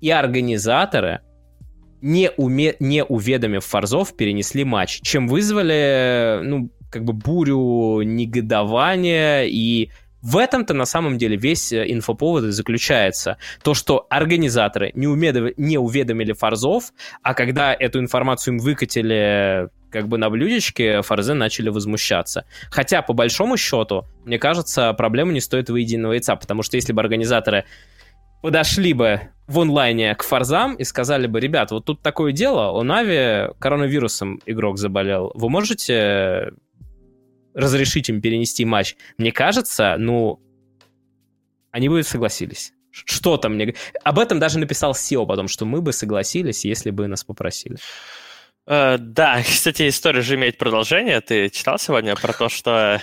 И 0.00 0.10
организаторы, 0.10 1.20
не, 2.00 2.30
уме... 2.36 2.74
не 2.80 3.04
уведомив 3.04 3.64
форзов, 3.64 4.16
перенесли 4.16 4.64
матч, 4.64 5.00
чем 5.02 5.28
вызвали, 5.28 6.40
ну, 6.42 6.70
как 6.90 7.04
бы 7.04 7.12
бурю 7.12 8.02
негодования 8.02 9.44
и 9.44 9.90
в 10.22 10.36
этом-то 10.36 10.74
на 10.74 10.84
самом 10.84 11.18
деле 11.18 11.36
весь 11.36 11.72
э, 11.72 11.90
инфоповод 11.90 12.44
и 12.44 12.50
заключается. 12.50 13.38
То, 13.62 13.74
что 13.74 14.06
организаторы 14.10 14.92
не, 14.94 15.06
умедов... 15.06 15.52
не 15.56 15.78
уведомили 15.78 16.32
фарзов, 16.32 16.92
а 17.22 17.34
когда 17.34 17.74
эту 17.74 18.00
информацию 18.00 18.54
им 18.54 18.60
выкатили 18.60 19.68
как 19.90 20.08
бы 20.08 20.18
на 20.18 20.30
блюдечке, 20.30 21.02
фарзы 21.02 21.34
начали 21.34 21.68
возмущаться. 21.68 22.44
Хотя, 22.70 23.02
по 23.02 23.12
большому 23.12 23.56
счету, 23.56 24.04
мне 24.24 24.38
кажется, 24.38 24.92
проблема 24.92 25.32
не 25.32 25.40
стоит 25.40 25.68
выеденного 25.68 26.12
яйца, 26.12 26.36
потому 26.36 26.62
что 26.62 26.76
если 26.76 26.92
бы 26.92 27.00
организаторы 27.00 27.64
подошли 28.42 28.92
бы 28.92 29.20
в 29.48 29.58
онлайне 29.58 30.14
к 30.14 30.22
фарзам 30.22 30.74
и 30.74 30.84
сказали 30.84 31.26
бы, 31.26 31.40
ребят, 31.40 31.72
вот 31.72 31.84
тут 31.84 32.02
такое 32.02 32.32
дело, 32.32 32.70
у 32.70 32.82
Нави 32.82 33.52
коронавирусом 33.58 34.40
игрок 34.46 34.78
заболел, 34.78 35.32
вы 35.34 35.50
можете 35.50 36.52
разрешить 37.54 38.08
им 38.08 38.20
перенести 38.20 38.64
матч, 38.64 38.96
мне 39.18 39.32
кажется, 39.32 39.96
ну, 39.98 40.40
они 41.70 41.88
бы 41.88 42.02
согласились. 42.02 42.72
Что 42.90 43.36
там 43.36 43.54
мне... 43.54 43.74
Об 44.02 44.18
этом 44.18 44.38
даже 44.38 44.58
написал 44.58 44.92
SEO 44.92 45.26
потом, 45.26 45.48
что 45.48 45.64
мы 45.64 45.80
бы 45.80 45.92
согласились, 45.92 46.64
если 46.64 46.90
бы 46.90 47.06
нас 47.06 47.24
попросили. 47.24 47.76
Uh, 48.66 48.98
да, 48.98 49.42
кстати, 49.42 49.88
история 49.88 50.20
же 50.20 50.34
имеет 50.34 50.58
продолжение. 50.58 51.20
Ты 51.20 51.48
читал 51.50 51.78
сегодня 51.78 52.14
про 52.16 52.32
то, 52.32 52.48
что 52.48 53.00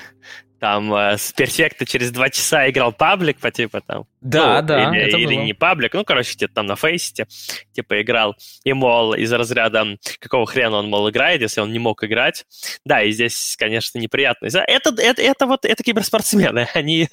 там 0.60 0.94
э, 0.94 1.18
с 1.18 1.32
перфекта 1.34 1.86
через 1.86 2.12
два 2.12 2.30
часа 2.30 2.70
играл 2.70 2.92
паблик 2.92 3.40
по 3.40 3.52
типа 3.52 3.82
там. 3.82 4.06
Да, 4.22 4.62
ну, 4.62 4.68
да. 4.68 4.98
Или, 4.98 5.24
или 5.24 5.36
не 5.36 5.54
паблик, 5.54 5.94
ну, 5.94 6.04
короче, 6.04 6.34
где-то 6.36 6.56
там 6.56 6.66
на 6.66 6.76
фейсите, 6.76 7.28
типа 7.74 8.02
играл. 8.02 8.36
И, 8.64 8.74
мол, 8.74 9.14
из 9.14 9.32
разряда, 9.32 9.98
какого 10.20 10.46
хрена 10.46 10.78
он, 10.78 10.90
мол, 10.90 11.10
играет, 11.10 11.42
если 11.42 11.62
он 11.62 11.72
не 11.72 11.80
мог 11.80 12.04
играть. 12.04 12.46
Да, 12.84 13.02
и 13.04 13.12
здесь, 13.12 13.56
конечно, 13.58 14.00
неприятно. 14.00 14.48
Это, 14.48 14.94
это, 14.98 15.22
это 15.22 15.46
вот, 15.46 15.66
это 15.66 15.84
киберспортсмены, 15.84 16.68
они, 16.74 17.08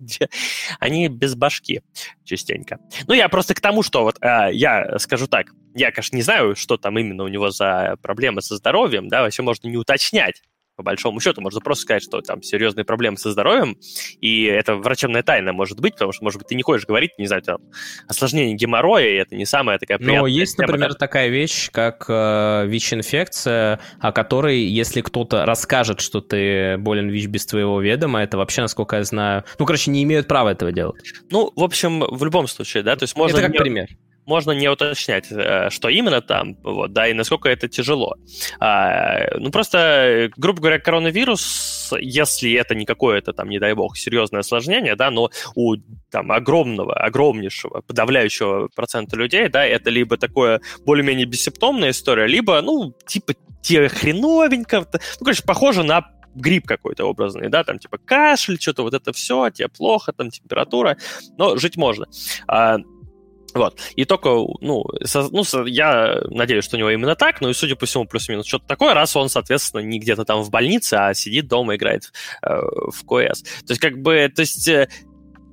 они 0.80 1.08
без 1.08 1.34
башки 1.34 1.82
частенько. 2.24 2.78
Ну, 3.06 3.14
я 3.14 3.28
просто 3.28 3.54
к 3.54 3.60
тому, 3.60 3.82
что 3.82 4.04
вот 4.04 4.16
э, 4.20 4.50
я 4.52 4.98
скажу 4.98 5.26
так, 5.26 5.48
я, 5.74 5.92
конечно, 5.92 6.16
не 6.16 6.22
знаю, 6.22 6.56
что 6.56 6.76
там 6.76 6.98
именно 6.98 7.24
у 7.24 7.28
него 7.28 7.50
за 7.50 7.96
проблемы 8.02 8.42
со 8.42 8.56
здоровьем, 8.56 9.08
да, 9.08 9.22
вообще 9.22 9.42
можно 9.42 9.68
не 9.68 9.76
уточнять, 9.76 10.42
по 10.78 10.84
большому 10.84 11.18
счету. 11.18 11.40
Можно 11.40 11.60
просто 11.60 11.82
сказать, 11.82 12.04
что 12.04 12.20
там 12.20 12.40
серьезные 12.40 12.84
проблемы 12.84 13.18
со 13.18 13.32
здоровьем, 13.32 13.76
и 14.20 14.44
это 14.44 14.76
врачебная 14.76 15.24
тайна 15.24 15.52
может 15.52 15.80
быть, 15.80 15.94
потому 15.94 16.12
что, 16.12 16.22
может 16.22 16.38
быть, 16.38 16.46
ты 16.46 16.54
не 16.54 16.62
хочешь 16.62 16.86
говорить, 16.86 17.10
не 17.18 17.26
знаю, 17.26 17.42
там, 17.42 17.58
осложнение 18.06 18.54
геморроя, 18.54 19.08
и 19.08 19.14
это 19.16 19.34
не 19.34 19.44
самая 19.44 19.80
такая 19.80 19.98
приятная 19.98 20.20
Но 20.20 20.26
есть, 20.28 20.56
тема, 20.56 20.68
например, 20.68 20.90
да? 20.90 20.94
такая 20.94 21.28
вещь, 21.30 21.70
как 21.72 22.04
э, 22.08 22.66
ВИЧ-инфекция, 22.68 23.80
о 23.98 24.12
которой, 24.12 24.60
если 24.60 25.00
кто-то 25.00 25.44
расскажет, 25.44 26.00
что 26.00 26.20
ты 26.20 26.78
болен 26.78 27.08
ВИЧ 27.08 27.26
без 27.26 27.44
твоего 27.46 27.80
ведома, 27.80 28.22
это 28.22 28.38
вообще, 28.38 28.60
насколько 28.60 28.94
я 28.94 29.02
знаю... 29.02 29.44
Ну, 29.58 29.66
короче, 29.66 29.90
не 29.90 30.04
имеют 30.04 30.28
права 30.28 30.52
этого 30.52 30.70
делать. 30.70 31.02
Ну, 31.30 31.52
в 31.56 31.64
общем, 31.64 32.04
в 32.08 32.24
любом 32.24 32.46
случае, 32.46 32.84
да, 32.84 32.94
то 32.94 33.02
есть 33.02 33.16
можно... 33.16 33.36
это 33.36 33.46
как 33.46 33.54
не- 33.54 33.58
пример. 33.58 33.88
Можно 34.28 34.52
не 34.52 34.68
уточнять, 34.68 35.26
э, 35.30 35.70
что 35.70 35.88
именно 35.88 36.20
там, 36.20 36.56
вот, 36.62 36.92
да, 36.92 37.08
и 37.08 37.14
насколько 37.14 37.48
это 37.48 37.66
тяжело. 37.66 38.14
А, 38.60 39.36
ну, 39.38 39.50
просто, 39.50 39.78
э, 39.78 40.30
грубо 40.36 40.60
говоря, 40.60 40.78
коронавирус, 40.78 41.92
если 41.98 42.52
это 42.52 42.74
не 42.74 42.84
какое-то 42.84 43.32
там, 43.32 43.48
не 43.48 43.58
дай 43.58 43.74
бог, 43.74 43.96
серьезное 43.96 44.40
осложнение, 44.40 44.94
да, 44.96 45.10
но 45.10 45.30
у 45.54 45.76
там 46.10 46.30
огромного, 46.30 46.94
огромнейшего, 46.94 47.80
подавляющего 47.80 48.68
процента 48.68 49.16
людей, 49.16 49.48
да, 49.48 49.64
это 49.64 49.90
либо 49.90 50.16
такое 50.16 50.60
более-менее 50.84 51.26
бессимптомная 51.26 51.90
история, 51.90 52.26
либо, 52.26 52.60
ну, 52.60 52.94
типа, 53.06 53.34
тебе 53.62 53.88
хреновенько, 53.88 54.86
ну, 54.92 55.24
короче, 55.24 55.42
похоже 55.44 55.82
на 55.82 56.04
грипп 56.34 56.66
какой-то 56.66 57.04
образный, 57.06 57.48
да, 57.48 57.64
там 57.64 57.78
типа 57.78 57.98
кашель, 57.98 58.60
что-то 58.60 58.82
вот 58.82 58.94
это 58.94 59.12
все, 59.12 59.50
тебе 59.50 59.68
плохо, 59.68 60.12
там 60.12 60.30
температура, 60.30 60.96
но 61.36 61.56
жить 61.56 61.76
можно. 61.76 62.06
А, 62.46 62.78
вот. 63.54 63.78
И 63.96 64.04
только, 64.04 64.30
ну, 64.60 64.84
со- 65.04 65.28
ну, 65.30 65.42
я 65.66 66.20
надеюсь, 66.30 66.64
что 66.64 66.76
у 66.76 66.78
него 66.78 66.90
именно 66.90 67.16
так, 67.16 67.40
ну 67.40 67.48
и, 67.48 67.54
судя 67.54 67.76
по 67.76 67.86
всему, 67.86 68.04
плюс-минус 68.04 68.46
что-то 68.46 68.66
такое, 68.66 68.94
раз 68.94 69.16
он, 69.16 69.28
соответственно, 69.28 69.80
не 69.80 69.98
где-то 69.98 70.24
там 70.24 70.42
в 70.42 70.50
больнице, 70.50 70.94
а 70.94 71.14
сидит 71.14 71.48
дома, 71.48 71.76
играет 71.76 72.12
э, 72.42 72.48
в 72.48 73.04
КС. 73.04 73.42
То 73.42 73.70
есть, 73.70 73.80
как 73.80 73.98
бы, 73.98 74.30
то 74.34 74.40
есть, 74.40 74.68
э, 74.68 74.88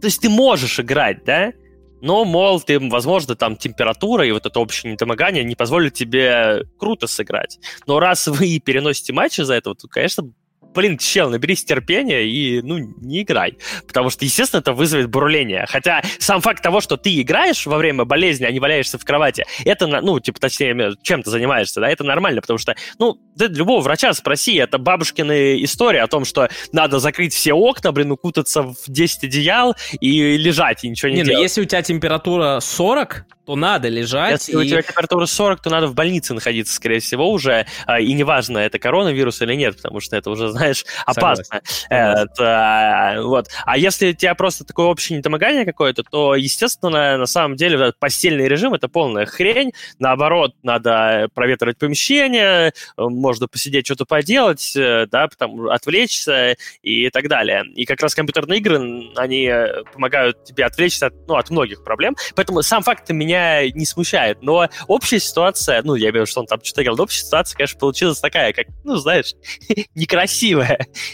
то 0.02 0.08
есть 0.08 0.22
ты 0.22 0.30
можешь 0.30 0.80
играть, 0.80 1.24
да, 1.24 1.54
но, 2.02 2.26
мол, 2.26 2.62
ты, 2.62 2.80
возможно, 2.80 3.36
там 3.36 3.56
температура 3.56 4.28
и 4.28 4.32
вот 4.32 4.46
это 4.46 4.60
общее 4.60 4.94
недомогание 4.94 5.44
не 5.44 5.56
позволит 5.56 5.94
тебе 5.94 6.64
круто 6.78 7.08
сыграть. 7.08 7.58
Но 7.88 8.00
раз 8.00 8.28
вы 8.28 8.60
переносите 8.60 9.14
матч 9.14 9.40
из-за 9.40 9.56
этого, 9.56 9.76
то, 9.76 9.88
конечно, 9.88 10.32
блин, 10.76 10.98
чел, 10.98 11.30
наберись 11.30 11.64
терпения 11.64 12.24
и, 12.26 12.62
ну, 12.62 12.78
не 13.02 13.22
играй. 13.24 13.58
Потому 13.88 14.10
что, 14.10 14.26
естественно, 14.26 14.60
это 14.60 14.74
вызовет 14.74 15.10
бурление. 15.10 15.66
Хотя 15.68 16.02
сам 16.20 16.42
факт 16.42 16.62
того, 16.62 16.82
что 16.82 16.98
ты 16.98 17.22
играешь 17.22 17.66
во 17.66 17.78
время 17.78 18.06
болезни, 18.06 18.46
а 18.46 18.52
не 18.52 18.60
валяешься 18.60 18.98
в 18.98 19.06
кровати, 19.06 19.46
это, 19.64 19.88
ну, 19.88 20.20
типа, 20.20 20.40
точнее, 20.40 20.94
чем 21.02 21.24
ты 21.24 21.30
занимаешься, 21.30 21.80
да, 21.80 21.90
это 21.90 22.04
нормально, 22.04 22.42
потому 22.42 22.58
что, 22.60 22.76
ну, 23.00 23.18
да, 23.36 23.48
любого 23.48 23.82
врача 23.82 24.14
спроси, 24.14 24.56
это 24.56 24.78
бабушкины 24.78 25.64
истории 25.64 26.00
о 26.00 26.08
том, 26.08 26.26
что 26.26 26.50
надо 26.72 27.00
закрыть 27.00 27.34
все 27.34 27.54
окна, 27.54 27.92
блин, 27.92 28.12
укутаться 28.12 28.64
в 28.64 28.76
10 28.88 29.24
одеял 29.26 29.76
и 30.00 30.38
лежать, 30.38 30.84
и 30.84 30.90
ничего 30.90 31.10
не, 31.10 31.16
Не, 31.18 31.22
ну 31.24 31.30
делать. 31.30 31.44
если 31.44 31.62
у 31.62 31.66
тебя 31.66 31.82
температура 31.82 32.60
40, 32.60 33.26
то 33.46 33.56
надо 33.56 33.90
лежать. 33.90 34.32
Если 34.32 34.56
у 34.56 34.62
и- 34.62 34.68
тебя 34.68 34.82
температура 34.82 35.26
40, 35.28 35.62
то 35.62 35.70
надо 35.70 35.86
в 35.88 35.94
больнице 35.94 36.34
находиться, 36.34 36.74
скорее 36.74 37.00
всего, 37.00 37.30
уже. 37.32 37.68
а, 37.86 38.00
И 38.00 38.12
неважно, 38.14 38.58
это 38.58 38.80
коронавирус 38.80 39.42
или 39.44 39.54
нет, 39.54 39.76
потому 39.78 40.00
что 40.00 40.16
это 40.18 40.32
уже, 40.32 40.50
знаешь, 40.50 40.65
опасно. 41.06 41.44
Согласен. 41.44 41.66
Это, 41.90 43.22
вот. 43.24 43.48
А 43.66 43.78
если 43.78 44.12
у 44.12 44.14
тебя 44.14 44.36
просто 44.36 44.64
такое 44.64 44.88
общее 44.88 45.18
недомогание 45.18 45.66
какое-то, 45.66 46.04
то, 46.04 46.36
естественно, 46.36 47.18
на 47.18 47.26
самом 47.26 47.56
деле 47.56 47.94
постельный 48.00 48.48
режим— 48.48 48.74
это 48.76 48.88
полная 48.88 49.26
хрень. 49.26 49.74
Наоборот, 50.00 50.54
надо 50.64 51.30
проветривать 51.34 51.78
помещение, 51.78 52.70
э, 52.70 52.72
можно 52.98 53.48
посидеть, 53.48 53.86
что-то 53.86 54.06
поделать, 54.06 54.76
э, 54.76 55.08
да, 55.12 55.28
потом 55.28 55.70
отвлечься 55.70 56.56
и 56.82 57.10
так 57.10 57.28
далее. 57.28 57.64
И 57.76 57.86
как 57.86 58.02
раз 58.02 58.16
компьютерные 58.16 58.60
игры, 58.60 59.12
они 59.16 59.46
э, 59.46 59.84
помогают 59.94 60.44
тебе 60.44 60.66
отвлечься 60.66 61.08
от, 61.08 61.14
ну, 61.28 61.36
от 61.36 61.50
многих 61.50 61.84
проблем. 61.84 62.16
Поэтому 62.36 62.62
сам 62.62 62.84
факт 62.84 63.10
меня 63.10 63.70
не 63.70 63.86
смущает. 63.86 64.42
Но 64.42 64.68
общая 64.88 65.20
ситуация, 65.20 65.82
ну, 65.84 65.96
я 65.96 66.10
имею 66.10 66.12
в 66.12 66.16
виду, 66.16 66.26
что 66.26 66.42
он 66.42 66.48
там 66.48 66.60
что-то 66.64 66.84
играл, 66.84 66.98
но 66.98 67.04
общая 67.04 67.24
ситуация, 67.24 67.58
конечно, 67.58 67.80
получилась 67.80 68.20
такая, 68.20 68.54
как, 68.54 68.68
ну, 68.84 68.96
знаешь, 68.96 69.34
некрасивая. 69.96 70.55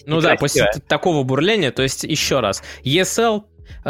Ну 0.06 0.22
да, 0.22 0.36
после 0.36 0.68
такого 0.88 1.24
бурления, 1.24 1.72
то 1.72 1.82
есть 1.84 2.04
еще 2.04 2.40
раз, 2.40 2.64
ESL 2.84 3.44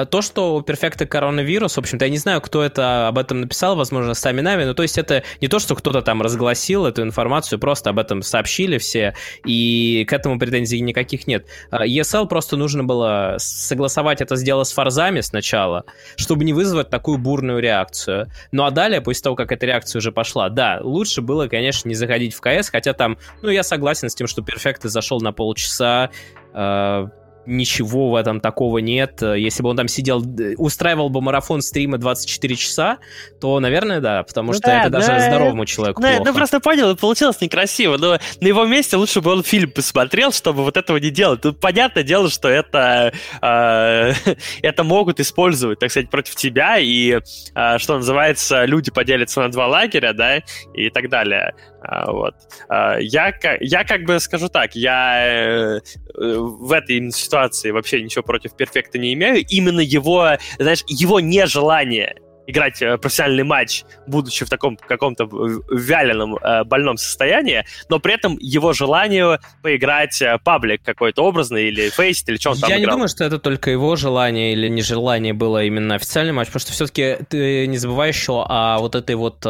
то, 0.10 0.22
что 0.22 0.56
у 0.56 0.62
перфекта 0.62 1.06
коронавирус, 1.06 1.76
в 1.76 1.80
общем-то, 1.80 2.06
я 2.06 2.12
не 2.12 2.18
знаю, 2.18 2.42
кто 2.42 2.64
это 2.64 3.08
об 3.08 3.18
этом 3.18 3.42
написал, 3.42 3.76
возможно, 3.76 4.14
сами 4.14 4.42
Нави, 4.42 4.66
но 4.66 4.74
то 4.74 4.84
есть 4.84 4.98
это 4.98 5.24
не 5.42 5.48
то, 5.48 5.60
что 5.60 5.76
кто-то 5.76 6.02
там 6.02 6.22
разгласил 6.22 6.86
эту 6.86 7.04
информацию, 7.04 7.60
просто 7.60 7.90
об 7.90 8.00
этом 8.00 8.22
сообщили 8.22 8.78
все, 8.78 9.16
и 9.46 10.06
к 10.08 10.14
этому 10.14 10.40
претензий 10.40 10.80
никаких 10.82 11.28
нет. 11.28 11.46
А 11.70 11.86
ESL 11.86 12.28
просто 12.28 12.58
нужно 12.58 12.84
было 12.84 13.36
согласовать 13.38 14.22
это 14.22 14.36
дело 14.38 14.64
с 14.64 14.72
форзами 14.72 15.22
сначала, 15.22 15.86
чтобы 16.16 16.44
не 16.46 16.54
вызвать 16.54 16.90
такую 16.90 17.18
бурную 17.18 17.60
реакцию. 17.60 18.28
Ну 18.52 18.64
а 18.64 18.72
далее, 18.72 19.02
после 19.02 19.24
того, 19.24 19.36
как 19.36 19.52
эта 19.52 19.66
реакция 19.66 20.00
уже 20.00 20.12
пошла, 20.12 20.50
да, 20.50 20.80
лучше 20.82 21.22
было, 21.22 21.48
конечно, 21.48 21.90
не 21.90 21.96
заходить 21.96 22.34
в 22.34 22.42
КС, 22.42 22.70
хотя 22.70 22.94
там, 22.94 23.18
ну 23.42 23.50
я 23.50 23.64
согласен 23.64 24.10
с 24.10 24.16
тем, 24.16 24.28
что 24.28 24.42
перфект 24.42 24.84
зашел 24.84 25.20
на 25.20 25.32
полчаса, 25.34 26.10
э, 26.54 27.08
ничего 27.46 28.12
в 28.12 28.16
этом 28.16 28.40
такого 28.40 28.78
нет. 28.80 29.22
Если 29.22 29.64
бы 29.64 29.70
он 29.70 29.78
там 29.78 29.88
сидел, 29.88 30.22
д- 30.22 30.56
устраивал 30.58 31.10
бы 31.10 31.22
марафон 31.22 31.62
стрима 31.62 31.98
24 31.98 32.56
часа, 32.56 32.98
то, 33.40 33.60
наверное, 33.60 34.00
да, 34.00 34.24
потому 34.24 34.48
Ну 34.48 34.54
что 34.54 34.68
да, 34.68 34.82
это 34.82 34.90
даже 34.90 35.08
да. 35.08 35.20
здоровому 35.20 35.66
человеку 35.66 36.02
Ну, 36.02 36.08
плохо. 36.08 36.24
ну, 36.26 36.34
просто 36.36 36.60
понял, 36.60 36.96
получилось 36.96 37.42
некрасиво, 37.42 37.98
но 37.98 38.20
на 38.40 38.48
его 38.48 38.66
месте 38.66 38.98
лучше 38.98 39.22
бы 39.22 39.32
он 39.32 39.44
фильм 39.44 39.72
посмотрел, 39.72 40.32
чтобы 40.32 40.64
вот 40.64 40.78
этого 40.78 40.98
не 40.98 41.10
делать. 41.10 41.42
Тут 41.42 41.60
понятное 41.60 42.04
дело, 42.04 42.30
что 42.30 42.48
это, 42.48 43.12
э, 43.42 44.14
это 44.62 44.84
могут 44.84 45.20
использовать, 45.20 45.80
так 45.80 45.90
сказать, 45.92 46.10
против 46.10 46.36
тебя, 46.36 46.78
и, 46.80 47.20
э, 47.56 47.78
что 47.78 47.96
называется, 47.98 48.66
люди 48.66 48.92
поделятся 48.92 49.42
на 49.42 49.50
два 49.52 49.68
лагеря, 49.68 50.14
да, 50.14 50.38
и 50.74 50.90
так 50.90 51.10
далее. 51.10 51.54
А, 51.82 52.12
вот. 52.12 52.36
А, 52.70 52.98
я, 53.00 53.34
я 53.60 53.84
как 53.84 54.04
бы 54.04 54.20
скажу 54.20 54.50
так, 54.50 54.76
я 54.76 55.76
э, 55.76 55.82
в 56.16 56.72
этой 56.72 57.12
ситуации 57.12 57.72
вообще 57.72 58.02
ничего 58.02 58.24
против 58.24 58.56
перфекта 58.56 59.00
не 59.00 59.14
имею. 59.14 59.44
Именно 59.50 59.82
его, 59.82 60.38
знаешь, 60.60 60.84
его 60.88 61.20
нежелание 61.20 62.16
играть 62.46 62.82
э, 62.84 62.98
профессиональный 62.98 63.44
матч, 63.44 63.84
будучи 64.06 64.46
в 64.46 64.50
таком 64.50 64.78
каком-то 64.78 65.28
вяленом, 65.72 66.36
э, 66.36 66.64
больном 66.66 66.98
состоянии, 66.98 67.66
но 67.90 68.00
при 68.00 68.14
этом 68.14 68.38
его 68.40 68.74
желанию 68.74 69.40
поиграть 69.64 70.22
паблик 70.44 70.84
какой-то 70.84 71.24
образный 71.24 71.70
или 71.70 71.90
фейсит, 71.90 72.30
или 72.30 72.38
что 72.38 72.52
он 72.52 72.60
там 72.60 72.70
Я 72.70 72.78
не 72.78 72.84
играл. 72.84 72.98
думаю, 72.98 73.10
что 73.10 73.24
это 73.24 73.40
только 73.40 73.72
его 73.72 73.96
желание 73.96 74.54
или 74.54 74.68
нежелание 74.68 75.34
было 75.34 75.64
именно 75.64 75.96
официальный 75.96 76.34
матч, 76.34 76.48
потому 76.48 76.62
что 76.62 76.74
все-таки 76.74 77.18
ты 77.28 77.66
не 77.66 77.78
забывай 77.78 78.10
еще 78.10 78.46
о 78.48 78.78
вот 78.80 78.94
этой 78.94 79.16
вот... 79.16 79.44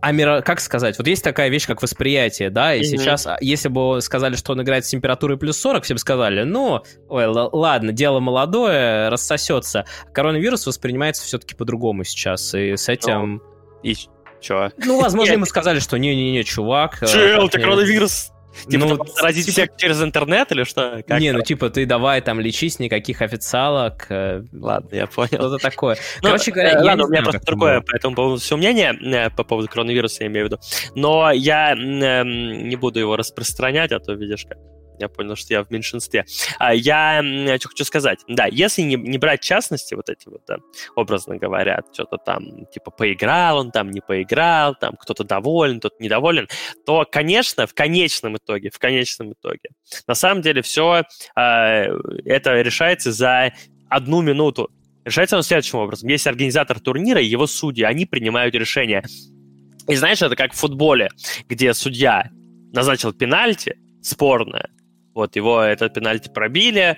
о 0.00 0.12
миро- 0.12 0.42
как 0.42 0.60
сказать, 0.60 0.98
вот 0.98 1.06
есть 1.06 1.22
такая 1.24 1.48
вещь, 1.48 1.66
как 1.66 1.82
восприятие, 1.82 2.50
да, 2.50 2.74
и 2.74 2.78
Мгм. 2.80 2.86
сейчас, 2.86 3.26
а, 3.26 3.36
если 3.40 3.68
бы 3.68 4.00
сказали, 4.00 4.36
что 4.36 4.52
он 4.52 4.62
играет 4.62 4.84
с 4.84 4.88
температурой 4.88 5.38
плюс 5.38 5.58
40, 5.58 5.84
все 5.84 5.94
бы 5.94 6.00
сказали, 6.00 6.42
ну, 6.44 6.82
ой, 7.08 7.24
л- 7.24 7.50
ладно, 7.52 7.92
дело 7.92 8.20
молодое, 8.20 9.08
рассосется. 9.08 9.84
Коронавирус 10.12 10.66
воспринимается 10.66 11.24
все-таки 11.24 11.54
по-другому 11.54 12.04
сейчас, 12.04 12.54
и 12.54 12.76
с 12.76 12.88
этим... 12.88 13.42
И 13.82 13.94
чё? 14.40 14.70
Ну, 14.78 15.00
возможно, 15.00 15.32
ему 15.34 15.44
сказали, 15.46 15.78
что 15.78 15.96
не-не-не, 15.98 16.44
чувак... 16.44 17.02
э, 17.02 17.06
Чел, 17.06 17.48
ты 17.48 17.60
коронавирус? 17.60 18.30
Типа 18.68 18.86
Ну, 18.86 19.04
заразить 19.04 19.46
типа- 19.46 19.52
всех 19.52 19.68
через 19.76 20.02
интернет 20.02 20.50
или 20.52 20.64
что? 20.64 21.02
Как 21.06 21.20
не, 21.20 21.32
ну 21.32 21.42
типа 21.42 21.70
ты 21.70 21.86
давай 21.86 22.20
там 22.20 22.40
лечись, 22.40 22.78
никаких 22.78 23.22
официалок, 23.22 24.06
э, 24.10 24.42
Ладно, 24.52 24.94
я 24.94 25.06
понял. 25.06 25.28
что-то 25.28 25.58
такое. 25.58 25.96
Ну, 26.22 26.28
Короче 26.30 26.50
говоря, 26.50 26.70
э, 26.70 26.72
я 26.74 26.84
ладно, 26.84 27.04
у 27.04 27.08
меня 27.08 27.22
просто 27.22 27.40
другое 27.44 27.80
по 27.80 27.94
этому 27.94 28.16
поводу 28.16 28.40
все 28.40 28.56
мнение, 28.56 28.94
э, 29.00 29.30
по 29.30 29.44
поводу 29.44 29.68
коронавируса, 29.68 30.24
я 30.24 30.28
имею 30.28 30.46
в 30.46 30.50
виду. 30.50 30.60
Но 30.94 31.30
я 31.30 31.74
не 31.74 32.76
буду 32.76 32.98
его 33.00 33.16
распространять, 33.16 33.92
а 33.92 34.00
то, 34.00 34.12
видишь, 34.14 34.44
как 34.48 34.58
я 34.98 35.08
понял, 35.08 35.36
что 35.36 35.54
я 35.54 35.62
в 35.62 35.70
меньшинстве. 35.70 36.24
А, 36.58 36.74
Я 36.74 37.22
что 37.58 37.68
хочу 37.68 37.84
сказать. 37.84 38.20
Да, 38.28 38.46
если 38.46 38.82
не, 38.82 38.96
не 38.96 39.18
брать 39.18 39.40
частности, 39.40 39.94
вот 39.94 40.08
эти 40.08 40.28
вот, 40.28 40.42
да, 40.46 40.58
образно 40.94 41.36
говоря, 41.36 41.82
что-то 41.92 42.18
там, 42.18 42.66
типа, 42.66 42.90
поиграл 42.90 43.58
он, 43.58 43.70
там 43.70 43.90
не 43.90 44.00
поиграл, 44.00 44.74
там 44.74 44.94
кто-то 44.96 45.24
доволен, 45.24 45.80
кто-то 45.80 45.96
недоволен, 46.00 46.48
то, 46.86 47.06
конечно, 47.10 47.66
в 47.66 47.74
конечном 47.74 48.36
итоге, 48.36 48.70
в 48.70 48.78
конечном 48.78 49.32
итоге, 49.32 49.70
на 50.06 50.14
самом 50.14 50.42
деле 50.42 50.62
все 50.62 51.04
это 51.34 52.60
решается 52.60 53.12
за 53.12 53.52
одну 53.88 54.20
минуту. 54.22 54.70
Решается 55.04 55.36
он 55.36 55.42
следующим 55.42 55.78
образом. 55.78 56.08
Есть 56.08 56.26
организатор 56.26 56.80
турнира 56.80 57.20
и 57.20 57.26
его 57.26 57.46
судьи, 57.46 57.84
они 57.84 58.04
принимают 58.04 58.54
решение. 58.54 59.02
И 59.86 59.94
знаешь, 59.96 60.20
это 60.20 60.36
как 60.36 60.52
в 60.52 60.56
футболе, 60.56 61.08
где 61.48 61.72
судья 61.72 62.30
назначил 62.74 63.12
пенальти 63.14 63.76
спорное, 64.02 64.68
вот 65.18 65.36
его 65.36 65.60
этот 65.60 65.94
пенальти 65.94 66.30
пробили, 66.32 66.96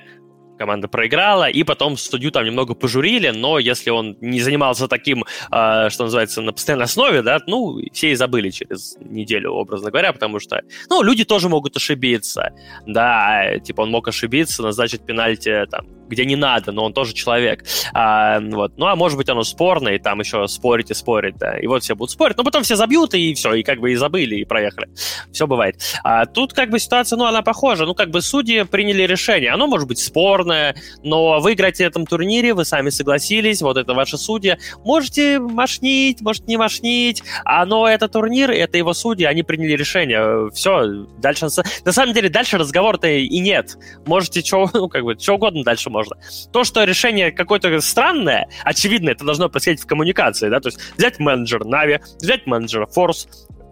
команда 0.58 0.88
проиграла, 0.88 1.48
и 1.48 1.62
потом 1.64 1.96
судью 1.96 2.30
там 2.30 2.44
немного 2.44 2.74
пожурили, 2.74 3.30
но 3.30 3.58
если 3.58 3.88
он 3.88 4.18
не 4.20 4.42
занимался 4.42 4.88
таким, 4.88 5.24
э, 5.50 5.88
что 5.88 6.04
называется, 6.04 6.42
на 6.42 6.52
постоянной 6.52 6.84
основе, 6.84 7.22
да, 7.22 7.38
ну, 7.46 7.80
все 7.92 8.10
и 8.10 8.14
забыли 8.14 8.50
через 8.50 8.96
неделю, 9.00 9.52
образно 9.52 9.90
говоря, 9.90 10.12
потому 10.12 10.38
что, 10.38 10.60
ну, 10.90 11.02
люди 11.02 11.24
тоже 11.24 11.48
могут 11.48 11.76
ошибиться, 11.76 12.50
да, 12.86 13.58
типа 13.64 13.80
он 13.82 13.90
мог 13.90 14.06
ошибиться, 14.08 14.62
назначить 14.62 15.06
пенальти 15.06 15.66
там 15.70 15.86
где 16.10 16.24
не 16.24 16.36
надо, 16.36 16.72
но 16.72 16.84
он 16.84 16.92
тоже 16.92 17.14
человек. 17.14 17.64
А, 17.94 18.40
вот. 18.40 18.76
Ну, 18.76 18.86
а 18.86 18.96
может 18.96 19.16
быть, 19.16 19.28
оно 19.28 19.44
спорное, 19.44 19.94
и 19.94 19.98
там 19.98 20.20
еще 20.20 20.46
спорить 20.48 20.90
и 20.90 20.94
спорить, 20.94 21.36
да. 21.38 21.58
И 21.58 21.66
вот 21.66 21.82
все 21.82 21.94
будут 21.94 22.10
спорить, 22.10 22.36
но 22.36 22.44
потом 22.44 22.62
все 22.62 22.76
забьют, 22.76 23.14
и 23.14 23.32
все, 23.34 23.54
и 23.54 23.62
как 23.62 23.80
бы 23.80 23.92
и 23.92 23.96
забыли, 23.96 24.36
и 24.36 24.44
проехали. 24.44 24.88
Все 25.32 25.46
бывает. 25.46 25.80
А 26.04 26.26
тут 26.26 26.52
как 26.52 26.70
бы 26.70 26.78
ситуация, 26.78 27.16
ну, 27.16 27.24
она 27.24 27.42
похожа. 27.42 27.86
Ну, 27.86 27.94
как 27.94 28.10
бы 28.10 28.20
судьи 28.20 28.64
приняли 28.64 29.04
решение. 29.04 29.50
Оно 29.52 29.66
может 29.66 29.88
быть 29.88 29.98
спорное, 29.98 30.74
но 31.02 31.40
вы 31.40 31.54
играете 31.54 31.84
в 31.84 31.88
этом 31.88 32.06
турнире, 32.06 32.54
вы 32.54 32.64
сами 32.64 32.90
согласились, 32.90 33.62
вот 33.62 33.76
это 33.76 33.94
ваши 33.94 34.18
судьи. 34.18 34.58
Можете 34.84 35.38
мошнить, 35.38 36.20
может 36.20 36.46
не 36.46 36.56
мошнить, 36.56 37.22
а 37.44 37.64
но 37.64 37.88
это 37.88 38.08
турнир, 38.08 38.50
это 38.50 38.76
его 38.76 38.92
судьи, 38.92 39.24
они 39.24 39.42
приняли 39.42 39.72
решение. 39.72 40.50
Все, 40.50 41.06
дальше... 41.18 41.48
На 41.84 41.92
самом 41.92 42.14
деле, 42.14 42.28
дальше 42.28 42.58
разговора-то 42.58 43.08
и 43.08 43.38
нет. 43.38 43.76
Можете 44.06 44.40
что, 44.40 44.68
ну, 44.74 44.88
как 44.88 45.04
бы, 45.04 45.16
что 45.18 45.34
угодно 45.34 45.62
дальше 45.62 45.90
можно 45.90 45.99
можно. 46.00 46.16
То, 46.52 46.64
что 46.64 46.84
решение 46.84 47.30
какое-то 47.30 47.80
странное, 47.80 48.48
очевидно, 48.64 49.10
это 49.10 49.24
должно 49.24 49.48
происходить 49.48 49.82
в 49.82 49.86
коммуникации, 49.86 50.48
да, 50.48 50.60
то 50.60 50.68
есть 50.68 50.78
взять 50.96 51.18
менеджер 51.18 51.64
Нави, 51.64 52.00
взять 52.20 52.46
менеджера 52.46 52.86
Force, 52.86 53.28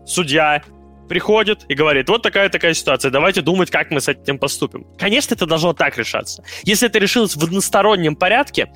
судья, 0.07 0.63
приходит 1.09 1.65
и 1.69 1.75
говорит, 1.75 2.09
вот 2.11 2.23
такая-такая 2.23 2.75
ситуация, 2.75 3.11
давайте 3.11 3.41
думать, 3.41 3.71
как 3.71 3.91
мы 3.91 4.01
с 4.01 4.09
этим 4.09 4.39
поступим. 4.39 4.87
Конечно, 4.99 5.35
это 5.35 5.47
должно 5.47 5.73
так 5.73 5.97
решаться. 5.97 6.45
Если 6.65 6.87
это 6.87 6.99
решилось 6.99 7.35
в 7.35 7.43
одностороннем 7.43 8.15
порядке, 8.15 8.71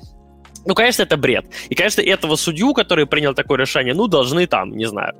ну, 0.65 0.73
конечно, 0.73 1.03
это 1.03 1.15
бред. 1.15 1.45
И, 1.69 1.75
конечно, 1.75 2.01
этого 2.01 2.35
судью, 2.35 2.73
который 2.73 3.05
принял 3.05 3.35
такое 3.35 3.59
решение, 3.59 3.93
ну, 3.93 4.07
должны 4.07 4.47
там, 4.47 4.71
не 4.71 4.85
знаю, 4.85 5.13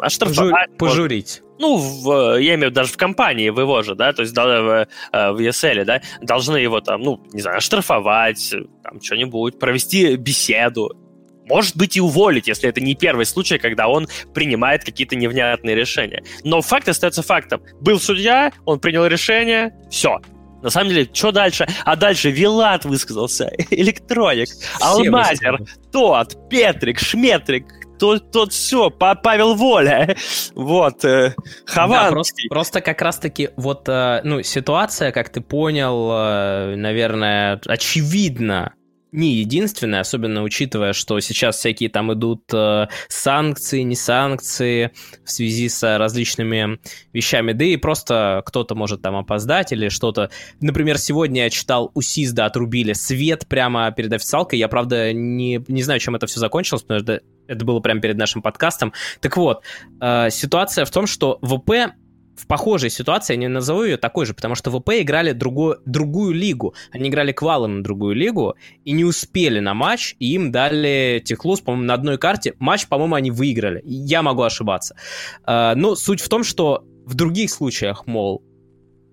оштрафовать. 0.00 0.76
Пожурить. 0.78 1.42
Ну, 1.60 1.76
в, 1.76 2.38
я 2.38 2.54
имею 2.54 2.58
в 2.58 2.62
виду 2.62 2.74
даже 2.74 2.92
в 2.92 2.96
компании, 2.96 3.50
в 3.50 3.60
его 3.60 3.82
же, 3.82 3.94
да, 3.94 4.14
то 4.14 4.22
есть 4.22 4.32
да, 4.32 4.62
в, 4.62 4.88
э, 5.12 5.30
в 5.32 5.36
ESL, 5.36 5.84
да, 5.84 6.00
должны 6.22 6.56
его 6.56 6.80
там, 6.80 7.02
ну, 7.02 7.20
не 7.34 7.42
знаю, 7.42 7.58
оштрафовать, 7.58 8.54
там, 8.82 9.02
что-нибудь, 9.02 9.58
провести 9.58 10.16
беседу, 10.16 10.96
может 11.44 11.76
быть, 11.76 11.98
и 11.98 12.00
уволить, 12.00 12.48
если 12.48 12.68
это 12.68 12.80
не 12.80 12.94
первый 12.94 13.26
случай, 13.26 13.58
когда 13.58 13.88
он 13.88 14.08
принимает 14.32 14.84
какие-то 14.84 15.16
невнятные 15.16 15.76
решения. 15.76 16.22
Но 16.44 16.62
факт 16.62 16.88
остается 16.88 17.22
фактом. 17.22 17.60
Был 17.80 18.00
судья, 18.00 18.52
он 18.64 18.80
принял 18.80 19.04
решение, 19.04 19.74
все. 19.90 20.18
На 20.62 20.70
самом 20.70 20.90
деле, 20.90 21.10
что 21.12 21.32
дальше? 21.32 21.66
А 21.84 21.96
дальше 21.96 22.30
Вилат 22.30 22.84
высказался, 22.84 23.50
Электроник, 23.70 24.48
Алмазер, 24.80 25.58
тот, 25.92 26.48
Петрик, 26.48 27.00
Шметрик, 27.00 27.64
тот, 28.00 28.30
тот 28.32 28.52
все, 28.52 28.90
Павел 28.90 29.54
Воля, 29.54 30.16
вот, 30.54 31.04
э, 31.04 31.34
Хованский. 31.66 32.06
Да, 32.06 32.10
просто, 32.10 32.42
просто 32.48 32.80
как 32.80 33.02
раз-таки 33.02 33.50
вот, 33.56 33.88
э, 33.88 34.22
ну, 34.24 34.42
ситуация, 34.42 35.12
как 35.12 35.28
ты 35.28 35.42
понял, 35.42 36.10
э, 36.12 36.74
наверное, 36.76 37.60
очевидно, 37.66 38.72
не 39.12 39.34
единственное, 39.34 40.00
особенно 40.00 40.42
учитывая, 40.42 40.92
что 40.92 41.18
сейчас 41.20 41.56
всякие 41.56 41.88
там 41.88 42.12
идут 42.12 42.42
э, 42.52 42.86
санкции, 43.08 43.82
не 43.82 43.96
санкции 43.96 44.92
в 45.24 45.30
связи 45.30 45.68
с 45.68 45.98
различными 45.98 46.78
вещами, 47.12 47.52
да 47.52 47.64
и 47.64 47.76
просто 47.76 48.42
кто-то 48.46 48.74
может 48.74 49.02
там 49.02 49.16
опоздать 49.16 49.72
или 49.72 49.88
что-то. 49.88 50.30
Например, 50.60 50.98
сегодня 50.98 51.44
я 51.44 51.50
читал, 51.50 51.90
у 51.94 52.02
СИСДа 52.02 52.46
отрубили 52.46 52.92
свет 52.92 53.46
прямо 53.48 53.90
перед 53.92 54.12
официалкой, 54.12 54.58
я, 54.58 54.68
правда, 54.68 55.12
не, 55.12 55.64
не 55.68 55.82
знаю, 55.82 56.00
чем 56.00 56.14
это 56.14 56.26
все 56.26 56.40
закончилось, 56.40 56.82
потому 56.82 57.00
что 57.00 57.20
это 57.46 57.64
было 57.64 57.80
прямо 57.80 58.00
перед 58.00 58.16
нашим 58.16 58.42
подкастом. 58.42 58.92
Так 59.20 59.36
вот, 59.36 59.62
э, 60.00 60.30
ситуация 60.30 60.84
в 60.84 60.90
том, 60.90 61.06
что 61.06 61.38
ВП 61.42 61.94
в 62.40 62.46
похожей 62.46 62.90
ситуации, 62.90 63.34
я 63.34 63.38
не 63.38 63.48
назову 63.48 63.84
ее 63.84 63.96
такой 63.96 64.26
же, 64.26 64.34
потому 64.34 64.54
что 64.54 64.70
ВП 64.70 64.90
играли 65.00 65.32
другую, 65.32 65.80
другую 65.84 66.34
лигу. 66.34 66.74
Они 66.90 67.08
играли 67.08 67.32
квалом 67.32 67.78
на 67.78 67.82
другую 67.82 68.14
лигу 68.14 68.56
и 68.84 68.92
не 68.92 69.04
успели 69.04 69.60
на 69.60 69.74
матч, 69.74 70.16
и 70.18 70.32
им 70.34 70.50
дали 70.50 71.22
Техлус, 71.24 71.60
по-моему, 71.60 71.86
на 71.86 71.94
одной 71.94 72.18
карте. 72.18 72.54
Матч, 72.58 72.86
по-моему, 72.86 73.14
они 73.14 73.30
выиграли. 73.30 73.82
Я 73.84 74.22
могу 74.22 74.42
ошибаться. 74.42 74.96
А, 75.44 75.74
но 75.74 75.94
суть 75.94 76.20
в 76.20 76.28
том, 76.28 76.44
что 76.44 76.84
в 77.04 77.14
других 77.14 77.50
случаях, 77.50 78.06
мол, 78.06 78.42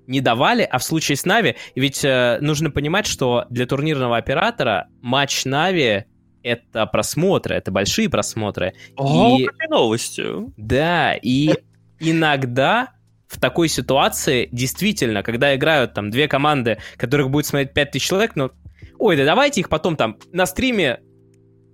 не 0.07 0.21
давали, 0.21 0.63
а 0.63 0.77
в 0.77 0.83
случае 0.83 1.17
с 1.17 1.25
Нави, 1.25 1.57
ведь 1.75 2.05
э, 2.05 2.37
нужно 2.39 2.71
понимать, 2.71 3.05
что 3.05 3.45
для 3.49 3.65
турнирного 3.65 4.15
оператора 4.15 4.87
матч 5.01 5.43
Нави 5.43 6.05
это 6.43 6.85
просмотры, 6.85 7.55
это 7.55 7.71
большие 7.71 8.09
просмотры. 8.09 8.73
О, 8.95 9.37
и... 9.37 9.43
какой 9.43 9.67
новостью. 9.67 10.53
Да, 10.55 11.13
и 11.13 11.53
иногда 11.99 12.93
в 13.27 13.39
такой 13.39 13.67
ситуации 13.67 14.49
действительно, 14.51 15.23
когда 15.23 15.55
играют 15.55 15.93
там 15.93 16.09
две 16.09 16.27
команды, 16.27 16.79
которых 16.97 17.29
будет 17.29 17.45
смотреть 17.45 17.73
5000 17.73 18.03
человек, 18.03 18.31
ну, 18.35 18.51
ой, 18.97 19.17
да 19.17 19.25
давайте 19.25 19.61
их 19.61 19.69
потом 19.69 19.95
там 19.95 20.17
на 20.31 20.45
стриме, 20.45 20.99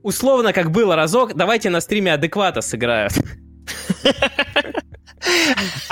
условно, 0.01 0.53
как 0.53 0.71
было 0.71 0.95
разок, 0.95 1.35
давайте 1.35 1.69
на 1.69 1.81
стриме 1.81 2.13
адеквата 2.13 2.61
сыграют. 2.61 3.13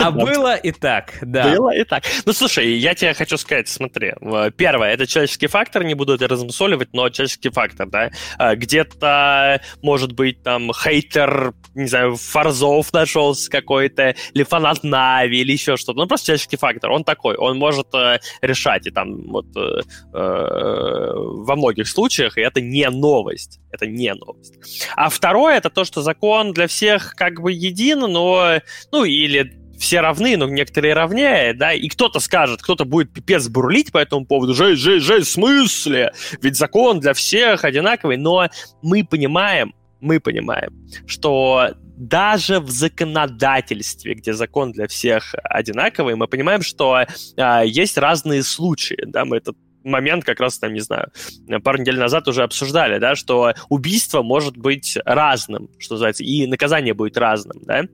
А 0.01 0.11
было 0.11 0.55
и 0.55 0.71
так, 0.71 1.13
да. 1.21 1.55
Было 1.55 1.75
и 1.75 1.83
так. 1.83 2.03
Ну, 2.25 2.33
слушай, 2.33 2.73
я 2.73 2.95
тебе 2.95 3.13
хочу 3.13 3.37
сказать, 3.37 3.67
смотри. 3.67 4.13
Первое, 4.57 4.93
это 4.93 5.07
человеческий 5.07 5.47
фактор, 5.47 5.83
не 5.83 5.93
буду 5.93 6.13
это 6.13 6.27
размусоливать, 6.27 6.89
но 6.93 7.09
человеческий 7.09 7.49
фактор, 7.49 7.87
да. 7.87 8.09
А, 8.37 8.55
где-то, 8.55 9.61
может 9.81 10.13
быть, 10.13 10.43
там, 10.43 10.71
хейтер, 10.73 11.53
не 11.75 11.87
знаю, 11.87 12.15
Фарзов 12.15 12.91
нашелся 12.93 13.49
какой-то, 13.49 14.15
или 14.33 14.43
фанат 14.43 14.83
Нави, 14.83 15.39
или 15.39 15.51
еще 15.53 15.77
что-то. 15.77 15.99
Ну, 15.99 16.07
просто 16.07 16.27
человеческий 16.27 16.57
фактор, 16.57 16.91
он 16.91 17.03
такой, 17.03 17.35
он 17.35 17.57
может 17.57 17.93
э, 17.93 18.19
решать, 18.41 18.87
и 18.87 18.91
там, 18.91 19.27
вот, 19.27 19.45
э, 19.55 19.81
э, 20.13 21.11
во 21.13 21.55
многих 21.55 21.87
случаях, 21.87 22.37
и 22.37 22.41
это 22.41 22.61
не 22.61 22.89
новость. 22.89 23.59
Это 23.71 23.87
не 23.87 24.13
новость. 24.13 24.55
А 24.95 25.09
второе, 25.09 25.57
это 25.57 25.69
то, 25.69 25.85
что 25.85 26.01
закон 26.01 26.53
для 26.53 26.67
всех 26.67 27.15
как 27.15 27.41
бы 27.41 27.51
един, 27.51 27.99
но, 27.99 28.59
ну, 28.91 29.03
или 29.05 29.60
все 29.81 29.99
равны, 29.99 30.37
но 30.37 30.47
некоторые 30.47 30.93
равнее, 30.93 31.55
да, 31.55 31.73
и 31.73 31.87
кто-то 31.87 32.19
скажет, 32.19 32.61
кто-то 32.61 32.85
будет 32.85 33.11
пипец 33.11 33.47
бурлить 33.47 33.91
по 33.91 33.97
этому 33.97 34.27
поводу, 34.27 34.53
жесть, 34.53 34.79
жесть, 34.79 35.03
жесть, 35.03 35.27
в 35.29 35.31
смысле? 35.31 36.13
Ведь 36.39 36.55
закон 36.55 36.99
для 36.99 37.13
всех 37.15 37.65
одинаковый, 37.65 38.17
но 38.17 38.47
мы 38.83 39.03
понимаем, 39.03 39.73
мы 39.99 40.19
понимаем, 40.19 40.87
что 41.07 41.71
даже 41.97 42.59
в 42.59 42.69
законодательстве, 42.69 44.13
где 44.13 44.33
закон 44.33 44.71
для 44.71 44.87
всех 44.87 45.33
одинаковый, 45.43 46.15
мы 46.15 46.27
понимаем, 46.27 46.61
что 46.61 47.03
а, 47.37 47.61
есть 47.63 47.97
разные 47.97 48.43
случаи, 48.43 49.03
да, 49.07 49.25
мы 49.25 49.37
этот 49.37 49.57
момент 49.83 50.23
как 50.23 50.39
раз 50.39 50.59
там, 50.59 50.73
не 50.73 50.79
знаю, 50.79 51.11
пару 51.63 51.79
недель 51.79 51.97
назад 51.97 52.27
уже 52.27 52.43
обсуждали, 52.43 52.99
да, 52.99 53.15
что 53.15 53.53
убийство 53.69 54.21
может 54.21 54.57
быть 54.57 54.95
разным, 55.05 55.69
что 55.79 55.95
называется, 55.95 56.23
и 56.23 56.45
наказание 56.45 56.93
будет 56.93 57.17
разным, 57.17 57.63
да. 57.63 57.85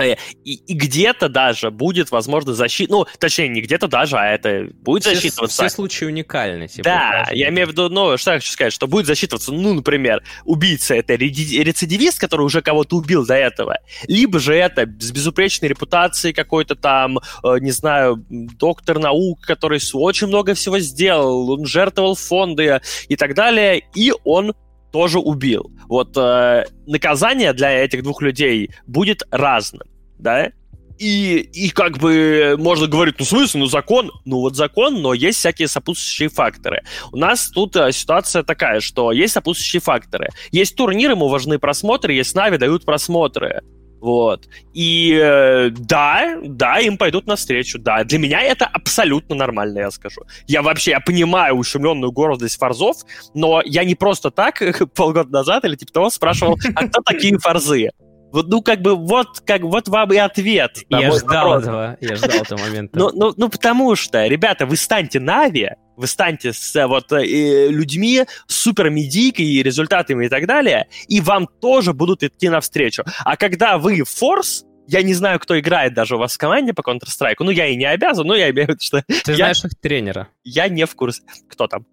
Э, 0.00 0.16
и, 0.44 0.54
и 0.54 0.74
где-то 0.74 1.28
даже 1.28 1.70
будет, 1.70 2.10
возможно, 2.10 2.54
защита, 2.54 2.92
ну, 2.92 3.06
точнее, 3.18 3.48
не 3.48 3.60
где-то 3.60 3.88
даже, 3.88 4.16
а 4.16 4.26
это 4.26 4.68
будет 4.80 5.02
все, 5.02 5.14
засчитываться. 5.14 5.66
Все 5.66 5.74
случаи 5.74 6.04
уникальны. 6.04 6.68
Типа, 6.68 6.84
да, 6.84 7.28
я 7.32 7.48
имею 7.50 7.68
в 7.68 7.70
виду, 7.70 7.88
ну, 7.88 8.16
что 8.16 8.32
я 8.32 8.38
хочу 8.38 8.52
сказать, 8.52 8.72
что 8.72 8.86
будет 8.86 9.06
засчитываться, 9.06 9.52
ну, 9.52 9.74
например, 9.74 10.22
убийца— 10.44 10.94
это 10.96 11.14
рецидивист, 11.14 12.18
который 12.20 12.42
уже 12.42 12.62
кого-то 12.62 12.96
убил 12.96 13.26
до 13.26 13.34
этого, 13.34 13.78
либо 14.06 14.38
же 14.38 14.54
это 14.54 14.82
с 14.82 15.10
безупречной 15.10 15.68
репутацией 15.68 16.32
какой-то 16.32 16.74
там, 16.74 17.18
э, 17.18 17.58
не 17.60 17.70
знаю, 17.70 18.24
доктор 18.28 18.98
наук, 18.98 19.40
который 19.42 19.80
очень 19.92 20.26
много 20.26 20.54
всего 20.54 20.78
сделал, 20.78 21.50
он 21.50 21.66
жертвовал 21.66 22.14
фонды 22.14 22.80
и 23.08 23.16
так 23.16 23.34
далее, 23.34 23.82
и 23.94 24.12
он 24.24 24.54
тоже 24.92 25.18
убил. 25.18 25.70
Вот 25.88 26.16
э, 26.16 26.64
наказание 26.86 27.52
для 27.52 27.70
этих 27.84 28.02
двух 28.02 28.22
людей 28.22 28.70
будет 28.86 29.22
разным, 29.30 29.86
да? 30.20 30.52
И, 30.98 31.38
и 31.38 31.70
как 31.70 31.96
бы 31.96 32.56
можно 32.58 32.86
говорить, 32.86 33.14
ну, 33.18 33.24
в 33.24 33.28
смысле, 33.28 33.60
ну, 33.60 33.66
закон, 33.66 34.10
ну, 34.26 34.40
вот 34.40 34.54
закон, 34.54 35.00
но 35.00 35.14
есть 35.14 35.38
всякие 35.38 35.66
сопутствующие 35.66 36.28
факторы. 36.28 36.82
У 37.10 37.16
нас 37.16 37.48
тут 37.48 37.74
э, 37.74 37.90
ситуация 37.90 38.42
такая, 38.42 38.80
что 38.80 39.10
есть 39.10 39.32
сопутствующие 39.32 39.80
факторы. 39.80 40.28
Есть 40.52 40.76
турнир, 40.76 41.12
ему 41.12 41.28
важны 41.28 41.58
просмотры, 41.58 42.12
есть 42.12 42.34
Нави, 42.34 42.58
дают 42.58 42.84
просмотры. 42.84 43.62
Вот. 44.00 44.48
И 44.74 45.18
э, 45.18 45.70
да, 45.70 46.36
да, 46.42 46.80
им 46.80 46.96
пойдут 46.96 47.26
навстречу, 47.26 47.78
да. 47.78 48.02
Для 48.04 48.18
меня 48.18 48.42
это 48.42 48.66
абсолютно 48.66 49.34
нормально, 49.34 49.78
я 49.78 49.90
скажу. 49.90 50.22
Я 50.46 50.62
вообще, 50.62 50.92
я 50.92 51.00
понимаю 51.00 51.54
ущемленную 51.54 52.10
гордость 52.10 52.58
фарзов, 52.58 52.96
но 53.34 53.62
я 53.64 53.84
не 53.84 53.94
просто 53.94 54.30
так 54.30 54.62
полгода 54.94 55.30
назад 55.30 55.64
или 55.64 55.76
типа 55.76 55.92
того 55.92 56.10
спрашивал, 56.10 56.58
а 56.74 56.86
кто 56.88 57.02
такие 57.02 57.38
фарзы? 57.38 57.90
Вот, 58.32 58.48
ну, 58.48 58.62
как 58.62 58.80
бы, 58.80 58.94
вот, 58.94 59.40
как, 59.40 59.62
вот 59.62 59.88
вам 59.88 60.12
и 60.12 60.16
ответ. 60.16 60.78
Я 60.88 61.10
ждал 61.10 61.48
вопрос. 61.48 61.62
этого, 61.62 61.96
я 62.00 62.16
ждал 62.16 62.42
этого 62.42 62.60
момента. 62.60 62.98
Ну, 62.98 63.10
ну, 63.12 63.34
ну, 63.36 63.48
потому 63.48 63.96
что, 63.96 64.26
ребята, 64.26 64.66
вы 64.66 64.76
станьте 64.76 65.18
Нави, 65.18 65.70
Вы 65.96 66.06
станьте 66.06 66.52
с 66.52 66.86
вот 66.86 67.12
э, 67.12 67.68
людьми 67.68 68.24
супер 68.46 68.90
медийкой 68.90 69.46
и 69.46 69.62
результатами 69.62 70.26
и 70.26 70.28
так 70.28 70.46
далее, 70.46 70.86
и 71.08 71.20
вам 71.20 71.48
тоже 71.60 71.92
будут 71.92 72.22
идти 72.22 72.48
навстречу. 72.48 73.04
А 73.24 73.36
когда 73.36 73.78
вы 73.78 74.04
форс, 74.04 74.64
я 74.86 75.02
не 75.02 75.14
знаю, 75.14 75.38
кто 75.38 75.58
играет 75.58 75.94
даже 75.94 76.16
у 76.16 76.18
вас 76.18 76.34
в 76.34 76.38
команде 76.38 76.72
по 76.72 76.80
Counter-Strike. 76.82 77.36
Ну, 77.40 77.50
я 77.50 77.66
и 77.66 77.76
не 77.76 77.84
обязан, 77.84 78.26
но 78.26 78.34
я 78.34 78.50
имею 78.50 78.66
в 78.66 78.70
виду, 78.70 78.80
что... 78.80 79.02
Ты 79.24 79.32
я, 79.32 79.36
знаешь 79.36 79.64
их 79.64 79.72
тренера? 79.80 80.28
Я 80.42 80.68
не 80.68 80.84
в 80.84 80.94
курсе. 80.94 81.22
Кто 81.48 81.66
там? 81.66 81.86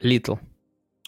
Little. 0.00 0.36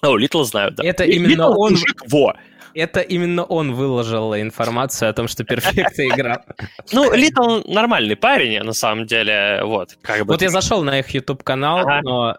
О, 0.00 0.16
Little 0.16 0.42
знаю, 0.44 0.72
да. 0.72 0.84
Это 0.84 1.04
именно 1.04 1.42
Little 1.42 1.54
он... 1.56 1.72
Мужик, 1.72 2.02
во. 2.08 2.34
Это 2.74 3.00
именно 3.00 3.44
он 3.44 3.72
выложил 3.74 4.34
информацию 4.34 5.08
о 5.10 5.12
том, 5.12 5.28
что 5.28 5.44
Perfecto 5.44 6.06
игра. 6.06 6.44
Ну, 6.92 7.12
Little 7.14 7.60
нормальный 7.70 8.16
парень, 8.16 8.60
на 8.62 8.72
самом 8.72 9.06
деле, 9.06 9.60
вот. 9.64 9.96
Вот 10.24 10.42
я 10.42 10.50
зашел 10.50 10.82
на 10.82 10.98
их 10.98 11.08
YouTube-канал, 11.10 11.86
но 12.02 12.36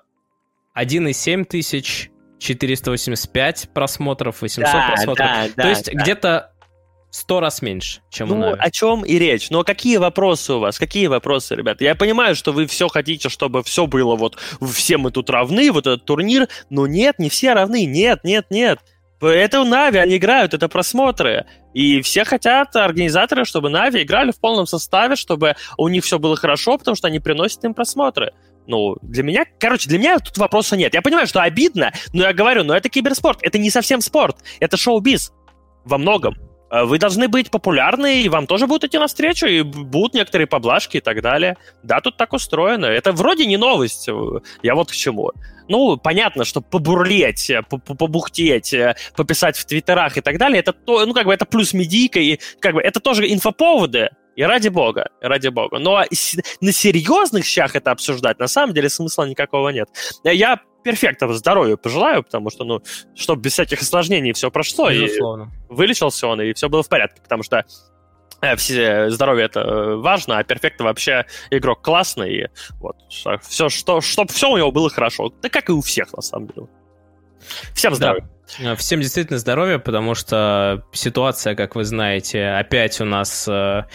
1,7 0.78 1.46
тысяч, 1.46 2.10
485 2.40 3.70
просмотров, 3.74 4.42
800 4.42 4.64
Да, 4.74 4.88
просмотров. 4.90 5.28
да, 5.28 5.48
да, 5.56 5.64
То 5.64 5.70
есть 5.70 5.86
да. 5.86 6.02
где-то 6.04 6.52
100 7.12 7.40
раз 7.40 7.62
меньше, 7.62 8.02
чем 8.10 8.32
у 8.32 8.36
Ну, 8.36 8.42
Нави. 8.42 8.58
о 8.60 8.70
чем 8.72 9.06
и 9.06 9.18
речь. 9.18 9.50
Но 9.50 9.64
какие 9.64 9.96
вопросы 9.98 10.54
у 10.54 10.60
вас? 10.60 10.78
Какие 10.78 11.08
вопросы, 11.08 11.56
ребята? 11.56 11.86
Я 11.86 11.96
понимаю, 11.96 12.36
что 12.36 12.52
вы 12.52 12.68
все 12.68 12.90
хотите, 12.90 13.30
чтобы 13.30 13.64
все 13.64 13.88
было 13.88 14.18
вот, 14.18 14.38
все 14.74 14.98
мы 14.98 15.12
тут 15.12 15.30
равны, 15.30 15.72
вот 15.72 15.88
этот 15.88 16.04
турнир, 16.04 16.50
но 16.70 16.88
нет, 16.88 17.18
не 17.20 17.30
все 17.30 17.54
равны, 17.54 17.86
нет, 17.86 18.26
нет, 18.26 18.48
нет. 18.50 18.80
Это 19.28 19.64
Нави, 19.64 20.00
они 20.00 20.18
играют, 20.18 20.54
это 20.54 20.68
просмотры. 20.68 21.46
И 21.74 22.02
все 22.02 22.26
хотят, 22.26 22.76
организаторы, 22.76 23.46
чтобы 23.46 23.70
Нави 23.70 24.04
играли 24.04 24.32
в 24.32 24.40
полном 24.40 24.66
составе, 24.66 25.16
чтобы 25.16 25.56
у 25.78 25.88
них 25.88 26.04
все 26.04 26.20
было 26.20 26.36
хорошо, 26.36 26.78
потому 26.78 26.96
что 26.96 27.08
они 27.08 27.20
приносят 27.20 27.64
им 27.64 27.74
просмотры. 27.74 28.34
Ну, 28.68 28.96
для 29.02 29.24
меня, 29.24 29.46
короче, 29.60 29.90
для 29.90 30.00
меня 30.00 30.20
тут 30.20 30.38
вопроса 30.38 30.76
нет. 30.76 30.94
Я 30.94 31.02
понимаю, 31.02 31.28
что 31.28 31.42
обидно, 31.42 31.92
но 32.14 32.24
я 32.24 32.34
говорю, 32.34 32.64
но 32.64 32.76
это 32.76 32.90
киберспорт, 32.90 33.40
это 33.42 33.58
не 33.58 33.70
совсем 33.70 34.02
спорт, 34.02 34.38
это 34.60 34.78
шоу-биз 34.78 35.32
во 35.84 35.98
многом. 35.98 36.36
Э, 36.76 36.84
Вы 36.86 36.98
должны 37.00 37.28
быть 37.28 37.50
популярны, 37.52 38.22
и 38.22 38.30
вам 38.30 38.48
тоже 38.48 38.68
будут 38.68 38.84
идти 38.86 38.98
навстречу, 39.00 39.46
и 39.48 39.62
будут 39.62 40.14
некоторые 40.14 40.48
поблажки 40.48 40.98
и 40.98 41.02
так 41.02 41.22
далее. 41.22 41.56
Да, 41.84 42.02
тут 42.02 42.18
так 42.18 42.34
устроено. 42.34 42.86
Это 42.86 43.12
вроде 43.12 43.46
не 43.46 43.58
новость. 43.58 44.10
э, 44.10 44.14
Я 44.64 44.76
вот 44.76 44.92
к 44.92 44.96
чему. 44.96 45.32
Ну, 45.68 45.98
понятно, 45.98 46.46
что 46.46 46.62
побурлеть, 46.62 47.50
э, 47.50 47.62
по- 47.64 47.78
по- 47.80 47.96
побухтеть, 47.96 48.74
э, 48.74 48.96
пописать 49.16 49.58
в 49.58 49.66
твиттерах 49.66 50.18
и 50.18 50.22
так 50.22 50.38
далее, 50.38 50.60
это 50.60 50.74
то, 50.74 51.06
ну, 51.06 51.14
как 51.14 51.26
бы 51.26 51.34
это 51.34 51.46
плюс 51.46 51.74
медийка, 51.74 52.20
и 52.20 52.40
как 52.60 52.74
бы 52.74 52.82
это 52.82 53.00
тоже 53.00 53.32
инфоповоды, 53.32 54.10
и 54.36 54.44
ради 54.44 54.68
бога, 54.70 55.10
ради 55.22 55.48
бога. 55.48 55.80
Но 55.80 56.04
на 56.62 56.72
серьезных 56.72 57.46
щах 57.46 57.76
это 57.76 57.92
обсуждать, 57.92 58.38
на 58.40 58.48
самом 58.48 58.74
деле 58.76 58.90
смысла 58.90 59.24
никакого 59.26 59.70
нет. 59.70 59.88
Я 60.24 60.60
перфектного 60.86 61.34
здоровья 61.34 61.78
пожелаю, 61.78 62.24
потому 62.24 62.52
что, 62.52 62.64
ну, 62.64 62.82
чтобы 63.16 63.42
без 63.42 63.54
всяких 63.54 63.82
осложнений 63.82 64.34
все 64.34 64.52
прошло, 64.52 64.92
и 64.92 65.02
Безусловно. 65.02 65.52
вылечился 65.68 66.28
он, 66.28 66.42
и 66.42 66.54
все 66.54 66.70
было 66.70 66.84
в 66.84 66.90
порядке, 66.90 67.22
потому 67.24 67.42
что 67.42 67.66
э, 68.42 68.56
все, 68.56 69.10
здоровье 69.10 69.46
это 69.46 69.62
э, 69.62 69.96
важно, 69.96 70.38
а 70.38 70.44
перфекта 70.44 70.84
вообще 70.84 71.26
игрок 71.50 71.82
классный, 71.82 72.36
и 72.36 72.48
вот, 72.80 72.98
все, 73.10 73.70
что, 73.70 74.00
чтобы 74.00 74.32
все 74.32 74.48
у 74.48 74.58
него 74.58 74.72
было 74.72 74.92
хорошо. 74.92 75.34
Да 75.42 75.50
как 75.50 75.70
и 75.70 75.72
у 75.72 75.82
всех, 75.82 76.14
на 76.14 76.22
самом 76.22 76.50
деле. 76.50 76.68
Всем 77.74 77.96
здоровья. 77.96 78.30
Э, 78.60 78.76
Всем 78.76 79.02
действительно 79.02 79.40
здоровья, 79.40 79.80
потому 79.80 80.14
что 80.14 80.84
ситуация, 80.94 81.56
как 81.56 81.76
вы 81.76 81.84
знаете, 81.84 82.46
опять 82.46 83.02
у 83.02 83.06
нас, 83.06 83.48
э, 83.48 83.86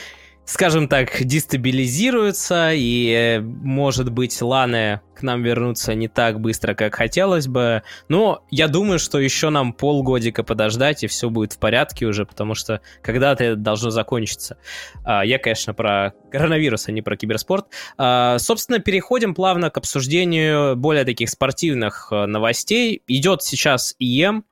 скажем 0.51 0.89
так, 0.89 1.25
дестабилизируется, 1.25 2.73
и, 2.73 3.13
э, 3.13 3.41
может 3.41 4.11
быть, 4.11 4.43
ланы 4.43 5.01
к 5.15 5.23
нам 5.23 5.43
вернутся 5.45 5.95
не 5.95 6.09
так 6.09 6.41
быстро, 6.41 6.75
как 6.75 6.97
хотелось 6.97 7.47
бы. 7.47 7.83
Но 8.09 8.43
я 8.51 8.67
думаю, 8.67 8.99
что 8.99 9.21
еще 9.21 9.51
нам 9.51 9.73
полгодика 9.73 10.43
подождать, 10.43 11.05
и 11.05 11.07
все 11.07 11.31
будет 11.31 11.53
в 11.53 11.59
порядке 11.59 12.07
уже, 12.07 12.27
потому 12.27 12.55
что 12.55 12.81
когда-то 13.01 13.45
это 13.45 13.57
должно 13.57 13.91
закончиться. 13.91 14.57
А, 15.05 15.25
Я, 15.25 15.39
конечно, 15.39 15.73
про 15.73 16.15
коронавирус, 16.33 16.89
а 16.89 16.93
не 16.93 17.03
про 17.03 17.17
киберспорт. 17.17 17.67
А, 17.97 18.39
Собственно, 18.39 18.81
переходим 18.81 19.35
плавно 19.35 19.71
к 19.71 19.77
обсуждению 19.77 20.75
более 20.75 21.05
таких 21.05 21.29
спортивных 21.29 22.09
э, 22.11 22.27
новостей. 22.27 23.03
Идет 23.07 23.43
сейчас 23.45 23.95
а, 24.01 24.43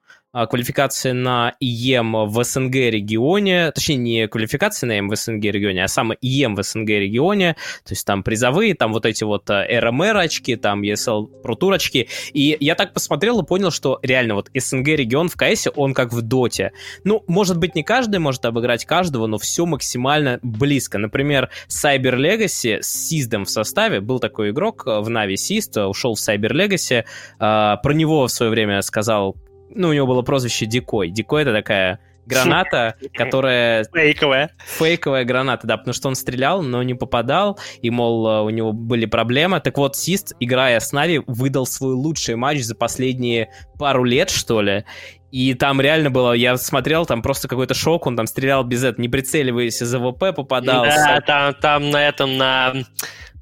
квалификация 0.46 1.14
на 1.14 1.54
ИЕМ 1.60 2.26
в 2.26 2.44
СНГ 2.44 2.74
регионе, 2.74 3.72
точнее 3.72 3.96
не 3.96 4.28
квалификация 4.28 4.86
на 4.86 4.92
ИЕМ 4.92 5.08
в 5.08 5.16
СНГ 5.16 5.44
регионе, 5.44 5.84
а 5.84 5.88
самый 5.88 6.16
ИЕМ 6.20 6.54
в 6.54 6.62
СНГ 6.62 6.88
регионе, 6.88 7.54
то 7.84 7.92
есть 7.92 8.06
там 8.06 8.22
призовые, 8.22 8.74
там 8.74 8.92
вот 8.92 9.06
эти 9.06 9.24
вот 9.24 9.48
э, 9.50 9.80
РМР 9.80 10.16
очки, 10.16 10.56
там 10.56 10.82
ESL 10.82 11.42
Pro 11.42 11.58
Tour 11.58 11.74
очки, 11.74 12.08
и 12.32 12.56
я 12.60 12.74
так 12.74 12.92
посмотрел 12.92 13.40
и 13.40 13.46
понял, 13.46 13.70
что 13.70 13.98
реально 14.02 14.34
вот 14.34 14.50
СНГ 14.54 14.88
регион 14.88 15.28
в 15.28 15.36
КС, 15.36 15.68
он 15.74 15.94
как 15.94 16.12
в 16.12 16.22
Доте. 16.22 16.72
Ну, 17.04 17.24
может 17.26 17.58
быть, 17.58 17.74
не 17.74 17.82
каждый 17.82 18.18
может 18.18 18.44
обыграть 18.44 18.84
каждого, 18.84 19.26
но 19.26 19.38
все 19.38 19.66
максимально 19.66 20.38
близко. 20.42 20.98
Например, 20.98 21.50
Cyber 21.68 22.16
Legacy 22.16 22.82
с 22.82 23.08
Сиздом 23.08 23.44
в 23.44 23.50
составе, 23.50 24.00
был 24.00 24.18
такой 24.18 24.50
игрок 24.50 24.84
э, 24.86 25.00
в 25.00 25.08
Нави 25.08 25.36
Сист, 25.36 25.76
ушел 25.76 26.14
в 26.14 26.18
Cyber 26.18 26.52
Legacy, 26.52 27.04
а, 27.38 27.76
про 27.76 27.92
него 27.92 28.26
в 28.26 28.30
свое 28.30 28.50
время 28.50 28.82
сказал 28.82 29.36
ну, 29.74 29.88
у 29.88 29.92
него 29.92 30.06
было 30.06 30.22
прозвище 30.22 30.66
Дикой. 30.66 31.10
Дикой 31.10 31.42
это 31.42 31.52
такая 31.52 32.00
граната, 32.28 32.94
которая 33.14 33.84
Фейковая. 33.92 34.50
фейковая 34.58 35.24
граната, 35.24 35.66
да, 35.66 35.76
потому 35.76 35.94
что 35.94 36.08
он 36.08 36.14
стрелял, 36.14 36.62
но 36.62 36.82
не 36.82 36.94
попадал, 36.94 37.58
и, 37.80 37.90
мол, 37.90 38.28
э, 38.28 38.42
у 38.42 38.50
него 38.50 38.72
были 38.72 39.06
проблемы. 39.06 39.60
Так 39.60 39.78
вот, 39.78 39.96
Сист, 39.96 40.34
играя 40.38 40.78
с 40.78 40.92
Нави, 40.92 41.22
выдал 41.26 41.66
свой 41.66 41.94
лучший 41.94 42.36
матч 42.36 42.60
за 42.60 42.74
последние 42.74 43.50
пару 43.78 44.04
лет, 44.04 44.30
что 44.30 44.60
ли. 44.60 44.84
И 45.30 45.52
там 45.54 45.80
реально 45.80 46.10
было, 46.10 46.32
я 46.32 46.56
смотрел, 46.56 47.04
там 47.04 47.20
просто 47.20 47.48
какой-то 47.48 47.74
шок, 47.74 48.06
он 48.06 48.16
там 48.16 48.26
стрелял 48.26 48.64
без 48.64 48.82
этого, 48.84 49.02
не 49.02 49.08
прицеливаясь 49.08 49.82
из 49.82 49.94
АВП, 49.94 50.34
попадал. 50.34 50.84
Да, 50.84 51.20
там, 51.20 51.54
там 51.54 51.90
на 51.90 52.08
этом, 52.08 52.38
на, 52.38 52.74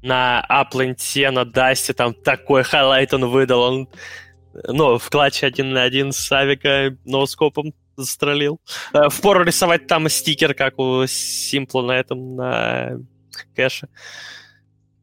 на 0.01 0.41
A 0.41 0.52
plant 0.52 1.09
е, 1.09 1.31
на 1.31 1.45
Дасте, 1.45 1.93
там 1.93 2.13
такой 2.13 2.63
highlight 2.63 3.13
он 3.13 3.27
выдал. 3.27 3.61
Он, 3.61 3.89
ну, 4.67 4.97
в 4.97 5.09
clutch 5.09 5.42
е 5.42 5.47
один 5.47 5.71
на 5.71 5.83
один 5.83 6.11
с 6.11 6.31
авика 6.31 6.95
no-scope 7.05 7.59
ом 7.59 7.73
застрелил. 7.95 8.59
Э, 8.93 9.09
Впору 9.09 9.43
рисовать 9.43 9.87
там 9.87 10.07
стикер, 10.09 10.53
как 10.53 10.79
у 10.79 11.05
Симпла 11.07 11.81
на 11.81 11.91
этом, 11.93 12.35
на 12.35 12.99
кэше. 13.55 13.89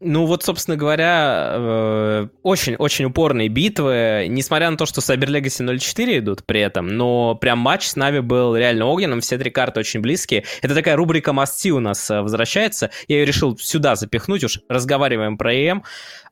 Ну 0.06 0.26
вот, 0.26 0.42
собственно 0.42 0.76
говоря, 0.76 1.54
э, 1.56 2.28
очень-очень 2.42 3.06
упорные 3.06 3.48
битвы, 3.48 4.26
несмотря 4.28 4.70
на 4.70 4.76
то, 4.76 4.84
что 4.84 5.00
Cyber 5.00 5.28
Legacy 5.28 5.64
0.4 5.64 6.18
идут 6.18 6.44
при 6.44 6.60
этом, 6.60 6.88
но 6.88 7.34
прям 7.36 7.58
матч 7.58 7.86
с 7.86 7.96
Нави 7.96 8.20
был 8.20 8.54
реально 8.54 8.84
огненным, 8.84 9.22
все 9.22 9.38
три 9.38 9.50
карты 9.50 9.80
очень 9.80 10.00
близкие. 10.00 10.44
Это 10.60 10.74
такая 10.74 10.96
рубрика 10.96 11.32
must 11.32 11.54
see 11.54 11.70
у 11.70 11.80
нас 11.80 12.10
э, 12.10 12.20
возвращается, 12.20 12.90
я 13.08 13.20
ее 13.20 13.24
решил 13.24 13.56
сюда 13.56 13.96
запихнуть, 13.96 14.44
уж 14.44 14.60
разговариваем 14.68 15.38
про 15.38 15.54
ЕМ. 15.54 15.84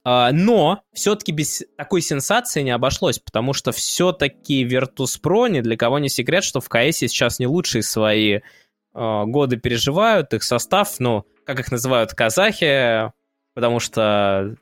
А, 0.05 0.33
Но 0.33 0.83
все-таки 0.93 1.33
без 1.33 1.63
такой 1.77 2.03
сенсации 2.03 2.63
не 2.63 2.71
обошлось, 2.71 3.19
потому 3.19 3.53
что 3.53 3.73
все-таки 3.73 4.65
Virtus.pro 4.65 5.49
ни 5.49 5.61
для 5.61 5.77
кого 5.77 5.99
не 5.99 6.09
секрет, 6.09 6.45
что 6.45 6.61
в 6.61 6.69
КС 6.69 6.97
сейчас 6.97 7.39
не 7.39 7.47
лучшие 7.47 7.83
свои 7.83 8.35
э, 8.35 8.41
годы 8.95 9.57
переживают, 9.59 10.35
их 10.35 10.43
состав, 10.43 10.99
ну, 10.99 11.25
как 11.47 11.61
их 11.61 11.71
называют 11.71 12.15
казахи, 12.15 13.13
потому 13.55 13.79
что 13.79 14.57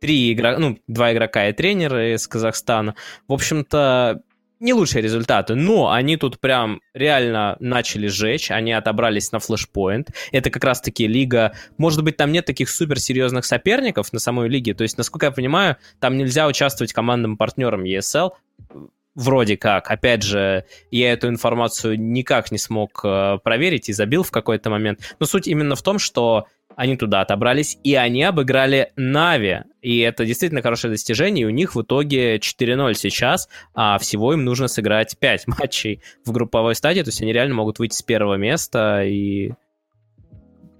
три 0.00 0.32
игрока, 0.32 0.58
ну, 0.58 0.78
два 0.86 1.12
игрока 1.12 1.48
и 1.48 1.52
тренер 1.52 1.98
из 1.98 2.26
Казахстана. 2.26 2.94
В 3.28 3.34
общем-то, 3.34 4.22
не 4.60 4.72
лучшие 4.72 5.02
результаты, 5.02 5.54
но 5.54 5.90
они 5.92 6.16
тут 6.16 6.40
прям 6.40 6.80
реально 6.94 7.56
начали 7.60 8.06
жечь, 8.06 8.50
они 8.50 8.72
отобрались 8.72 9.32
на 9.32 9.38
флешпоинт. 9.38 10.10
Это 10.32 10.50
как 10.50 10.64
раз-таки 10.64 11.06
лига... 11.06 11.52
Может 11.78 12.02
быть, 12.02 12.16
там 12.16 12.32
нет 12.32 12.46
таких 12.46 12.70
суперсерьезных 12.70 13.44
соперников 13.44 14.12
на 14.12 14.18
самой 14.18 14.48
лиге, 14.48 14.74
то 14.74 14.82
есть, 14.82 14.96
насколько 14.98 15.26
я 15.26 15.32
понимаю, 15.32 15.76
там 16.00 16.16
нельзя 16.16 16.46
участвовать 16.46 16.92
командным 16.92 17.36
партнером 17.36 17.84
ESL, 17.84 18.30
вроде 19.16 19.56
как. 19.56 19.90
Опять 19.90 20.22
же, 20.22 20.64
я 20.90 21.12
эту 21.12 21.28
информацию 21.28 21.98
никак 21.98 22.52
не 22.52 22.58
смог 22.58 23.00
э, 23.02 23.38
проверить 23.42 23.88
и 23.88 23.92
забил 23.92 24.22
в 24.22 24.30
какой-то 24.30 24.70
момент. 24.70 25.00
Но 25.18 25.26
суть 25.26 25.48
именно 25.48 25.74
в 25.74 25.82
том, 25.82 25.98
что 25.98 26.46
они 26.76 26.96
туда 26.96 27.22
отобрались, 27.22 27.78
и 27.82 27.94
они 27.94 28.22
обыграли 28.22 28.92
Нави. 28.96 29.62
И 29.82 29.98
это 30.00 30.24
действительно 30.24 30.62
хорошее 30.62 30.92
достижение, 30.92 31.42
и 31.42 31.46
у 31.46 31.50
них 31.50 31.74
в 31.74 31.82
итоге 31.82 32.36
4-0 32.36 32.94
сейчас, 32.94 33.48
а 33.74 33.98
всего 33.98 34.32
им 34.34 34.44
нужно 34.44 34.68
сыграть 34.68 35.18
5 35.18 35.46
матчей 35.58 36.02
в 36.24 36.32
групповой 36.32 36.74
стадии, 36.74 37.00
то 37.02 37.08
есть 37.08 37.20
они 37.22 37.32
реально 37.32 37.54
могут 37.54 37.78
выйти 37.78 37.94
с 37.96 38.02
первого 38.02 38.34
места 38.34 39.02
и 39.04 39.52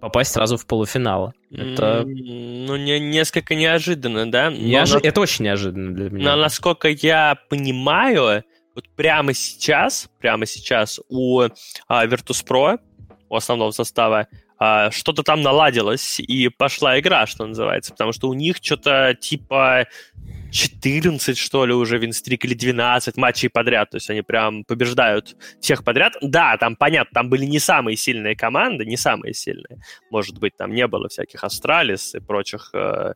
попасть 0.00 0.32
сразу 0.32 0.56
в 0.56 0.66
полуфинал. 0.66 1.32
Это, 1.50 2.02
Ну, 2.06 2.76
не, 2.76 3.00
несколько 3.00 3.54
неожиданно, 3.54 4.30
да? 4.30 4.50
Но 4.50 4.56
неожи- 4.56 5.00
на- 5.02 5.06
это 5.08 5.20
очень 5.20 5.44
неожиданно 5.46 5.94
для 5.94 6.10
меня. 6.10 6.24
Но 6.24 6.36
насколько 6.36 6.88
я 6.88 7.38
понимаю, 7.48 8.44
вот 8.74 8.84
прямо 8.94 9.32
сейчас, 9.32 10.10
прямо 10.20 10.44
сейчас 10.46 11.00
у 11.08 11.40
а, 11.88 12.06
Virtus.pro, 12.06 12.78
у 13.28 13.34
основного 13.34 13.70
состава, 13.70 14.28
что-то 14.58 15.22
там 15.22 15.42
наладилось, 15.42 16.20
и 16.20 16.48
пошла 16.48 16.98
игра, 16.98 17.26
что 17.26 17.46
называется, 17.46 17.92
потому 17.92 18.12
что 18.12 18.28
у 18.28 18.34
них 18.34 18.56
что-то 18.62 19.14
типа 19.20 19.86
14, 20.52 21.36
что 21.36 21.66
ли, 21.66 21.74
уже 21.74 21.98
винстрик, 21.98 22.44
или 22.44 22.54
12 22.54 23.16
матчей 23.16 23.48
подряд. 23.48 23.90
То 23.90 23.96
есть 23.96 24.08
они 24.10 24.22
прям 24.22 24.64
побеждают 24.64 25.36
всех 25.60 25.84
подряд. 25.84 26.14
Да, 26.20 26.56
там 26.56 26.76
понятно, 26.76 27.12
там 27.14 27.28
были 27.28 27.44
не 27.44 27.58
самые 27.58 27.96
сильные 27.96 28.36
команды, 28.36 28.84
не 28.86 28.96
самые 28.96 29.34
сильные. 29.34 29.78
Может 30.10 30.38
быть, 30.38 30.56
там 30.56 30.72
не 30.72 30.86
было 30.86 31.08
всяких 31.08 31.44
Астралис 31.44 32.14
и 32.14 32.20
прочих, 32.20 32.70
э, 32.74 33.12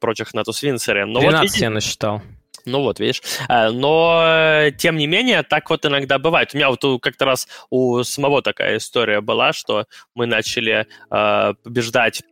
прочих 0.00 0.34
Натус 0.34 0.62
Винсере. 0.62 1.06
Но 1.06 1.20
12 1.20 1.32
вот, 1.32 1.42
видите, 1.42 1.64
я 1.64 1.70
насчитал. 1.70 2.22
Ну 2.70 2.82
вот, 2.82 3.00
видишь. 3.00 3.22
Э, 3.48 3.70
но, 3.70 4.70
тем 4.78 4.96
не 4.96 5.06
менее, 5.06 5.42
так 5.42 5.70
вот 5.70 5.84
иногда 5.84 6.18
бывает. 6.18 6.50
У 6.54 6.56
меня 6.56 6.70
вот 6.70 7.02
как-то 7.02 7.24
раз 7.24 7.48
у 7.70 8.02
самого 8.02 8.42
такая 8.42 8.76
история 8.78 9.20
была, 9.20 9.52
что 9.52 9.86
мы 10.14 10.26
начали 10.26 10.86
э, 11.10 11.54
побеждать 11.62 12.22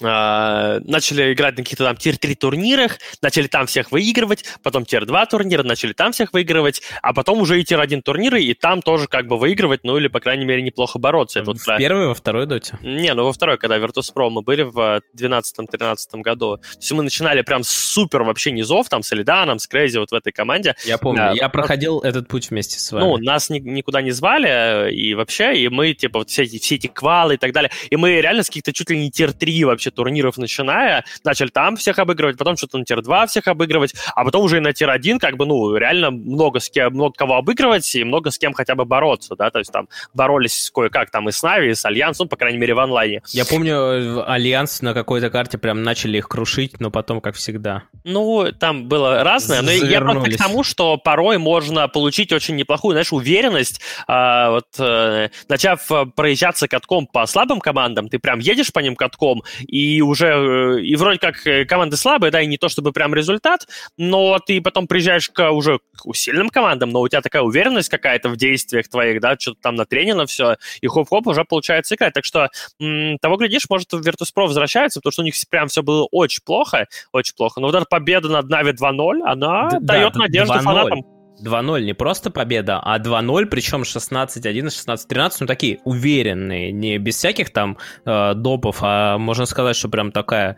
начали 0.00 1.32
играть 1.32 1.56
на 1.56 1.62
каких-то 1.62 1.84
там 1.84 1.96
тир-3 1.96 2.34
турнирах, 2.34 2.98
начали 3.22 3.46
там 3.46 3.66
всех 3.66 3.92
выигрывать, 3.92 4.44
потом 4.62 4.84
тир-2 4.84 5.26
турнира, 5.30 5.62
начали 5.62 5.92
там 5.92 6.12
всех 6.12 6.32
выигрывать, 6.32 6.82
а 7.02 7.12
потом 7.12 7.40
уже 7.40 7.60
и 7.60 7.64
тир-1 7.64 8.02
турниры, 8.02 8.42
и 8.42 8.54
там 8.54 8.82
тоже 8.82 9.06
как 9.06 9.26
бы 9.26 9.38
выигрывать, 9.38 9.80
ну 9.84 9.96
или, 9.96 10.08
по 10.08 10.20
крайней 10.20 10.44
мере, 10.44 10.62
неплохо 10.62 10.98
бороться. 10.98 11.42
В 11.42 11.46
вот, 11.46 11.58
первой, 11.78 12.08
во 12.08 12.14
второй 12.14 12.46
доте? 12.46 12.78
Не, 12.82 13.14
ну 13.14 13.24
во 13.24 13.32
второй, 13.32 13.58
когда 13.58 13.78
Virtus.pro 13.78 14.30
мы 14.30 14.42
были 14.42 14.62
в 14.62 15.00
12-13 15.16 15.96
году. 16.22 16.56
То 16.56 16.78
есть 16.78 16.92
мы 16.92 17.02
начинали 17.02 17.42
прям 17.42 17.62
супер 17.62 18.22
вообще 18.22 18.50
низов, 18.50 18.88
там 18.88 19.02
с 19.02 19.12
Элиданом, 19.12 19.58
с 19.58 19.66
Крейзи 19.66 19.98
вот 19.98 20.10
в 20.10 20.14
этой 20.14 20.32
команде. 20.32 20.74
Я 20.84 20.98
помню, 20.98 21.18
да, 21.18 21.32
я 21.32 21.48
проходил 21.48 21.96
нас... 21.96 22.04
этот 22.04 22.28
путь 22.28 22.50
вместе 22.50 22.78
с 22.78 22.90
вами. 22.90 23.04
Ну, 23.04 23.16
нас 23.18 23.50
ни, 23.50 23.58
никуда 23.58 24.02
не 24.02 24.10
звали, 24.10 24.92
и 24.92 25.14
вообще, 25.14 25.56
и 25.56 25.68
мы, 25.68 25.94
типа, 25.94 26.20
вот 26.20 26.30
все 26.30 26.42
эти, 26.42 26.58
все 26.58 26.76
эти 26.76 26.88
квалы 26.88 27.34
и 27.34 27.36
так 27.36 27.52
далее, 27.52 27.70
и 27.90 27.96
мы 27.96 28.20
реально 28.20 28.42
с 28.42 28.46
каких-то 28.46 28.72
чуть 28.72 28.90
ли 28.90 28.98
не 28.98 29.10
тир-3 29.10 29.66
вообще 29.66 29.83
турниров 29.90 30.36
начинали 30.36 30.64
начиная, 30.64 31.04
начали 31.24 31.48
там 31.48 31.76
всех 31.76 31.98
обыгрывать, 31.98 32.36
потом 32.38 32.56
что-то 32.56 32.78
на 32.78 32.84
тир-2 32.84 33.26
всех 33.26 33.46
обыгрывать, 33.48 33.94
а 34.14 34.24
потом 34.24 34.44
уже 34.44 34.58
и 34.58 34.60
на 34.60 34.72
тир-1 34.72 35.18
как 35.18 35.36
бы, 35.36 35.46
ну, 35.46 35.76
реально 35.76 36.10
много 36.10 36.60
с 36.60 36.70
кем, 36.70 36.94
много 36.94 37.14
кого 37.16 37.36
обыгрывать 37.36 37.94
и 37.94 38.04
много 38.04 38.30
с 38.30 38.38
кем 38.38 38.52
хотя 38.52 38.74
бы 38.74 38.84
бороться, 38.84 39.36
да, 39.36 39.50
то 39.50 39.58
есть 39.58 39.72
там 39.72 39.88
боролись 40.12 40.70
кое-как 40.74 41.10
там 41.10 41.28
и 41.28 41.32
с 41.32 41.42
Нави, 41.42 41.70
и 41.70 41.74
с 41.74 41.84
Альянсом, 41.84 42.28
по 42.28 42.36
крайней 42.36 42.58
мере, 42.58 42.74
в 42.74 42.78
онлайне. 42.78 43.22
Я 43.28 43.44
помню, 43.44 44.28
Альянс 44.30 44.82
на 44.82 44.94
какой-то 44.94 45.30
карте 45.30 45.58
прям 45.58 45.82
начали 45.82 46.18
их 46.18 46.28
крушить, 46.28 46.80
но 46.80 46.90
потом, 46.90 47.20
как 47.20 47.34
всегда. 47.34 47.84
Ну, 48.04 48.52
там 48.58 48.88
было 48.88 49.22
разное, 49.22 49.62
но 49.62 49.70
я 49.70 50.00
просто 50.00 50.30
к 50.30 50.36
тому, 50.36 50.62
что 50.62 50.96
порой 50.96 51.38
можно 51.38 51.88
получить 51.88 52.32
очень 52.32 52.56
неплохую, 52.56 52.94
знаешь, 52.94 53.12
уверенность, 53.12 53.80
а, 54.06 54.50
вот, 54.50 54.66
а, 54.78 55.28
начав 55.48 55.88
проезжаться 56.14 56.68
катком 56.68 57.06
по 57.06 57.26
слабым 57.26 57.60
командам, 57.60 58.08
ты 58.08 58.18
прям 58.18 58.38
едешь 58.38 58.72
по 58.72 58.80
ним 58.80 58.96
катком, 58.96 59.42
и 59.74 60.00
уже 60.02 60.28
э, 60.28 60.82
и 60.82 60.94
вроде 60.94 61.18
как 61.18 61.44
э, 61.48 61.64
команды 61.64 61.96
слабые, 61.96 62.30
да, 62.30 62.40
и 62.40 62.46
не 62.46 62.58
то 62.58 62.68
чтобы 62.68 62.92
прям 62.92 63.12
результат, 63.12 63.66
но 63.98 64.38
ты 64.38 64.60
потом 64.60 64.86
приезжаешь 64.86 65.28
к 65.28 65.50
уже 65.50 65.80
к 65.96 66.14
сильным 66.14 66.48
командам, 66.48 66.90
но 66.90 67.00
у 67.00 67.08
тебя 67.08 67.20
такая 67.20 67.42
уверенность 67.42 67.88
какая-то 67.88 68.28
в 68.28 68.36
действиях 68.36 68.86
твоих, 68.86 69.20
да, 69.20 69.36
что-то 69.36 69.58
там 69.60 69.74
натренено 69.74 70.26
все, 70.26 70.58
и 70.80 70.86
хоп-хоп 70.86 71.26
уже 71.26 71.44
получается 71.44 71.96
играть. 71.96 72.14
Так 72.14 72.24
что 72.24 72.50
м- 72.80 73.18
того, 73.18 73.36
глядишь, 73.36 73.68
может, 73.68 73.92
в 73.92 74.00
Virtus.pro 74.00 74.46
возвращается, 74.46 75.00
потому 75.00 75.10
что 75.10 75.22
у 75.22 75.24
них 75.24 75.34
прям 75.50 75.66
все 75.66 75.82
было 75.82 76.06
очень 76.12 76.44
плохо, 76.44 76.86
очень 77.10 77.34
плохо. 77.34 77.60
Но 77.60 77.66
вот 77.66 77.74
эта 77.74 77.84
победа 77.84 78.28
над 78.28 78.48
Нави 78.48 78.70
2-0, 78.70 79.22
она 79.24 79.70
да, 79.70 79.78
дает 79.80 80.12
да, 80.12 80.20
надежду 80.20 80.54
фанатам. 80.60 81.13
2-0 81.42 81.84
не 81.84 81.94
просто 81.94 82.30
победа, 82.30 82.80
а 82.80 82.98
2-0, 82.98 83.46
причем 83.46 83.82
16-11, 83.82 84.66
16-13, 84.66 85.32
ну 85.40 85.46
такие 85.46 85.80
уверенные, 85.84 86.72
не 86.72 86.98
без 86.98 87.16
всяких 87.16 87.50
там 87.50 87.78
э, 88.04 88.34
допов, 88.34 88.78
а 88.80 89.18
можно 89.18 89.46
сказать, 89.46 89.76
что 89.76 89.88
прям 89.88 90.12
такая 90.12 90.56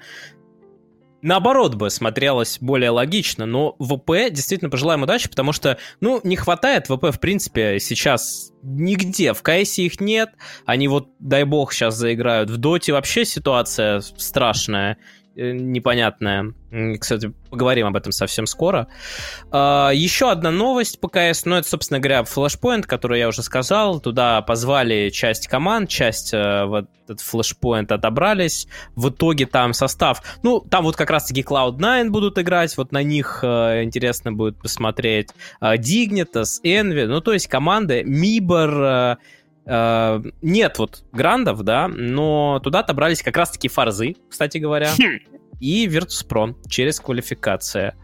наоборот 1.26 1.74
бы 1.74 1.90
смотрелось 1.90 2.58
более 2.60 2.90
логично, 2.90 3.46
но 3.46 3.74
ВП 3.78 4.30
действительно 4.30 4.70
пожелаем 4.70 5.02
удачи, 5.02 5.28
потому 5.28 5.52
что, 5.52 5.78
ну, 6.00 6.20
не 6.22 6.36
хватает 6.36 6.86
ВП, 6.86 7.10
в 7.10 7.18
принципе, 7.18 7.80
сейчас 7.80 8.52
нигде, 8.62 9.32
в 9.32 9.42
КС 9.42 9.78
их 9.78 10.00
нет, 10.00 10.30
они 10.64 10.88
вот, 10.88 11.08
дай 11.18 11.44
бог, 11.44 11.72
сейчас 11.72 11.96
заиграют. 11.96 12.50
В 12.50 12.58
Доте, 12.58 12.92
вообще 12.92 13.24
ситуация 13.24 14.00
страшная, 14.00 14.98
непонятная. 15.36 16.54
Кстати, 16.98 17.32
поговорим 17.50 17.86
об 17.86 17.96
этом 17.96 18.12
совсем 18.12 18.46
скоро. 18.46 18.88
А, 19.50 19.90
еще 19.92 20.30
одна 20.30 20.50
новость 20.50 21.00
по 21.00 21.08
КС, 21.08 21.44
ну 21.44 21.56
это, 21.56 21.68
собственно 21.68 22.00
говоря, 22.00 22.22
Flashpoint, 22.22 22.82
который 22.82 23.18
я 23.18 23.28
уже 23.28 23.42
сказал. 23.42 24.00
Туда 24.00 24.42
позвали 24.42 25.10
часть 25.10 25.46
команд, 25.46 25.88
часть 25.88 26.34
э, 26.34 26.64
в 26.64 26.74
этот 26.74 27.20
Flashpoint 27.20 27.92
отобрались. 27.92 28.66
В 28.94 29.10
итоге 29.10 29.46
там 29.46 29.72
состав... 29.74 30.22
Ну, 30.42 30.60
там 30.60 30.84
вот 30.84 30.96
как 30.96 31.10
раз-таки 31.10 31.42
Cloud9 31.42 32.08
будут 32.08 32.38
играть, 32.38 32.76
вот 32.76 32.92
на 32.92 33.02
них 33.02 33.40
э, 33.42 33.82
интересно 33.82 34.32
будет 34.32 34.58
посмотреть. 34.58 35.30
Dignitas, 35.60 36.60
Envy, 36.64 37.06
ну 37.06 37.20
то 37.20 37.32
есть 37.32 37.46
команды 37.46 38.02
Mibor, 38.02 38.86
Э, 38.86 39.16
нет 39.66 40.78
вот 40.78 41.04
грандов, 41.12 41.62
да, 41.62 41.88
но 41.88 42.60
туда 42.62 42.80
отобрались 42.80 43.22
как 43.22 43.36
раз-таки 43.36 43.68
фарзы, 43.68 44.14
кстати 44.28 44.58
говоря, 44.58 44.90
хм. 44.96 45.18
и 45.60 45.86
Virtus.pro 45.86 46.54
через 46.68 47.00
квалификацию. 47.00 47.94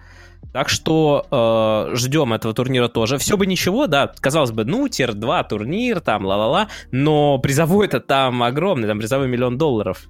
Так 0.52 0.68
что 0.68 1.26
э, 1.30 1.96
ждем 1.96 2.32
этого 2.34 2.52
турнира 2.52 2.88
тоже. 2.88 3.16
Все 3.16 3.36
бы 3.36 3.46
ничего, 3.46 3.86
да, 3.86 4.12
казалось 4.20 4.50
бы, 4.50 4.64
ну, 4.64 4.86
тир-2 4.88 5.48
турнир, 5.48 6.00
там, 6.00 6.26
ла-ла-ла, 6.26 6.68
но 6.90 7.38
призовой 7.38 7.86
это 7.86 8.00
там 8.00 8.42
огромный, 8.42 8.88
там 8.88 8.98
призовой 8.98 9.28
миллион 9.28 9.56
долларов. 9.56 10.08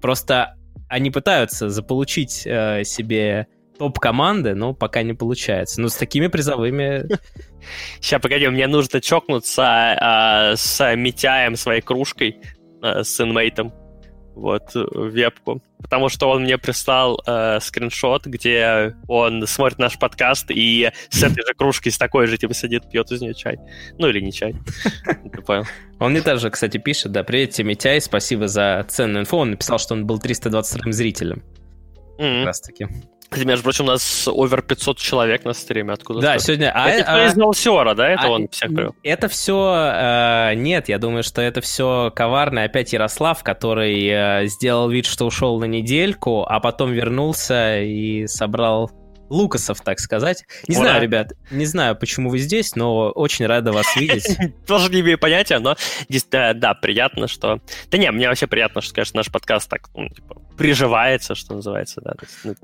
Просто 0.00 0.54
они 0.88 1.10
пытаются 1.10 1.70
заполучить 1.70 2.42
э, 2.46 2.84
себе 2.84 3.48
топ-команды, 3.80 4.54
но 4.54 4.74
пока 4.74 5.02
не 5.02 5.14
получается. 5.14 5.80
Но 5.80 5.88
с 5.88 5.94
такими 5.94 6.26
призовыми... 6.26 7.06
Сейчас, 7.98 8.20
погоди, 8.20 8.46
мне 8.48 8.66
нужно 8.66 9.00
чокнуться 9.00 9.64
а, 9.64 10.52
с 10.54 10.94
Митяем 10.96 11.56
своей 11.56 11.80
кружкой, 11.80 12.36
а, 12.82 13.02
с 13.02 13.18
инмейтом, 13.22 13.72
вот, 14.34 14.72
вебку. 14.74 15.62
Потому 15.78 16.10
что 16.10 16.28
он 16.28 16.42
мне 16.42 16.58
прислал 16.58 17.22
э, 17.26 17.58
скриншот, 17.58 18.26
где 18.26 18.94
он 19.08 19.46
смотрит 19.46 19.78
наш 19.78 19.98
подкаст 19.98 20.50
и 20.50 20.90
с 21.08 21.22
этой 21.22 21.42
же 21.46 21.54
кружкой, 21.56 21.90
с 21.90 21.96
такой 21.96 22.26
же, 22.26 22.36
типа, 22.36 22.52
сидит, 22.52 22.90
пьет 22.90 23.10
из 23.10 23.22
нее 23.22 23.32
чай. 23.32 23.58
Ну, 23.96 24.08
или 24.08 24.20
не 24.20 24.30
чай. 24.30 24.54
Ты 25.32 25.40
понял. 25.40 25.64
Он 25.98 26.10
мне 26.10 26.20
тоже, 26.20 26.50
кстати, 26.50 26.76
пишет, 26.76 27.12
да, 27.12 27.24
привет 27.24 27.52
тебе, 27.52 27.70
Митяй, 27.70 27.98
спасибо 28.02 28.46
за 28.46 28.84
ценную 28.88 29.22
инфу. 29.22 29.38
Он 29.38 29.52
написал, 29.52 29.78
что 29.78 29.94
он 29.94 30.06
был 30.06 30.18
322 30.18 30.92
зрителем. 30.92 31.42
Как 32.18 32.46
раз 32.46 32.60
таки. 32.60 32.86
Кстати, 33.30 33.46
между 33.46 33.62
прочим, 33.62 33.84
у 33.84 33.88
нас 33.88 34.26
овер 34.26 34.60
500 34.60 34.98
человек 34.98 35.44
на 35.44 35.52
стриме. 35.52 35.92
Откуда 35.92 36.20
Да, 36.20 36.38
сегодня... 36.40 36.72
А, 36.74 36.88
это 36.90 37.14
а, 37.14 37.26
из 37.26 37.36
Налсиора, 37.36 37.94
да? 37.94 38.08
Это 38.08 38.24
а, 38.24 38.30
он 38.30 38.48
всех 38.48 38.74
привел? 38.74 38.96
Это 39.04 39.28
все... 39.28 39.72
Э, 39.94 40.54
нет, 40.56 40.88
я 40.88 40.98
думаю, 40.98 41.22
что 41.22 41.40
это 41.40 41.60
все 41.60 42.12
коварный 42.14 42.64
опять 42.64 42.92
Ярослав, 42.92 43.44
который 43.44 44.04
э, 44.08 44.46
сделал 44.46 44.90
вид, 44.90 45.06
что 45.06 45.26
ушел 45.26 45.60
на 45.60 45.66
недельку, 45.66 46.44
а 46.44 46.58
потом 46.58 46.90
вернулся 46.90 47.80
и 47.80 48.26
собрал 48.26 48.90
Лукасов, 49.30 49.80
так 49.80 50.00
сказать. 50.00 50.44
Не 50.66 50.76
Ура. 50.76 50.86
знаю, 50.86 51.02
ребят, 51.02 51.32
не 51.52 51.64
знаю, 51.64 51.94
почему 51.94 52.30
вы 52.30 52.38
здесь, 52.38 52.74
но 52.74 53.10
очень 53.10 53.46
рада 53.46 53.72
вас 53.72 53.96
видеть. 53.96 54.26
Тоже 54.66 54.90
не 54.90 55.00
имею 55.00 55.18
понятия, 55.18 55.60
но 55.60 55.76
да, 56.30 56.74
приятно, 56.74 57.28
что... 57.28 57.60
Да 57.90 57.96
не, 57.96 58.10
мне 58.10 58.28
вообще 58.28 58.48
приятно, 58.48 58.80
что, 58.80 58.92
конечно, 58.92 59.18
наш 59.18 59.30
подкаст 59.30 59.70
так, 59.70 59.88
ну, 59.94 60.08
типа, 60.08 60.42
приживается, 60.60 61.34
что 61.34 61.54
называется, 61.54 62.02
да. 62.02 62.14
Ну, 62.44 62.54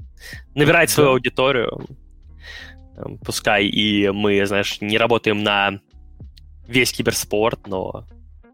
набирает 0.55 0.91
свою 0.91 1.13
аудиторию. 1.13 1.87
Пускай 3.25 3.65
и 3.65 4.11
мы, 4.11 4.45
знаешь, 4.45 4.83
не 4.83 4.99
работаем 4.99 5.43
на 5.43 5.81
весь 6.69 6.93
киберспорт, 6.93 7.67
но 7.67 8.07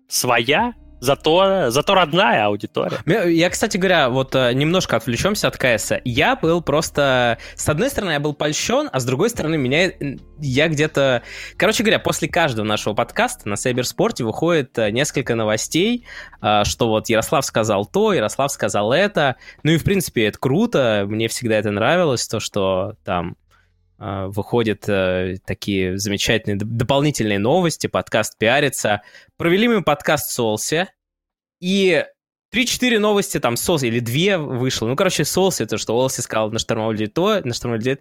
своя 0.07 0.75
Зато, 1.03 1.71
зато 1.71 1.95
родная 1.97 2.45
аудитория. 2.47 3.01
Я, 3.29 3.51
кстати 3.51 3.77
говоря, 3.77 4.09
вот 4.09 4.37
э, 4.37 4.53
немножко 4.53 4.97
отвлечемся 4.97 5.49
от 5.49 5.57
КС. 5.57 5.95
Я 6.05 6.37
был 6.37 6.63
просто... 6.63 7.39
С 7.57 7.69
одной 7.69 7.91
стороны, 7.91 8.13
я 8.13 8.21
был 8.21 8.35
польщен, 8.35 8.89
а 8.93 9.01
с 9.01 9.05
другой 9.05 9.29
стороны, 9.31 9.59
меня... 9.59 9.91
Я 10.39 10.69
где-то... 10.69 11.23
Короче 11.57 11.83
говоря, 11.83 11.99
после 11.99 12.29
каждого 12.29 12.65
нашего 12.65 12.95
подкаста 12.95 13.49
на 13.49 13.57
Сайберспорте 13.57 14.23
выходит 14.23 14.79
э, 14.79 14.93
несколько 14.93 15.35
новостей, 15.35 16.07
э, 16.41 16.63
что 16.63 16.87
вот 16.87 17.09
Ярослав 17.09 17.45
сказал 17.45 17.85
то, 17.85 18.13
Ярослав 18.13 18.53
сказал 18.53 18.93
это. 18.93 19.35
Ну 19.65 19.73
и, 19.73 19.79
в 19.79 19.85
принципе, 19.85 20.27
это 20.27 20.39
круто. 20.39 21.05
Мне 21.09 21.27
всегда 21.27 21.57
это 21.57 21.73
нравилось, 21.73 22.29
то, 22.29 22.39
что 22.39 22.95
там 23.05 23.35
выходят 24.03 24.89
э, 24.89 25.37
такие 25.45 25.97
замечательные 25.97 26.59
дополнительные 26.59 27.39
новости, 27.39 27.87
подкаст 27.87 28.37
пиарится. 28.37 29.03
Провели 29.37 29.69
мы 29.69 29.83
подкаст 29.83 30.31
Солсе, 30.31 30.89
и 31.61 32.05
3-4 32.53 32.99
новости 32.99 33.39
там 33.39 33.57
Солси, 33.57 33.87
или 33.87 34.01
две 34.01 34.37
вышло. 34.37 34.89
Ну, 34.89 34.97
короче, 34.97 35.25
Солси, 35.25 35.65
то, 35.67 35.79
что 35.79 35.97
Олси 35.97 36.21
сказал 36.21 36.51
на 36.51 36.59
штурмовой 36.59 37.07
то, 37.07 37.41
на 37.45 37.55
штурмовой 37.55 37.99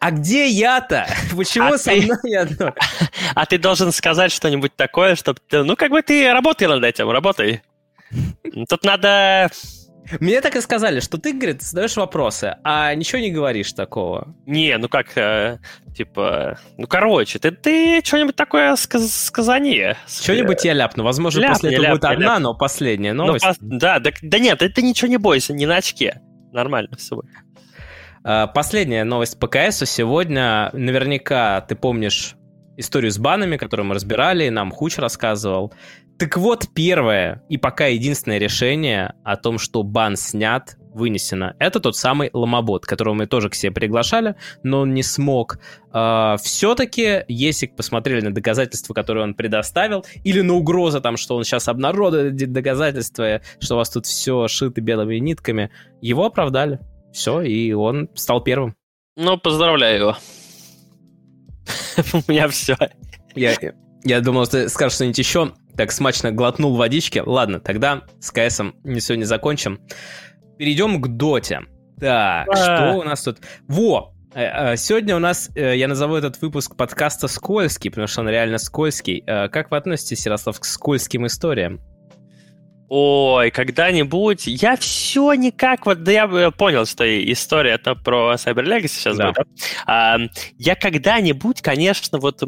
А 0.00 0.10
где 0.10 0.48
я-то? 0.48 1.06
Почему 1.36 1.74
а 1.74 1.78
со 1.78 1.90
ты... 1.90 2.02
мной 2.02 2.36
одно? 2.36 2.74
А 3.34 3.46
ты 3.46 3.58
должен 3.58 3.92
сказать 3.92 4.32
что-нибудь 4.32 4.74
такое, 4.74 5.14
чтобы... 5.14 5.38
Ну, 5.52 5.76
как 5.76 5.92
бы 5.92 6.02
ты 6.02 6.30
работай 6.32 6.66
над 6.66 6.82
этим, 6.82 7.08
работай. 7.10 7.62
Тут 8.68 8.84
надо 8.84 9.48
Мне 10.20 10.40
так 10.40 10.56
и 10.56 10.60
сказали, 10.60 11.00
что 11.00 11.18
ты, 11.18 11.32
говорит, 11.32 11.62
задаешь 11.62 11.96
вопросы, 11.96 12.56
а 12.64 12.94
ничего 12.94 13.20
не 13.20 13.30
говоришь 13.30 13.72
такого. 13.72 14.34
Не, 14.46 14.76
ну 14.78 14.88
как, 14.88 15.16
э, 15.16 15.58
типа, 15.96 16.58
ну 16.76 16.86
короче, 16.86 17.38
ты, 17.38 17.50
ты 17.50 18.02
что-нибудь 18.04 18.36
такое 18.36 18.74
сказ 18.76 19.12
сказание. 19.12 19.96
Что-нибудь 20.06 20.64
я 20.64 20.72
ляпну. 20.72 21.04
Возможно, 21.04 21.40
ляп, 21.40 21.52
после 21.52 21.72
этого 21.72 21.82
ляп, 21.82 21.92
будет 21.94 22.04
одна, 22.04 22.34
ляп. 22.34 22.40
но 22.40 22.54
последняя 22.54 23.12
ну, 23.12 23.26
новость. 23.26 23.46
Ну, 23.60 23.78
да, 23.78 23.98
да, 23.98 24.10
да 24.22 24.38
нет, 24.38 24.58
ты, 24.58 24.68
ты 24.68 24.82
ничего 24.82 25.08
не 25.08 25.18
бойся, 25.18 25.52
не 25.52 25.66
на 25.66 25.76
очке. 25.76 26.20
Нормально 26.52 26.96
все 26.96 27.16
будет. 27.16 27.30
А, 28.24 28.46
последняя 28.46 29.04
новость 29.04 29.38
по 29.38 29.48
КСу 29.48 29.86
сегодня. 29.86 30.70
Наверняка 30.72 31.60
ты 31.60 31.76
помнишь 31.76 32.34
историю 32.76 33.10
с 33.10 33.18
банами, 33.18 33.56
которую 33.56 33.86
мы 33.86 33.94
разбирали, 33.94 34.48
нам 34.48 34.70
Хуч 34.70 34.98
рассказывал. 34.98 35.72
Так 36.18 36.38
вот, 36.38 36.68
первое 36.74 37.42
и 37.48 37.58
пока 37.58 37.86
единственное 37.86 38.38
решение 38.38 39.14
о 39.22 39.36
том, 39.36 39.58
что 39.58 39.82
бан 39.82 40.16
снят, 40.16 40.76
вынесено. 40.96 41.54
Это 41.58 41.78
тот 41.78 41.94
самый 41.94 42.30
Ломобот, 42.32 42.86
которого 42.86 43.12
мы 43.12 43.26
тоже 43.26 43.50
к 43.50 43.54
себе 43.54 43.70
приглашали, 43.70 44.34
но 44.62 44.80
он 44.80 44.94
не 44.94 45.02
смог. 45.02 45.58
Uh, 45.92 46.38
все-таки, 46.38 47.24
если 47.28 47.66
посмотрели 47.66 48.22
на 48.22 48.34
доказательства, 48.34 48.94
которые 48.94 49.24
он 49.24 49.34
предоставил, 49.34 50.06
или 50.24 50.40
на 50.40 50.54
угрозы 50.54 51.00
там, 51.00 51.18
что 51.18 51.36
он 51.36 51.44
сейчас 51.44 51.68
обнародует 51.68 52.34
доказательства, 52.50 53.42
что 53.60 53.74
у 53.74 53.78
вас 53.78 53.90
тут 53.90 54.06
все 54.06 54.48
шито 54.48 54.80
белыми 54.80 55.16
нитками, 55.16 55.70
его 56.00 56.24
оправдали. 56.24 56.80
Все, 57.12 57.42
и 57.42 57.72
он 57.72 58.08
стал 58.14 58.42
первым. 58.42 58.74
Ну, 59.16 59.36
поздравляю 59.36 59.98
его. 59.98 60.16
У 62.14 62.30
меня 62.30 62.48
все. 62.48 62.76
Я, 63.34 63.54
я 64.04 64.20
думал, 64.20 64.46
ты 64.46 64.70
скажешь 64.70 64.94
что-нибудь 64.94 65.18
еще. 65.18 65.52
Так 65.76 65.92
смачно 65.92 66.32
глотнул 66.32 66.76
водички. 66.76 67.22
Ладно, 67.24 67.60
тогда 67.60 68.02
с 68.20 68.30
КСом 68.30 68.76
не 68.84 69.00
сегодня 69.00 69.24
закончим. 69.24 69.80
Перейдем 70.58 71.00
к 71.02 71.08
Доте. 71.08 71.60
Так, 72.00 72.46
что 72.54 72.94
у 72.98 73.02
нас 73.02 73.22
тут? 73.22 73.38
Во! 73.68 74.16
Э, 74.34 74.72
э, 74.72 74.76
сегодня 74.76 75.16
у 75.16 75.18
нас, 75.18 75.50
э, 75.54 75.76
я 75.76 75.88
назову 75.88 76.14
этот 76.14 76.40
выпуск 76.42 76.76
подкаста 76.76 77.26
«Скользкий», 77.26 77.90
потому 77.90 78.06
что 78.06 78.20
он 78.20 78.28
реально 78.28 78.58
скользкий. 78.58 79.22
Как 79.26 79.70
вы 79.70 79.78
относитесь, 79.78 80.26
Ярослав, 80.26 80.60
к 80.60 80.64
скользким 80.66 81.26
историям? 81.26 81.80
Ой, 82.88 83.50
когда-нибудь 83.50 84.46
я 84.46 84.76
все 84.76 85.32
никак 85.32 85.86
вот 85.86 86.04
да 86.04 86.12
я 86.12 86.50
понял, 86.52 86.86
что 86.86 87.04
история 87.32 87.72
это 87.72 87.96
про 87.96 88.34
Cyber 88.34 88.64
Legacy 88.64 88.88
сейчас 88.88 89.16
да. 89.16 89.32
будет. 89.32 89.36
Да? 89.36 89.44
А, 89.86 90.18
я 90.56 90.76
когда-нибудь, 90.76 91.62
конечно, 91.62 92.18
вот 92.18 92.42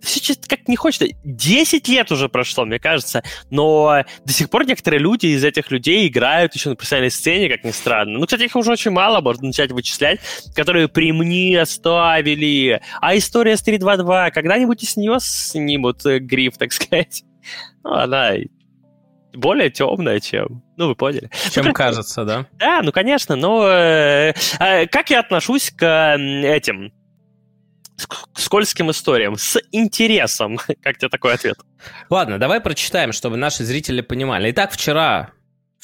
все 0.00 0.20
чисто 0.20 0.48
как 0.48 0.68
не 0.68 0.76
хочется. 0.76 1.06
10 1.24 1.88
лет 1.88 2.12
уже 2.12 2.28
прошло, 2.28 2.64
мне 2.64 2.78
кажется, 2.78 3.22
но 3.50 4.04
до 4.24 4.32
сих 4.32 4.50
пор 4.50 4.66
некоторые 4.66 5.00
люди 5.00 5.26
из 5.26 5.44
этих 5.44 5.70
людей 5.70 6.06
играют 6.08 6.54
еще 6.54 6.70
на 6.70 6.76
профессиональной 6.76 7.10
сцене, 7.10 7.48
как 7.48 7.64
ни 7.64 7.70
странно. 7.70 8.18
Ну, 8.18 8.26
кстати, 8.26 8.42
их 8.42 8.56
уже 8.56 8.72
очень 8.72 8.90
мало, 8.90 9.20
можно 9.20 9.48
начать 9.48 9.72
вычислять, 9.72 10.20
которые 10.54 10.88
при 10.88 11.12
мне 11.12 11.64
ставили. 11.66 12.80
А 13.00 13.16
история 13.16 13.56
с 13.56 13.62
322, 13.62 14.30
когда-нибудь 14.30 14.82
из 14.82 14.96
нее 14.96 15.18
снимут 15.20 16.04
э, 16.06 16.18
гриф, 16.18 16.58
так 16.58 16.72
сказать. 16.72 17.22
Ну, 17.84 17.92
она 17.92 18.32
более 19.36 19.70
темная, 19.70 20.18
чем... 20.18 20.62
Ну, 20.76 20.88
вы 20.88 20.96
поняли. 20.96 21.30
Чем 21.52 21.66
ну, 21.66 21.72
кажется, 21.72 22.24
да? 22.24 22.46
Да, 22.54 22.80
ну, 22.82 22.90
конечно, 22.90 23.36
но... 23.36 23.68
Э, 23.68 24.34
э, 24.58 24.86
как 24.86 25.10
я 25.10 25.20
отношусь 25.20 25.70
к 25.70 26.16
этим 26.16 26.92
к 27.96 28.38
скользким 28.38 28.90
историям 28.90 29.36
с 29.36 29.58
интересом. 29.72 30.58
Как 30.82 30.98
тебе 30.98 31.08
такой 31.08 31.34
ответ? 31.34 31.58
Ладно, 32.10 32.38
давай 32.38 32.60
прочитаем, 32.60 33.12
чтобы 33.12 33.36
наши 33.36 33.64
зрители 33.64 34.00
понимали. 34.00 34.50
Итак, 34.50 34.72
вчера 34.72 35.32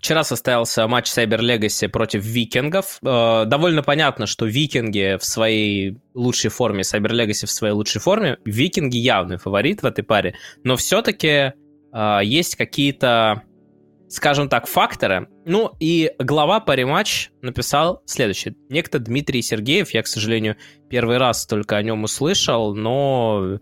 Вчера 0.03 0.25
состоялся 0.25 0.89
матч 0.89 1.07
Cyber 1.07 1.39
Legacy 1.39 1.89
против 1.89 2.25
викингов. 2.25 2.99
Э, 3.07 3.45
довольно 3.47 3.85
понятно, 3.85 4.27
что 4.27 4.47
викинги 4.47 5.17
в 5.17 5.25
своей 5.25 5.97
лучшей 6.13 6.51
форме, 6.51 6.83
Cyber 6.83 7.13
Legacy 7.13 7.47
в 7.47 7.53
своей 7.53 7.73
лучшей 7.73 8.01
форме. 8.01 8.37
Викинги 8.45 8.97
явный 8.97 9.37
фаворит 9.37 9.83
в 9.83 9.87
этой 9.87 10.03
паре, 10.03 10.35
но 10.65 10.77
все-таки 10.77 11.53
э, 11.93 12.21
есть 12.25 12.57
какие-то 12.57 13.43
скажем 14.13 14.49
так, 14.49 14.67
факторы. 14.67 15.29
Ну 15.47 15.73
и 15.81 16.13
глава 16.19 16.61
по 16.61 16.75
рематч 16.75 17.31
написал 17.41 18.03
следующее. 18.05 18.55
Некто 18.69 18.99
Дмитрий 18.99 19.41
Сергеев, 19.41 19.91
я, 19.91 20.03
к 20.03 20.07
сожалению, 20.07 20.57
первый 20.91 21.17
раз 21.17 21.47
только 21.47 21.77
о 21.77 21.83
нем 21.83 22.05
услышал, 22.05 22.75
но 22.75 23.59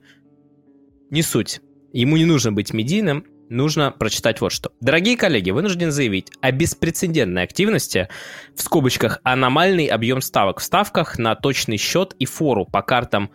не 1.10 1.22
суть. 1.22 1.60
Ему 1.92 2.16
не 2.16 2.24
нужно 2.24 2.52
быть 2.52 2.72
медийным, 2.72 3.24
нужно 3.48 3.92
прочитать 3.92 4.40
вот 4.40 4.50
что. 4.50 4.72
Дорогие 4.80 5.16
коллеги, 5.16 5.52
вынужден 5.52 5.92
заявить 5.92 6.32
о 6.40 6.50
беспрецедентной 6.50 7.44
активности, 7.44 8.08
в 8.56 8.62
скобочках 8.62 9.20
аномальный 9.22 9.86
объем 9.86 10.20
ставок 10.20 10.58
в 10.58 10.64
ставках 10.64 11.18
на 11.18 11.36
точный 11.36 11.76
счет 11.76 12.14
и 12.18 12.26
фору 12.26 12.66
по 12.66 12.82
картам 12.82 13.30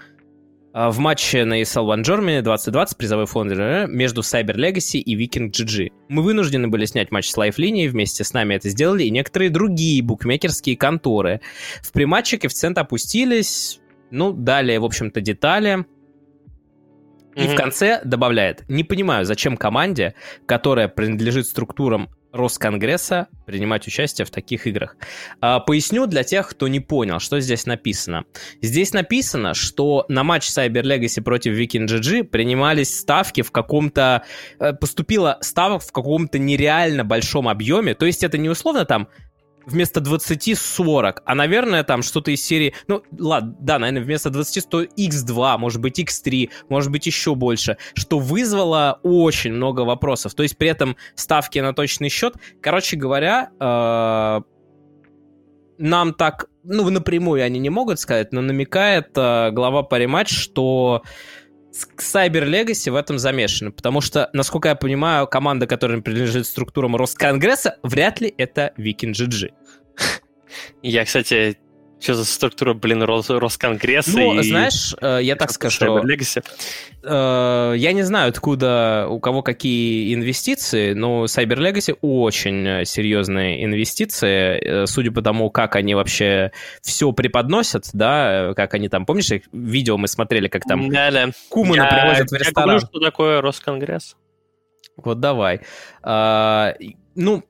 в 0.76 1.00
матче 1.00 1.46
на 1.46 1.62
ESL 1.62 1.88
One 1.88 2.04
Germany 2.04 2.42
2020 2.42 2.98
призовой 2.98 3.26
фонд 3.28 3.54
между 3.88 4.20
Cyber 4.20 4.56
Legacy 4.56 5.00
и 5.00 5.16
Viking 5.16 5.50
GG. 5.50 5.90
Мы 6.10 6.22
вынуждены 6.22 6.68
были 6.68 6.84
снять 6.84 7.12
матч 7.12 7.30
с 7.30 7.38
лайфлинией, 7.38 7.88
вместе 7.88 8.26
с 8.26 8.34
нами 8.34 8.56
это 8.56 8.68
сделали 8.68 9.04
и 9.04 9.10
некоторые 9.10 9.50
другие 9.50 10.04
букмекерские 10.04 10.76
конторы. 10.76 11.40
В 11.82 11.94
приматче 11.94 12.38
коэффициент 12.38 12.78
опустились, 12.78 13.80
ну, 14.12 14.34
далее, 14.34 14.82
в 14.82 14.84
общем-то, 14.84 15.22
детали. 15.22 15.86
И 17.36 17.40
mm-hmm. 17.40 17.54
в 17.54 17.56
конце 17.56 18.02
добавляет, 18.04 18.68
не 18.68 18.84
понимаю, 18.84 19.24
зачем 19.24 19.56
команде, 19.56 20.14
которая 20.46 20.90
принадлежит 20.90 21.48
структурам 21.48 22.10
Росконгресса 22.36 23.28
принимать 23.46 23.88
участие 23.88 24.26
в 24.26 24.30
таких 24.30 24.68
играх. 24.68 24.98
А, 25.40 25.60
поясню 25.60 26.06
для 26.06 26.24
тех, 26.24 26.50
кто 26.50 26.68
не 26.68 26.80
понял, 26.80 27.20
что 27.20 27.40
здесь 27.40 27.66
написано. 27.66 28.26
Здесь 28.62 28.94
написано, 28.94 29.54
что 29.54 30.06
на 30.10 30.24
матч 30.24 30.50
Cyber 30.50 30.84
Legacy 30.84 31.22
против 31.22 31.54
Viking 31.54 31.88
GG 31.88 32.26
принимались 32.26 33.00
ставки 33.00 33.42
в 33.42 33.52
каком-то... 33.52 34.24
Э, 34.60 34.74
поступило 34.74 35.38
ставок 35.42 35.82
в 35.82 35.92
каком-то 35.92 36.38
нереально 36.38 37.04
большом 37.06 37.48
объеме. 37.48 37.96
То 37.96 38.06
есть 38.06 38.24
это 38.24 38.38
не 38.38 38.50
условно 38.50 38.86
там 38.86 39.08
вместо 39.66 40.00
20 40.00 40.58
40, 40.58 41.24
а, 41.26 41.36
наверное, 41.36 41.84
там 41.84 42.04
что-то 42.04 42.32
из 42.32 42.44
серии... 42.44 42.74
Ну, 42.88 43.04
ладно, 43.18 43.56
да, 43.60 43.80
наверное, 43.80 44.04
вместо 44.04 44.30
20 44.30 44.64
100 44.64 44.84
x2, 44.84 45.58
может 45.58 45.82
быть, 45.82 46.00
x3, 46.00 46.50
может 46.70 46.92
быть, 46.92 47.06
еще 47.06 47.36
больше, 47.36 47.78
что 47.94 48.20
вызвало 48.20 49.00
очень 49.04 49.54
много 49.54 49.82
вопросов. 49.82 50.34
То 50.34 50.44
есть 50.44 50.58
при 50.58 50.70
этом 50.70 50.96
ставки 51.16 51.60
на 51.60 51.74
точный 51.74 52.10
счет, 52.10 52.36
короче 52.62 52.98
говоря, 52.98 53.50
э, 53.60 54.42
нам 55.78 56.14
так, 56.14 56.48
ну, 56.64 56.90
напрямую 56.90 57.44
они 57.44 57.60
не 57.60 57.70
могут 57.70 58.00
сказать, 58.00 58.32
но 58.32 58.42
намекает 58.42 59.10
э, 59.16 59.52
глава 59.52 59.84
по 59.84 59.96
рематч, 59.98 60.30
что 60.30 61.04
Cyber 61.98 62.46
Legacy 62.46 62.92
в 62.92 62.96
этом 62.96 63.20
замешаны, 63.20 63.72
потому 63.72 64.02
что, 64.02 64.30
насколько 64.34 64.70
я 64.70 64.76
понимаю, 64.76 65.28
команда, 65.28 65.68
которая 65.68 66.02
принадлежит 66.02 66.48
структурам 66.48 66.96
Росконгресса, 66.96 67.78
вряд 67.84 68.22
ли 68.22 68.34
это 68.38 68.74
Викинг 68.78 69.16
GG. 69.16 69.52
Я, 70.82 71.06
кстати, 71.06 71.58
что 72.00 72.14
за 72.14 72.26
структура, 72.26 72.74
блин, 72.74 73.04
Рос, 73.04 73.30
Росконгресс? 73.30 74.08
Ну, 74.08 74.40
и... 74.40 74.44
знаешь, 74.44 74.96
э, 75.02 75.20
я 75.22 75.36
так 75.36 75.52
скажу. 75.52 76.02
Э, 77.04 77.74
я 77.76 77.94
не 77.94 78.04
знаю, 78.04 78.30
откуда, 78.30 79.08
у 79.10 79.20
кого 79.20 79.42
какие 79.42 80.14
инвестиции, 80.14 80.94
но 80.94 81.26
Cyber 81.26 81.58
Legacy 81.58 81.98
очень 82.02 82.68
э, 82.68 82.86
серьезные 82.86 83.64
инвестиции, 83.64 84.86
судя 84.86 85.12
по 85.12 85.22
тому, 85.22 85.50
как 85.50 85.76
они 85.76 85.96
вообще 85.96 86.52
все 86.82 87.12
преподносят, 87.12 87.90
да, 87.94 88.54
как 88.56 88.74
они 88.74 88.90
там, 88.90 89.06
помнишь, 89.06 89.32
видео 89.52 89.98
мы 89.98 90.08
смотрели, 90.08 90.48
как 90.48 90.64
там 90.64 90.90
да, 90.90 91.12
да. 91.12 91.30
Кумана 91.50 91.84
я, 91.84 91.88
привозят 91.88 92.30
в 92.30 92.34
ресторан. 92.34 92.70
Я 92.70 92.76
говорю, 92.76 92.88
что 92.88 93.00
такое 93.00 93.42
Росконгресс. 93.42 94.16
Вот 94.98 95.20
давай. 95.20 95.62
Ну, 96.04 97.44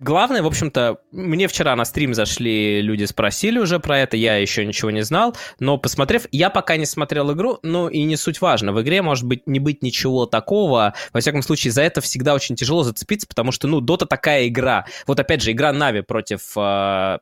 Главное, 0.00 0.42
в 0.42 0.46
общем-то, 0.46 0.98
мне 1.10 1.48
вчера 1.48 1.74
на 1.74 1.84
стрим 1.84 2.14
зашли, 2.14 2.80
люди 2.80 3.02
спросили 3.02 3.58
уже 3.58 3.80
про 3.80 3.98
это, 3.98 4.16
я 4.16 4.36
еще 4.36 4.64
ничего 4.64 4.92
не 4.92 5.02
знал, 5.02 5.36
но 5.58 5.76
посмотрев, 5.76 6.26
я 6.30 6.50
пока 6.50 6.76
не 6.76 6.86
смотрел 6.86 7.32
игру, 7.32 7.58
ну 7.64 7.88
и 7.88 8.04
не 8.04 8.16
суть 8.16 8.40
важно, 8.40 8.72
в 8.72 8.80
игре 8.80 9.02
может 9.02 9.24
быть 9.24 9.48
не 9.48 9.58
быть 9.58 9.82
ничего 9.82 10.26
такого, 10.26 10.94
во 11.12 11.20
всяком 11.20 11.42
случае, 11.42 11.72
за 11.72 11.82
это 11.82 12.00
всегда 12.00 12.34
очень 12.34 12.54
тяжело 12.54 12.84
зацепиться, 12.84 13.26
потому 13.26 13.50
что, 13.50 13.66
ну, 13.66 13.80
Дота 13.80 14.06
такая 14.06 14.46
игра, 14.46 14.86
вот 15.08 15.18
опять 15.18 15.42
же, 15.42 15.50
игра 15.50 15.72
Нави 15.72 16.02
против 16.02 16.56
э, 16.56 17.18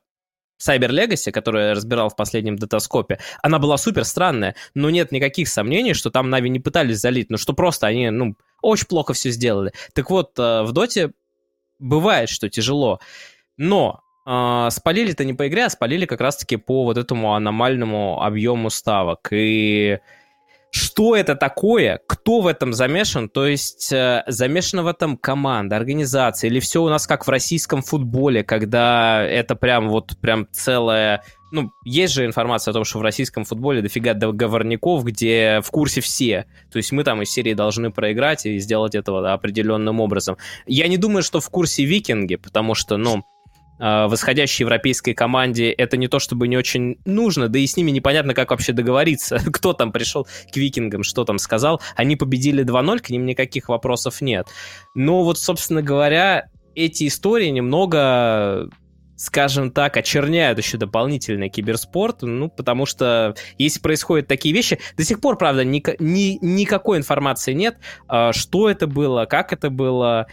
Cyber 0.62 0.90
Legacy, 0.90 1.30
которую 1.30 1.68
я 1.68 1.74
разбирал 1.74 2.10
в 2.10 2.16
последнем 2.16 2.56
датаскопе, 2.56 3.20
она 3.42 3.58
была 3.58 3.78
супер 3.78 4.04
странная, 4.04 4.54
но 4.74 4.90
нет 4.90 5.12
никаких 5.12 5.48
сомнений, 5.48 5.94
что 5.94 6.10
там 6.10 6.28
Нави 6.28 6.50
не 6.50 6.60
пытались 6.60 7.00
залить, 7.00 7.30
ну 7.30 7.38
что 7.38 7.54
просто 7.54 7.86
они, 7.86 8.10
ну, 8.10 8.36
очень 8.60 8.86
плохо 8.86 9.14
все 9.14 9.30
сделали. 9.30 9.72
Так 9.94 10.10
вот, 10.10 10.38
э, 10.38 10.62
в 10.62 10.72
Доте 10.72 11.12
бывает, 11.78 12.28
что 12.28 12.48
тяжело. 12.48 13.00
Но 13.56 14.00
э, 14.26 14.68
спалили-то 14.70 15.24
не 15.24 15.34
по 15.34 15.48
игре, 15.48 15.66
а 15.66 15.70
спалили 15.70 16.06
как 16.06 16.20
раз-таки 16.20 16.56
по 16.56 16.84
вот 16.84 16.98
этому 16.98 17.34
аномальному 17.34 18.22
объему 18.22 18.70
ставок. 18.70 19.28
И 19.30 19.98
что 20.70 21.16
это 21.16 21.34
такое, 21.34 22.00
кто 22.06 22.40
в 22.40 22.46
этом 22.46 22.72
замешан, 22.72 23.28
то 23.28 23.46
есть 23.46 23.92
э, 23.92 24.24
замешана 24.26 24.82
в 24.82 24.86
этом 24.86 25.16
команда, 25.16 25.76
организация, 25.76 26.48
или 26.48 26.60
все 26.60 26.82
у 26.82 26.88
нас 26.88 27.06
как 27.06 27.26
в 27.26 27.30
российском 27.30 27.82
футболе, 27.82 28.44
когда 28.44 29.22
это 29.22 29.56
прям 29.56 29.88
вот 29.88 30.16
прям 30.20 30.46
целая 30.52 31.22
ну, 31.52 31.70
есть 31.84 32.12
же 32.12 32.26
информация 32.26 32.72
о 32.72 32.74
том, 32.74 32.84
что 32.84 32.98
в 32.98 33.02
российском 33.02 33.44
футболе 33.44 33.80
дофига 33.80 34.14
договорников, 34.14 35.04
где 35.04 35.60
в 35.62 35.70
курсе 35.70 36.00
все. 36.00 36.46
То 36.72 36.76
есть 36.78 36.92
мы 36.92 37.04
там 37.04 37.22
из 37.22 37.30
серии 37.30 37.54
должны 37.54 37.90
проиграть 37.90 38.46
и 38.46 38.58
сделать 38.58 38.94
это 38.94 39.22
да, 39.22 39.32
определенным 39.32 40.00
образом. 40.00 40.36
Я 40.66 40.88
не 40.88 40.98
думаю, 40.98 41.22
что 41.22 41.40
в 41.40 41.48
курсе 41.48 41.84
викинги, 41.84 42.36
потому 42.36 42.74
что, 42.74 42.96
ну, 42.96 43.22
восходящей 43.78 44.62
европейской 44.62 45.12
команде 45.12 45.70
это 45.70 45.96
не 45.96 46.08
то 46.08 46.18
чтобы 46.18 46.48
не 46.48 46.56
очень 46.56 46.98
нужно, 47.04 47.48
да 47.48 47.58
и 47.58 47.66
с 47.66 47.76
ними 47.76 47.90
непонятно, 47.90 48.34
как 48.34 48.50
вообще 48.50 48.72
договориться. 48.72 49.38
Кто 49.52 49.72
там 49.72 49.92
пришел 49.92 50.26
к 50.52 50.56
викингам, 50.56 51.02
что 51.02 51.24
там 51.24 51.38
сказал. 51.38 51.80
Они 51.94 52.16
победили 52.16 52.64
2-0, 52.64 52.98
к 53.00 53.10
ним 53.10 53.26
никаких 53.26 53.68
вопросов 53.68 54.20
нет. 54.20 54.48
Но 54.94 55.24
вот, 55.24 55.38
собственно 55.38 55.82
говоря, 55.82 56.48
эти 56.74 57.06
истории 57.06 57.48
немного 57.48 58.68
скажем 59.16 59.70
так, 59.70 59.96
очерняют 59.96 60.58
еще 60.58 60.76
дополнительно 60.76 61.48
киберспорт, 61.48 62.22
ну, 62.22 62.50
потому 62.50 62.86
что 62.86 63.34
если 63.58 63.80
происходят 63.80 64.28
такие 64.28 64.54
вещи, 64.54 64.78
до 64.96 65.04
сих 65.04 65.20
пор, 65.20 65.38
правда, 65.38 65.64
ни, 65.64 65.82
ни, 65.98 66.38
никакой 66.44 66.98
информации 66.98 67.54
нет, 67.54 67.78
а, 68.08 68.32
что 68.32 68.68
это 68.68 68.86
было, 68.86 69.24
как 69.24 69.52
это 69.52 69.70
было, 69.70 70.26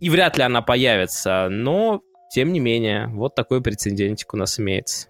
и 0.00 0.08
вряд 0.08 0.38
ли 0.38 0.44
она 0.44 0.62
появится, 0.62 1.48
но, 1.50 2.00
тем 2.28 2.52
не 2.52 2.60
менее, 2.60 3.08
вот 3.08 3.34
такой 3.34 3.62
прецедентик 3.62 4.34
у 4.34 4.36
нас 4.36 4.58
имеется. 4.60 5.08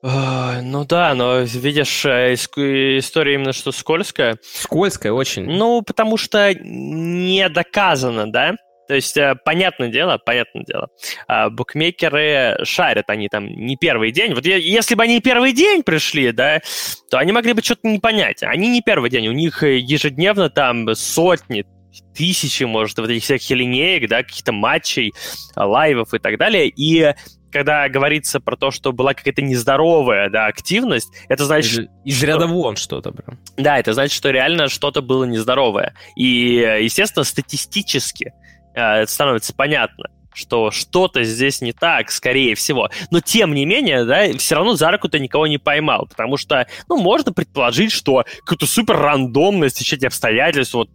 Ну 0.00 0.84
да, 0.84 1.14
но 1.14 1.40
видишь, 1.40 2.04
э, 2.06 2.34
история 2.34 3.34
именно 3.34 3.52
что 3.52 3.72
скользкая. 3.72 4.38
Скользкая 4.42 5.12
очень. 5.12 5.44
Ну, 5.44 5.82
потому 5.82 6.16
что 6.16 6.54
не 6.54 7.48
доказано, 7.48 8.30
да? 8.30 8.54
То 8.88 8.94
есть, 8.94 9.16
э, 9.18 9.34
понятное 9.44 9.88
дело, 9.88 10.18
понятное 10.24 10.64
дело, 10.64 10.88
а, 11.26 11.50
букмекеры 11.50 12.64
шарят, 12.64 13.10
они 13.10 13.28
там 13.28 13.46
не 13.46 13.76
первый 13.76 14.12
день. 14.12 14.32
Вот 14.32 14.46
если 14.46 14.94
бы 14.94 15.02
они 15.02 15.20
первый 15.20 15.52
день 15.52 15.82
пришли, 15.82 16.32
да, 16.32 16.60
то 17.10 17.18
они 17.18 17.32
могли 17.32 17.52
бы 17.52 17.62
что-то 17.62 17.86
не 17.86 17.98
понять. 17.98 18.42
Они 18.42 18.68
не 18.68 18.80
первый 18.80 19.10
день, 19.10 19.28
у 19.28 19.32
них 19.32 19.62
э, 19.62 19.76
ежедневно 19.76 20.48
там 20.48 20.94
сотни, 20.94 21.66
тысячи, 22.14 22.64
может, 22.64 22.98
вот 22.98 23.10
этих 23.10 23.22
всяких 23.22 23.50
линеек, 23.50 24.08
да, 24.08 24.22
каких-то 24.22 24.52
матчей, 24.52 25.12
лайвов 25.56 26.14
и 26.14 26.18
так 26.18 26.38
далее. 26.38 26.68
И 26.68 27.14
когда 27.50 27.88
говорится 27.88 28.40
про 28.40 28.56
то, 28.56 28.70
что 28.70 28.92
была 28.92 29.14
какая-то 29.14 29.42
нездоровая 29.42 30.30
да, 30.30 30.46
активность, 30.46 31.08
это 31.28 31.44
значит... 31.44 31.88
Из, 32.04 32.16
из 32.16 32.22
ряда 32.22 32.46
вон 32.46 32.76
что-то 32.76 33.12
прям. 33.12 33.38
Да, 33.56 33.78
это 33.78 33.94
значит, 33.94 34.14
что 34.14 34.30
реально 34.30 34.68
что-то 34.68 35.00
было 35.02 35.24
нездоровое. 35.24 35.94
И, 36.16 36.26
естественно, 36.80 37.24
статистически 37.24 38.32
э, 38.74 39.06
становится 39.06 39.54
понятно, 39.54 40.10
что 40.38 40.70
что-то 40.70 41.24
здесь 41.24 41.60
не 41.60 41.72
так, 41.72 42.10
скорее 42.10 42.54
всего. 42.54 42.90
Но 43.10 43.20
тем 43.20 43.54
не 43.54 43.64
менее, 43.64 44.04
да, 44.04 44.32
все 44.38 44.54
равно 44.54 44.74
за 44.74 44.90
руку 44.90 45.08
ты 45.08 45.18
никого 45.18 45.46
не 45.46 45.58
поймал, 45.58 46.06
потому 46.06 46.36
что, 46.36 46.66
ну, 46.88 46.98
можно 46.98 47.32
предположить, 47.32 47.92
что 47.92 48.24
какую-то 48.40 48.66
супер 48.66 48.96
рандомность, 48.96 49.80
эти 49.80 50.06
обстоятельств, 50.06 50.74
вот 50.74 50.90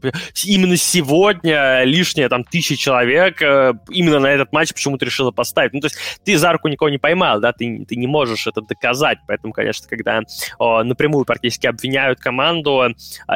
именно 0.45 0.77
сегодня 0.77 1.83
лишнее 1.83 2.29
там 2.29 2.43
тысячи 2.43 2.75
человек 2.75 3.41
э, 3.41 3.73
именно 3.89 4.19
на 4.19 4.27
этот 4.27 4.53
матч 4.53 4.73
почему-то 4.73 5.05
решила 5.05 5.31
поставить. 5.31 5.73
Ну, 5.73 5.81
то 5.81 5.87
есть 5.87 5.97
ты 6.23 6.37
за 6.37 6.51
руку 6.51 6.67
никого 6.69 6.89
не 6.89 6.97
поймал, 6.97 7.39
да, 7.39 7.51
ты, 7.51 7.85
ты 7.85 7.95
не 7.95 8.07
можешь 8.07 8.47
это 8.47 8.61
доказать, 8.61 9.17
поэтому, 9.27 9.51
конечно, 9.51 9.87
когда 9.89 10.21
о, 10.57 10.83
напрямую 10.83 11.25
практически 11.25 11.67
обвиняют 11.67 12.19
команду, 12.19 12.83
э, 12.83 12.93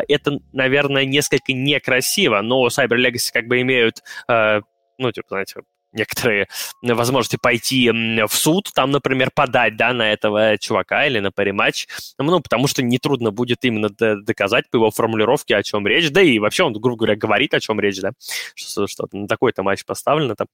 это, 0.08 0.40
наверное, 0.54 1.06
несколько 1.06 1.52
некрасиво, 1.52 2.42
но 2.42 2.68
Cyber 2.68 2.98
Legacy 2.98 3.32
как 3.34 3.48
бы 3.48 3.62
имеют 3.62 4.04
э, 4.30 4.62
ну, 4.98 5.12
типа, 5.12 5.28
знаете, 5.30 5.62
некоторые 5.98 6.48
возможности 6.82 7.38
пойти 7.42 7.90
в 7.92 8.34
суд, 8.34 8.70
там, 8.74 8.92
например, 8.92 9.32
подать, 9.34 9.76
да, 9.76 9.94
на 9.94 10.12
этого 10.12 10.58
чувака 10.58 11.06
или 11.06 11.20
на 11.20 11.32
париматч, 11.32 11.88
ну, 12.18 12.40
потому 12.40 12.68
что 12.68 12.82
нетрудно 12.84 13.32
будет 13.32 13.66
именно 13.66 13.90
доказать 13.90 14.70
по 14.70 14.78
его 14.78 14.92
формулировке, 14.92 15.56
о 15.56 15.64
чем 15.64 15.86
речь, 15.88 16.10
да 16.12 16.22
и 16.22 16.40
вообще 16.40 16.64
он, 16.64 16.74
грубо 16.74 16.98
говоря, 16.98 17.16
говорит, 17.16 17.54
о 17.54 17.60
чем 17.60 17.80
речь, 17.80 18.00
да, 18.00 18.12
что, 18.56 18.88
что 18.88 19.08
на 19.12 19.28
такой-то 19.28 19.64
матч 19.64 19.84
поставлено 19.86 20.36
там. 20.36 20.48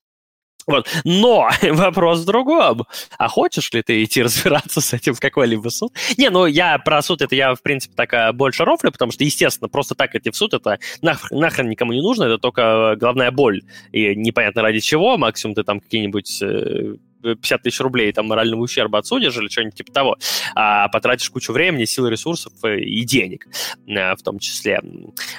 Вот. 0.67 0.87
Но 1.03 1.49
вопрос 1.61 2.19
в 2.19 2.25
другом. 2.25 2.85
А 3.17 3.27
хочешь 3.27 3.71
ли 3.73 3.81
ты 3.81 4.03
идти 4.03 4.23
разбираться 4.23 4.81
с 4.81 4.93
этим 4.93 5.13
в 5.13 5.19
какой-либо 5.19 5.69
суд? 5.69 5.93
Не, 6.17 6.29
ну 6.29 6.45
я 6.45 6.77
про 6.79 7.01
суд 7.01 7.21
это 7.21 7.35
я, 7.35 7.55
в 7.55 7.61
принципе, 7.61 7.95
так 7.95 8.13
а, 8.13 8.33
больше 8.33 8.65
рофлю, 8.65 8.91
потому 8.91 9.11
что, 9.11 9.23
естественно, 9.23 9.69
просто 9.69 9.95
так 9.95 10.15
идти 10.15 10.31
в 10.31 10.35
суд 10.35 10.53
это 10.53 10.79
нахрен, 11.01 11.39
нахрен 11.39 11.69
никому 11.69 11.93
не 11.93 12.01
нужно, 12.01 12.25
это 12.25 12.37
только 12.37 12.95
головная 12.97 13.31
боль. 13.31 13.61
И 13.91 14.15
непонятно 14.15 14.61
ради 14.61 14.79
чего, 14.79 15.17
максимум 15.17 15.55
ты 15.55 15.63
там 15.63 15.79
какие-нибудь 15.79 16.41
э, 16.41 16.95
50 17.23 17.61
тысяч 17.61 17.79
рублей 17.79 18.11
там 18.11 18.27
морального 18.27 18.61
ущерба 18.61 18.99
отсудишь 18.99 19.35
или 19.37 19.47
что-нибудь 19.47 19.75
типа 19.75 19.91
того, 19.91 20.17
а 20.55 20.87
потратишь 20.89 21.29
кучу 21.29 21.53
времени, 21.53 21.85
сил, 21.85 22.07
ресурсов 22.07 22.53
и 22.63 23.03
денег 23.03 23.47
э, 23.87 24.15
в 24.15 24.21
том 24.23 24.39
числе. 24.39 24.81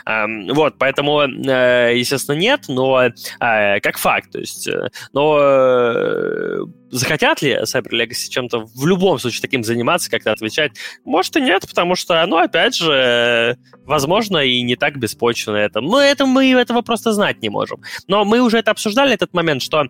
Вот, 0.07 0.74
поэтому, 0.78 1.22
э, 1.22 1.93
естественно, 1.97 2.37
нет, 2.37 2.64
но 2.68 3.03
э, 3.05 3.80
как 3.80 3.99
факт, 3.99 4.32
то 4.32 4.39
есть, 4.39 4.68
но 5.12 6.68
захотят 6.91 7.43
ли 7.43 7.59
Cyber 7.62 7.91
Legacy 7.91 8.28
чем-то 8.30 8.61
в 8.61 8.87
любом 8.87 9.18
случае 9.18 9.43
таким 9.43 9.64
заниматься, 9.64 10.11
как-то 10.11 10.32
отвечать? 10.32 10.72
Может 11.05 11.37
и 11.37 11.41
нет, 11.41 11.66
потому 11.68 11.97
что, 11.97 12.24
ну, 12.26 12.39
опять 12.39 12.76
же, 12.76 13.59
возможно, 13.85 14.39
и 14.39 14.62
не 14.62 14.76
так 14.76 14.97
беспочвенно 14.99 15.57
это. 15.57 15.80
Мы, 15.80 16.01
это, 16.03 16.26
мы 16.26 16.53
этого 16.53 16.82
просто 16.82 17.12
знать 17.12 17.43
не 17.43 17.49
можем. 17.49 17.82
Но 18.07 18.24
мы 18.24 18.41
уже 18.41 18.59
это 18.59 18.70
обсуждали, 18.70 19.12
этот 19.12 19.35
момент, 19.35 19.62
что 19.62 19.85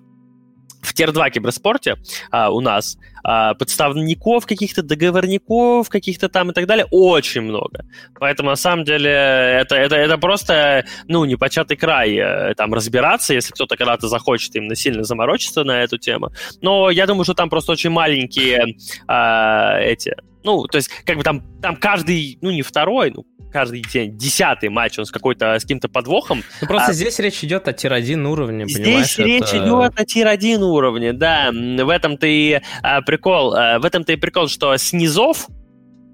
в 0.85 0.93
Тир-2 0.95 1.31
киберспорте 1.31 1.97
а, 2.31 2.51
у 2.51 2.61
нас 2.61 2.97
а, 3.25 3.55
подставников 3.55 4.47
каких-то, 4.47 4.83
договорников 4.83 5.89
каких-то 5.89 6.29
там 6.29 6.51
и 6.51 6.55
так 6.55 6.67
далее 6.67 6.87
очень 6.91 7.41
много. 7.41 7.87
Поэтому, 8.19 8.51
на 8.51 8.57
самом 8.57 8.85
деле, 8.85 9.11
это, 9.11 9.77
это, 9.77 9.97
это 9.97 10.19
просто, 10.19 10.85
ну, 11.09 11.25
непочатый 11.25 11.77
край 11.77 12.17
э, 12.17 12.55
там 12.55 12.75
разбираться, 12.75 13.35
если 13.35 13.53
кто-то 13.53 13.77
когда-то 13.77 14.09
захочет 14.09 14.55
именно 14.55 14.75
сильно 14.75 15.05
заморочиться 15.05 15.65
на 15.65 15.83
эту 15.83 15.99
тему. 15.99 16.31
Но 16.61 16.91
я 16.91 17.07
думаю, 17.07 17.25
что 17.25 17.35
там 17.35 17.49
просто 17.49 17.73
очень 17.73 17.91
маленькие 17.91 18.77
а, 19.09 19.79
эти 19.81 20.15
ну, 20.45 20.67
то 20.67 20.77
есть, 20.77 20.91
как 21.07 21.17
бы 21.17 21.23
там, 21.23 21.43
там 21.63 21.75
каждый, 21.75 22.39
ну, 22.43 22.51
не 22.51 22.61
второй, 22.61 23.11
ну, 23.11 23.25
каждый 23.55 23.83
день, 23.83 24.19
десятый 24.19 24.69
матч, 24.69 24.99
он 24.99 25.07
с 25.07 25.13
какой-то, 25.13 25.55
с 25.55 25.63
каким-то 25.63 25.89
подвохом. 25.89 26.43
Ну, 26.61 26.67
просто 26.67 26.91
а, 26.91 26.93
здесь 26.93 27.21
речь 27.21 27.45
идет 27.45 27.69
о 27.69 27.73
тир-1 27.73 28.21
уровне, 28.27 28.65
здесь 28.67 28.85
понимаешь? 28.85 29.13
Здесь 29.13 29.19
речь 29.27 29.43
это... 29.45 29.59
идет 29.59 30.01
о 30.01 30.05
тир-1 30.05 30.59
уровне, 30.59 31.13
да. 31.13 31.53
В 31.53 31.89
этом-то 31.89 32.27
и 32.27 32.61
а, 32.83 33.01
прикол, 33.03 33.55
а, 33.55 33.79
в 33.79 33.85
этом-то 33.85 34.13
и 34.13 34.17
прикол, 34.17 34.49
что 34.49 34.77
с 34.77 34.87
низов, 34.87 35.47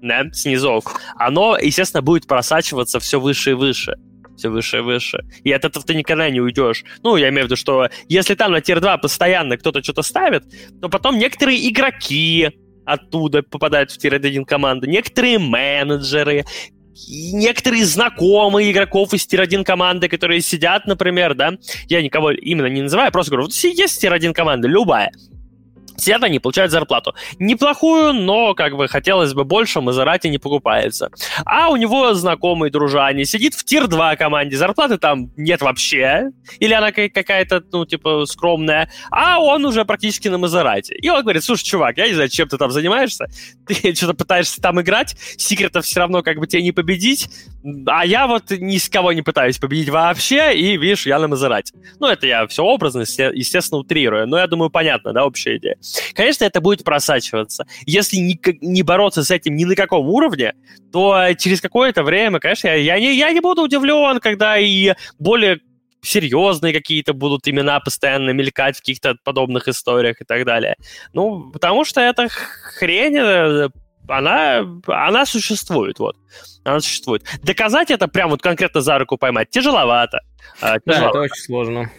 да, 0.03 0.31
с 0.31 0.38
низов, 0.38 0.83
оно, 1.15 1.57
естественно, 1.57 2.03
будет 2.03 2.27
просачиваться 2.27 2.99
все 2.99 3.19
выше 3.19 3.51
и 3.51 3.53
выше 3.53 3.95
все 4.37 4.49
выше 4.49 4.77
и 4.77 4.81
выше. 4.81 5.23
И 5.43 5.51
от 5.51 5.65
этого 5.65 5.85
ты 5.85 5.93
никогда 5.93 6.27
не 6.29 6.41
уйдешь. 6.41 6.83
Ну, 7.03 7.15
я 7.15 7.29
имею 7.29 7.43
в 7.43 7.45
виду, 7.45 7.55
что 7.55 7.89
если 8.07 8.33
там 8.33 8.51
на 8.51 8.61
тир-2 8.61 8.99
постоянно 8.99 9.55
кто-то 9.57 9.83
что-то 9.83 10.01
ставит, 10.01 10.43
то 10.81 10.89
потом 10.89 11.19
некоторые 11.19 11.69
игроки 11.69 12.49
оттуда 12.85 13.43
попадают 13.43 13.91
в 13.91 13.97
тир-1 13.99 14.45
команду, 14.45 14.87
некоторые 14.87 15.37
менеджеры, 15.37 16.45
некоторые 17.09 17.85
знакомые 17.85 18.71
игроков 18.71 19.13
из 19.13 19.25
тир-1 19.25 19.63
команды, 19.63 20.07
которые 20.07 20.41
сидят, 20.41 20.85
например, 20.85 21.33
да, 21.33 21.53
я 21.87 22.01
никого 22.01 22.31
именно 22.31 22.67
не 22.67 22.81
называю, 22.81 23.11
просто 23.11 23.31
говорю, 23.31 23.47
вот 23.47 23.53
есть 23.53 24.01
тир-1 24.01 24.33
команда, 24.33 24.67
любая, 24.67 25.11
Сидят 25.97 26.23
они, 26.23 26.39
получают 26.39 26.71
зарплату. 26.71 27.13
Неплохую, 27.39 28.13
но 28.13 28.53
как 28.53 28.75
бы 28.75 28.87
хотелось 28.87 29.33
бы 29.33 29.43
больше, 29.43 29.81
Maserati 29.81 30.27
не 30.27 30.37
покупается. 30.37 31.09
А 31.45 31.69
у 31.69 31.75
него 31.75 32.13
знакомый 32.13 32.69
дружане 32.69 33.25
сидит 33.25 33.53
в 33.53 33.63
тир-2 33.63 34.17
команде, 34.17 34.57
зарплаты 34.57 34.97
там 34.97 35.31
нет 35.37 35.61
вообще, 35.61 36.31
или 36.59 36.73
она 36.73 36.91
какая-то, 36.91 37.63
ну, 37.71 37.85
типа, 37.85 38.25
скромная, 38.25 38.89
а 39.11 39.39
он 39.39 39.65
уже 39.65 39.85
практически 39.85 40.27
на 40.27 40.37
Мазерате. 40.37 40.95
И 40.95 41.09
он 41.09 41.21
говорит, 41.21 41.43
слушай, 41.43 41.63
чувак, 41.63 41.97
я 41.97 42.07
не 42.07 42.13
знаю, 42.13 42.29
чем 42.29 42.47
ты 42.47 42.57
там 42.57 42.71
занимаешься, 42.71 43.27
ты 43.67 43.93
что-то 43.95 44.13
пытаешься 44.13 44.61
там 44.61 44.81
играть, 44.81 45.15
секретов 45.37 45.85
все 45.85 45.99
равно 45.99 46.23
как 46.23 46.37
бы 46.37 46.47
тебе 46.47 46.63
не 46.63 46.71
победить, 46.71 47.29
а 47.87 48.05
я 48.05 48.27
вот 48.27 48.51
ни 48.51 48.77
с 48.77 48.89
кого 48.89 49.13
не 49.13 49.21
пытаюсь 49.21 49.57
победить 49.57 49.89
вообще, 49.89 50.55
и, 50.55 50.77
видишь, 50.77 51.05
я 51.05 51.19
на 51.19 51.27
Мазерате. 51.27 51.73
Ну, 51.99 52.07
это 52.07 52.27
я 52.27 52.47
все 52.47 52.63
образно, 52.63 53.01
естественно, 53.01 53.79
утрирую, 53.79 54.27
но 54.27 54.37
я 54.37 54.47
думаю, 54.47 54.69
понятно, 54.69 55.13
да, 55.13 55.25
общая 55.25 55.57
идея. 55.57 55.77
Конечно, 56.13 56.45
это 56.45 56.61
будет 56.61 56.83
просачиваться. 56.83 57.65
Если 57.85 58.17
не, 58.17 58.39
не 58.61 58.83
бороться 58.83 59.23
с 59.23 59.31
этим 59.31 59.55
ни 59.55 59.65
на 59.65 59.75
каком 59.75 60.07
уровне, 60.07 60.53
то 60.91 61.27
через 61.37 61.61
какое-то 61.61 62.03
время, 62.03 62.39
конечно, 62.39 62.67
я, 62.67 62.75
я, 62.75 62.99
не, 62.99 63.15
я 63.15 63.31
не 63.31 63.39
буду 63.39 63.63
удивлен, 63.63 64.19
когда 64.19 64.57
и 64.57 64.93
более 65.19 65.59
серьезные 66.01 66.73
какие-то 66.73 67.13
будут 67.13 67.47
имена 67.47 67.79
постоянно 67.79 68.31
мелькать 68.31 68.77
в 68.77 68.79
каких-то 68.79 69.15
подобных 69.23 69.67
историях 69.67 70.21
и 70.21 70.25
так 70.25 70.45
далее. 70.45 70.75
Ну, 71.13 71.51
потому 71.51 71.85
что 71.85 72.01
это 72.01 72.27
хрень, 72.29 73.17
э, 73.17 73.69
она, 74.11 74.65
она 74.87 75.25
существует, 75.25 75.99
вот. 75.99 76.15
Она 76.63 76.79
существует. 76.79 77.23
Доказать 77.43 77.91
это 77.91 78.07
прям 78.07 78.29
вот 78.29 78.41
конкретно 78.41 78.81
за 78.81 78.99
руку 78.99 79.17
поймать 79.17 79.49
тяжеловато. 79.49 80.19
А, 80.61 80.79
тяжеловато. 80.79 80.85
Да, 80.85 81.09
это 81.09 81.19
очень 81.19 81.43
сложно. 81.43 81.91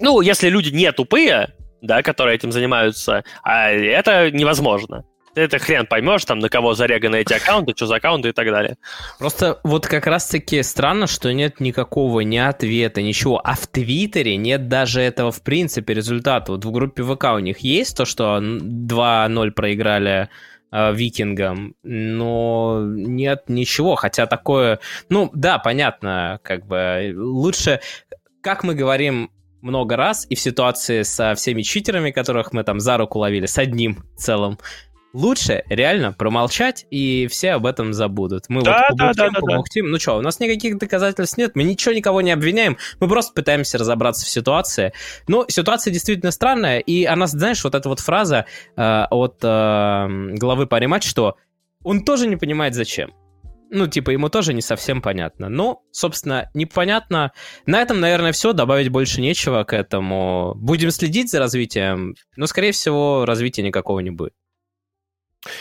Ну, 0.00 0.20
если 0.20 0.48
люди 0.48 0.70
не 0.70 0.90
тупые, 0.92 1.54
да, 1.82 2.02
которые 2.02 2.36
этим 2.36 2.52
занимаются, 2.52 3.24
а 3.42 3.70
это 3.70 4.30
невозможно. 4.30 5.04
Ты 5.34 5.42
это 5.42 5.58
хрен 5.58 5.86
поймешь, 5.86 6.24
там, 6.24 6.38
на 6.38 6.48
кого 6.48 6.74
зареганы 6.74 7.16
эти 7.16 7.32
аккаунты, 7.32 7.72
что 7.76 7.86
за 7.86 7.96
аккаунты 7.96 8.30
и 8.30 8.32
так 8.32 8.50
далее. 8.50 8.76
Просто 9.18 9.60
вот 9.62 9.86
как 9.86 10.06
раз-таки 10.06 10.62
странно, 10.62 11.06
что 11.06 11.32
нет 11.32 11.60
никакого 11.60 12.20
ни 12.20 12.38
ответа, 12.38 13.02
ничего. 13.02 13.40
А 13.44 13.54
в 13.54 13.66
Твиттере 13.66 14.36
нет 14.36 14.68
даже 14.68 15.00
этого, 15.00 15.30
в 15.30 15.42
принципе, 15.42 15.94
результата. 15.94 16.50
Вот 16.50 16.64
в 16.64 16.70
группе 16.70 17.02
ВК 17.04 17.24
у 17.34 17.38
них 17.38 17.58
есть 17.58 17.96
то, 17.96 18.04
что 18.04 18.38
2-0 18.38 19.50
проиграли 19.52 20.28
викингам, 20.72 21.74
но 21.82 22.82
нет 22.84 23.44
ничего, 23.48 23.94
хотя 23.94 24.26
такое, 24.26 24.80
ну 25.08 25.30
да, 25.34 25.58
понятно, 25.58 26.40
как 26.42 26.66
бы 26.66 27.12
лучше, 27.16 27.80
как 28.42 28.64
мы 28.64 28.74
говорим 28.74 29.30
много 29.60 29.96
раз, 29.96 30.26
и 30.28 30.34
в 30.34 30.40
ситуации 30.40 31.02
со 31.02 31.34
всеми 31.34 31.62
читерами, 31.62 32.10
которых 32.10 32.52
мы 32.52 32.64
там 32.64 32.80
за 32.80 32.96
руку 32.96 33.18
ловили, 33.18 33.46
с 33.46 33.58
одним 33.58 34.04
целым, 34.16 34.58
лучше 35.18 35.64
реально 35.68 36.12
промолчать, 36.12 36.86
и 36.90 37.26
все 37.26 37.52
об 37.52 37.66
этом 37.66 37.92
забудут. 37.92 38.44
Мы 38.48 38.62
да, 38.62 38.86
вот 38.90 38.98
да, 38.98 39.12
да, 39.12 39.30
да, 39.30 39.40
помогтим. 39.40 39.86
Да. 39.86 39.90
Ну 39.92 39.98
что, 39.98 40.16
у 40.16 40.20
нас 40.20 40.38
никаких 40.38 40.78
доказательств 40.78 41.36
нет, 41.36 41.56
мы 41.56 41.64
ничего 41.64 41.92
никого 41.92 42.20
не 42.20 42.30
обвиняем, 42.30 42.78
мы 43.00 43.08
просто 43.08 43.34
пытаемся 43.34 43.78
разобраться 43.78 44.24
в 44.24 44.28
ситуации. 44.28 44.92
Но 45.26 45.44
ситуация 45.48 45.92
действительно 45.92 46.30
странная, 46.30 46.78
и 46.78 47.04
она, 47.04 47.26
знаешь, 47.26 47.64
вот 47.64 47.74
эта 47.74 47.88
вот 47.88 47.98
фраза 47.98 48.46
э, 48.76 49.04
от 49.10 49.38
э, 49.42 50.06
главы 50.36 50.66
Париматч, 50.66 51.08
что 51.08 51.36
он 51.82 52.04
тоже 52.04 52.28
не 52.28 52.36
понимает, 52.36 52.74
зачем. 52.74 53.12
Ну, 53.70 53.86
типа, 53.86 54.10
ему 54.10 54.28
тоже 54.30 54.54
не 54.54 54.62
совсем 54.62 55.02
понятно. 55.02 55.48
Но, 55.50 55.82
собственно, 55.90 56.48
непонятно. 56.54 57.32
На 57.66 57.82
этом, 57.82 58.00
наверное, 58.00 58.32
все. 58.32 58.54
Добавить 58.54 58.88
больше 58.88 59.20
нечего 59.20 59.64
к 59.64 59.74
этому. 59.74 60.54
Будем 60.56 60.90
следить 60.90 61.30
за 61.30 61.38
развитием, 61.38 62.14
но, 62.36 62.46
скорее 62.46 62.72
всего, 62.72 63.26
развития 63.26 63.62
никакого 63.62 64.00
не 64.00 64.10
будет. 64.10 64.32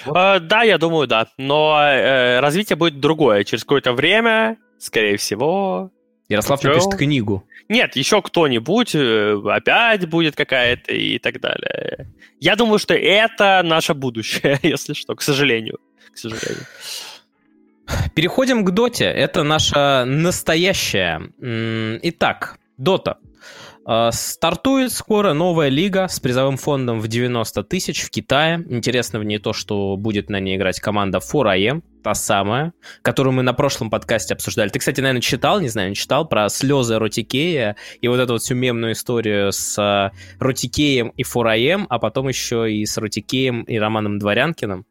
Вот. 0.05 0.17
Э, 0.17 0.39
да, 0.39 0.63
я 0.63 0.77
думаю, 0.77 1.07
да. 1.07 1.27
Но 1.37 1.77
э, 1.79 2.39
развитие 2.39 2.75
будет 2.75 2.99
другое. 2.99 3.43
Через 3.43 3.63
какое-то 3.63 3.93
время, 3.93 4.57
скорее 4.79 5.17
всего... 5.17 5.91
Ярослав 6.29 6.59
еще... 6.59 6.69
напишет 6.69 6.95
книгу. 6.95 7.45
Нет, 7.69 7.95
еще 7.95 8.21
кто-нибудь 8.21 8.95
э, 8.95 9.41
опять 9.45 10.07
будет 10.09 10.35
какая-то 10.35 10.93
и 10.93 11.19
так 11.19 11.39
далее. 11.39 12.07
Я 12.39 12.55
думаю, 12.55 12.79
что 12.79 12.93
это 12.93 13.61
наше 13.63 13.93
будущее, 13.93 14.59
если 14.63 14.93
что, 14.93 15.15
к 15.15 15.21
сожалению. 15.21 15.79
К 16.13 16.17
сожалению. 16.17 16.65
Переходим 18.13 18.65
к 18.65 18.71
Доте. 18.71 19.05
Это 19.05 19.43
наша 19.43 20.03
настоящая. 20.05 21.21
Итак, 22.03 22.57
Дота. 22.77 23.17
А, 23.89 24.11
стартует 24.11 24.91
скоро 24.91 25.31
новая 25.31 25.69
лига 25.69 26.09
с 26.09 26.19
призовым 26.19 26.57
фондом 26.57 26.99
в 26.99 27.07
90 27.07 27.63
тысяч 27.63 28.01
в 28.01 28.09
Китае. 28.09 28.65
Интересно 28.69 29.17
в 29.17 29.23
ней 29.23 29.39
то, 29.39 29.53
что 29.53 29.95
будет 29.95 30.29
на 30.29 30.41
ней 30.41 30.57
играть 30.57 30.81
команда 30.81 31.19
4AM, 31.19 31.81
та 32.03 32.13
самая, 32.13 32.73
которую 33.01 33.33
мы 33.33 33.43
на 33.43 33.53
прошлом 33.53 33.89
подкасте 33.89 34.33
обсуждали. 34.33 34.67
Ты, 34.67 34.79
кстати, 34.79 34.99
наверное, 34.99 35.21
читал, 35.21 35.61
не 35.61 35.69
знаю, 35.69 35.95
читал, 35.95 36.27
про 36.27 36.49
слезы 36.49 36.99
Ротикея 36.99 37.77
и 38.01 38.09
вот 38.09 38.19
эту 38.19 38.33
вот 38.33 38.41
всю 38.41 38.55
мемную 38.55 38.91
историю 38.91 39.53
с 39.53 39.79
а, 39.79 40.11
Ротикеем 40.37 41.13
и 41.15 41.23
4AM, 41.23 41.85
а 41.87 41.97
потом 41.97 42.27
еще 42.27 42.69
и 42.69 42.85
с 42.85 42.97
Ротикеем 42.97 43.63
и 43.63 43.79
Романом 43.79 44.19
Дворянкиным. 44.19 44.85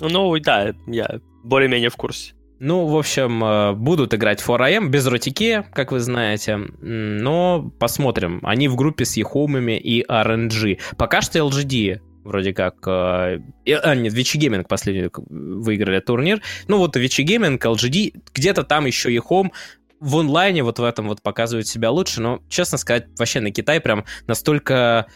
Ну, 0.00 0.38
да, 0.38 0.72
я 0.86 1.18
более-менее 1.42 1.90
в 1.90 1.96
курсе. 1.96 2.33
Ну, 2.60 2.86
в 2.86 2.96
общем, 2.96 3.44
э, 3.44 3.72
будут 3.72 4.14
играть 4.14 4.42
4AM 4.42 4.88
без 4.88 5.06
ротики, 5.06 5.64
как 5.72 5.92
вы 5.92 6.00
знаете, 6.00 6.56
но 6.56 7.70
посмотрим. 7.78 8.40
Они 8.42 8.68
в 8.68 8.76
группе 8.76 9.04
с 9.04 9.16
Ехомами 9.16 9.78
и 9.78 10.04
RNG. 10.04 10.78
Пока 10.96 11.20
что 11.20 11.38
LGD 11.40 12.00
вроде 12.24 12.54
как... 12.54 12.76
Э, 12.86 13.40
а, 13.66 13.94
нет, 13.94 14.12
Vici 14.12 14.38
Gaming 14.38 14.68
последний 14.68 15.10
выиграли 15.12 16.00
турнир. 16.00 16.40
Ну, 16.68 16.78
вот 16.78 16.96
Vici 16.96 17.22
Gaming, 17.22 17.64
LGD, 17.64 18.22
где-то 18.34 18.62
там 18.64 18.86
еще 18.86 19.12
Ehome 19.12 19.52
в 20.00 20.16
онлайне 20.18 20.62
вот 20.62 20.78
в 20.78 20.84
этом 20.84 21.08
вот 21.08 21.22
показывают 21.22 21.66
себя 21.66 21.90
лучше, 21.90 22.20
но, 22.20 22.40
честно 22.48 22.78
сказать, 22.78 23.06
вообще 23.18 23.40
на 23.40 23.50
Китай 23.50 23.80
прям 23.80 24.04
настолько... 24.26 25.06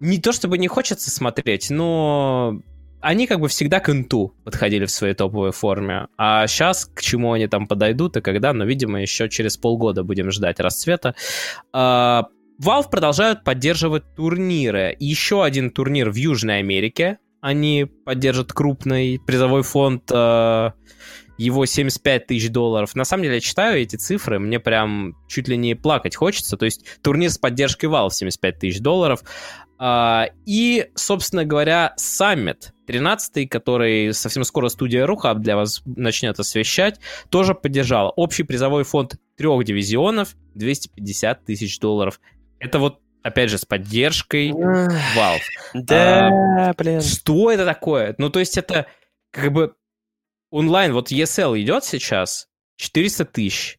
Не 0.00 0.18
то 0.18 0.30
чтобы 0.32 0.58
не 0.58 0.68
хочется 0.68 1.10
смотреть, 1.10 1.70
но 1.70 2.60
они 3.00 3.26
как 3.26 3.40
бы 3.40 3.48
всегда 3.48 3.80
к 3.80 3.90
инту 3.90 4.34
подходили 4.44 4.86
в 4.86 4.90
своей 4.90 5.14
топовой 5.14 5.52
форме. 5.52 6.08
А 6.16 6.46
сейчас 6.46 6.86
к 6.86 7.00
чему 7.00 7.32
они 7.32 7.46
там 7.46 7.66
подойдут 7.66 8.16
и 8.16 8.20
когда, 8.20 8.52
но, 8.52 8.64
видимо, 8.64 9.00
еще 9.00 9.28
через 9.28 9.56
полгода 9.56 10.02
будем 10.02 10.30
ждать 10.30 10.60
расцвета. 10.60 11.14
А, 11.72 12.26
Valve 12.62 12.90
продолжают 12.90 13.44
поддерживать 13.44 14.04
турниры. 14.16 14.96
Еще 14.98 15.44
один 15.44 15.70
турнир 15.70 16.10
в 16.10 16.16
Южной 16.16 16.58
Америке. 16.58 17.18
Они 17.40 17.84
поддержат 18.04 18.52
крупный 18.52 19.20
призовой 19.24 19.62
фонд 19.62 20.10
а, 20.12 20.72
его 21.36 21.66
75 21.66 22.26
тысяч 22.26 22.50
долларов. 22.50 22.96
На 22.96 23.04
самом 23.04 23.22
деле, 23.22 23.36
я 23.36 23.40
читаю 23.40 23.80
эти 23.80 23.94
цифры, 23.94 24.40
мне 24.40 24.58
прям 24.58 25.14
чуть 25.28 25.46
ли 25.46 25.56
не 25.56 25.76
плакать 25.76 26.16
хочется. 26.16 26.56
То 26.56 26.64
есть 26.64 26.84
турнир 27.00 27.30
с 27.30 27.38
поддержкой 27.38 27.86
Valve 27.86 28.10
75 28.10 28.58
тысяч 28.58 28.80
долларов. 28.80 29.22
А, 29.78 30.26
и, 30.46 30.86
собственно 30.96 31.44
говоря, 31.44 31.94
саммит 31.96 32.72
13 32.88 33.50
который 33.50 34.14
совсем 34.14 34.44
скоро 34.44 34.68
студия 34.70 35.04
Рухаб 35.04 35.40
для 35.40 35.56
вас 35.56 35.82
начнет 35.84 36.40
освещать, 36.40 36.98
тоже 37.28 37.54
поддержала. 37.54 38.08
Общий 38.08 38.44
призовой 38.44 38.84
фонд 38.84 39.16
трех 39.36 39.62
дивизионов 39.62 40.34
250 40.54 41.44
тысяч 41.44 41.78
долларов. 41.80 42.18
Это 42.58 42.78
вот 42.78 43.00
опять 43.22 43.50
же, 43.50 43.58
с 43.58 43.66
поддержкой 43.66 44.52
Valve. 44.52 45.40
Да, 45.74 46.28
а, 46.70 46.72
блин. 46.78 47.02
Что 47.02 47.50
это 47.50 47.66
такое? 47.66 48.14
Ну, 48.16 48.30
то 48.30 48.40
есть 48.40 48.56
это 48.56 48.86
как 49.32 49.52
бы 49.52 49.74
онлайн, 50.50 50.94
вот 50.94 51.12
ESL 51.12 51.60
идет 51.60 51.84
сейчас 51.84 52.48
400 52.76 53.26
тысяч, 53.26 53.78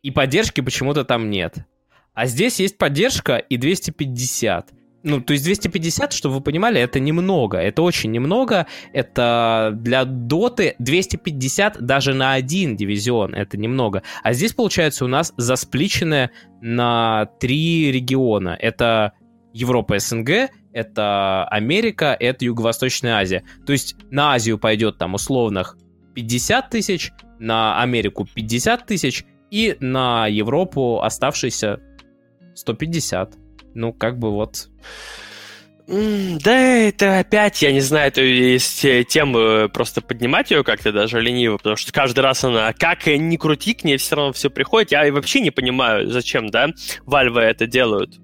и 0.00 0.10
поддержки 0.10 0.62
почему-то 0.62 1.04
там 1.04 1.28
нет. 1.28 1.58
А 2.14 2.24
здесь 2.24 2.58
есть 2.58 2.78
поддержка 2.78 3.36
и 3.36 3.58
250. 3.58 4.70
Ну, 5.08 5.20
то 5.20 5.34
есть 5.34 5.44
250, 5.44 6.12
чтобы 6.12 6.34
вы 6.34 6.40
понимали, 6.40 6.80
это 6.80 6.98
немного. 6.98 7.58
Это 7.58 7.82
очень 7.82 8.10
немного. 8.10 8.66
Это 8.92 9.70
для 9.72 10.04
доты 10.04 10.74
250 10.80 11.80
даже 11.80 12.12
на 12.12 12.32
один 12.32 12.74
дивизион. 12.74 13.32
Это 13.32 13.56
немного. 13.56 14.02
А 14.24 14.32
здесь, 14.32 14.52
получается, 14.52 15.04
у 15.04 15.08
нас 15.08 15.32
заспличенное 15.36 16.32
на 16.60 17.26
три 17.38 17.92
региона. 17.92 18.58
Это 18.58 19.12
Европа, 19.52 19.96
СНГ, 20.00 20.50
это 20.72 21.44
Америка, 21.44 22.16
это 22.18 22.44
Юго-Восточная 22.44 23.18
Азия. 23.18 23.44
То 23.64 23.72
есть 23.72 23.94
на 24.10 24.32
Азию 24.32 24.58
пойдет 24.58 24.98
там 24.98 25.14
условных 25.14 25.76
50 26.16 26.68
тысяч, 26.68 27.12
на 27.38 27.80
Америку 27.80 28.26
50 28.34 28.84
тысяч 28.86 29.24
и 29.52 29.76
на 29.78 30.26
Европу 30.26 31.00
оставшиеся 31.00 31.78
150. 32.56 33.45
Ну, 33.76 33.92
как 33.92 34.18
бы 34.18 34.30
вот 34.32 34.70
да, 35.88 36.78
это 36.78 37.20
опять, 37.20 37.62
я 37.62 37.70
не 37.70 37.80
знаю, 37.80 38.10
то 38.10 38.20
есть 38.20 38.80
тему 39.08 39.68
просто 39.68 40.00
поднимать 40.00 40.50
ее 40.50 40.64
как-то 40.64 40.90
даже 40.90 41.20
лениво, 41.20 41.58
потому 41.58 41.76
что 41.76 41.92
каждый 41.92 42.20
раз 42.20 42.42
она, 42.42 42.72
как 42.72 43.06
ни 43.06 43.36
крути, 43.36 43.74
к 43.74 43.84
ней 43.84 43.96
все 43.96 44.16
равно 44.16 44.32
все 44.32 44.50
приходит. 44.50 44.90
Я 44.90 45.12
вообще 45.12 45.40
не 45.40 45.52
понимаю, 45.52 46.10
зачем, 46.10 46.48
да, 46.48 46.70
Valve 47.06 47.38
это 47.38 47.66
делают. 47.66 48.18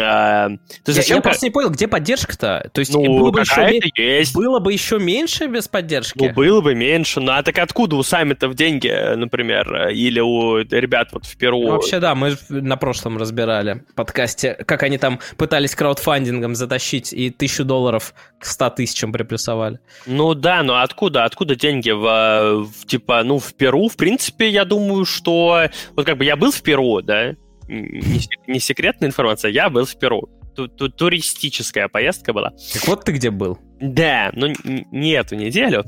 А, 0.00 0.50
то 0.84 0.92
зачем? 0.92 1.14
Я, 1.14 1.16
я 1.16 1.22
просто 1.22 1.46
не 1.46 1.50
понял, 1.50 1.70
где 1.70 1.88
поддержка-то? 1.88 2.70
То 2.72 2.78
есть 2.78 2.92
ну, 2.92 3.02
было, 3.04 3.30
бы 3.30 3.40
еще 3.40 3.80
есть. 3.96 4.34
было 4.34 4.58
бы 4.58 4.72
еще 4.72 4.98
меньше 4.98 5.46
без 5.46 5.66
поддержки? 5.66 6.18
Ну, 6.18 6.32
было 6.32 6.60
бы 6.60 6.74
меньше, 6.74 7.20
ну 7.20 7.32
а 7.32 7.42
так 7.42 7.58
откуда 7.58 7.96
у 7.96 8.02
Саммитов 8.02 8.54
деньги, 8.54 9.14
например, 9.14 9.88
или 9.88 10.20
у 10.20 10.58
ребят 10.58 11.08
вот 11.12 11.24
в 11.24 11.36
Перу? 11.38 11.62
Ну, 11.62 11.70
вообще, 11.70 12.00
да, 12.00 12.14
мы 12.14 12.36
на 12.50 12.76
прошлом 12.76 13.16
разбирали 13.16 13.82
подкасте, 13.94 14.54
как 14.66 14.82
они 14.82 14.98
там 14.98 15.20
пытались 15.36 15.74
краудфандингом 15.74 16.54
затащить 16.54 16.97
получить 16.98 17.12
и 17.12 17.30
тысячу 17.30 17.64
долларов 17.64 18.14
к 18.38 18.44
100 18.44 18.70
тысячам 18.70 19.12
приплюсовали. 19.12 19.78
Ну 20.06 20.34
да, 20.34 20.62
но 20.62 20.80
откуда, 20.80 21.24
откуда 21.24 21.54
деньги 21.54 21.90
в, 21.90 22.64
в 22.64 22.86
типа, 22.86 23.22
ну, 23.24 23.38
в 23.38 23.54
Перу, 23.54 23.88
в 23.88 23.96
принципе, 23.96 24.48
я 24.48 24.64
думаю, 24.64 25.04
что, 25.04 25.68
вот 25.96 26.06
как 26.06 26.18
бы 26.18 26.24
я 26.24 26.36
был 26.36 26.50
в 26.50 26.62
Перу, 26.62 27.00
да, 27.02 27.34
не, 27.68 28.20
не 28.46 28.60
секретная 28.60 29.08
информация, 29.08 29.50
я 29.50 29.70
был 29.70 29.84
в 29.84 29.98
Перу. 29.98 30.28
Ту 30.56 30.66
-ту 30.66 30.88
Туристическая 30.88 31.88
поездка 31.88 32.32
была. 32.32 32.50
Так 32.72 32.88
вот 32.88 33.04
ты 33.04 33.12
где 33.12 33.30
был? 33.30 33.58
Да, 33.80 34.30
ну 34.34 34.52
не 34.90 35.12
эту 35.12 35.36
неделю. 35.36 35.84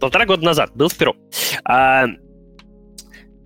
Полтора 0.00 0.26
года 0.26 0.44
назад 0.44 0.70
был 0.74 0.88
в 0.88 0.94
Перу. 0.96 1.16
А, 1.64 2.04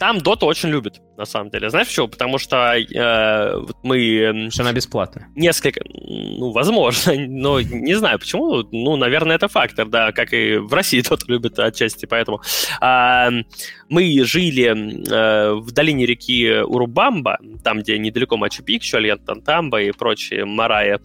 там 0.00 0.18
Доту 0.18 0.46
очень 0.46 0.70
любят. 0.70 1.00
На 1.20 1.26
самом 1.26 1.50
деле. 1.50 1.68
Знаешь 1.70 1.86
почему? 1.86 2.08
Потому 2.08 2.38
что 2.38 2.74
э, 2.74 3.62
мы... 3.82 4.48
Что 4.50 4.62
она 4.62 4.72
бесплатная. 4.72 5.28
Несколько... 5.36 5.80
Ну, 5.86 6.50
возможно, 6.50 7.12
но 7.28 7.60
не 7.60 7.94
знаю 7.94 8.18
почему. 8.18 8.62
Ну, 8.72 8.96
наверное, 8.96 9.36
это 9.36 9.48
фактор, 9.48 9.86
да, 9.86 10.12
как 10.12 10.32
и 10.32 10.56
в 10.56 10.72
России 10.72 11.02
тот 11.08 11.28
любит 11.28 11.58
отчасти, 11.58 12.06
поэтому... 12.06 12.40
Э, 12.80 13.42
мы 13.90 14.24
жили 14.24 14.66
э, 14.66 15.52
в 15.54 15.72
долине 15.72 16.06
реки 16.06 16.62
Урубамба, 16.62 17.38
там, 17.64 17.80
где 17.80 17.98
недалеко 17.98 18.36
Мачу-Пикчу, 18.36 18.96
Альянтантамба 18.96 19.82
и 19.82 19.90
прочие 19.90 20.44
Марая. 20.44 21.00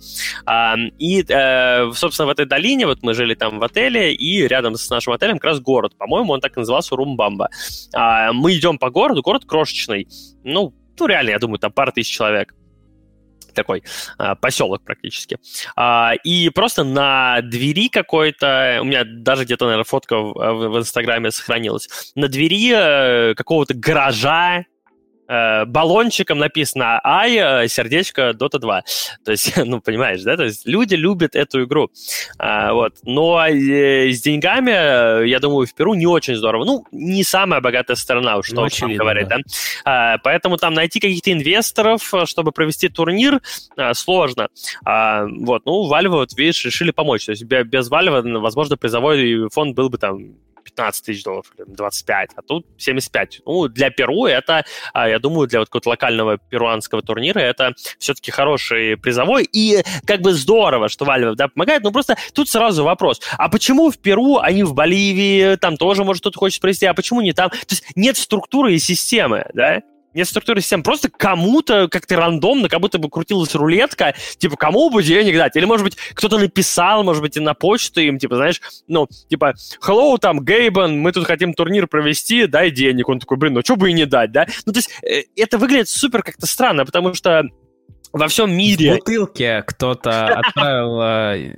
Э, 0.48 0.76
и, 1.00 1.26
э, 1.28 1.92
собственно, 1.94 2.28
в 2.28 2.30
этой 2.30 2.46
долине 2.46 2.86
вот 2.86 3.02
мы 3.02 3.14
жили 3.16 3.34
там 3.34 3.60
в 3.60 3.64
отеле, 3.64 4.14
и 4.14 4.48
рядом 4.48 4.76
с 4.76 4.90
нашим 4.90 5.14
отелем 5.14 5.40
как 5.40 5.46
раз 5.46 5.60
город. 5.60 5.98
По-моему, 5.98 6.34
он 6.34 6.42
так 6.42 6.56
и 6.56 6.60
назывался 6.60 6.94
Урумбамба. 6.94 7.50
Э, 7.94 8.32
мы 8.32 8.54
идем 8.54 8.78
по 8.78 8.92
городу, 8.92 9.24
город 9.24 9.46
крошечный, 9.46 10.05
ну, 10.44 10.74
ну, 11.00 11.08
реально, 11.08 11.32
я 11.32 11.40
думаю, 11.40 11.60
там 11.60 11.72
пара 11.72 11.92
тысяч 11.92 12.16
человек 12.16 12.54
такой 13.56 13.84
а, 14.18 14.36
поселок 14.36 14.84
практически. 14.84 15.40
А, 15.76 16.14
и 16.24 16.50
просто 16.50 16.84
на 16.84 17.42
двери 17.42 17.90
какой-то, 17.90 18.80
у 18.82 18.84
меня 18.84 19.04
даже 19.06 19.46
где-то, 19.46 19.66
наверное, 19.66 19.86
фотка 19.86 20.18
в, 20.18 20.34
в 20.34 20.78
Инстаграме 20.78 21.32
сохранилась, 21.32 22.12
на 22.16 22.28
двери 22.28 22.74
э, 22.76 23.34
какого-то 23.34 23.74
гаража 23.74 24.66
э, 25.28 25.66
баллончиком 25.66 26.40
написано 26.40 27.00
«Ай, 27.04 27.68
сердечко, 27.68 28.32
Dota 28.32 28.60
2». 28.60 28.82
То 29.24 29.32
есть, 29.32 29.58
ну, 29.66 29.82
понимаешь, 29.82 30.22
да? 30.24 30.38
То 30.38 30.44
есть 30.44 30.66
люди 30.66 30.96
любят 30.96 31.36
эту 31.36 31.64
игру. 31.64 31.90
А, 32.38 32.74
вот. 32.74 32.96
Но 33.04 33.46
э, 33.48 34.12
с 34.12 34.22
деньгами, 34.22 34.72
э, 35.24 35.28
я 35.28 35.40
думаю, 35.40 35.68
в 35.68 35.74
Перу 35.74 35.94
не 35.94 36.08
очень 36.08 36.36
здорово. 36.36 36.66
Ну, 36.66 36.86
не 36.92 37.24
самая 37.24 37.62
богатая 37.62 37.96
страна, 37.96 38.42
что 38.44 38.56
ну, 38.56 38.64
очевидно, 38.64 39.04
говорить, 39.04 39.28
да. 39.28 39.38
да? 39.38 39.44
А, 39.86 40.18
поэтому 40.20 40.58
там 40.58 40.74
найти 40.74 41.00
каких-то 41.00 41.32
инвесторов, 41.32 42.14
чтобы 42.26 42.52
провести 42.52 42.90
турнир, 42.90 43.42
а, 43.78 43.94
сложно. 43.94 44.50
А, 44.86 45.26
вот, 45.26 45.66
ну, 45.66 45.90
Valve, 45.92 46.10
вот, 46.10 46.34
видишь, 46.38 46.64
решили 46.66 46.92
помочь. 46.92 47.26
То 47.26 47.32
есть 47.32 47.44
без 47.44 47.92
Valve, 47.92 48.40
возможно, 48.40 48.78
призовой 48.78 49.50
фонд 49.50 49.76
был 49.76 49.90
бы 49.90 49.98
там 49.98 50.36
15 50.66 51.06
тысяч 51.06 51.24
долларов 51.24 51.46
или 51.58 51.66
25, 51.68 52.32
а 52.36 52.42
тут 52.42 52.66
75. 52.78 53.42
Ну, 53.46 53.68
для 53.68 53.90
Перу 53.92 54.26
это, 54.26 54.66
а, 54.94 55.08
я 55.08 55.20
думаю, 55.20 55.48
для 55.48 55.60
вот 55.60 55.70
какого-то 55.70 55.90
локального 55.90 56.38
перуанского 56.38 57.02
турнира 57.02 57.40
это 57.40 57.74
все-таки 58.00 58.32
хороший 58.32 58.98
призовой, 58.98 59.48
и 59.52 59.84
как 60.06 60.22
бы 60.22 60.34
здорово, 60.34 60.90
что 60.90 61.06
Valve 61.06 61.36
да, 61.36 61.48
помогает, 61.48 61.84
но 61.84 61.92
просто 61.92 62.18
тут 62.34 62.50
сразу 62.50 62.84
вопрос, 62.84 63.22
а 63.38 63.50
почему 63.50 63.90
в 63.92 63.98
Перу, 63.98 64.38
а 64.38 64.52
не 64.52 64.64
в 64.64 64.74
Боливии, 64.74 65.56
там 65.56 65.78
тоже, 65.78 66.04
может, 66.04 66.22
кто-то 66.22 66.40
хочет 66.40 66.62
провести, 66.62 66.86
а 66.86 66.94
почему 66.94 67.22
не 67.22 67.34
там? 67.34 67.50
То 67.50 67.58
есть 67.70 67.86
нет 67.96 68.18
структуры 68.18 68.74
и 68.74 68.80
системы, 68.80 69.46
да? 69.54 69.82
Нет 70.16 70.28
структуры 70.28 70.62
системы, 70.62 70.84
просто 70.84 71.10
кому-то 71.10 71.88
как-то 71.88 72.16
рандомно, 72.16 72.70
как 72.70 72.80
будто 72.80 72.98
бы 72.98 73.10
крутилась 73.10 73.54
рулетка, 73.54 74.16
типа, 74.38 74.56
кому 74.56 74.90
бы 74.90 75.04
денег 75.04 75.36
дать? 75.36 75.56
Или, 75.56 75.66
может 75.66 75.84
быть, 75.84 75.98
кто-то 76.14 76.38
написал, 76.38 77.04
может 77.04 77.22
быть, 77.22 77.38
и 77.38 77.40
на 77.40 77.54
почту 77.54 78.02
им, 78.02 78.18
типа, 78.18 78.36
знаешь, 78.36 78.62
ну, 78.88 79.08
типа, 79.30 79.54
hello, 79.86 80.18
там, 80.18 80.44
Гейбан, 80.44 81.00
мы 81.00 81.12
тут 81.12 81.26
хотим 81.26 81.54
турнир 81.54 81.88
провести, 81.88 82.48
дай 82.48 82.72
денег. 82.72 83.10
Он 83.10 83.20
такой, 83.20 83.38
блин, 83.38 83.54
ну, 83.54 83.62
что 83.62 83.76
бы 83.76 83.90
и 83.90 83.94
не 83.94 84.06
дать, 84.06 84.32
да? 84.32 84.48
Ну, 84.66 84.74
то 84.74 84.80
есть, 84.80 84.90
э, 85.04 85.24
это 85.36 85.58
выглядит 85.58 85.90
супер 85.90 86.24
как-то 86.24 86.48
странно, 86.48 86.86
потому 86.86 87.14
что 87.14 87.44
во 88.16 88.30
всем 88.30 88.56
мире... 88.56 88.94
В 88.94 88.96
бутылке 89.00 89.62
кто-то 89.68 90.28
отправил... 90.40 91.02
Э, 91.02 91.56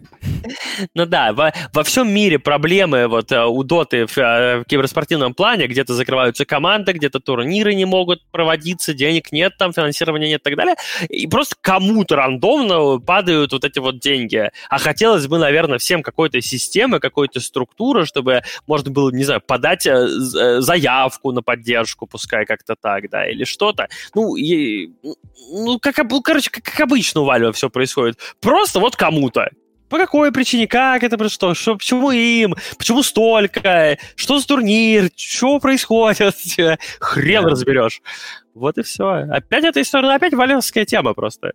ну 0.96 1.06
да, 1.06 1.32
во, 1.32 1.54
во 1.72 1.84
всем 1.84 2.12
мире 2.12 2.40
проблемы 2.40 3.08
вот 3.08 3.32
э, 3.32 3.46
у 3.46 3.64
Доты 3.64 4.08
в, 4.08 4.18
э, 4.18 4.62
в 4.62 4.64
киберспортивном 4.66 5.36
плане, 5.36 5.68
где-то 5.68 5.94
закрываются 5.94 6.46
команды, 6.46 6.94
где-то 6.94 7.20
турниры 7.20 7.76
не 7.76 7.86
могут 7.86 8.26
проводиться, 8.32 8.96
денег 8.96 9.32
нет, 9.32 9.54
там 9.58 9.72
финансирования 9.72 10.30
нет 10.30 10.42
и 10.42 10.44
так 10.44 10.56
далее, 10.56 10.76
и 11.10 11.28
просто 11.28 11.56
кому-то 11.62 12.16
рандомно 12.16 13.00
падают 13.00 13.52
вот 13.52 13.64
эти 13.64 13.78
вот 13.78 14.00
деньги. 14.00 14.50
А 14.70 14.80
хотелось 14.80 15.28
бы, 15.28 15.38
наверное, 15.38 15.78
всем 15.78 16.02
какой-то 16.02 16.42
системы, 16.42 17.00
какой-то 17.00 17.40
структуры, 17.40 18.08
чтобы 18.08 18.42
можно 18.66 18.90
было, 18.90 19.12
не 19.12 19.26
знаю, 19.26 19.42
подать 19.42 19.84
заявку 19.84 21.32
на 21.32 21.44
поддержку, 21.44 22.08
пускай 22.08 22.46
как-то 22.46 22.76
так, 22.76 23.12
да, 23.12 23.30
или 23.30 23.44
что-то. 23.44 23.90
Ну, 24.16 24.36
и, 24.36 24.90
ну, 25.52 25.78
как, 25.80 25.96
короче, 26.24 26.47
короче, 26.48 26.62
как, 26.62 26.64
как 26.64 26.80
обычно 26.82 27.22
у 27.22 27.30
Valve 27.30 27.54
все 27.54 27.70
происходит. 27.70 28.18
Просто 28.42 28.80
вот 28.80 28.96
кому-то. 28.96 29.50
По 29.90 29.98
какой 29.98 30.34
причине, 30.34 30.68
как 30.68 31.04
это, 31.04 31.30
что, 31.30 31.54
что, 31.54 31.76
почему 31.76 32.12
им, 32.12 32.56
почему 32.78 33.04
столько, 33.04 33.98
что 34.16 34.40
за 34.40 34.46
турнир, 34.46 35.10
что 35.16 35.60
происходит, 35.60 36.36
хрен 37.00 37.46
разберешь. 37.46 38.02
Вот 38.54 38.78
и 38.78 38.84
все. 38.84 39.26
Опять 39.32 39.64
эта 39.64 39.82
история, 39.82 40.14
опять 40.14 40.34
валевская 40.34 40.86
тема 40.86 41.14
просто. 41.14 41.54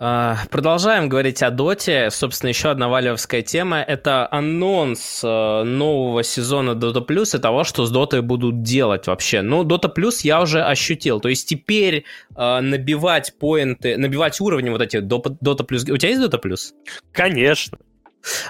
А, 0.00 0.36
продолжаем 0.50 1.08
говорить 1.08 1.42
о 1.42 1.50
Доте. 1.50 2.10
Собственно, 2.10 2.48
еще 2.48 2.70
одна 2.70 2.88
валевская 2.88 3.42
тема. 3.42 3.78
Это 3.80 4.28
анонс 4.30 5.22
э, 5.24 5.62
нового 5.64 6.22
сезона 6.22 6.70
Dota 6.70 7.04
Plus 7.04 7.36
и 7.36 7.40
того, 7.40 7.64
что 7.64 7.84
с 7.84 7.90
Дотой 7.90 8.22
будут 8.22 8.62
делать 8.62 9.08
вообще. 9.08 9.42
Ну, 9.42 9.64
Dota 9.64 9.92
Plus 9.92 10.20
я 10.22 10.40
уже 10.40 10.62
ощутил. 10.62 11.18
То 11.18 11.28
есть 11.28 11.48
теперь 11.48 12.04
э, 12.36 12.60
набивать 12.60 13.34
поинты, 13.40 13.96
набивать 13.96 14.40
уровни 14.40 14.70
вот 14.70 14.82
эти 14.82 14.98
Dota 14.98 15.66
Plus... 15.66 15.90
У 15.90 15.96
тебя 15.96 16.10
есть 16.10 16.22
Dota 16.22 16.40
Plus? 16.40 16.72
Конечно. 17.10 17.78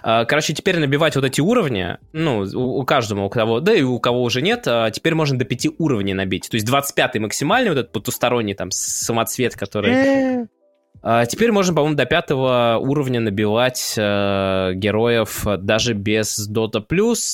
Короче, 0.02 0.54
теперь 0.54 0.78
набивать 0.78 1.14
вот 1.14 1.26
эти 1.26 1.42
уровни, 1.42 1.98
ну, 2.12 2.40
у, 2.54 2.80
у 2.80 2.84
каждого, 2.84 3.24
у 3.24 3.28
кого, 3.28 3.60
да 3.60 3.74
и 3.74 3.82
у 3.82 4.00
кого 4.00 4.22
уже 4.22 4.40
нет, 4.40 4.62
теперь 4.64 5.14
можно 5.14 5.38
до 5.38 5.44
5 5.44 5.78
уровней 5.78 6.14
набить. 6.14 6.48
То 6.50 6.56
есть 6.56 6.66
25-й 6.66 7.18
максимальный, 7.20 7.70
вот 7.70 7.78
этот 7.78 7.92
потусторонний 7.92 8.54
там 8.54 8.70
самоцвет, 8.70 9.56
который 9.56 9.92
э. 9.92 10.46
Теперь 11.26 11.52
можно, 11.52 11.74
по-моему, 11.74 11.96
до 11.96 12.06
пятого 12.06 12.78
уровня 12.80 13.20
набивать 13.20 13.94
э, 13.96 14.72
героев 14.74 15.46
даже 15.58 15.94
без 15.94 16.50
Dota+, 16.50 16.82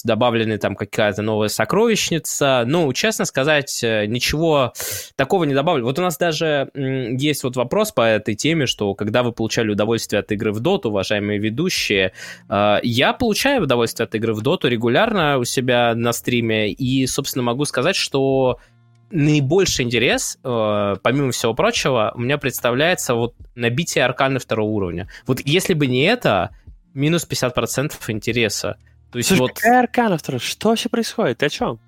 добавлены 0.04 0.58
там 0.58 0.76
какая-то 0.76 1.22
новая 1.22 1.48
сокровищница. 1.48 2.64
Ну, 2.66 2.92
честно 2.92 3.24
сказать, 3.24 3.82
э, 3.82 4.06
ничего 4.06 4.72
такого 5.16 5.44
не 5.44 5.54
добавлю. 5.54 5.84
Вот 5.84 5.98
у 5.98 6.02
нас 6.02 6.16
даже 6.16 6.70
есть 6.74 7.42
вот 7.42 7.56
вопрос 7.56 7.90
по 7.92 8.02
этой 8.02 8.34
теме, 8.34 8.66
что 8.66 8.94
когда 8.94 9.22
вы 9.22 9.32
получали 9.32 9.70
удовольствие 9.70 10.20
от 10.20 10.30
игры 10.32 10.52
в 10.52 10.60
Dota, 10.60 10.88
уважаемые 10.88 11.38
ведущие, 11.38 12.12
э, 12.48 12.76
я 12.82 13.12
получаю 13.12 13.64
удовольствие 13.64 14.04
от 14.04 14.14
игры 14.14 14.34
в 14.34 14.42
Dota 14.42 14.68
регулярно 14.68 15.38
у 15.38 15.44
себя 15.44 15.94
на 15.94 16.12
стриме, 16.12 16.70
и, 16.70 17.06
собственно, 17.06 17.42
могу 17.42 17.64
сказать, 17.64 17.96
что 17.96 18.58
наибольший 19.14 19.84
интерес, 19.84 20.38
э, 20.42 20.96
помимо 21.02 21.30
всего 21.30 21.54
прочего, 21.54 22.12
у 22.16 22.20
меня 22.20 22.36
представляется 22.36 23.14
вот 23.14 23.34
набитие 23.54 24.04
арканы 24.04 24.40
второго 24.40 24.68
уровня. 24.68 25.08
Вот 25.26 25.40
если 25.44 25.72
бы 25.72 25.86
не 25.86 26.02
это, 26.02 26.50
минус 26.94 27.26
50% 27.28 27.92
интереса. 28.08 28.76
То 29.12 29.18
есть 29.18 29.28
Слушай, 29.28 29.40
вот... 29.40 29.52
какая 29.52 29.80
аркана 29.80 30.18
второго? 30.18 30.42
Что 30.42 30.70
вообще 30.70 30.88
происходит? 30.88 31.38
Ты 31.38 31.46
о 31.46 31.48
чем? 31.48 31.80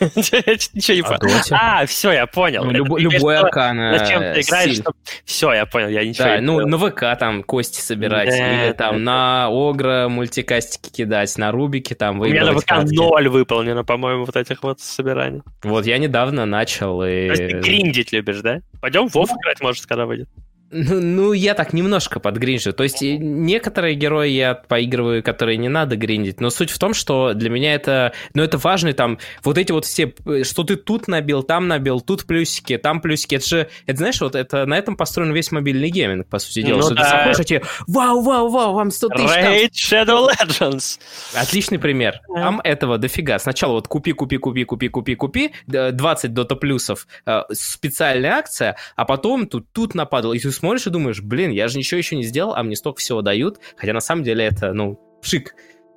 Ничего 0.00 0.96
не 0.96 1.02
понял. 1.02 1.34
А, 1.52 1.86
все, 1.86 2.12
я 2.12 2.26
понял. 2.26 2.64
Ну, 2.64 2.96
любой 2.96 3.38
аркан. 3.38 3.98
Зачем 3.98 4.20
ты 4.20 4.40
играешь? 4.40 4.78
Все, 5.24 5.52
я 5.52 5.66
понял, 5.66 5.88
я 5.88 6.04
ничего 6.04 6.28
не 6.36 6.40
ну 6.40 6.66
на 6.66 6.78
ВК 6.78 7.18
там 7.18 7.42
кости 7.42 7.80
собирать, 7.80 8.28
или 8.28 8.72
там 8.72 9.04
на 9.04 9.48
Огра 9.50 10.08
мультикастики 10.08 10.90
кидать, 10.90 11.36
на 11.38 11.52
Рубике 11.52 11.94
там. 11.94 12.20
У 12.20 12.24
меня 12.24 12.44
на 12.44 12.58
ВК 12.58 12.84
ноль 12.84 13.28
выполнено, 13.28 13.84
по-моему, 13.84 14.24
вот 14.24 14.36
этих 14.36 14.62
вот 14.62 14.80
собираний. 14.80 15.42
Вот 15.62 15.86
я 15.86 15.98
недавно 15.98 16.46
начал 16.46 17.02
и... 17.02 17.28
То 17.28 17.32
есть 17.32 17.46
ты 17.46 17.58
гриндить 17.60 18.12
любишь, 18.12 18.40
да? 18.40 18.60
Пойдем 18.80 19.08
в 19.08 19.14
Вов 19.14 19.30
играть, 19.30 19.60
может, 19.60 19.86
когда 19.86 20.06
выйдет. 20.06 20.28
Ну, 20.70 21.00
ну, 21.00 21.32
я 21.32 21.54
так 21.54 21.72
немножко 21.72 22.20
подгринжу. 22.20 22.72
То 22.72 22.82
есть 22.82 23.00
некоторые 23.00 23.94
герои 23.94 24.30
я 24.30 24.54
поигрываю, 24.54 25.22
которые 25.22 25.56
не 25.56 25.68
надо 25.68 25.96
гриндить, 25.96 26.40
но 26.40 26.50
суть 26.50 26.70
в 26.70 26.78
том, 26.78 26.94
что 26.94 27.32
для 27.34 27.50
меня 27.50 27.74
это, 27.74 28.12
ну, 28.34 28.42
это 28.42 28.58
важно, 28.58 28.92
там, 28.92 29.18
вот 29.44 29.58
эти 29.58 29.72
вот 29.72 29.84
все, 29.84 30.12
что 30.42 30.64
ты 30.64 30.76
тут 30.76 31.06
набил, 31.06 31.42
там 31.42 31.68
набил, 31.68 32.00
тут 32.00 32.26
плюсики, 32.26 32.76
там 32.76 33.00
плюсики, 33.00 33.36
это 33.36 33.46
же, 33.46 33.68
это 33.86 33.98
знаешь, 33.98 34.20
вот 34.20 34.34
это, 34.34 34.66
на 34.66 34.76
этом 34.76 34.96
построен 34.96 35.32
весь 35.32 35.52
мобильный 35.52 35.90
гейминг, 35.90 36.26
по 36.26 36.38
сути 36.38 36.62
дела, 36.62 36.78
ну, 36.78 36.82
что 36.82 36.94
да. 36.94 37.02
ты 37.02 37.08
заходишь, 37.08 37.40
и 37.40 37.44
тебе, 37.44 37.62
вау, 37.86 38.22
вау, 38.22 38.48
вау, 38.48 38.74
вам 38.74 38.90
100 38.90 39.08
тысяч. 39.10 39.30
Raid 39.30 39.70
Shadow 39.72 40.28
Legends. 40.28 40.98
Отличный 41.34 41.78
пример. 41.78 42.20
Там 42.34 42.60
этого 42.64 42.98
дофига. 42.98 43.38
Сначала 43.38 43.72
вот 43.72 43.88
купи, 43.88 44.12
купи, 44.12 44.38
купи, 44.38 44.64
купи, 44.64 44.88
купи, 44.88 45.14
купи, 45.14 45.52
20 45.66 46.34
дота 46.34 46.56
плюсов, 46.56 47.06
э, 47.26 47.42
специальная 47.52 48.32
акция, 48.32 48.76
а 48.96 49.04
потом 49.04 49.46
тут, 49.46 49.70
тут 49.72 49.94
нападал, 49.94 50.32
и 50.32 50.38
ты 50.38 50.50
смотришь 50.54 50.86
и 50.86 50.90
думаешь, 50.90 51.20
блин, 51.20 51.50
я 51.50 51.68
же 51.68 51.78
ничего 51.78 51.98
еще 51.98 52.16
не 52.16 52.22
сделал, 52.22 52.54
а 52.54 52.62
мне 52.62 52.76
столько 52.76 53.00
всего 53.00 53.22
дают, 53.22 53.58
хотя 53.76 53.92
на 53.92 54.00
самом 54.00 54.24
деле 54.24 54.44
это, 54.44 54.72
ну, 54.72 54.98
пшик. 55.22 55.54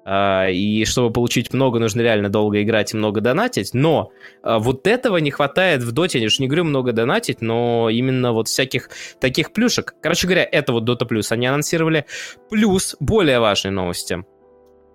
Uh, 0.08 0.54
и 0.54 0.86
чтобы 0.86 1.12
получить 1.12 1.54
много, 1.54 1.80
нужно 1.80 2.00
реально 2.00 2.30
долго 2.30 2.64
играть 2.64 2.94
и 2.94 2.98
много 2.98 3.20
донатить. 3.20 3.74
Но 3.74 4.12
uh, 4.42 4.58
вот 4.58 4.88
этого 4.88 5.18
не 5.18 5.32
хватает 5.32 5.84
в 5.84 5.92
доте. 5.92 6.20
Я 6.20 6.30
же 6.30 6.38
не 6.40 6.48
говорю 6.48 6.64
много 6.64 6.94
донатить, 6.94 7.42
но 7.42 7.90
именно 7.90 8.32
вот 8.32 8.48
всяких 8.48 8.90
таких 9.20 9.52
плюшек. 9.52 9.96
Короче 10.02 10.28
говоря, 10.28 10.48
это 10.50 10.72
вот 10.72 10.88
Dota 10.88 11.06
Plus 11.06 11.26
они 11.32 11.46
анонсировали. 11.48 12.06
Плюс 12.50 12.96
более 13.02 13.42
важные 13.42 13.74
новости. 13.74 14.24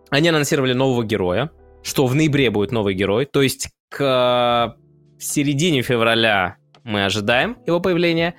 Они 0.08 0.30
анонсировали 0.30 0.72
нового 0.72 1.04
героя, 1.04 1.50
что 1.82 2.06
в 2.06 2.14
ноябре 2.14 2.50
будет 2.50 2.72
новый 2.72 2.94
герой. 2.94 3.26
То 3.26 3.42
есть 3.42 3.68
к 3.90 4.76
в 5.18 5.24
середине 5.24 5.82
февраля 5.82 6.56
мы 6.84 7.04
ожидаем 7.04 7.56
его 7.66 7.80
появления. 7.80 8.34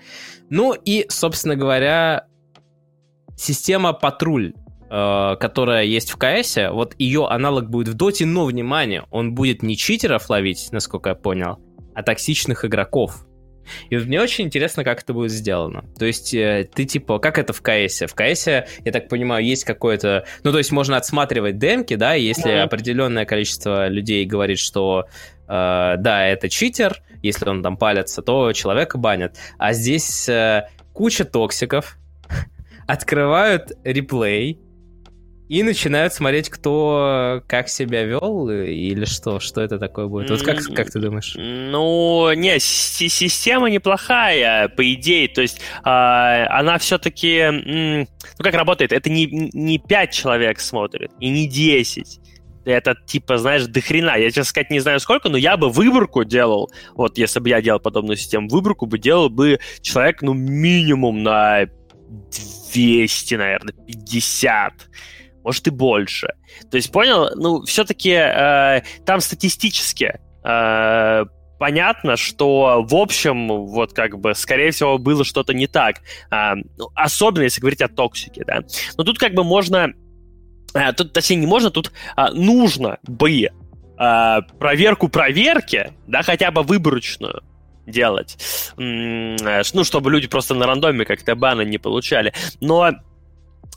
Ну 0.49 0.73
и, 0.73 1.05
собственно 1.09 1.55
говоря, 1.55 2.27
система 3.35 3.93
патруль, 3.93 4.53
э, 4.89 5.35
которая 5.39 5.83
есть 5.85 6.11
в 6.11 6.17
КС, 6.17 6.57
вот 6.71 6.95
ее 6.97 7.27
аналог 7.27 7.69
будет 7.69 7.89
в 7.89 7.93
Доте, 7.95 8.25
но, 8.25 8.45
внимание, 8.45 9.05
он 9.11 9.33
будет 9.33 9.63
не 9.63 9.77
читеров 9.77 10.29
ловить, 10.29 10.69
насколько 10.71 11.09
я 11.09 11.15
понял, 11.15 11.59
а 11.95 12.03
токсичных 12.03 12.65
игроков. 12.65 13.25
И 13.89 13.97
мне 13.97 14.21
очень 14.21 14.45
интересно, 14.45 14.83
как 14.83 15.01
это 15.01 15.13
будет 15.13 15.31
сделано. 15.31 15.85
То 15.97 16.05
есть 16.05 16.33
э, 16.33 16.69
ты 16.73 16.85
типа, 16.85 17.19
как 17.19 17.37
это 17.37 17.53
в 17.53 17.61
КС? 17.61 18.01
В 18.01 18.13
КС, 18.13 18.47
я 18.47 18.91
так 18.91 19.07
понимаю, 19.09 19.45
есть 19.45 19.63
какое-то... 19.63 20.25
Ну, 20.43 20.51
то 20.51 20.57
есть 20.57 20.71
можно 20.71 20.97
отсматривать 20.97 21.57
демки, 21.57 21.95
да, 21.95 22.13
если 22.13 22.49
да. 22.49 22.63
определенное 22.63 23.25
количество 23.25 23.87
людей 23.87 24.25
говорит, 24.25 24.59
что 24.59 25.05
э, 25.47 25.95
да, 25.97 26.27
это 26.27 26.49
читер, 26.49 27.01
если 27.21 27.47
он 27.49 27.63
там 27.63 27.77
палится, 27.77 28.21
то 28.21 28.51
человека 28.53 28.97
банят. 28.97 29.37
А 29.57 29.73
здесь 29.73 30.27
э, 30.29 30.67
куча 30.93 31.25
токсиков, 31.25 31.97
открывают 32.87 33.71
реплей, 33.83 34.59
и 35.49 35.61
начинают 35.61 36.13
смотреть, 36.13 36.49
кто 36.49 37.43
как 37.47 37.69
себя 37.69 38.03
вел 38.05 38.49
или 38.49 39.05
что, 39.05 39.39
что 39.39 39.61
это 39.61 39.77
такое 39.77 40.07
будет. 40.07 40.29
Вот 40.31 40.41
как, 40.41 40.63
как 40.73 40.89
ты 40.89 40.99
думаешь? 40.99 41.35
Ну, 41.37 42.31
не, 42.33 42.57
система 42.59 43.69
неплохая, 43.69 44.69
по 44.69 44.93
идее. 44.93 45.27
То 45.27 45.41
есть 45.41 45.59
э, 45.59 45.89
она 45.89 46.77
все-таки... 46.79 47.49
Ну, 47.51 48.07
как 48.39 48.55
работает? 48.55 48.93
Это 48.93 49.09
не, 49.09 49.27
не 49.53 49.77
5 49.77 50.11
человек 50.11 50.59
смотрит, 50.59 51.11
и 51.19 51.29
не 51.29 51.47
10 51.47 52.19
это 52.65 52.95
типа, 53.05 53.37
знаешь, 53.37 53.65
дохрена. 53.65 54.17
Я, 54.17 54.27
честно 54.27 54.43
сказать, 54.45 54.69
не 54.69 54.79
знаю 54.79 54.99
сколько, 54.99 55.29
но 55.29 55.37
я 55.37 55.57
бы 55.57 55.69
выборку 55.69 56.23
делал, 56.23 56.71
вот 56.95 57.17
если 57.17 57.39
бы 57.39 57.49
я 57.49 57.61
делал 57.61 57.79
подобную 57.79 58.17
систему, 58.17 58.47
выборку 58.49 58.85
бы 58.85 58.97
делал 58.97 59.29
бы 59.29 59.59
человек, 59.81 60.21
ну, 60.21 60.33
минимум 60.33 61.23
на 61.23 61.65
200, 62.73 63.35
наверное, 63.35 63.73
50 63.87 64.73
может 65.43 65.67
и 65.67 65.71
больше. 65.71 66.27
То 66.71 66.77
есть, 66.77 66.91
понял, 66.91 67.29
ну, 67.35 67.63
все-таки 67.63 68.11
э, 68.11 68.81
там 69.05 69.19
статистически 69.19 70.19
э, 70.43 71.25
понятно, 71.59 72.17
что 72.17 72.83
в 72.85 72.95
общем, 72.95 73.47
вот 73.47 73.93
как 73.93 74.19
бы, 74.19 74.35
скорее 74.35 74.71
всего, 74.71 74.97
было 74.97 75.23
что-то 75.23 75.53
не 75.53 75.67
так. 75.67 75.97
Э, 76.31 76.55
ну, 76.77 76.89
особенно, 76.95 77.43
если 77.43 77.61
говорить 77.61 77.81
о 77.81 77.89
токсике, 77.89 78.43
да. 78.45 78.61
Но 78.97 79.03
тут 79.03 79.19
как 79.19 79.33
бы 79.33 79.43
можно... 79.43 79.93
Э, 80.73 80.93
тут, 80.93 81.13
точнее, 81.13 81.37
не 81.37 81.47
можно, 81.47 81.69
тут 81.69 81.91
э, 82.17 82.29
нужно 82.33 82.97
бы 83.03 83.31
э, 83.41 84.41
проверку 84.59 85.07
проверки, 85.07 85.93
да, 86.07 86.23
хотя 86.23 86.51
бы 86.51 86.63
выборочную, 86.63 87.43
делать. 87.85 88.37
Ну, 88.77 89.83
чтобы 89.83 90.09
люди 90.09 90.27
просто 90.27 90.53
на 90.53 90.65
рандоме 90.65 91.03
как-то 91.03 91.35
баны 91.35 91.65
не 91.65 91.77
получали. 91.77 92.33
Но 92.61 92.93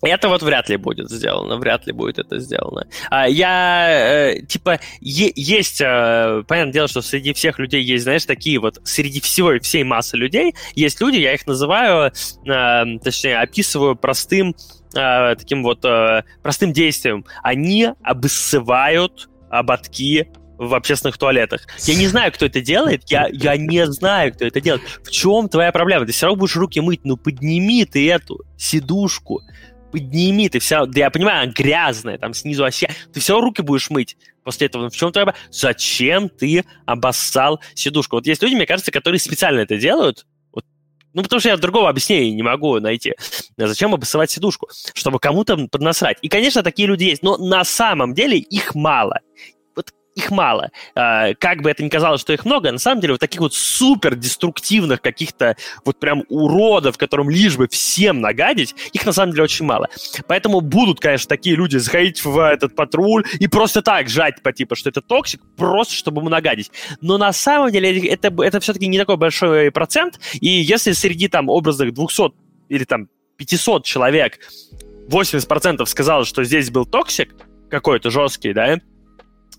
это 0.02 0.28
вот 0.28 0.42
вряд 0.42 0.68
ли 0.68 0.76
будет 0.76 1.10
сделано, 1.10 1.56
вряд 1.56 1.86
ли 1.86 1.92
будет 1.92 2.18
это 2.18 2.38
сделано. 2.38 2.86
А, 3.10 3.28
я, 3.28 4.34
э, 4.34 4.42
типа, 4.42 4.80
есть, 5.00 5.80
э, 5.80 6.42
понятное 6.46 6.72
дело, 6.72 6.88
что 6.88 7.00
среди 7.00 7.32
всех 7.32 7.58
людей 7.58 7.82
есть, 7.82 8.04
знаешь, 8.04 8.24
такие 8.24 8.58
вот, 8.58 8.78
среди 8.84 9.20
всего, 9.20 9.58
всей 9.60 9.84
массы 9.84 10.16
людей 10.16 10.54
есть 10.74 11.00
люди, 11.00 11.16
я 11.16 11.34
их 11.34 11.46
называю, 11.46 12.12
э, 12.12 12.84
точнее, 13.02 13.38
описываю 13.38 13.96
простым, 13.96 14.54
э, 14.96 15.36
таким 15.36 15.62
вот, 15.62 15.84
э, 15.84 16.24
простым 16.42 16.72
действием. 16.72 17.24
Они 17.42 17.88
обыссывают 18.02 19.28
ободки 19.50 20.28
в 20.58 20.74
общественных 20.74 21.18
туалетах. 21.18 21.66
Я 21.84 21.94
не 21.94 22.06
знаю, 22.06 22.32
кто 22.32 22.46
это 22.46 22.60
делает, 22.60 23.02
я, 23.10 23.28
я 23.30 23.56
не 23.56 23.86
знаю, 23.86 24.32
кто 24.32 24.46
это 24.46 24.60
делает. 24.60 24.82
В 25.04 25.10
чем 25.10 25.48
твоя 25.48 25.70
проблема? 25.72 26.06
Ты 26.06 26.12
все 26.12 26.26
равно 26.26 26.40
будешь 26.40 26.56
руки 26.56 26.80
мыть, 26.80 27.00
ну 27.04 27.16
подними 27.16 27.84
ты 27.84 28.10
эту 28.10 28.40
сидушку, 28.56 29.42
подними, 29.92 30.48
ты 30.48 30.58
вся, 30.58 30.86
да 30.86 31.00
я 31.00 31.10
понимаю, 31.10 31.44
она 31.44 31.52
грязная, 31.52 32.18
там 32.18 32.34
снизу 32.34 32.62
вообще, 32.62 32.88
ты 33.12 33.20
все 33.20 33.40
руки 33.40 33.62
будешь 33.62 33.90
мыть 33.90 34.16
после 34.44 34.68
этого. 34.68 34.88
В 34.88 34.96
чем 34.96 35.12
твоя... 35.12 35.34
Зачем 35.50 36.28
ты 36.28 36.64
обоссал 36.86 37.60
сидушку? 37.74 38.16
Вот 38.16 38.26
есть 38.26 38.42
люди, 38.42 38.54
мне 38.54 38.66
кажется, 38.66 38.92
которые 38.92 39.18
специально 39.18 39.60
это 39.60 39.76
делают, 39.76 40.26
ну, 41.16 41.22
потому 41.22 41.40
что 41.40 41.48
я 41.48 41.56
другого 41.56 41.88
объяснения 41.88 42.30
не 42.34 42.42
могу 42.42 42.78
найти. 42.78 43.14
Зачем 43.56 43.94
обоссывать 43.94 44.30
сидушку? 44.30 44.68
Чтобы 44.92 45.18
кому-то 45.18 45.56
поднасрать. 45.68 46.18
И, 46.20 46.28
конечно, 46.28 46.62
такие 46.62 46.86
люди 46.86 47.04
есть, 47.04 47.22
но 47.22 47.38
на 47.38 47.64
самом 47.64 48.12
деле 48.12 48.36
их 48.36 48.74
мало 48.74 49.20
их 50.16 50.30
мало. 50.30 50.70
А, 50.94 51.34
как 51.34 51.62
бы 51.62 51.70
это 51.70 51.84
ни 51.84 51.88
казалось, 51.88 52.20
что 52.20 52.32
их 52.32 52.44
много, 52.44 52.72
на 52.72 52.78
самом 52.78 53.00
деле 53.00 53.12
вот 53.12 53.20
таких 53.20 53.40
вот 53.40 53.54
супер 53.54 54.16
деструктивных 54.16 55.00
каких-то 55.02 55.56
вот 55.84 56.00
прям 56.00 56.24
уродов, 56.28 56.96
которым 56.96 57.30
лишь 57.30 57.56
бы 57.56 57.68
всем 57.68 58.20
нагадить, 58.20 58.74
их 58.92 59.04
на 59.04 59.12
самом 59.12 59.32
деле 59.32 59.44
очень 59.44 59.66
мало. 59.66 59.88
Поэтому 60.26 60.62
будут, 60.62 61.00
конечно, 61.00 61.28
такие 61.28 61.54
люди 61.54 61.76
заходить 61.76 62.24
в 62.24 62.38
этот 62.38 62.74
патруль 62.74 63.24
и 63.38 63.46
просто 63.46 63.82
так 63.82 64.08
жать 64.08 64.42
по 64.42 64.52
типу, 64.52 64.74
что 64.74 64.88
это 64.88 65.02
токсик, 65.02 65.40
просто 65.56 65.94
чтобы 65.94 66.22
ему 66.22 66.30
нагадить. 66.30 66.72
Но 67.02 67.18
на 67.18 67.32
самом 67.32 67.70
деле 67.70 68.08
это, 68.08 68.32
это 68.42 68.58
все-таки 68.60 68.88
не 68.88 68.98
такой 68.98 69.18
большой 69.18 69.70
процент, 69.70 70.18
и 70.40 70.48
если 70.48 70.92
среди 70.92 71.28
там 71.28 71.50
образных 71.50 71.92
200 71.92 72.32
или 72.70 72.84
там 72.84 73.08
500 73.36 73.84
человек 73.84 74.38
80% 75.08 75.84
сказало, 75.84 76.24
что 76.24 76.42
здесь 76.42 76.70
был 76.70 76.86
токсик 76.86 77.34
какой-то 77.68 78.10
жесткий, 78.10 78.54
да, 78.54 78.78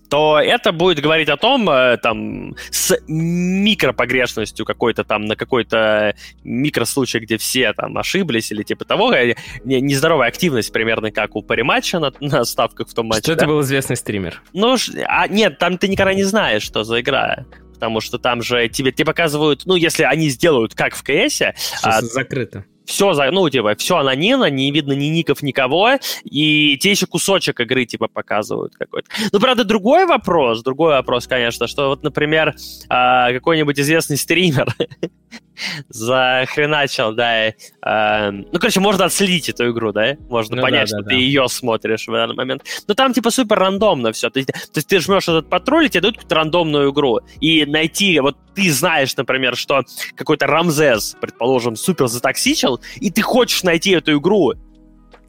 то 0.08 0.40
это 0.40 0.72
будет 0.72 1.00
говорить 1.00 1.28
о 1.28 1.36
том, 1.36 1.68
э, 1.68 1.98
там, 1.98 2.56
с 2.70 2.98
микропогрешностью 3.06 4.64
какой-то 4.64 5.04
там, 5.04 5.24
на 5.24 5.36
какой-то 5.36 6.14
микрослучай, 6.44 7.20
где 7.20 7.36
все 7.36 7.72
там 7.72 7.96
ошиблись 7.98 8.50
или 8.50 8.62
типа 8.62 8.84
того, 8.84 9.12
э, 9.12 9.34
нездоровая 9.64 10.28
активность 10.28 10.72
примерно 10.72 11.10
как 11.10 11.36
у 11.36 11.42
париматча 11.42 11.98
на, 11.98 12.12
на 12.20 12.44
ставках 12.44 12.88
в 12.88 12.94
том 12.94 13.06
матче. 13.06 13.22
Что 13.22 13.34
да? 13.34 13.36
это 13.36 13.46
был 13.46 13.60
известный 13.60 13.96
стример? 13.96 14.42
Ну, 14.52 14.76
а, 15.06 15.28
нет, 15.28 15.58
там 15.58 15.78
ты 15.78 15.88
никогда 15.88 16.14
не 16.14 16.24
знаешь, 16.24 16.62
что 16.62 16.84
за 16.84 17.00
игра 17.00 17.44
потому 17.74 18.00
что 18.00 18.18
там 18.18 18.42
же 18.42 18.68
тебе, 18.68 18.90
тебе 18.90 19.04
показывают, 19.04 19.62
ну, 19.64 19.76
если 19.76 20.02
они 20.02 20.30
сделают 20.30 20.74
как 20.74 20.96
в 20.96 21.04
КС... 21.04 21.42
А, 21.84 22.02
закрыто 22.02 22.64
все, 22.88 23.12
ну, 23.30 23.48
типа, 23.50 23.74
все 23.76 23.98
анонимно, 23.98 24.48
не 24.48 24.70
видно 24.70 24.92
ни 24.92 25.06
ников, 25.06 25.42
никого, 25.42 25.98
и 26.24 26.78
те 26.80 26.90
еще 26.90 27.06
кусочек 27.06 27.60
игры, 27.60 27.84
типа, 27.84 28.08
показывают 28.08 28.74
какой-то. 28.76 29.08
Ну, 29.30 29.40
правда, 29.40 29.64
другой 29.64 30.06
вопрос, 30.06 30.62
другой 30.62 30.94
вопрос, 30.94 31.26
конечно, 31.26 31.66
что 31.66 31.88
вот, 31.88 32.02
например, 32.02 32.54
а, 32.88 33.30
какой-нибудь 33.32 33.78
известный 33.78 34.16
стример 34.16 34.74
захреначил, 35.88 37.12
да. 37.12 37.48
Э, 37.48 38.30
ну, 38.30 38.58
короче, 38.58 38.80
можно 38.80 39.06
отследить 39.06 39.48
эту 39.48 39.70
игру, 39.70 39.92
да? 39.92 40.16
Можно 40.28 40.56
ну, 40.56 40.62
понять, 40.62 40.82
да, 40.82 40.86
что 40.86 41.02
да, 41.02 41.10
ты 41.10 41.14
да. 41.14 41.20
ее 41.20 41.48
смотришь 41.48 42.06
в 42.06 42.12
данный 42.12 42.34
момент. 42.34 42.64
Но 42.86 42.94
там, 42.94 43.12
типа, 43.12 43.30
супер 43.30 43.58
рандомно 43.58 44.12
все. 44.12 44.30
То 44.30 44.38
есть, 44.38 44.52
то 44.52 44.76
есть 44.76 44.88
ты 44.88 45.00
жмешь 45.00 45.28
этот 45.28 45.48
патруль, 45.48 45.86
и 45.86 45.88
тебе 45.88 46.02
дают 46.02 46.16
какую-то 46.16 46.34
рандомную 46.34 46.92
игру. 46.92 47.20
И 47.40 47.64
найти, 47.66 48.18
вот 48.20 48.36
ты 48.54 48.70
знаешь, 48.72 49.16
например, 49.16 49.56
что 49.56 49.82
какой-то 50.14 50.46
Рамзес, 50.46 51.16
предположим, 51.20 51.76
супер 51.76 52.08
затоксичил, 52.08 52.80
и 52.96 53.10
ты 53.10 53.22
хочешь 53.22 53.62
найти 53.62 53.92
эту 53.92 54.18
игру, 54.18 54.54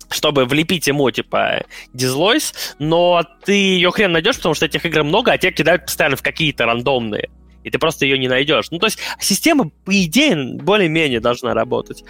чтобы 0.10 0.46
влепить 0.46 0.88
ему, 0.88 1.10
типа, 1.12 1.64
дизлойс, 1.94 2.76
но 2.80 3.24
ты 3.46 3.54
ее 3.54 3.92
хрен 3.92 4.12
найдешь, 4.12 4.38
потому 4.38 4.56
что 4.56 4.66
этих 4.66 4.86
игр 4.86 5.04
много, 5.04 5.32
а 5.32 5.38
те 5.38 5.52
кидают 5.52 5.86
постоянно 5.86 6.16
в 6.16 6.24
какие-то 6.24 6.66
рандомные 6.66 7.30
и 7.70 7.72
ты 7.72 7.78
просто 7.78 8.06
ее 8.06 8.18
не 8.18 8.28
найдешь. 8.28 8.72
Ну, 8.72 8.80
то 8.80 8.88
есть 8.88 8.98
система, 9.20 9.70
по 9.86 9.92
идее, 9.92 10.56
более-менее 10.56 11.20
должна 11.20 11.54
работать. 11.54 12.04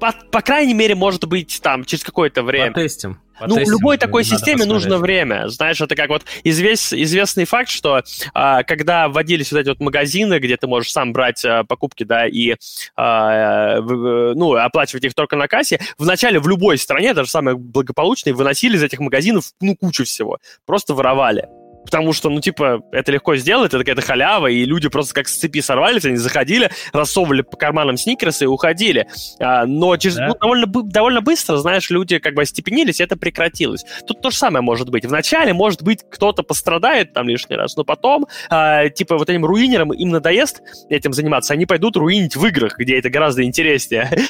По, 0.00 0.12
по 0.32 0.42
крайней 0.42 0.74
мере, 0.74 0.96
может 0.96 1.24
быть, 1.24 1.60
там, 1.62 1.84
через 1.84 2.02
какое-то 2.02 2.42
время. 2.42 2.72
Потестим. 2.72 3.20
Ну, 3.46 3.58
любой 3.58 3.96
такой 3.96 4.24
системе 4.24 4.64
нужно 4.64 4.98
время. 4.98 5.48
Знаешь, 5.48 5.80
это 5.80 5.94
как 5.94 6.08
вот 6.08 6.24
извест, 6.42 6.92
известный 6.92 7.44
факт, 7.44 7.68
что 7.68 8.02
а, 8.32 8.62
когда 8.62 9.08
вводились 9.08 9.50
вот 9.52 9.58
эти 9.58 9.68
вот 9.68 9.80
магазины, 9.80 10.38
где 10.38 10.56
ты 10.56 10.66
можешь 10.66 10.92
сам 10.92 11.12
брать 11.12 11.44
а, 11.44 11.64
покупки, 11.64 12.04
да, 12.04 12.26
и 12.26 12.54
а, 12.96 13.80
в, 13.80 14.34
ну, 14.34 14.54
оплачивать 14.54 15.04
их 15.04 15.14
только 15.14 15.36
на 15.36 15.48
кассе, 15.48 15.80
вначале 15.96 16.38
в 16.38 16.48
любой 16.48 16.76
стране, 16.78 17.14
даже 17.14 17.30
самые 17.30 17.56
благополучные, 17.56 18.34
выносили 18.34 18.76
из 18.76 18.82
этих 18.82 19.00
магазинов, 19.00 19.52
ну, 19.60 19.76
кучу 19.76 20.04
всего. 20.04 20.38
Просто 20.66 20.94
воровали 20.94 21.48
потому 21.84 22.12
что, 22.12 22.30
ну, 22.30 22.40
типа, 22.40 22.82
это 22.92 23.12
легко 23.12 23.36
сделать, 23.36 23.68
это 23.68 23.78
какая-то 23.78 24.02
халява, 24.02 24.48
и 24.48 24.64
люди 24.64 24.88
просто 24.88 25.14
как 25.14 25.28
с 25.28 25.36
цепи 25.36 25.60
сорвались, 25.60 26.04
они 26.04 26.16
заходили, 26.16 26.70
рассовывали 26.92 27.42
по 27.42 27.56
карманам 27.56 27.96
сникерсы 27.96 28.44
и 28.44 28.46
уходили. 28.46 29.06
А, 29.40 29.66
но 29.66 29.96
через, 29.96 30.16
да? 30.16 30.28
ну, 30.28 30.34
довольно, 30.34 30.66
довольно 30.66 31.20
быстро, 31.20 31.56
знаешь, 31.56 31.90
люди 31.90 32.18
как 32.18 32.34
бы 32.34 32.42
остепенились, 32.42 33.00
и 33.00 33.04
это 33.04 33.16
прекратилось. 33.16 33.84
Тут 34.06 34.20
то 34.22 34.30
же 34.30 34.36
самое 34.36 34.62
может 34.62 34.90
быть. 34.90 35.04
Вначале, 35.04 35.52
может 35.52 35.82
быть, 35.82 36.00
кто-то 36.08 36.42
пострадает 36.42 37.12
там 37.12 37.28
лишний 37.28 37.56
раз, 37.56 37.76
но 37.76 37.84
потом, 37.84 38.26
а, 38.50 38.88
типа, 38.88 39.18
вот 39.18 39.28
этим 39.28 39.44
руинерам 39.44 39.92
им 39.92 40.10
надоест 40.10 40.62
этим 40.88 41.12
заниматься, 41.12 41.54
они 41.54 41.66
пойдут 41.66 41.96
руинить 41.96 42.36
в 42.36 42.44
играх, 42.46 42.78
где 42.78 42.98
это 42.98 43.10
гораздо 43.10 43.44
интереснее. 43.44 44.10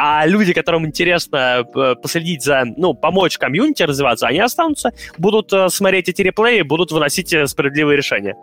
А 0.00 0.26
люди, 0.26 0.52
которым 0.52 0.86
интересно 0.86 1.64
э, 1.74 1.94
последить 2.00 2.42
за, 2.42 2.64
ну, 2.76 2.94
помочь 2.94 3.36
комьюнити 3.36 3.82
развиваться, 3.82 4.26
они 4.28 4.38
останутся, 4.38 4.92
будут 5.16 5.52
э, 5.52 5.68
смотреть 5.70 6.08
эти 6.08 6.22
реплеи, 6.22 6.62
будут 6.62 6.92
выносить 6.98 7.32
э, 7.32 7.46
справедливые 7.46 7.96
решения. 7.96 8.36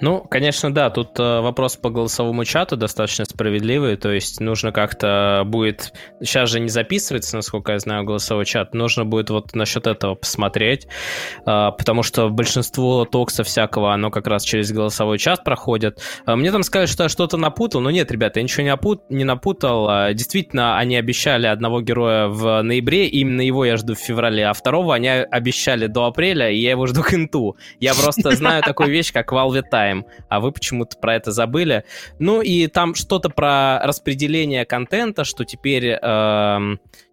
Ну, 0.00 0.20
конечно, 0.20 0.72
да, 0.72 0.90
тут 0.90 1.18
э, 1.18 1.40
вопрос 1.40 1.76
по 1.76 1.90
голосовому 1.90 2.44
чату 2.44 2.76
достаточно 2.76 3.24
справедливый, 3.24 3.96
то 3.96 4.12
есть 4.12 4.40
нужно 4.40 4.72
как-то 4.72 5.42
будет, 5.46 5.92
сейчас 6.20 6.50
же 6.50 6.60
не 6.60 6.68
записывается, 6.68 7.36
насколько 7.36 7.72
я 7.72 7.78
знаю, 7.78 8.04
голосовой 8.04 8.44
чат, 8.44 8.74
нужно 8.74 9.04
будет 9.04 9.30
вот 9.30 9.54
насчет 9.54 9.86
этого 9.86 10.14
посмотреть, 10.14 10.86
э, 10.86 11.70
потому 11.76 12.02
что 12.02 12.28
большинство 12.28 13.04
токса 13.04 13.44
всякого, 13.44 13.92
оно 13.92 14.10
как 14.10 14.26
раз 14.26 14.44
через 14.44 14.72
голосовой 14.72 15.18
чат 15.18 15.44
проходит. 15.44 16.00
Э, 16.26 16.34
мне 16.34 16.52
там 16.52 16.62
сказали, 16.62 16.86
что 16.86 17.04
я 17.04 17.08
что-то 17.08 17.36
напутал, 17.36 17.80
но 17.80 17.90
нет, 17.90 18.10
ребята, 18.10 18.40
я 18.40 18.44
ничего 18.44 18.64
не, 18.64 18.70
опут, 18.70 19.10
не 19.10 19.24
напутал, 19.24 20.12
действительно, 20.14 20.78
они 20.78 20.96
обещали 20.96 21.46
одного 21.46 21.80
героя 21.80 22.28
в 22.28 22.62
ноябре, 22.62 23.06
именно 23.06 23.40
его 23.40 23.64
я 23.64 23.76
жду 23.76 23.94
в 23.94 23.98
феврале, 23.98 24.46
а 24.46 24.52
второго 24.52 24.94
они 24.94 25.08
обещали 25.08 25.86
до 25.86 26.06
апреля, 26.06 26.50
и 26.50 26.58
я 26.58 26.70
его 26.70 26.86
жду 26.86 27.02
к 27.02 27.14
инту. 27.14 27.56
Я 27.80 27.94
просто 27.94 28.32
знаю 28.36 28.62
такую 28.62 28.90
вещь, 28.90 29.12
как 29.12 29.32
Valve 29.32 29.53
Time, 29.62 30.04
а 30.28 30.40
вы 30.40 30.52
почему-то 30.52 30.96
про 30.98 31.14
это 31.16 31.32
забыли. 31.32 31.84
Ну 32.18 32.42
и 32.42 32.66
там 32.66 32.94
что-то 32.94 33.30
про 33.30 33.80
распределение 33.84 34.64
контента, 34.64 35.24
что 35.24 35.44
теперь 35.44 35.98
э, 36.00 36.58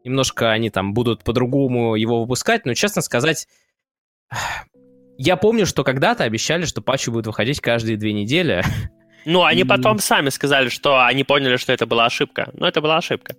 немножко 0.03 0.51
они 0.51 0.69
там 0.69 0.93
будут 0.93 1.23
по-другому 1.23 1.95
его 1.95 2.21
выпускать, 2.21 2.65
но, 2.65 2.73
честно 2.73 3.01
сказать, 3.01 3.47
я 5.17 5.35
помню, 5.37 5.65
что 5.65 5.83
когда-то 5.83 6.23
обещали, 6.23 6.65
что 6.65 6.81
патчи 6.81 7.09
будут 7.09 7.27
выходить 7.27 7.59
каждые 7.59 7.97
две 7.97 8.13
недели. 8.13 8.63
Ну, 9.25 9.43
они 9.43 9.63
потом 9.63 9.99
сами 9.99 10.29
сказали, 10.29 10.69
что 10.69 11.05
они 11.05 11.23
поняли, 11.23 11.57
что 11.57 11.71
это 11.71 11.85
была 11.85 12.05
ошибка. 12.05 12.49
Но 12.53 12.67
это 12.67 12.81
была 12.81 12.97
ошибка. 12.97 13.35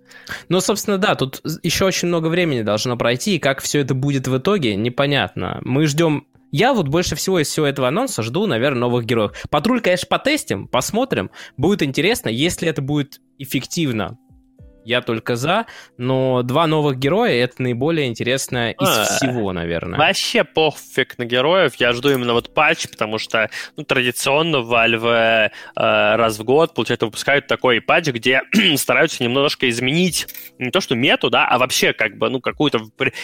Ну, 0.49 0.61
собственно, 0.61 0.97
да, 0.97 1.15
тут 1.15 1.41
еще 1.61 1.85
очень 1.85 2.07
много 2.07 2.27
времени 2.27 2.61
должно 2.61 2.95
пройти, 2.95 3.35
и 3.35 3.39
как 3.39 3.61
все 3.61 3.79
это 3.79 3.93
будет 3.93 4.27
в 4.27 4.37
итоге, 4.37 4.75
непонятно. 4.75 5.59
Мы 5.61 5.85
ждем 5.87 6.25
я 6.53 6.73
вот 6.73 6.87
больше 6.87 7.15
всего 7.15 7.39
из 7.39 7.47
всего 7.47 7.65
этого 7.65 7.87
анонса 7.87 8.21
жду, 8.21 8.45
наверное, 8.45 8.81
новых 8.81 9.05
героев. 9.05 9.31
Патруль, 9.49 9.81
конечно, 9.81 10.07
потестим, 10.07 10.67
посмотрим. 10.67 11.31
Будет 11.57 11.81
интересно, 11.81 12.29
если 12.29 12.69
это 12.69 12.83
будет 12.83 13.19
эффективно. 13.39 14.19
Я 14.85 15.01
только 15.01 15.35
за, 15.35 15.65
но 15.97 16.43
два 16.43 16.67
новых 16.67 16.99
героя 16.99 17.31
это 17.31 17.61
наиболее 17.61 18.07
интересное 18.07 18.71
из 18.71 18.87
а, 18.87 19.05
всего, 19.05 19.51
наверное. 19.51 19.97
Вообще 19.97 20.43
пофиг 20.43 21.17
на 21.17 21.25
героев. 21.25 21.73
Я 21.75 21.93
жду 21.93 22.11
именно 22.11 22.33
вот 22.33 22.53
патч, 22.53 22.87
потому 22.89 23.17
что 23.17 23.49
ну, 23.75 23.83
традиционно 23.83 24.57
Valve 24.57 25.49
э, 25.49 25.49
раз 25.75 26.37
в 26.37 26.43
год, 26.43 26.75
получается, 26.75 27.05
выпускают 27.05 27.47
такой 27.47 27.81
патч, 27.81 28.09
где 28.09 28.41
стараются 28.75 29.23
немножко 29.23 29.67
изменить 29.69 30.27
не 30.59 30.69
то 30.69 30.81
что 30.81 30.95
мету, 30.95 31.29
да, 31.29 31.47
а 31.47 31.57
вообще 31.57 31.93
как 31.93 32.17
бы 32.17 32.29
ну 32.29 32.41
какую-то 32.41 32.79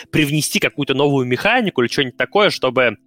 привнести 0.10 0.60
какую-то 0.60 0.95
новую 0.95 1.27
механику 1.27 1.81
или 1.81 1.91
что-нибудь 1.91 2.18
такое, 2.18 2.49
чтобы 2.49 2.97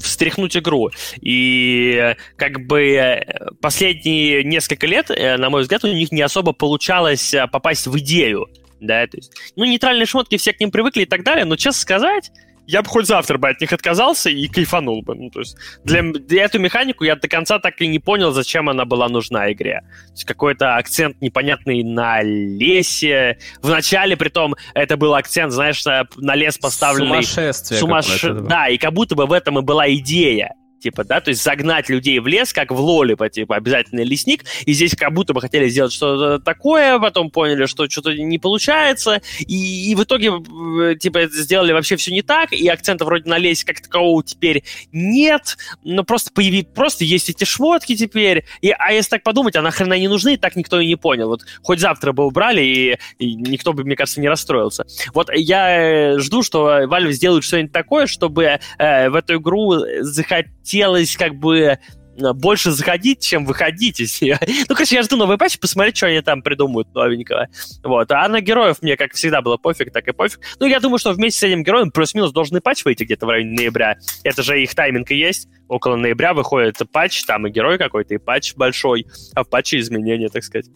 встряхнуть 0.00 0.56
игру. 0.56 0.90
И 1.20 2.14
как 2.36 2.66
бы 2.66 3.24
последние 3.60 4.44
несколько 4.44 4.86
лет, 4.86 5.10
э, 5.10 5.36
на 5.36 5.50
мой 5.50 5.62
взгляд, 5.62 5.84
у 5.84 5.88
них 5.88 6.12
не 6.12 6.22
особо 6.22 6.52
получалось 6.52 7.34
э, 7.34 7.46
попасть 7.46 7.86
в 7.86 7.98
идею. 7.98 8.48
Да, 8.80 9.06
то 9.06 9.16
есть, 9.16 9.32
ну, 9.56 9.64
нейтральные 9.64 10.06
шмотки, 10.06 10.36
все 10.36 10.52
к 10.52 10.60
ним 10.60 10.70
привыкли 10.70 11.02
и 11.02 11.06
так 11.06 11.24
далее, 11.24 11.44
но, 11.44 11.56
честно 11.56 11.80
сказать, 11.80 12.30
я 12.68 12.82
бы 12.82 12.88
хоть 12.90 13.06
завтра 13.06 13.38
бы 13.38 13.48
от 13.48 13.60
них 13.62 13.72
отказался 13.72 14.28
и 14.28 14.46
кайфанул 14.46 15.00
бы. 15.00 15.14
Ну, 15.14 15.30
то 15.30 15.40
есть 15.40 15.56
для, 15.84 16.02
для 16.02 16.44
эту 16.44 16.58
механику 16.58 17.02
я 17.02 17.16
до 17.16 17.26
конца 17.26 17.58
так 17.58 17.80
и 17.80 17.86
не 17.86 17.98
понял, 17.98 18.30
зачем 18.30 18.68
она 18.68 18.84
была 18.84 19.08
нужна 19.08 19.50
игре. 19.50 19.80
То 19.80 20.12
есть 20.12 20.24
какой-то 20.24 20.76
акцент 20.76 21.20
непонятный 21.22 21.82
на 21.82 22.20
лесе. 22.22 23.38
Вначале, 23.62 24.18
при 24.18 24.28
том, 24.28 24.54
это 24.74 24.98
был 24.98 25.14
акцент, 25.14 25.52
знаешь, 25.52 25.82
на 25.84 26.34
лес 26.34 26.58
поставленный... 26.58 27.22
Сумасшествие. 27.22 27.80
Сумаш... 27.80 28.22
Да, 28.22 28.68
и 28.68 28.76
как 28.76 28.92
будто 28.92 29.14
бы 29.14 29.24
в 29.24 29.32
этом 29.32 29.58
и 29.58 29.62
была 29.62 29.90
идея 29.94 30.52
типа, 30.78 31.04
да, 31.04 31.20
то 31.20 31.30
есть 31.30 31.42
загнать 31.42 31.88
людей 31.88 32.18
в 32.18 32.26
лес, 32.26 32.52
как 32.52 32.70
в 32.70 32.80
Лолипа, 32.80 33.28
типа, 33.28 33.56
обязательно 33.56 34.00
лесник, 34.00 34.44
и 34.64 34.72
здесь 34.72 34.94
как 34.94 35.12
будто 35.12 35.34
бы 35.34 35.40
хотели 35.40 35.68
сделать 35.68 35.92
что-то 35.92 36.38
такое, 36.38 36.98
потом 36.98 37.30
поняли, 37.30 37.66
что 37.66 37.88
что-то 37.88 38.14
не 38.14 38.38
получается, 38.38 39.20
и, 39.40 39.90
и 39.90 39.94
в 39.94 40.02
итоге, 40.04 40.32
э, 40.32 40.96
типа, 40.96 41.26
сделали 41.26 41.72
вообще 41.72 41.96
все 41.96 42.12
не 42.12 42.22
так, 42.22 42.52
и 42.52 42.66
акцента 42.68 43.04
вроде 43.04 43.28
на 43.28 43.38
лесе 43.38 43.66
как 43.66 43.80
такового 43.80 44.22
теперь 44.22 44.64
нет, 44.92 45.56
но 45.84 46.04
просто 46.04 46.30
появи, 46.32 46.62
просто 46.62 47.04
есть 47.04 47.28
эти 47.28 47.44
шмотки 47.44 47.96
теперь, 47.96 48.44
и, 48.60 48.70
а 48.70 48.92
если 48.92 49.10
так 49.10 49.22
подумать, 49.22 49.56
а 49.56 49.62
нахрена 49.62 49.98
не 49.98 50.08
нужны, 50.08 50.36
так 50.36 50.56
никто 50.56 50.80
и 50.80 50.86
не 50.86 50.96
понял, 50.96 51.28
вот 51.28 51.42
хоть 51.62 51.80
завтра 51.80 52.12
бы 52.12 52.24
убрали, 52.24 52.62
и, 52.62 52.98
и 53.18 53.34
никто 53.34 53.72
бы, 53.72 53.84
мне 53.84 53.96
кажется, 53.96 54.20
не 54.20 54.28
расстроился. 54.28 54.84
Вот 55.12 55.30
я 55.34 56.14
э, 56.14 56.18
жду, 56.18 56.42
что 56.42 56.82
Valve 56.84 57.12
сделают 57.12 57.44
что-нибудь 57.44 57.72
такое, 57.72 58.06
чтобы 58.06 58.58
э, 58.78 59.08
в 59.08 59.14
эту 59.14 59.36
игру 59.36 59.74
захотеть 60.00 60.48
хотелось 60.68 61.16
как 61.16 61.34
бы 61.34 61.78
Э, 62.18 62.32
больше 62.32 62.70
заходить, 62.70 63.20
чем 63.20 63.44
выходить. 63.44 63.98
ну, 64.68 64.74
короче, 64.74 64.96
я 64.96 65.02
жду 65.02 65.16
новый 65.16 65.38
патч, 65.38 65.58
посмотреть, 65.58 65.96
что 65.96 66.06
они 66.06 66.20
там 66.20 66.42
придумают 66.42 66.92
новенького. 66.94 67.48
Вот. 67.82 68.10
А 68.10 68.28
на 68.28 68.40
героев 68.40 68.78
мне, 68.82 68.96
как 68.96 69.12
всегда, 69.14 69.40
было 69.42 69.56
пофиг, 69.56 69.92
так 69.92 70.06
и 70.08 70.12
пофиг. 70.12 70.40
Ну, 70.58 70.66
я 70.66 70.80
думаю, 70.80 70.98
что 70.98 71.12
вместе 71.12 71.40
с 71.40 71.42
этим 71.44 71.62
героем 71.62 71.90
плюс-минус 71.90 72.32
должны 72.32 72.60
патч 72.60 72.84
выйти 72.84 73.04
где-то 73.04 73.26
в 73.26 73.30
районе 73.30 73.52
ноября. 73.52 73.96
Это 74.24 74.42
же 74.42 74.62
их 74.62 74.74
тайминг 74.74 75.10
и 75.10 75.16
есть. 75.16 75.48
Около 75.68 75.96
ноября 75.96 76.34
выходит 76.34 76.76
патч, 76.92 77.24
там 77.24 77.46
и 77.46 77.50
герой 77.50 77.78
какой-то, 77.78 78.14
и 78.14 78.18
патч 78.18 78.54
большой, 78.54 79.06
а 79.34 79.44
в 79.44 79.48
патче 79.48 79.78
изменения, 79.78 80.28
так 80.28 80.44
сказать. 80.44 80.66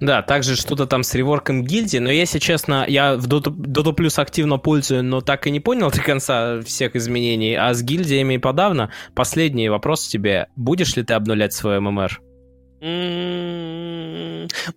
Да, 0.00 0.22
также 0.22 0.56
что-то 0.56 0.86
там 0.86 1.02
с 1.02 1.14
реворком 1.14 1.64
гильдии, 1.64 1.98
но 1.98 2.10
если 2.10 2.38
честно, 2.38 2.84
я 2.86 3.16
в 3.16 3.26
Dota, 3.26 3.94
Plus 3.94 4.20
активно 4.20 4.58
пользую, 4.58 5.02
но 5.04 5.20
так 5.20 5.46
и 5.46 5.50
не 5.50 5.60
понял 5.60 5.90
до 5.90 6.02
конца 6.02 6.60
всех 6.62 6.96
изменений, 6.96 7.54
а 7.54 7.72
с 7.72 7.82
гильдиями 7.82 8.36
подавно. 8.36 8.90
Последний 9.14 9.68
вопрос 9.68 10.06
тебе 10.06 10.48
будешь 10.56 10.96
ли 10.96 11.02
ты 11.02 11.14
обнулять 11.14 11.52
свой 11.52 11.80
ММР? 11.80 12.27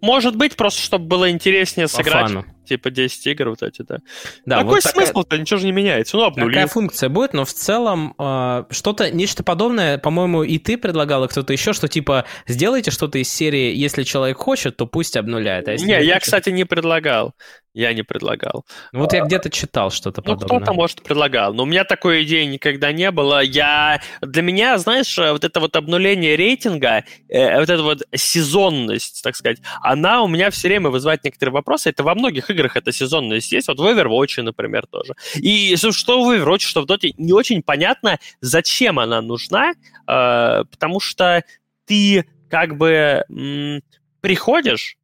Может 0.01 0.35
быть, 0.35 0.55
просто 0.55 0.81
чтобы 0.81 1.05
было 1.05 1.29
интереснее 1.29 1.87
По 1.87 1.93
сыграть. 1.93 2.27
Фану 2.27 2.45
типа 2.71 2.89
10 2.89 3.27
игр 3.27 3.49
вот 3.49 3.63
эти, 3.63 3.81
да. 3.81 3.97
да 4.45 4.59
Какой 4.59 4.75
вот 4.75 4.83
смысл-то? 4.83 5.37
Ничего 5.37 5.59
же 5.59 5.65
не 5.65 5.73
меняется. 5.73 6.15
Ну, 6.15 6.23
обнули. 6.23 6.53
Такая 6.53 6.67
функция 6.67 7.09
будет, 7.09 7.33
но 7.33 7.43
в 7.43 7.53
целом 7.53 8.15
э, 8.17 8.63
что-то, 8.69 9.11
нечто 9.11 9.43
подобное, 9.43 9.97
по-моему, 9.97 10.43
и 10.43 10.57
ты 10.57 10.77
предлагал, 10.77 11.25
и 11.25 11.27
кто-то 11.27 11.51
еще, 11.51 11.73
что 11.73 11.89
типа 11.89 12.23
сделайте 12.47 12.89
что-то 12.91 13.17
из 13.17 13.29
серии, 13.29 13.75
если 13.75 14.03
человек 14.03 14.37
хочет, 14.37 14.77
то 14.77 14.85
пусть 14.85 15.17
обнуляет. 15.17 15.67
А 15.67 15.75
не, 15.75 15.83
не 15.83 15.91
я, 15.91 16.13
хочет... 16.13 16.21
кстати, 16.23 16.49
не 16.49 16.63
предлагал. 16.63 17.33
Я 17.73 17.93
не 17.93 18.03
предлагал. 18.03 18.65
Ну, 18.91 19.01
вот 19.01 19.13
я 19.13 19.23
где-то 19.23 19.49
читал 19.49 19.91
что-то 19.91 20.21
ну, 20.25 20.33
подобное. 20.33 20.59
Ну, 20.59 20.65
кто-то, 20.65 20.73
может, 20.73 21.01
предлагал. 21.03 21.53
Но 21.53 21.63
у 21.63 21.65
меня 21.65 21.85
такой 21.85 22.23
идеи 22.23 22.43
никогда 22.43 22.91
не 22.91 23.09
было. 23.11 23.41
Я... 23.41 24.01
Для 24.21 24.41
меня, 24.41 24.77
знаешь, 24.77 25.17
вот 25.17 25.43
это 25.45 25.59
вот 25.61 25.75
обнуление 25.77 26.35
рейтинга, 26.35 27.05
э, 27.29 27.59
вот 27.59 27.69
эта 27.69 27.81
вот 27.81 28.01
сезонность, 28.13 29.23
так 29.23 29.37
сказать, 29.37 29.59
она 29.81 30.21
у 30.21 30.27
меня 30.27 30.49
все 30.49 30.67
время 30.67 30.89
вызывает 30.89 31.23
некоторые 31.23 31.53
вопросы. 31.53 31.89
Это 31.89 32.03
во 32.03 32.13
многих 32.13 32.49
играх 32.49 32.75
эта 32.75 32.91
сезонность 32.91 33.51
есть, 33.53 33.69
вот 33.69 33.79
в 33.79 33.85
Overwatch, 33.85 34.41
например, 34.41 34.85
тоже. 34.87 35.15
И 35.35 35.75
что 35.77 36.23
в 36.23 36.29
Overwatch, 36.29 36.59
что 36.59 36.81
в 36.81 36.85
Dota, 36.85 37.13
не 37.17 37.31
очень 37.31 37.63
понятно, 37.63 38.19
зачем 38.41 38.99
она 38.99 39.21
нужна, 39.21 39.71
э, 40.07 40.63
потому 40.69 40.99
что 40.99 41.43
ты 41.85 42.25
как 42.49 42.77
бы 42.77 43.23
м, 43.29 43.81
приходишь, 44.19 44.97
э, 44.97 45.00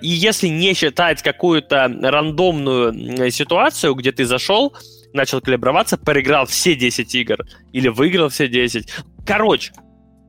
и 0.00 0.08
если 0.08 0.48
не 0.48 0.74
считать 0.74 1.22
какую-то 1.22 1.92
рандомную 2.02 3.30
ситуацию, 3.30 3.94
где 3.94 4.12
ты 4.12 4.24
зашел, 4.24 4.76
начал 5.12 5.40
калиброваться, 5.40 5.96
проиграл 5.96 6.46
все 6.46 6.74
10 6.74 7.14
игр 7.14 7.38
или 7.72 7.88
выиграл 7.88 8.28
все 8.28 8.48
10. 8.48 8.88
Короче, 9.26 9.72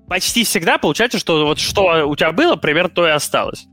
почти 0.07 0.43
всегда 0.43 0.77
получается, 0.77 1.19
что 1.19 1.45
вот 1.45 1.59
что 1.59 2.07
у 2.07 2.15
тебя 2.15 2.31
было, 2.31 2.55
примерно 2.55 2.89
то 2.89 3.07
и 3.07 3.11
осталось. 3.11 3.65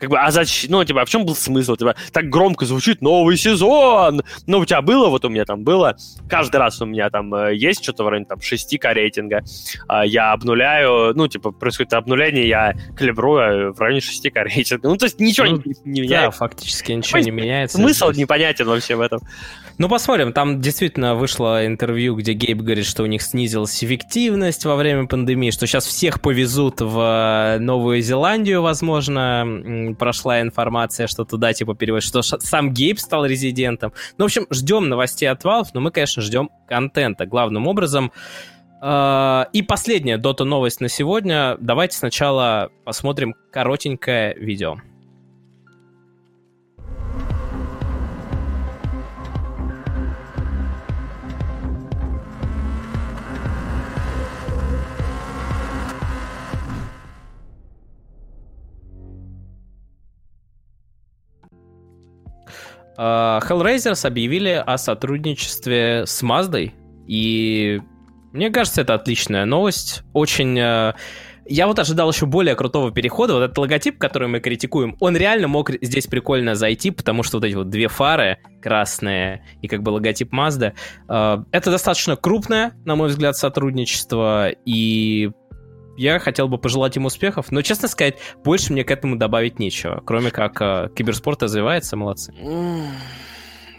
Как 0.00 0.08
бы, 0.08 0.18
а 0.18 0.30
зачем? 0.30 0.70
Ну, 0.70 0.82
типа, 0.82 1.02
а 1.02 1.04
в 1.04 1.10
чем 1.10 1.26
был 1.26 1.34
смысл? 1.34 1.76
Типа, 1.76 1.94
так 2.10 2.30
громко 2.30 2.64
звучит 2.64 3.02
новый 3.02 3.36
сезон! 3.36 4.22
Ну, 4.46 4.58
у 4.58 4.64
тебя 4.64 4.80
было, 4.80 5.08
вот 5.08 5.26
у 5.26 5.28
меня 5.28 5.44
там 5.44 5.62
было, 5.62 5.96
каждый 6.28 6.56
раз 6.56 6.80
у 6.80 6.86
меня 6.86 7.10
там 7.10 7.34
э, 7.34 7.54
есть 7.54 7.82
что-то 7.82 8.04
в 8.04 8.08
районе 8.08 8.24
там 8.24 8.38
6к 8.38 8.92
рейтинга. 8.94 9.42
Э, 9.90 10.02
я 10.06 10.32
обнуляю, 10.32 11.14
ну, 11.14 11.28
типа, 11.28 11.50
происходит 11.50 11.92
обнуление, 11.92 12.48
я 12.48 12.74
калибрую 12.96 13.74
в 13.74 13.80
районе 13.80 14.00
6к 14.00 14.42
рейтинга. 14.42 14.88
Ну, 14.88 14.96
то 14.96 15.04
есть 15.04 15.20
ничего 15.20 15.46
ну, 15.46 15.62
не, 15.66 15.74
не 15.84 16.00
меняется. 16.00 16.40
Да, 16.40 16.46
фактически 16.48 16.92
ничего 16.92 17.18
не 17.18 17.30
меняется. 17.30 17.76
Смысл 17.76 18.06
здесь. 18.06 18.22
непонятен 18.22 18.66
вообще 18.66 18.96
в 18.96 19.02
этом. 19.02 19.20
Ну, 19.80 19.88
посмотрим. 19.88 20.34
Там 20.34 20.60
действительно 20.60 21.14
вышло 21.14 21.64
интервью, 21.64 22.14
где 22.14 22.34
Гейб 22.34 22.58
говорит, 22.58 22.84
что 22.84 23.02
у 23.02 23.06
них 23.06 23.22
снизилась 23.22 23.82
эффективность 23.82 24.66
во 24.66 24.76
время 24.76 25.06
пандемии, 25.06 25.50
что 25.50 25.66
сейчас 25.66 25.86
всех 25.86 26.20
повезут 26.20 26.82
в 26.82 27.56
Новую 27.58 28.02
Зеландию, 28.02 28.60
возможно. 28.60 29.94
Прошла 29.98 30.42
информация, 30.42 31.06
что 31.06 31.24
туда 31.24 31.54
типа 31.54 31.74
переводят, 31.74 32.04
что 32.04 32.20
сам 32.20 32.74
Гейб 32.74 33.00
стал 33.00 33.24
резидентом. 33.24 33.94
Ну, 34.18 34.24
в 34.24 34.26
общем, 34.26 34.46
ждем 34.50 34.90
новостей 34.90 35.30
от 35.30 35.46
Valve, 35.46 35.68
но 35.72 35.80
мы, 35.80 35.90
конечно, 35.90 36.20
ждем 36.20 36.50
контента. 36.68 37.24
Главным 37.24 37.66
образом, 37.66 38.12
а, 38.82 39.48
и 39.54 39.62
последняя 39.62 40.18
Дота 40.18 40.44
новость 40.44 40.82
на 40.82 40.90
сегодня. 40.90 41.56
Давайте 41.58 41.96
сначала 41.96 42.68
посмотрим 42.84 43.34
коротенькое 43.50 44.34
видео. 44.34 44.76
Hellraisers 63.00 64.06
объявили 64.06 64.62
о 64.64 64.76
сотрудничестве 64.76 66.04
с 66.06 66.22
Маздой, 66.22 66.74
и 67.06 67.80
мне 68.32 68.50
кажется, 68.50 68.82
это 68.82 68.94
отличная 68.94 69.44
новость. 69.44 70.02
Очень 70.12 70.58
я 71.50 71.66
вот 71.66 71.80
ожидал 71.80 72.10
еще 72.12 72.26
более 72.26 72.54
крутого 72.54 72.92
перехода. 72.92 73.34
Вот 73.34 73.42
этот 73.42 73.58
логотип, 73.58 73.98
который 73.98 74.28
мы 74.28 74.38
критикуем, 74.38 74.96
он 75.00 75.16
реально 75.16 75.48
мог 75.48 75.70
здесь 75.82 76.06
прикольно 76.06 76.54
зайти, 76.54 76.92
потому 76.92 77.24
что 77.24 77.38
вот 77.38 77.44
эти 77.44 77.54
вот 77.54 77.68
две 77.68 77.88
фары 77.88 78.38
красные 78.62 79.44
и 79.60 79.66
как 79.66 79.82
бы 79.82 79.90
логотип 79.90 80.32
Mazda, 80.32 80.74
э, 81.08 81.44
это 81.50 81.70
достаточно 81.72 82.14
крупное, 82.14 82.72
на 82.84 82.94
мой 82.94 83.08
взгляд, 83.08 83.36
сотрудничество, 83.36 84.50
и 84.64 85.32
я 86.00 86.18
хотел 86.18 86.48
бы 86.48 86.56
пожелать 86.56 86.96
им 86.96 87.04
успехов, 87.04 87.52
но, 87.52 87.60
честно 87.60 87.86
сказать, 87.86 88.16
больше 88.42 88.72
мне 88.72 88.84
к 88.84 88.90
этому 88.90 89.16
добавить 89.16 89.58
нечего, 89.58 90.02
кроме 90.04 90.30
как 90.30 90.60
э, 90.62 90.88
киберспорт 90.96 91.42
развивается, 91.42 91.96
молодцы. 91.96 92.32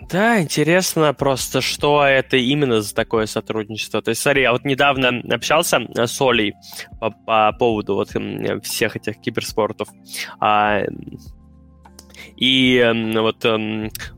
Да, 0.07 0.39
интересно 0.39 1.13
просто, 1.15 1.61
что 1.61 2.05
это 2.05 2.37
именно 2.37 2.81
за 2.81 2.93
такое 2.93 3.25
сотрудничество. 3.25 4.01
То 4.03 4.09
есть, 4.09 4.21
смотри, 4.21 4.43
я 4.43 4.51
вот 4.51 4.65
недавно 4.65 5.21
общался 5.33 5.79
с 5.95 6.21
Олей 6.21 6.53
по, 6.99 7.09
по 7.09 7.51
поводу 7.53 7.95
вот 7.95 8.09
всех 8.63 8.95
этих 8.95 9.19
киберспортов. 9.19 9.87
А, 10.39 10.81
и 12.35 12.83
вот 13.15 13.45
э, 13.45 13.57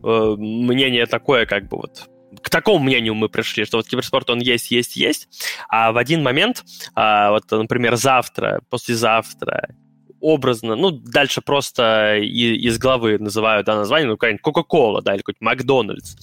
мнение 0.02 1.06
такое, 1.06 1.46
как 1.46 1.70
бы 1.70 1.78
вот 1.78 2.10
к 2.44 2.50
такому 2.50 2.84
мнению 2.84 3.16
мы 3.16 3.30
пришли, 3.30 3.66
что 3.66 3.78
вот 3.78 3.88
киберспорт, 3.88 4.30
он 4.30 4.40
есть, 4.40 4.72
есть, 4.72 4.96
есть, 4.96 5.28
а 5.70 5.92
в 5.92 5.98
один 5.98 6.22
момент, 6.22 6.64
а, 6.94 7.32
вот, 7.32 7.50
например, 7.50 7.96
завтра, 7.96 8.62
послезавтра 8.70 9.76
образно, 10.24 10.78
ну, 10.78 10.90
дальше 10.90 11.42
просто 11.42 12.18
из 12.18 12.78
головы 12.78 13.20
называю 13.20 13.64
да, 13.66 13.76
название, 13.76 14.08
ну, 14.08 14.16
какая-нибудь 14.16 14.42
Кока-Кола, 14.42 15.02
да, 15.02 15.16
или 15.16 15.22
какой-нибудь 15.22 15.42
Макдональдс, 15.42 16.16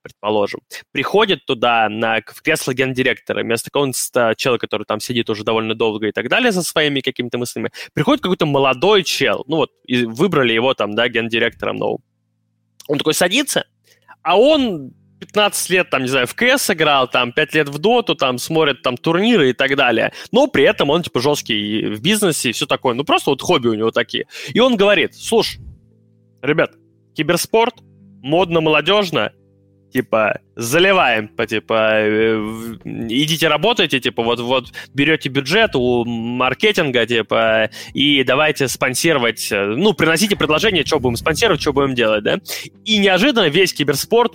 предположим, 0.00 0.60
приходит 0.90 1.44
туда 1.44 1.90
на, 1.90 2.20
в 2.26 2.40
кресло 2.40 2.72
гендиректора, 2.72 3.42
вместо 3.42 3.70
какого-нибудь 3.70 4.38
человека, 4.38 4.66
который 4.66 4.84
там 4.84 5.00
сидит 5.00 5.28
уже 5.28 5.44
довольно 5.44 5.74
долго 5.74 6.08
и 6.08 6.12
так 6.12 6.30
далее 6.30 6.50
со 6.52 6.62
своими 6.62 7.00
какими-то 7.00 7.36
мыслями, 7.36 7.70
приходит 7.92 8.22
какой-то 8.22 8.46
молодой 8.46 9.02
чел, 9.04 9.44
ну, 9.46 9.56
вот, 9.56 9.70
и 9.84 10.06
выбрали 10.06 10.54
его 10.54 10.72
там, 10.72 10.94
да, 10.94 11.08
гендиректором 11.08 11.76
новым. 11.76 12.02
Он 12.88 12.96
такой 12.96 13.12
садится, 13.12 13.66
а 14.22 14.38
он 14.38 14.94
15 15.22 15.70
лет, 15.70 15.88
там, 15.88 16.02
не 16.02 16.08
знаю, 16.08 16.26
в 16.26 16.34
КС 16.34 16.70
играл, 16.70 17.06
там, 17.06 17.30
5 17.32 17.54
лет 17.54 17.68
в 17.68 17.78
Доту, 17.78 18.16
там, 18.16 18.38
смотрит 18.38 18.82
там 18.82 18.96
турниры 18.96 19.50
и 19.50 19.52
так 19.52 19.76
далее. 19.76 20.12
Но 20.32 20.48
при 20.48 20.64
этом 20.64 20.90
он, 20.90 21.04
типа, 21.04 21.20
жесткий 21.20 21.86
в 21.86 22.02
бизнесе 22.02 22.50
и 22.50 22.52
все 22.52 22.66
такое. 22.66 22.94
Ну, 22.94 23.04
просто 23.04 23.30
вот 23.30 23.40
хобби 23.40 23.68
у 23.68 23.74
него 23.74 23.92
такие. 23.92 24.26
И 24.52 24.58
он 24.58 24.76
говорит, 24.76 25.14
слушай, 25.14 25.60
ребят, 26.42 26.72
киберспорт, 27.14 27.76
модно, 28.20 28.60
молодежно, 28.60 29.32
типа, 29.92 30.40
заливаем, 30.56 31.28
по, 31.28 31.46
типа, 31.46 31.90
э, 31.94 32.36
идите 32.84 33.48
работайте, 33.48 34.00
типа, 34.00 34.22
вот, 34.22 34.40
вот 34.40 34.72
берете 34.94 35.28
бюджет 35.28 35.74
у 35.74 36.04
маркетинга, 36.04 37.06
типа, 37.06 37.70
и 37.92 38.24
давайте 38.24 38.68
спонсировать, 38.68 39.48
э, 39.52 39.64
ну, 39.76 39.92
приносите 39.92 40.36
предложение, 40.36 40.84
что 40.84 40.98
будем 40.98 41.16
спонсировать, 41.16 41.60
что 41.60 41.72
будем 41.72 41.94
делать, 41.94 42.24
да? 42.24 42.38
И 42.84 42.98
неожиданно 42.98 43.48
весь 43.48 43.72
киберспорт 43.72 44.32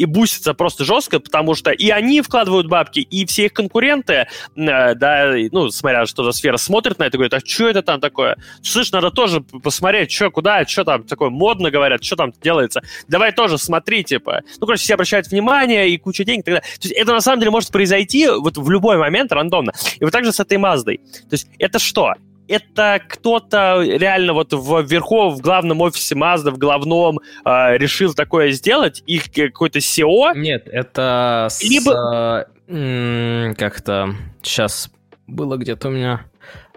и 0.00 0.06
бустится 0.06 0.54
просто 0.54 0.82
жестко, 0.82 1.20
потому 1.20 1.54
что 1.54 1.72
и 1.72 1.90
они 1.90 2.22
вкладывают 2.22 2.68
бабки, 2.68 3.00
и 3.00 3.26
все 3.26 3.44
их 3.44 3.52
конкуренты, 3.52 4.28
э, 4.56 4.94
да, 4.94 5.34
ну, 5.52 5.68
смотря 5.68 6.06
что 6.06 6.24
за 6.24 6.32
сфера, 6.32 6.56
смотрят 6.56 6.98
на 6.98 7.04
это 7.04 7.16
и 7.16 7.18
говорят, 7.18 7.34
а 7.34 7.46
что 7.46 7.68
это 7.68 7.82
там 7.82 8.00
такое? 8.00 8.38
Слышь, 8.62 8.92
надо 8.92 9.10
тоже 9.10 9.42
посмотреть, 9.42 10.10
что, 10.10 10.30
куда, 10.30 10.64
что 10.64 10.84
там 10.84 11.02
такое 11.02 11.28
модно 11.28 11.70
говорят, 11.70 12.02
что 12.02 12.16
там 12.16 12.32
делается. 12.42 12.80
Давай 13.08 13.32
тоже 13.32 13.58
смотри, 13.58 14.02
типа. 14.02 14.40
Ну, 14.58 14.66
короче, 14.66 14.84
все 14.84 14.94
обращают 14.94 15.26
внимание 15.26 15.90
и 15.90 15.98
куча 15.98 16.24
денег 16.24 16.40
и 16.40 16.44
так 16.44 16.54
далее. 16.54 16.78
То 16.80 16.88
есть 16.88 16.94
это 16.94 17.12
на 17.12 17.20
самом 17.20 17.40
деле 17.40 17.50
может 17.50 17.70
произойти 17.70 18.26
вот 18.26 18.56
в 18.56 18.70
любой 18.70 18.96
момент 18.96 19.30
рандомно. 19.32 19.74
И 19.98 20.04
вот 20.04 20.14
так 20.14 20.24
же 20.24 20.32
с 20.32 20.40
этой 20.40 20.56
Маздой. 20.56 20.96
То 20.96 21.32
есть 21.32 21.46
это 21.58 21.78
что? 21.78 22.14
Это 22.50 23.00
кто-то 23.08 23.80
реально 23.82 24.32
вот 24.32 24.52
в 24.52 24.82
верху, 24.82 25.30
в 25.30 25.40
главном 25.40 25.80
офисе 25.80 26.16
Mazda, 26.16 26.50
в 26.50 26.58
главном, 26.58 27.20
э, 27.44 27.78
решил 27.78 28.12
такое 28.12 28.50
сделать? 28.50 29.02
Их 29.06 29.32
какой-то 29.32 29.78
SEO? 29.78 30.36
Нет, 30.36 30.66
это 30.66 31.48
Либо... 31.62 32.46
с... 32.66 33.54
Как-то 33.56 34.14
сейчас 34.42 34.90
было 35.26 35.56
где-то 35.56 35.88
у 35.88 35.90
меня... 35.92 36.26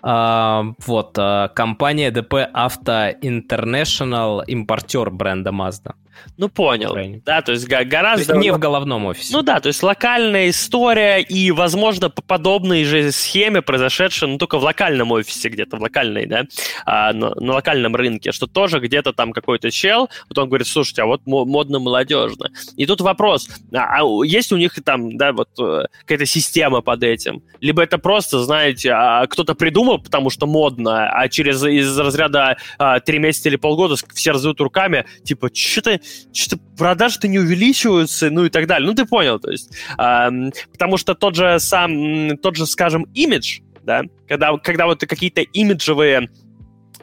А, 0.06 0.66
вот, 0.86 1.16
а, 1.18 1.48
компания 1.48 2.12
DP 2.12 2.52
Auto 2.52 3.18
International, 3.22 4.44
импортер 4.46 5.10
бренда 5.10 5.52
Mazda. 5.52 5.94
Ну, 6.38 6.50
понял. 6.50 6.96
Да, 7.26 7.42
то 7.42 7.52
есть 7.52 7.68
гораздо... 7.68 8.26
То 8.26 8.34
есть 8.34 8.46
не 8.46 8.52
в 8.52 8.60
головном 8.60 9.06
офисе. 9.06 9.34
Ну 9.34 9.42
да, 9.42 9.60
то 9.60 9.68
есть 9.68 9.84
локальная 9.84 10.50
история 10.50 11.20
и, 11.22 11.52
возможно, 11.52 12.10
по 12.10 12.22
подобной 12.22 12.84
же 12.84 13.12
схеме, 13.12 13.62
произошедшей, 13.62 14.28
ну, 14.28 14.38
только 14.38 14.58
в 14.58 14.64
локальном 14.64 15.12
офисе 15.12 15.50
где-то, 15.50 15.78
в 15.78 15.82
локальной, 15.82 16.26
да, 16.26 16.44
а, 16.86 17.14
на, 17.14 17.34
на 17.36 17.54
локальном 17.54 17.96
рынке, 17.96 18.32
что 18.32 18.48
тоже 18.48 18.80
где-то 18.80 19.14
там 19.14 19.32
какой-то 19.32 19.72
чел, 19.72 20.10
вот 20.30 20.38
он 20.38 20.48
говорит, 20.48 20.68
слушайте, 20.68 21.04
а 21.04 21.06
вот 21.06 21.22
модно-молодежно. 21.26 22.50
И 22.76 22.86
тут 22.86 23.02
вопрос, 23.02 23.50
а, 23.74 24.02
а 24.02 24.26
есть 24.26 24.52
у 24.52 24.58
них 24.58 24.74
там, 24.84 25.18
да, 25.18 25.34
вот 25.34 25.50
э, 25.60 25.86
какая-то 26.02 26.26
система 26.26 26.82
под 26.82 27.04
этим? 27.04 27.44
Либо 27.60 27.84
это 27.84 27.98
просто, 27.98 28.44
знаете, 28.44 28.92
а, 28.92 29.26
кто-то 29.28 29.56
придумал, 29.56 30.00
потому 30.00 30.30
что 30.30 30.48
модно, 30.48 31.10
а 31.10 31.28
через 31.30 31.64
из 31.64 31.98
разряда 31.98 32.58
а, 32.78 33.00
три 33.00 33.20
месяца 33.20 33.50
или 33.50 33.56
полгода 33.56 33.96
все 34.14 34.32
разведут 34.32 34.62
руками, 34.62 35.06
типа, 35.24 35.50
что-то 35.54 36.00
что-то 36.32 36.62
продажи-то 36.78 37.28
не 37.28 37.40
увеличиваются, 37.40 38.30
ну 38.30 38.46
и 38.46 38.50
так 38.50 38.68
далее. 38.68 38.88
Ну, 38.88 38.96
ты 38.96 39.06
понял, 39.06 39.40
то 39.40 39.52
есть. 39.52 39.72
Э, 39.98 40.30
потому 40.72 40.98
что 40.98 41.16
тот 41.16 41.36
же 41.36 41.60
сам, 41.60 42.38
тот 42.38 42.56
же, 42.56 42.66
скажем, 42.66 43.04
имидж, 43.14 43.60
да, 43.84 44.04
когда, 44.28 44.56
когда 44.58 44.86
вот 44.86 45.02
какие-то 45.02 45.42
имиджевые 45.42 46.30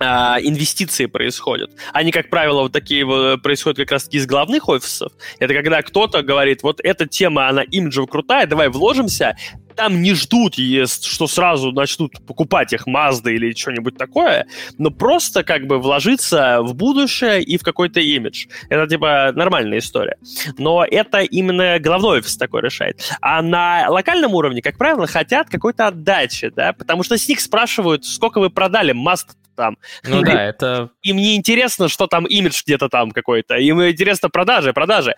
а, 0.03 0.39
инвестиции 0.41 1.05
происходят. 1.05 1.73
Они, 1.93 2.11
как 2.11 2.31
правило, 2.31 2.63
вот 2.63 2.73
такие 2.73 3.05
вот 3.05 3.43
происходят 3.43 3.77
как 3.77 3.91
раз-таки 3.91 4.17
из 4.17 4.27
главных 4.27 4.67
офисов. 4.67 5.13
Это 5.39 5.53
когда 5.53 5.83
кто-то 5.83 6.23
говорит, 6.23 6.63
вот 6.63 6.81
эта 6.83 7.07
тема, 7.07 7.49
она 7.49 7.63
имиджево 7.63 8.07
крутая, 8.07 8.47
давай 8.47 8.71
вложимся, 8.71 9.37
там 9.81 10.03
не 10.03 10.13
ждут, 10.13 10.57
что 10.57 11.27
сразу 11.27 11.73
начнут 11.73 12.13
покупать 12.27 12.75
их 12.75 12.87
Mazda 12.87 13.33
или 13.33 13.55
что-нибудь 13.55 13.97
такое, 13.97 14.47
но 14.77 14.91
просто 14.91 15.43
как 15.43 15.67
бы 15.67 15.79
вложиться 15.79 16.61
в 16.61 16.75
будущее 16.75 17.43
и 17.43 17.57
в 17.57 17.63
какой-то 17.63 17.99
имидж. 17.99 18.47
Это 18.69 18.87
типа 18.87 19.33
нормальная 19.35 19.79
история. 19.79 20.19
Но 20.59 20.85
это 20.85 21.21
именно 21.21 21.79
головной 21.79 22.19
офис 22.19 22.37
такой 22.37 22.61
решает. 22.61 23.01
А 23.23 23.41
на 23.41 23.87
локальном 23.89 24.35
уровне, 24.35 24.61
как 24.61 24.77
правило, 24.77 25.07
хотят 25.07 25.49
какой-то 25.49 25.87
отдачи, 25.87 26.53
да, 26.55 26.75
потому 26.75 27.03
что 27.03 27.17
с 27.17 27.27
них 27.27 27.41
спрашивают, 27.41 28.05
сколько 28.05 28.39
вы 28.39 28.51
продали 28.51 28.93
Mazda 28.93 29.33
там. 29.61 29.77
Ну 30.05 30.23
да, 30.23 30.43
это... 30.45 30.91
Им 31.03 31.19
не 31.19 31.37
интересно, 31.37 31.89
что 31.89 32.07
там 32.07 32.25
имидж 32.25 32.63
где-то 32.65 32.89
там 32.89 33.11
какой-то. 33.11 33.57
Им 33.57 33.83
интересно 33.87 34.31
продажи, 34.31 34.73
продажи. 34.73 35.15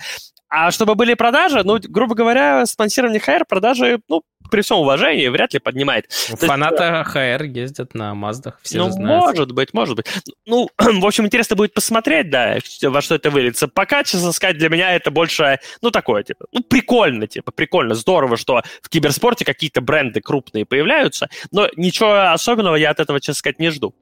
А 0.48 0.70
чтобы 0.70 0.96
были 0.96 1.14
продажи, 1.14 1.62
ну, 1.64 1.78
грубо 1.80 2.14
говоря, 2.14 2.66
спонсирование 2.66 3.20
HR 3.20 3.44
продажи, 3.48 4.00
ну, 4.08 4.22
при 4.50 4.60
всем 4.60 4.78
уважении, 4.78 5.28
вряд 5.28 5.54
ли 5.54 5.60
поднимает. 5.60 6.12
Фанаты 6.12 6.82
есть, 6.82 7.16
HR 7.16 7.46
ездят 7.46 7.94
на 7.94 8.14
Маздах, 8.14 8.58
все 8.60 8.76
Ну, 8.76 8.90
знают. 8.90 9.24
может 9.24 9.52
быть, 9.52 9.72
может 9.72 9.96
быть. 9.96 10.06
Ну, 10.44 10.68
в 10.78 11.06
общем, 11.06 11.24
интересно 11.24 11.56
будет 11.56 11.72
посмотреть, 11.72 12.28
да, 12.28 12.58
во 12.82 13.00
что 13.00 13.14
это 13.14 13.30
выльется. 13.30 13.66
Пока, 13.66 14.04
честно 14.04 14.30
сказать, 14.32 14.58
для 14.58 14.68
меня 14.68 14.94
это 14.94 15.10
больше, 15.10 15.58
ну, 15.80 15.90
такое, 15.90 16.22
типа, 16.22 16.44
ну, 16.52 16.60
прикольно, 16.62 17.26
типа, 17.26 17.50
прикольно, 17.50 17.94
здорово, 17.94 18.36
что 18.36 18.60
в 18.82 18.90
киберспорте 18.90 19.46
какие-то 19.46 19.80
бренды 19.80 20.20
крупные 20.20 20.66
появляются, 20.66 21.30
но 21.50 21.70
ничего 21.76 22.30
особенного 22.30 22.76
я 22.76 22.90
от 22.90 23.00
этого, 23.00 23.20
честно 23.20 23.34
сказать, 23.38 23.58
не 23.58 23.70
жду. 23.70 23.94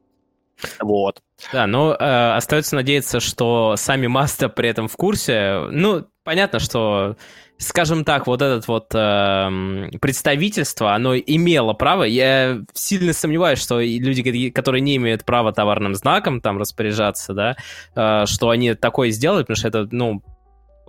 Вот. 0.81 1.21
Да, 1.53 1.67
ну, 1.67 1.93
э, 1.93 2.33
остается 2.37 2.77
надеяться, 2.77 3.21
что 3.21 3.75
сами 3.77 4.07
Маста 4.07 4.49
при 4.49 4.69
этом 4.69 4.89
в 4.89 4.97
курсе. 4.97 5.67
Ну, 5.71 6.07
понятно, 6.25 6.59
что, 6.59 7.17
скажем 7.59 8.05
так, 8.05 8.27
вот 8.27 8.43
этот 8.43 8.69
вот 8.69 8.95
э, 8.95 9.91
представительство, 10.01 10.95
оно 10.95 11.17
имело 11.17 11.73
право. 11.73 12.05
Я 12.05 12.61
сильно 12.75 13.13
сомневаюсь, 13.13 13.59
что 13.61 13.81
люди, 13.81 14.51
которые 14.51 14.81
не 14.81 14.97
имеют 14.97 15.25
права 15.25 15.53
товарным 15.53 15.95
знаком 15.95 16.41
там 16.41 16.59
распоряжаться, 16.59 17.33
да, 17.33 17.57
э, 17.95 18.27
что 18.27 18.51
они 18.51 18.75
такое 18.75 19.11
сделают, 19.11 19.47
потому 19.47 19.57
что 19.57 19.69
это, 19.69 19.89
ну, 19.91 20.23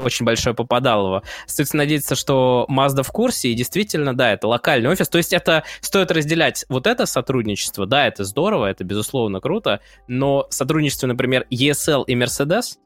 очень 0.04 0.26
большое 0.26 0.56
попадалово. 0.56 1.24
Остается 1.46 1.78
надеяться, 1.78 2.16
что 2.16 2.66
Mazda 2.70 3.04
в 3.04 3.12
курсе, 3.12 3.50
и 3.50 3.54
действительно, 3.54 4.16
да, 4.16 4.34
это 4.34 4.48
локальный 4.48 4.90
офис. 4.90 5.08
То 5.10 5.18
есть 5.18 5.34
это 5.34 5.64
стоит 5.82 6.12
разделять 6.12 6.66
вот 6.70 6.88
это 6.88 7.06
сотрудничество, 7.06 7.86
да, 7.86 8.08
это 8.08 8.24
здорово, 8.24 8.68
это 8.68 8.84
безусловно 8.84 9.40
круто, 9.40 9.82
но 10.08 10.48
сотрудничество, 10.50 11.08
например, 11.08 11.46
ESL 11.52 12.04
и 12.08 12.16
Mercedes, 12.16 12.78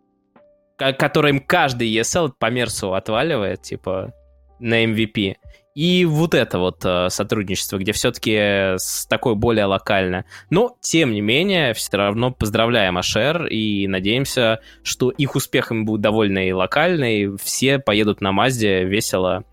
которым 0.78 1.40
каждый 1.40 1.94
ESL 1.94 2.34
по 2.38 2.50
Мерсу 2.50 2.94
отваливает, 2.94 3.62
типа, 3.62 4.14
на 4.60 4.84
MVP, 4.86 5.36
и 5.76 6.06
вот 6.06 6.34
это 6.34 6.58
вот 6.58 6.86
э, 6.86 7.10
сотрудничество, 7.10 7.78
где 7.78 7.92
все-таки 7.92 8.78
с 8.78 9.06
такой 9.08 9.36
более 9.36 9.66
локально. 9.66 10.24
Но, 10.50 10.78
тем 10.80 11.12
не 11.12 11.20
менее, 11.20 11.74
все 11.74 11.98
равно 11.98 12.32
поздравляем 12.32 12.98
Ашер 12.98 13.46
и 13.48 13.86
надеемся, 13.88 14.62
что 14.84 15.12
их 15.12 15.36
успехами 15.36 15.84
будут 15.84 16.02
довольны 16.02 16.48
и 16.48 16.54
локально, 16.54 17.18
и 17.18 17.36
все 17.38 17.78
поедут 17.78 18.22
на 18.22 18.32
Мазде 18.32 18.86
весело, 18.86 19.44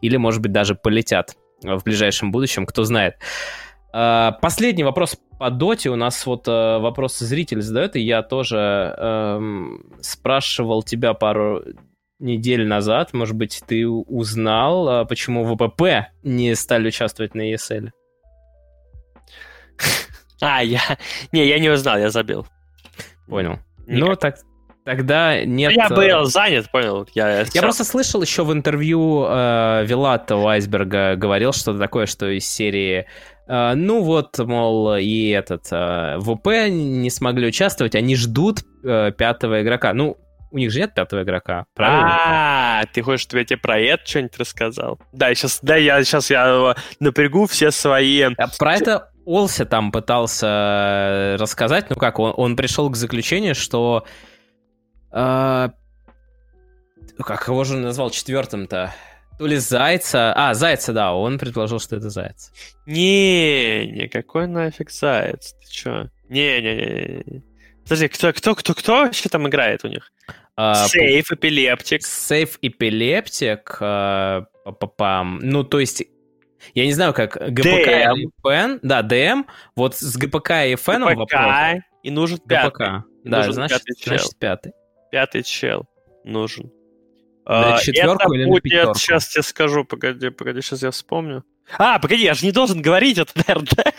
или, 0.00 0.16
может 0.16 0.40
быть, 0.40 0.52
даже 0.52 0.74
полетят 0.74 1.36
в 1.62 1.82
ближайшем 1.84 2.32
будущем, 2.32 2.64
кто 2.64 2.84
знает. 2.84 3.16
Э, 3.92 4.32
последний 4.40 4.84
вопрос 4.84 5.18
по 5.38 5.50
доте. 5.50 5.90
У 5.90 5.96
нас 5.96 6.24
вот 6.24 6.48
э, 6.48 6.78
вопрос 6.78 7.18
зритель 7.18 7.60
задает, 7.60 7.96
и 7.96 8.00
я 8.00 8.22
тоже 8.22 8.56
эм, 8.96 9.84
спрашивал 10.00 10.82
тебя 10.82 11.12
пару 11.12 11.62
недель 12.18 12.66
назад, 12.66 13.12
может 13.12 13.36
быть, 13.36 13.62
ты 13.66 13.86
узнал, 13.86 14.88
а, 14.88 15.04
почему 15.04 15.44
ВПП 15.44 16.08
не 16.22 16.54
стали 16.54 16.88
участвовать 16.88 17.34
на 17.34 17.52
ESL? 17.52 17.90
А, 20.38 20.62
я... 20.62 20.82
Не, 21.32 21.46
я 21.46 21.58
не 21.58 21.70
узнал, 21.70 21.98
я 21.98 22.10
забил. 22.10 22.46
Понял. 23.26 23.58
Никак. 23.86 24.08
Ну, 24.08 24.16
так, 24.16 24.36
тогда 24.84 25.42
нет... 25.46 25.72
Я 25.72 25.88
был 25.88 26.26
занят, 26.26 26.70
понял. 26.70 27.08
Я, 27.14 27.46
я 27.50 27.62
просто 27.62 27.84
слышал 27.84 28.20
еще 28.20 28.44
в 28.44 28.52
интервью 28.52 29.24
э, 29.26 29.86
Вилата 29.86 30.36
у 30.36 30.46
Айсберга 30.46 31.16
говорил 31.16 31.54
что-то 31.54 31.78
такое, 31.78 32.04
что 32.04 32.28
из 32.28 32.44
серии... 32.44 33.06
Э, 33.48 33.72
ну 33.74 34.02
вот, 34.02 34.38
мол, 34.38 34.96
и 34.96 35.28
этот 35.28 35.68
э, 35.70 36.18
ВП 36.20 36.68
не 36.68 37.08
смогли 37.08 37.46
участвовать, 37.46 37.94
они 37.94 38.14
ждут 38.14 38.60
э, 38.84 39.12
пятого 39.12 39.62
игрока. 39.62 39.94
Ну, 39.94 40.18
у 40.50 40.58
них 40.58 40.70
же 40.70 40.80
нет 40.80 40.94
пятого 40.94 41.22
игрока, 41.22 41.66
правильно? 41.74 42.16
А, 42.80 42.84
ты 42.92 43.02
хочешь, 43.02 43.22
чтобы 43.22 43.40
я 43.40 43.44
тебе 43.44 43.58
про 43.58 43.78
это 43.78 44.06
что-нибудь 44.06 44.38
рассказал? 44.38 44.98
Да, 45.12 45.34
сейчас, 45.34 45.58
да, 45.62 45.76
я 45.76 46.02
сейчас 46.04 46.30
я 46.30 46.74
напрягу 47.00 47.46
все 47.46 47.70
свои... 47.70 48.22
А 48.22 48.48
про 48.58 48.76
это 48.76 49.10
Олся 49.24 49.66
там 49.66 49.90
пытался 49.90 50.46
э, 50.46 51.36
рассказать, 51.36 51.90
ну 51.90 51.96
как, 51.96 52.18
он, 52.18 52.32
он 52.36 52.56
пришел 52.56 52.88
к 52.90 52.96
заключению, 52.96 53.54
что... 53.54 54.06
Э, 55.12 55.70
как 57.18 57.48
его 57.48 57.64
же 57.64 57.76
назвал 57.76 58.10
четвертым-то? 58.10 58.94
То 59.38 59.46
ли 59.46 59.56
Зайца... 59.56 60.32
А, 60.34 60.54
Зайца, 60.54 60.92
да, 60.92 61.12
он 61.12 61.38
предложил, 61.38 61.80
что 61.80 61.96
это 61.96 62.08
Заяц. 62.08 62.52
Не, 62.86 63.86
никакой 63.86 64.46
нафиг 64.46 64.90
Заяц, 64.90 65.54
ты 65.54 65.70
чё? 65.70 66.08
Не-не-не. 66.28 67.42
Подожди, 67.86 68.08
кто, 68.08 68.32
кто, 68.32 68.54
кто, 68.56 68.74
кто 68.74 68.92
вообще 69.04 69.28
там 69.28 69.46
играет 69.46 69.84
у 69.84 69.88
них? 69.88 70.12
Сейф, 70.58 71.30
эпилептик. 71.30 72.02
Сейф, 72.04 72.58
эпилептик. 72.60 73.78
Пам. 74.96 75.38
Ну, 75.40 75.62
то 75.62 75.78
есть, 75.78 76.02
я 76.74 76.84
не 76.84 76.92
знаю, 76.92 77.14
как 77.14 77.36
ГПК 77.36 78.16
и 78.16 78.26
ФН. 78.42 78.78
Да, 78.82 79.02
ДМ. 79.02 79.44
Вот 79.76 79.96
с 79.96 80.16
ГПК 80.16 80.66
и 80.66 80.74
ФН 80.74 81.04
вопрос. 81.04 81.30
и 82.02 82.10
нужен 82.10 82.38
пятый. 82.38 82.70
ГПК. 82.70 83.06
Да, 83.24 83.36
нужен 83.38 83.52
значит, 83.52 83.78
пятый 83.78 83.96
чел. 83.96 84.08
значит 84.08 84.38
пятый. 84.38 84.72
Пятый 85.12 85.42
чел 85.44 85.86
нужен. 86.24 86.72
На 87.44 87.78
четверку 87.78 88.24
это 88.24 88.34
или 88.34 88.44
будет, 88.46 88.64
на 88.64 88.70
пятерку? 88.70 88.98
Сейчас 88.98 89.28
тебе 89.28 89.42
скажу, 89.44 89.84
погоди, 89.84 90.30
погоди, 90.30 90.60
сейчас 90.60 90.82
я 90.82 90.90
вспомню. 90.90 91.44
А, 91.78 92.00
погоди, 92.00 92.24
я 92.24 92.34
же 92.34 92.44
не 92.44 92.50
должен 92.50 92.82
говорить 92.82 93.18
это, 93.18 93.32
наверное. 93.36 93.94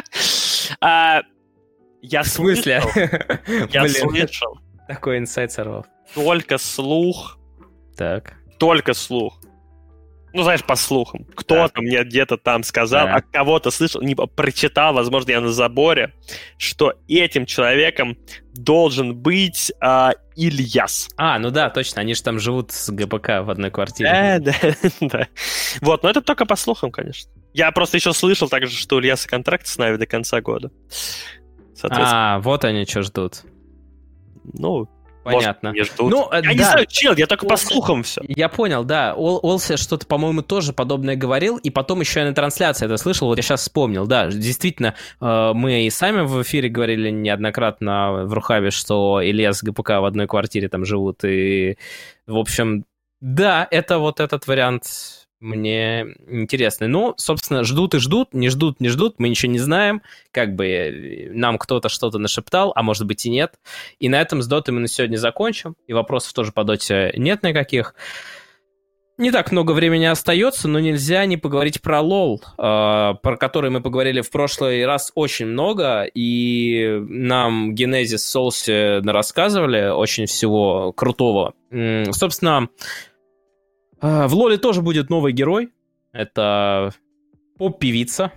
а, 0.80 1.22
я 2.02 2.24
В 2.24 2.26
смысле? 2.26 2.82
Я 3.70 3.88
слышал. 3.88 4.58
Такой 4.88 5.18
инсайт 5.18 5.52
сорвал. 5.52 5.86
Только 6.14 6.58
слух. 6.58 7.38
Так. 7.96 8.34
Только 8.58 8.92
слух. 8.92 9.40
Ну, 10.34 10.42
знаешь, 10.42 10.64
по 10.64 10.76
слухам. 10.76 11.26
Кто-то 11.34 11.74
да. 11.74 11.80
мне 11.80 12.02
где-то 12.04 12.38
там 12.38 12.64
сказал, 12.64 13.06
да. 13.06 13.16
а 13.16 13.20
кого-то 13.20 13.70
слышал, 13.70 14.00
не 14.00 14.14
прочитал, 14.14 14.94
возможно, 14.94 15.30
я 15.30 15.40
на 15.40 15.52
заборе, 15.52 16.14
что 16.56 16.94
этим 17.06 17.44
человеком 17.44 18.16
должен 18.54 19.14
быть 19.14 19.70
а, 19.80 20.12
Ильяс. 20.34 21.10
А, 21.16 21.38
ну 21.38 21.50
да, 21.50 21.68
точно, 21.68 22.00
они 22.00 22.14
же 22.14 22.22
там 22.22 22.38
живут 22.38 22.72
с 22.72 22.90
ГПК 22.90 23.42
в 23.42 23.50
одной 23.50 23.70
квартире. 23.70 24.10
Да, 24.10 24.38
да, 24.62 24.74
да. 25.00 25.28
Вот, 25.82 26.02
но 26.02 26.10
это 26.10 26.22
только 26.22 26.46
по 26.46 26.56
слухам, 26.56 26.90
конечно. 26.90 27.30
Я 27.52 27.70
просто 27.70 27.98
еще 27.98 28.14
слышал 28.14 28.48
также, 28.48 28.74
что 28.74 28.96
у 28.96 29.00
Ильяса 29.00 29.28
контракт 29.28 29.66
с 29.66 29.76
Нави 29.76 29.98
до 29.98 30.06
конца 30.06 30.40
года. 30.40 30.70
А, 31.90 32.38
вот 32.40 32.64
они 32.64 32.84
что 32.84 33.02
ждут. 33.02 33.42
Ну, 34.44 34.88
Понятно. 35.24 35.70
Может, 35.70 35.92
ждут. 35.92 36.10
Ну, 36.10 36.28
я 36.32 36.42
да. 36.42 36.52
не 36.52 36.58
знаю, 36.58 36.86
чел, 36.86 37.14
я 37.16 37.26
только 37.26 37.44
Олся, 37.44 37.66
по 37.66 37.72
слухам 37.72 38.02
все. 38.02 38.22
Я 38.26 38.48
понял, 38.48 38.84
да. 38.84 39.14
Ол, 39.14 39.38
Олся 39.42 39.76
что-то, 39.76 40.06
по-моему, 40.06 40.42
тоже 40.42 40.72
подобное 40.72 41.16
говорил, 41.16 41.58
и 41.58 41.70
потом 41.70 42.00
еще 42.00 42.20
я 42.20 42.26
на 42.26 42.34
трансляции 42.34 42.86
это 42.86 42.96
слышал, 42.96 43.28
вот 43.28 43.36
я 43.36 43.42
сейчас 43.42 43.60
вспомнил, 43.60 44.06
да, 44.06 44.26
действительно, 44.26 44.94
э, 45.20 45.52
мы 45.54 45.86
и 45.86 45.90
сами 45.90 46.22
в 46.22 46.42
эфире 46.42 46.68
говорили 46.68 47.10
неоднократно 47.10 48.24
в 48.24 48.32
Рухаве, 48.32 48.70
что 48.70 49.20
Илья 49.22 49.52
с 49.52 49.62
ГПК 49.62 50.00
в 50.00 50.04
одной 50.04 50.26
квартире 50.26 50.68
там 50.68 50.84
живут, 50.84 51.24
и, 51.24 51.78
в 52.26 52.36
общем, 52.36 52.84
да, 53.20 53.68
это 53.70 53.98
вот 53.98 54.18
этот 54.18 54.48
вариант 54.48 55.21
мне 55.42 56.06
интересны. 56.28 56.86
Ну, 56.86 57.14
собственно, 57.16 57.64
ждут 57.64 57.94
и 57.94 57.98
ждут, 57.98 58.32
не 58.32 58.48
ждут, 58.48 58.80
не 58.80 58.88
ждут, 58.88 59.16
мы 59.18 59.28
ничего 59.28 59.50
не 59.52 59.58
знаем, 59.58 60.02
как 60.30 60.54
бы 60.54 60.66
э, 60.66 61.30
нам 61.32 61.58
кто-то 61.58 61.88
что-то 61.88 62.18
нашептал, 62.18 62.72
а 62.74 62.82
может 62.82 63.06
быть 63.06 63.26
и 63.26 63.30
нет. 63.30 63.54
И 63.98 64.08
на 64.08 64.20
этом 64.20 64.40
с 64.40 64.46
дотой 64.46 64.74
мы 64.74 64.80
на 64.80 64.88
сегодня 64.88 65.16
закончим, 65.16 65.74
и 65.86 65.92
вопросов 65.92 66.32
тоже 66.32 66.52
по 66.52 66.64
доте 66.64 67.12
нет 67.16 67.42
никаких. 67.42 67.94
Не 69.18 69.30
так 69.30 69.52
много 69.52 69.72
времени 69.72 70.06
остается, 70.06 70.68
но 70.68 70.80
нельзя 70.80 71.26
не 71.26 71.36
поговорить 71.36 71.82
про 71.82 72.00
лол, 72.00 72.42
э, 72.56 73.14
про 73.22 73.36
который 73.36 73.70
мы 73.70 73.82
поговорили 73.82 74.20
в 74.20 74.30
прошлый 74.30 74.86
раз 74.86 75.12
очень 75.14 75.46
много, 75.46 76.04
и 76.04 76.98
нам 77.08 77.74
Генезис 77.74 78.24
Солси 78.24 79.00
рассказывали 79.06 79.90
очень 79.90 80.26
всего 80.26 80.92
крутого. 80.92 81.54
Собственно, 82.10 82.68
в 84.02 84.34
Лоле 84.34 84.58
тоже 84.58 84.82
будет 84.82 85.10
новый 85.10 85.32
герой. 85.32 85.70
Это 86.12 86.92
поп-певица. 87.56 88.32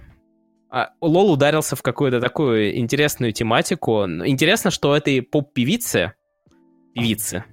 А, 0.69 0.91
Лол 1.01 1.31
ударился 1.31 1.75
в 1.75 1.81
какую-то 1.81 2.19
такую 2.19 2.77
интересную 2.77 3.31
тематику. 3.31 4.03
Интересно, 4.03 4.71
что 4.71 4.95
этой 4.95 5.21
поп-певице, 5.21 6.13
певицы, 6.93 7.45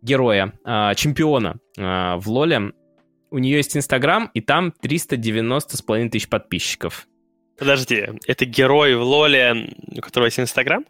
героя, 0.00 0.52
а, 0.64 0.94
чемпиона 0.94 1.56
в 1.76 2.22
Лоле, 2.26 2.72
у 3.30 3.38
нее 3.38 3.56
есть 3.56 3.76
Инстаграм, 3.76 4.30
и 4.34 4.40
там 4.40 4.72
390 4.72 5.76
с 5.76 5.82
половиной 5.82 6.10
тысяч 6.10 6.28
подписчиков. 6.28 7.06
Подожди, 7.58 8.08
это 8.26 8.44
герой 8.44 8.94
в 8.94 9.02
Лоле, 9.02 9.74
у 9.96 10.00
которого 10.00 10.26
есть 10.26 10.40
Инстаграм? 10.40 10.84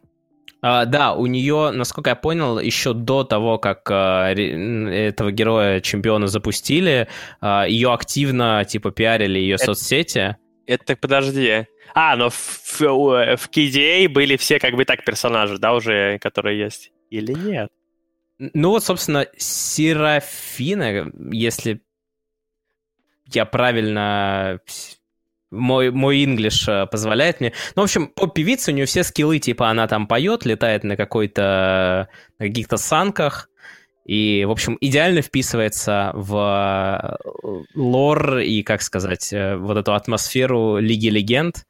Uh, 0.64 0.86
да, 0.86 1.14
у 1.14 1.26
нее, 1.26 1.72
насколько 1.72 2.10
я 2.10 2.16
понял, 2.16 2.60
еще 2.60 2.92
до 2.92 3.24
того, 3.24 3.58
как 3.58 3.90
uh, 3.90 4.88
этого 4.88 5.32
героя 5.32 5.80
чемпиона 5.80 6.28
запустили, 6.28 7.08
uh, 7.40 7.68
ее 7.68 7.92
активно 7.92 8.64
типа 8.64 8.92
пиарили 8.92 9.40
ее 9.40 9.56
это, 9.56 9.64
соцсети. 9.64 10.36
Это 10.66 10.94
подожди. 10.94 11.66
А, 11.94 12.14
но 12.16 12.30
в, 12.30 12.34
в, 12.34 12.80
в 12.80 13.50
KDA 13.50 14.08
были 14.08 14.36
все 14.36 14.60
как 14.60 14.74
бы 14.74 14.84
так 14.84 15.04
персонажи, 15.04 15.58
да, 15.58 15.74
уже, 15.74 16.18
которые 16.20 16.58
есть? 16.60 16.92
Или 17.10 17.32
нет? 17.32 17.70
Ну 18.38 18.70
вот, 18.70 18.84
собственно, 18.84 19.26
Серафина, 19.36 21.10
если 21.32 21.82
я 23.26 23.44
правильно 23.44 24.60
мой, 25.52 25.90
мой 25.90 26.24
English 26.24 26.68
э, 26.68 26.86
позволяет 26.86 27.40
мне. 27.40 27.52
Ну, 27.76 27.82
в 27.82 27.84
общем, 27.84 28.08
по 28.08 28.26
певице 28.26 28.72
у 28.72 28.74
нее 28.74 28.86
все 28.86 29.04
скиллы, 29.04 29.38
типа 29.38 29.68
она 29.68 29.86
там 29.86 30.06
поет, 30.06 30.44
летает 30.44 30.82
на 30.82 30.96
какой-то, 30.96 32.08
на 32.38 32.46
каких-то 32.46 32.76
санках, 32.76 33.48
и, 34.04 34.44
в 34.44 34.50
общем, 34.50 34.76
идеально 34.80 35.22
вписывается 35.22 36.10
в 36.14 37.16
э, 37.44 37.56
лор 37.76 38.38
и, 38.38 38.62
как 38.64 38.82
сказать, 38.82 39.32
э, 39.32 39.56
вот 39.56 39.76
эту 39.76 39.94
атмосферу 39.94 40.78
Лиги 40.78 41.06
Легенд. 41.06 41.64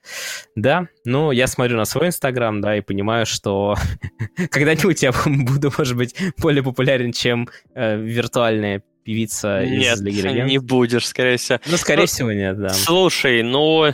Да, 0.56 0.86
ну, 1.04 1.30
я 1.30 1.46
смотрю 1.46 1.76
на 1.76 1.84
свой 1.84 2.06
Инстаграм, 2.06 2.62
да, 2.62 2.78
и 2.78 2.80
понимаю, 2.80 3.26
что 3.26 3.76
когда-нибудь 4.50 5.02
я 5.02 5.12
буду, 5.26 5.72
может 5.76 5.96
быть, 5.96 6.16
более 6.38 6.62
популярен, 6.62 7.12
чем 7.12 7.48
э, 7.74 7.98
виртуальные 7.98 8.82
певица 9.04 9.64
нет, 9.64 9.96
из 9.96 10.02
Лиги 10.02 10.20
Легенд? 10.20 10.48
не 10.48 10.58
будешь, 10.58 11.06
скорее 11.06 11.36
всего. 11.36 11.58
Ну, 11.66 11.76
скорее 11.76 12.02
ну, 12.02 12.06
всего, 12.06 12.32
нет, 12.32 12.58
да. 12.58 12.70
Слушай, 12.70 13.42
ну... 13.42 13.92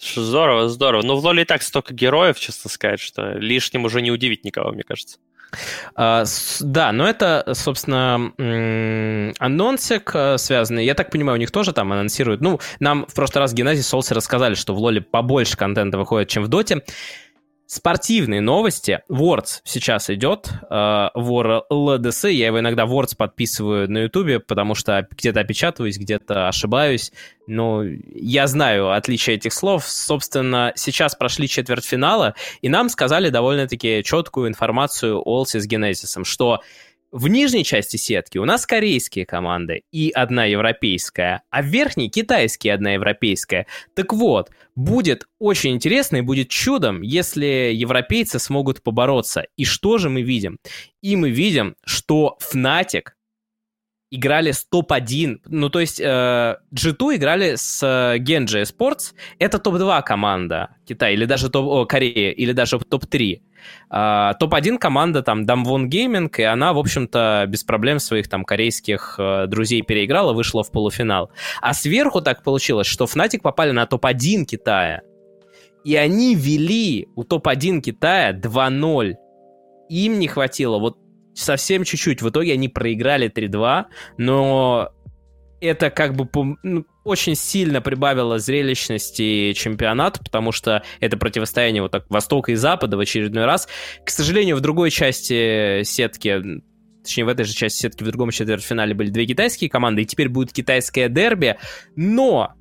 Здорово, 0.00 0.68
здорово. 0.68 1.02
Ну, 1.02 1.16
в 1.16 1.24
Лоле 1.24 1.42
и 1.42 1.44
так 1.44 1.62
столько 1.62 1.92
героев, 1.92 2.38
честно 2.38 2.70
сказать, 2.70 3.00
что 3.00 3.32
лишним 3.32 3.84
уже 3.84 4.00
не 4.00 4.12
удивить 4.12 4.44
никого, 4.44 4.70
мне 4.70 4.84
кажется. 4.84 5.18
Uh, 5.96 6.26
с, 6.26 6.58
да, 6.60 6.92
но 6.92 7.08
это, 7.08 7.52
собственно, 7.54 8.32
анонсик 9.38 10.14
uh, 10.14 10.36
связанный. 10.36 10.84
Я 10.84 10.94
так 10.94 11.10
понимаю, 11.10 11.36
у 11.36 11.40
них 11.40 11.50
тоже 11.50 11.72
там 11.72 11.90
анонсируют. 11.90 12.42
Ну, 12.42 12.60
нам 12.80 13.06
в 13.06 13.14
прошлый 13.14 13.40
раз 13.40 13.54
Геннадий 13.54 13.82
Солси 13.82 14.12
рассказали, 14.12 14.54
что 14.54 14.74
в 14.74 14.78
Лоле 14.78 15.00
побольше 15.00 15.56
контента 15.56 15.96
выходит, 15.96 16.28
чем 16.28 16.42
в 16.42 16.48
Доте. 16.48 16.82
Спортивные 17.70 18.40
новости. 18.40 19.02
Words 19.10 19.60
сейчас 19.62 20.08
идет. 20.08 20.50
War 20.70 21.60
LDC. 21.70 22.32
Я 22.32 22.46
его 22.46 22.60
иногда 22.60 22.84
Words 22.84 23.14
подписываю 23.14 23.90
на 23.90 24.04
Ютубе, 24.04 24.40
потому 24.40 24.74
что 24.74 25.06
где-то 25.10 25.40
опечатываюсь, 25.40 25.98
где-то 25.98 26.48
ошибаюсь. 26.48 27.12
Но 27.46 27.82
я 27.84 28.46
знаю 28.46 28.92
отличие 28.92 29.36
этих 29.36 29.52
слов. 29.52 29.84
Собственно, 29.86 30.72
сейчас 30.76 31.14
прошли 31.14 31.46
четвертьфинала, 31.46 32.34
и 32.62 32.70
нам 32.70 32.88
сказали 32.88 33.28
довольно-таки 33.28 34.02
четкую 34.02 34.48
информацию 34.48 35.20
Олси 35.22 35.58
с 35.58 35.66
Генезисом, 35.66 36.24
что 36.24 36.62
в 37.10 37.28
нижней 37.28 37.64
части 37.64 37.96
сетки 37.96 38.38
у 38.38 38.44
нас 38.44 38.66
корейские 38.66 39.26
команды 39.26 39.82
и 39.92 40.10
одна 40.10 40.44
европейская, 40.44 41.42
а 41.50 41.62
в 41.62 41.66
верхней 41.66 42.10
китайские 42.10 42.74
одна 42.74 42.92
европейская. 42.92 43.66
Так 43.94 44.12
вот, 44.12 44.50
будет 44.74 45.26
очень 45.38 45.74
интересно 45.74 46.18
и 46.18 46.22
будет 46.22 46.48
чудом, 46.48 47.02
если 47.02 47.72
европейцы 47.72 48.38
смогут 48.38 48.82
побороться. 48.82 49.44
И 49.56 49.64
что 49.64 49.98
же 49.98 50.10
мы 50.10 50.22
видим? 50.22 50.58
И 51.02 51.16
мы 51.16 51.30
видим, 51.30 51.76
что 51.84 52.38
Fnatic 52.52 53.08
играли 54.10 54.52
с 54.52 54.64
топ-1, 54.64 55.40
ну 55.46 55.68
то 55.68 55.80
есть 55.80 56.00
э, 56.00 56.56
G2 56.74 57.16
играли 57.16 57.54
с 57.56 57.82
э, 57.82 58.18
Genji 58.18 58.62
Sports, 58.62 59.14
это 59.38 59.58
топ-2 59.58 60.02
команда 60.02 60.76
Китая, 60.86 61.12
или 61.12 61.26
даже 61.26 61.50
топ, 61.50 61.88
Корея, 61.88 62.32
или 62.32 62.52
даже 62.52 62.78
топ-3. 62.78 63.42
Э, 63.90 64.32
топ-1 64.38 64.78
команда 64.78 65.22
там 65.22 65.44
Damwon 65.44 65.88
Gaming, 65.88 66.30
и 66.36 66.42
она, 66.42 66.72
в 66.72 66.78
общем-то, 66.78 67.44
без 67.48 67.64
проблем 67.64 67.98
своих 67.98 68.28
там 68.28 68.44
корейских 68.44 69.16
э, 69.18 69.46
друзей 69.46 69.82
переиграла, 69.82 70.32
вышла 70.32 70.62
в 70.62 70.70
полуфинал. 70.70 71.30
А 71.60 71.74
сверху 71.74 72.20
так 72.20 72.42
получилось, 72.42 72.86
что 72.86 73.04
Fnatic 73.04 73.40
попали 73.40 73.70
на 73.70 73.86
топ-1 73.86 74.44
Китая, 74.44 75.02
и 75.84 75.96
они 75.96 76.34
вели 76.34 77.08
у 77.16 77.24
топ-1 77.24 77.80
Китая 77.80 78.32
2-0. 78.32 79.14
Им 79.88 80.18
не 80.18 80.28
хватило 80.28 80.78
вот 80.78 80.98
совсем 81.34 81.84
чуть-чуть. 81.84 82.20
В 82.20 82.28
итоге 82.28 82.52
они 82.52 82.68
проиграли 82.68 83.30
3-2, 83.30 83.86
но 84.18 84.90
это 85.60 85.90
как 85.90 86.14
бы 86.14 86.28
ну, 86.62 86.84
очень 87.08 87.34
сильно 87.34 87.80
прибавило 87.80 88.38
зрелищности 88.38 89.52
чемпионата, 89.54 90.20
потому 90.22 90.52
что 90.52 90.82
это 91.00 91.16
противостояние 91.16 91.82
вот 91.82 91.92
так 91.92 92.04
Востока 92.08 92.52
и 92.52 92.54
Запада 92.54 92.96
в 92.96 93.00
очередной 93.00 93.44
раз. 93.44 93.68
К 94.04 94.10
сожалению, 94.10 94.56
в 94.56 94.60
другой 94.60 94.90
части 94.90 95.82
сетки 95.82 96.62
точнее, 97.02 97.24
в 97.24 97.28
этой 97.28 97.44
же 97.44 97.54
части 97.54 97.78
сетки 97.78 98.02
в 98.02 98.06
другом 98.08 98.30
четвертьфинале 98.30 98.92
были 98.92 99.08
две 99.08 99.24
китайские 99.24 99.70
команды, 99.70 100.02
и 100.02 100.04
теперь 100.04 100.28
будет 100.28 100.52
китайское 100.52 101.08
дерби, 101.08 101.56
но 101.96 102.52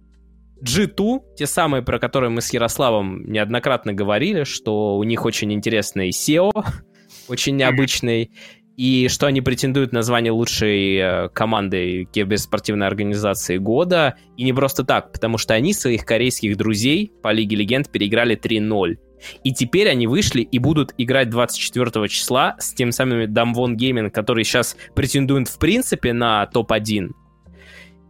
G2, 0.62 1.36
те 1.36 1.46
самые, 1.46 1.84
про 1.84 2.00
которые 2.00 2.30
мы 2.30 2.42
с 2.42 2.54
Ярославом 2.54 3.30
неоднократно 3.30 3.94
говорили, 3.94 4.44
что 4.44 4.98
у 4.98 5.04
них 5.04 5.26
очень 5.26 5.54
интересный 5.54 6.10
SEO, 6.10 6.52
очень 7.28 7.56
необычный, 7.56 8.32
и 8.78 9.08
что 9.10 9.26
они 9.26 9.42
претендуют 9.42 9.92
на 9.92 10.04
звание 10.04 10.32
лучшей 10.32 10.98
э, 10.98 11.30
команды 11.30 12.08
киберспортивной 12.12 12.86
организации 12.86 13.58
года. 13.58 14.16
И 14.38 14.44
не 14.44 14.54
просто 14.54 14.84
так, 14.84 15.12
потому 15.12 15.40
что 15.40 15.56
они 15.56 15.74
своих 15.74 16.06
корейских 16.06 16.56
друзей 16.58 17.12
по 17.24 17.32
Лиге 17.32 17.58
Легенд 17.58 17.90
переиграли 17.90 18.38
3-0. 18.38 18.98
И 19.44 19.52
теперь 19.52 19.90
они 19.90 20.06
вышли 20.06 20.42
и 20.42 20.60
будут 20.60 20.94
играть 21.00 21.32
24 21.32 22.08
числа 22.08 22.56
с 22.60 22.72
тем 22.74 22.92
самыми 22.92 23.26
Damwon 23.26 23.76
Gaming, 23.76 24.12
которые 24.12 24.46
сейчас 24.46 24.78
претендуют 24.94 25.48
в 25.48 25.58
принципе 25.58 26.14
на 26.14 26.46
топ-1. 26.46 27.10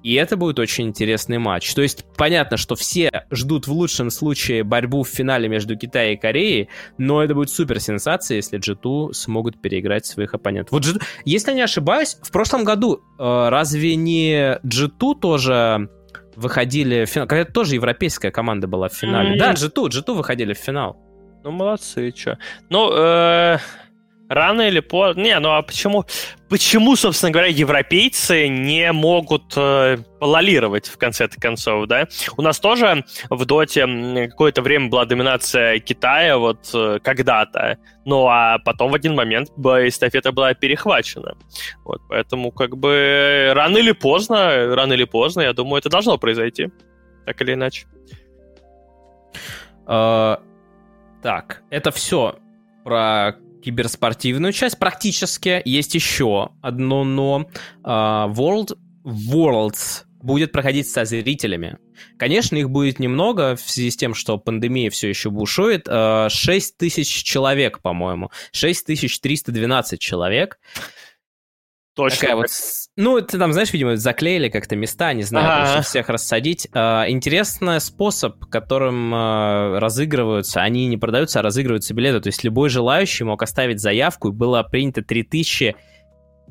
И 0.08 0.14
это 0.14 0.38
будет 0.38 0.58
очень 0.58 0.88
интересный 0.88 1.38
матч. 1.38 1.74
То 1.74 1.82
есть 1.82 2.06
понятно, 2.16 2.56
что 2.56 2.76
все 2.76 3.26
ждут 3.30 3.68
в 3.68 3.74
лучшем 3.74 4.10
случае 4.10 4.64
борьбу 4.64 5.04
в 5.04 5.10
финале 5.10 5.50
между 5.50 5.76
Китаем 5.76 6.14
и 6.14 6.16
Кореей, 6.16 6.70
но 6.98 7.22
это 7.22 7.36
будет 7.36 7.50
супер 7.50 7.82
сенсация, 7.82 8.38
если 8.38 8.58
G2 8.58 9.12
смогут 9.12 9.62
переиграть 9.62 10.06
своих 10.06 10.34
оппонентов. 10.34 10.72
Вот 10.72 10.86
G2, 10.86 11.04
если 11.26 11.52
не 11.52 11.62
ошибаюсь, 11.62 12.18
в 12.22 12.32
прошлом 12.32 12.64
году 12.64 13.02
э, 13.20 13.50
разве 13.50 13.98
не 13.98 14.58
G2 14.64 15.20
тоже 15.20 15.90
выходили 16.38 17.04
в 17.04 17.10
финал? 17.10 17.28
Когда 17.28 17.44
тоже 17.44 17.76
европейская 17.76 18.32
команда 18.32 18.68
была 18.70 18.88
в 18.88 18.94
финале. 18.94 19.36
Mm-hmm. 19.36 19.40
Да, 19.40 19.52
G2, 19.56 19.90
G2 19.90 20.14
выходили 20.14 20.54
в 20.54 20.58
финал. 20.58 20.96
Ну, 21.44 21.52
молодцы, 21.52 22.14
что. 22.16 22.38
Ну, 22.70 22.94
э, 22.94 23.58
рано 24.30 24.68
или 24.68 24.80
поздно... 24.80 25.22
Не, 25.22 25.40
ну 25.40 25.52
а 25.52 25.62
почему, 25.62 26.06
почему, 26.50 26.96
собственно 26.96 27.32
говоря, 27.32 27.48
европейцы 27.48 28.48
не 28.48 28.92
могут 28.92 29.54
э, 29.56 29.98
пололировать 30.20 30.88
в 30.88 30.98
конце 30.98 31.28
концов, 31.28 31.88
да? 31.88 32.08
У 32.38 32.42
нас 32.42 32.60
тоже 32.60 33.06
в 33.30 33.46
Доте 33.46 33.88
какое-то 34.30 34.62
время 34.62 34.90
была 34.90 35.06
доминация 35.06 35.80
Китая 35.80 36.38
вот 36.38 36.70
э, 36.74 37.00
когда-то, 37.04 37.78
ну 38.06 38.28
а 38.28 38.60
потом 38.60 38.92
в 38.92 38.96
один 38.96 39.16
момент 39.16 39.50
эстафета 39.50 40.32
была 40.32 40.54
перехвачена. 40.54 41.38
Вот, 41.84 42.02
поэтому 42.10 42.52
как 42.52 42.78
бы 42.78 43.52
рано 43.56 43.78
или 43.78 43.92
поздно, 43.92 44.76
рано 44.76 44.94
или 44.94 45.06
поздно, 45.06 45.42
я 45.42 45.54
думаю, 45.54 45.80
это 45.80 45.90
должно 45.90 46.18
произойти, 46.18 46.70
так 47.26 47.42
или 47.42 47.54
иначе. 47.54 47.86
Uh, 49.86 50.38
так, 51.22 51.64
это 51.70 51.92
все 51.92 52.36
про 52.84 53.38
киберспортивную 53.64 54.54
часть 54.54 54.78
практически. 54.80 55.62
Есть 55.66 55.96
еще 55.96 56.50
одно 56.62 57.04
но. 57.04 57.50
Uh, 57.84 58.34
World 58.34 58.78
Worlds 59.04 60.04
будет 60.22 60.52
проходить 60.52 60.90
со 60.90 61.06
зрителями. 61.06 61.78
Конечно, 62.18 62.58
их 62.58 62.70
будет 62.70 63.00
немного 63.00 63.56
в 63.56 63.62
связи 63.62 63.92
с 63.92 63.98
тем, 63.98 64.14
что 64.14 64.38
пандемия 64.38 64.90
все 64.90 65.08
еще 65.10 65.30
бушует. 65.30 65.86
6 65.86 65.90
а, 65.90 66.30
тысяч 66.78 67.24
человек, 67.24 67.80
по-моему. 67.82 68.32
6312 68.52 70.00
человек. 70.00 70.60
Точно. 71.98 72.20
Такая 72.20 72.36
вот, 72.36 72.48
ну, 72.96 73.20
ты 73.22 73.40
там, 73.40 73.54
знаешь, 73.54 73.74
видимо, 73.74 73.98
заклеили 73.98 74.50
как-то 74.50 74.76
места, 74.76 75.14
не 75.14 75.24
знаю, 75.24 75.64
ага. 75.64 75.82
всех 75.82 76.10
рассадить. 76.10 76.68
А, 76.72 77.06
интересный 77.10 77.82
способ, 77.82 78.46
которым 78.46 79.12
а, 79.16 79.80
разыгрываются, 79.80 80.62
они 80.62 80.86
не 80.86 80.98
продаются, 80.98 81.40
а 81.40 81.42
разыгрываются 81.42 81.96
билеты. 81.96 82.22
То 82.22 82.28
есть 82.28 82.44
любой 82.44 82.70
желающий 82.70 83.24
мог 83.24 83.42
оставить 83.42 83.82
заявку, 83.82 84.30
и 84.30 84.32
было 84.32 84.62
принято 84.62 85.02
3000, 85.02 85.76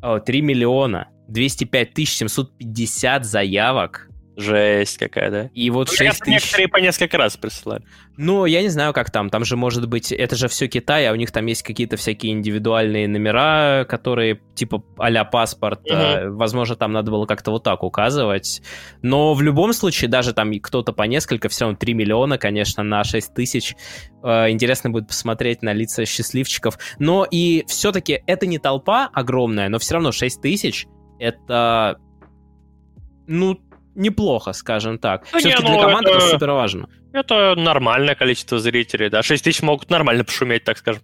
о, 0.03 0.19
3 0.19 0.43
миллиона 0.43 1.11
205 1.29 2.09
750 2.09 3.25
заявок 3.25 4.09
Жесть 4.37 4.99
какая, 4.99 5.31
да? 5.31 5.51
И 5.55 5.71
вот 5.71 5.89
ну, 5.89 5.95
6 5.95 6.21
тысяч... 6.21 6.27
Некоторые 6.27 6.69
по 6.69 6.77
несколько 6.77 7.17
раз 7.17 7.39
присылали. 7.39 7.83
Ну, 8.19 8.45
я 8.45 8.61
не 8.61 8.69
знаю, 8.69 8.93
как 8.93 9.11
там. 9.11 9.31
Там 9.31 9.47
же 9.47 9.57
может 9.57 9.89
быть... 9.89 10.13
Это 10.13 10.37
же 10.37 10.49
все 10.49 10.69
Китай, 10.69 11.09
а 11.09 11.13
у 11.13 11.15
них 11.15 11.33
там 11.33 11.47
есть 11.47 11.63
какие-то 11.63 11.97
всякие 11.97 12.33
индивидуальные 12.33 13.09
номера, 13.09 13.87
которые 13.89 14.39
типа 14.55 14.85
а-ля 14.99 15.25
паспорт. 15.25 15.81
Угу. 15.91 16.37
Возможно, 16.37 16.77
там 16.77 16.93
надо 16.93 17.11
было 17.11 17.25
как-то 17.25 17.51
вот 17.51 17.63
так 17.63 17.83
указывать. 17.83 18.61
Но 19.01 19.33
в 19.33 19.41
любом 19.41 19.73
случае, 19.73 20.11
даже 20.11 20.35
там 20.35 20.53
кто-то 20.61 20.93
по 20.93 21.05
несколько, 21.05 21.49
все 21.49 21.65
равно 21.65 21.79
3 21.79 21.95
миллиона, 21.95 22.37
конечно, 22.37 22.83
на 22.83 23.05
6 23.05 23.33
тысяч. 23.33 23.75
Э, 24.23 24.51
интересно 24.51 24.91
будет 24.91 25.09
посмотреть 25.09 25.63
на 25.63 25.73
лица 25.73 26.05
счастливчиков. 26.05 26.79
Но 26.99 27.27
и 27.31 27.65
все-таки 27.69 28.23
это 28.27 28.47
не 28.47 28.59
толпа 28.59 29.09
огромная, 29.15 29.71
но 29.71 29.79
все 29.79 29.95
равно 29.95 30.13
6 30.13 30.43
тысяч 30.43 30.87
это 31.19 31.99
ну, 33.27 33.59
неплохо, 33.97 34.53
скажем 34.53 34.99
так. 34.99 35.27
Ну, 35.33 35.39
Все-таки 35.39 35.63
не, 35.63 35.69
ну, 35.69 35.77
для 35.77 35.87
команды 35.87 36.11
это, 36.11 36.19
это 36.19 36.29
супер 36.29 36.51
важно. 36.51 36.89
Это 37.13 37.55
нормальное 37.57 38.15
количество 38.15 38.59
зрителей, 38.59 39.09
да. 39.09 39.23
6 39.23 39.43
тысяч 39.45 39.63
могут 39.63 39.91
нормально 39.91 40.25
пошуметь, 40.25 40.65
так 40.65 40.79
скажем. 40.79 41.03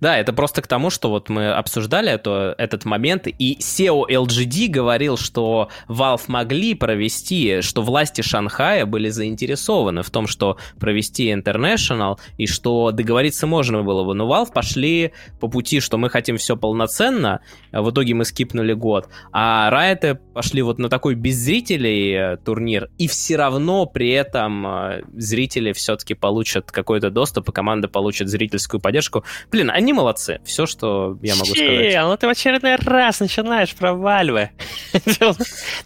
Да, 0.00 0.18
это 0.18 0.32
просто 0.32 0.62
к 0.62 0.66
тому, 0.66 0.90
что 0.90 1.10
вот 1.10 1.28
мы 1.28 1.50
обсуждали 1.52 2.10
это, 2.10 2.54
этот 2.58 2.84
момент, 2.84 3.26
и 3.26 3.58
SEO 3.60 4.04
LGD 4.08 4.68
говорил, 4.68 5.16
что 5.16 5.68
Valve 5.88 6.22
могли 6.28 6.74
провести, 6.74 7.60
что 7.60 7.82
власти 7.82 8.22
Шанхая 8.22 8.86
были 8.86 9.08
заинтересованы 9.08 10.02
в 10.02 10.10
том, 10.10 10.26
что 10.26 10.56
провести 10.78 11.32
International, 11.32 12.18
и 12.38 12.46
что 12.46 12.90
договориться 12.92 13.46
можно 13.46 13.82
было 13.82 14.04
бы. 14.04 14.14
Но 14.14 14.26
Valve 14.26 14.52
пошли 14.52 15.12
по 15.40 15.48
пути, 15.48 15.80
что 15.80 15.98
мы 15.98 16.10
хотим 16.10 16.36
все 16.36 16.56
полноценно, 16.56 17.40
а 17.72 17.82
в 17.82 17.90
итоге 17.90 18.14
мы 18.14 18.24
скипнули 18.24 18.72
год, 18.72 19.08
а 19.32 19.70
Riot 19.70 20.18
пошли 20.34 20.62
вот 20.62 20.78
на 20.78 20.88
такой 20.88 21.14
без 21.14 21.36
зрителей 21.36 22.12
э, 22.12 22.36
турнир, 22.38 22.88
и 22.98 23.08
все 23.08 23.36
равно 23.36 23.86
при 23.86 24.10
этом 24.10 24.66
э, 24.66 25.02
зрители 25.14 25.72
все-таки 25.72 26.14
получат 26.14 26.70
какой-то 26.72 27.10
доступ, 27.10 27.48
и 27.48 27.52
команда 27.52 27.88
получит 27.88 28.28
зрительскую 28.28 28.80
поддержку. 28.80 29.24
Блин, 29.50 29.65
Блин, 29.66 29.70
они 29.76 29.92
молодцы. 29.92 30.40
Все, 30.44 30.66
что 30.66 31.18
я 31.22 31.34
могу 31.34 31.46
сказать. 31.46 31.94
ну 32.02 32.16
ты 32.16 32.26
в 32.26 32.30
очередной 32.30 32.76
раз 32.76 33.20
начинаешь 33.20 33.74
про 33.74 33.94
Вальвы. 33.94 34.50
Ну 35.20 35.34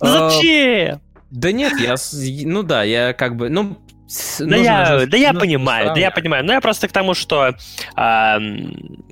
а, 0.01 0.31
зачем? 0.31 1.01
Да 1.31 1.53
нет, 1.53 1.75
я... 1.79 1.97
Ну 2.45 2.63
да, 2.63 2.83
я 2.83 3.13
как 3.13 3.37
бы... 3.37 3.49
Ну, 3.49 3.77
да 4.41 4.57
я, 4.57 5.07
да 5.07 5.17
я 5.17 5.33
понимаю, 5.33 5.95
да 5.95 6.01
я 6.01 6.11
понимаю. 6.11 6.45
Но 6.45 6.53
я 6.53 6.61
просто 6.61 6.89
к 6.89 6.93
тому, 6.93 7.15
что 7.15 7.55
а, 7.95 8.39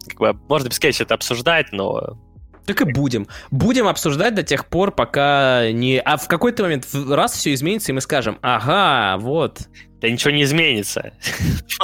как 0.09 0.19
бы, 0.19 0.33
можно 0.49 0.69
бесконечно 0.69 1.05
это 1.05 1.15
обсуждать, 1.15 1.73
но 1.73 2.19
так 2.67 2.81
и 2.81 2.85
будем. 2.85 3.29
Будем 3.51 3.87
обсуждать 3.87 4.35
до 4.35 4.43
тех 4.43 4.67
пор, 4.67 4.91
пока 4.93 5.71
не... 5.71 6.01
А 6.01 6.17
в 6.17 6.27
какой-то 6.27 6.65
момент 6.65 6.87
раз 7.09 7.33
все 7.35 7.55
изменится, 7.55 7.93
и 7.93 7.95
мы 7.95 8.01
скажем, 8.01 8.39
ага, 8.43 9.19
вот. 9.19 9.61
Да 10.01 10.09
ничего 10.09 10.31
не 10.31 10.43
изменится. 10.43 11.13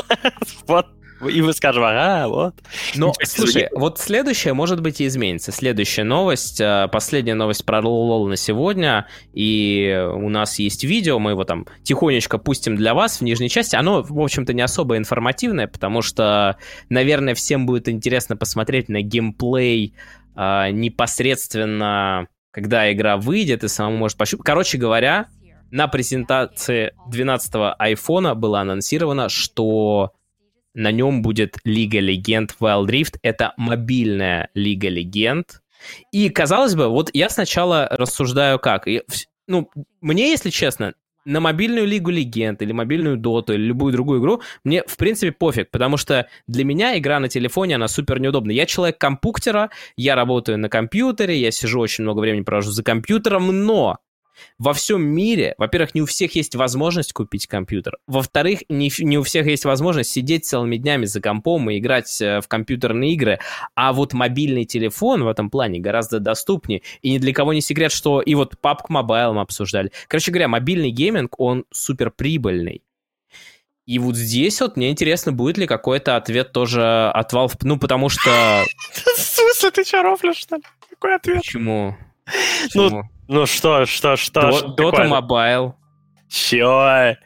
Вот 0.66 0.86
И 1.28 1.42
мы 1.42 1.52
скажем, 1.52 1.84
ага, 1.84 2.28
вот. 2.28 2.54
Но, 2.94 3.12
слушай, 3.22 3.68
вот 3.72 3.98
следующее, 3.98 4.54
может 4.54 4.80
быть, 4.80 5.00
и 5.00 5.06
изменится. 5.06 5.52
Следующая 5.52 6.04
новость, 6.04 6.60
э, 6.60 6.88
последняя 6.90 7.34
новость 7.34 7.64
про 7.64 7.80
LOL 7.80 8.26
на 8.28 8.36
сегодня, 8.36 9.06
и 9.32 10.06
у 10.14 10.28
нас 10.28 10.58
есть 10.58 10.84
видео, 10.84 11.18
мы 11.18 11.32
его 11.32 11.44
там 11.44 11.66
тихонечко 11.82 12.38
пустим 12.38 12.76
для 12.76 12.94
вас 12.94 13.18
в 13.18 13.22
нижней 13.22 13.48
части. 13.48 13.76
Оно, 13.76 14.02
в 14.02 14.20
общем-то, 14.20 14.52
не 14.52 14.62
особо 14.62 14.96
информативное, 14.96 15.66
потому 15.66 16.02
что, 16.02 16.56
наверное, 16.88 17.34
всем 17.34 17.66
будет 17.66 17.88
интересно 17.88 18.36
посмотреть 18.36 18.88
на 18.88 19.02
геймплей 19.02 19.94
э, 20.36 20.70
непосредственно, 20.70 22.28
когда 22.50 22.92
игра 22.92 23.16
выйдет, 23.16 23.64
и 23.64 23.68
самому 23.68 23.98
может 23.98 24.16
пощупать. 24.16 24.46
Короче 24.46 24.78
говоря, 24.78 25.28
на 25.70 25.88
презентации 25.88 26.92
12-го 27.10 27.74
айфона 27.78 28.34
было 28.34 28.60
анонсировано, 28.60 29.28
что 29.28 30.12
на 30.74 30.90
нем 30.90 31.22
будет 31.22 31.56
Лига 31.64 32.00
Легенд 32.00 32.54
Wild 32.60 32.86
Rift. 32.86 33.18
Это 33.22 33.54
мобильная 33.56 34.50
Лига 34.54 34.88
Легенд. 34.88 35.62
И, 36.12 36.28
казалось 36.30 36.74
бы, 36.74 36.88
вот 36.88 37.10
я 37.12 37.28
сначала 37.30 37.88
рассуждаю 37.90 38.58
как. 38.58 38.88
И, 38.88 39.02
ну, 39.46 39.70
мне, 40.00 40.30
если 40.30 40.50
честно, 40.50 40.94
на 41.24 41.40
мобильную 41.40 41.86
Лигу 41.86 42.10
Легенд 42.10 42.60
или 42.62 42.72
мобильную 42.72 43.16
Доту 43.16 43.54
или 43.54 43.62
любую 43.62 43.92
другую 43.92 44.20
игру 44.20 44.42
мне, 44.62 44.82
в 44.86 44.96
принципе, 44.96 45.32
пофиг, 45.32 45.70
потому 45.70 45.96
что 45.96 46.28
для 46.46 46.64
меня 46.64 46.98
игра 46.98 47.18
на 47.18 47.28
телефоне, 47.28 47.76
она 47.76 47.88
супер 47.88 48.20
неудобна. 48.20 48.50
Я 48.50 48.66
человек 48.66 48.98
компьютера, 48.98 49.70
я 49.96 50.14
работаю 50.16 50.58
на 50.58 50.68
компьютере, 50.68 51.38
я 51.38 51.50
сижу 51.50 51.80
очень 51.80 52.04
много 52.04 52.20
времени 52.20 52.42
провожу 52.42 52.70
за 52.70 52.82
компьютером, 52.82 53.64
но 53.64 53.98
во 54.58 54.72
всем 54.72 55.02
мире, 55.02 55.54
во-первых, 55.58 55.94
не 55.94 56.02
у 56.02 56.06
всех 56.06 56.34
есть 56.34 56.54
возможность 56.54 57.12
купить 57.12 57.46
компьютер. 57.46 57.98
Во-вторых, 58.06 58.60
не, 58.68 58.90
не 58.98 59.18
у 59.18 59.22
всех 59.22 59.46
есть 59.46 59.64
возможность 59.64 60.10
сидеть 60.10 60.46
целыми 60.46 60.76
днями 60.76 61.04
за 61.06 61.20
компом 61.20 61.70
и 61.70 61.78
играть 61.78 62.20
э, 62.20 62.40
в 62.40 62.48
компьютерные 62.48 63.12
игры. 63.12 63.38
А 63.74 63.92
вот 63.92 64.12
мобильный 64.12 64.64
телефон 64.64 65.24
в 65.24 65.28
этом 65.28 65.50
плане 65.50 65.80
гораздо 65.80 66.20
доступнее. 66.20 66.82
И 67.02 67.10
ни 67.10 67.18
для 67.18 67.32
кого 67.32 67.52
не 67.52 67.60
секрет, 67.60 67.92
что 67.92 68.20
и 68.20 68.34
вот 68.34 68.54
PUBG 68.62 68.88
Mobile 68.90 69.32
мы 69.32 69.40
обсуждали. 69.40 69.92
Короче 70.08 70.30
говоря, 70.30 70.48
мобильный 70.48 70.90
гейминг, 70.90 71.38
он 71.38 71.64
супер 71.70 72.10
прибыльный. 72.10 72.82
И 73.86 73.98
вот 73.98 74.16
здесь 74.16 74.60
вот 74.62 74.76
мне 74.76 74.90
интересно, 74.90 75.32
будет 75.32 75.58
ли 75.58 75.66
какой-то 75.66 76.16
ответ 76.16 76.52
тоже 76.52 77.10
от 77.10 77.32
Valve, 77.34 77.54
ну, 77.62 77.78
потому 77.78 78.08
что... 78.08 78.30
В 79.16 79.20
смысле, 79.20 79.70
ты 79.70 80.02
рофлишь, 80.02 80.38
что 80.38 80.56
ли? 80.56 80.62
Какой 80.88 81.16
ответ? 81.16 81.36
Почему? 81.36 81.96
Ну, 82.74 83.02
ну 83.28 83.46
что, 83.46 83.86
что, 83.86 84.16
что? 84.16 84.74
Dota 84.76 85.08
Mobile. 85.08 85.74
Чё? 86.28 87.16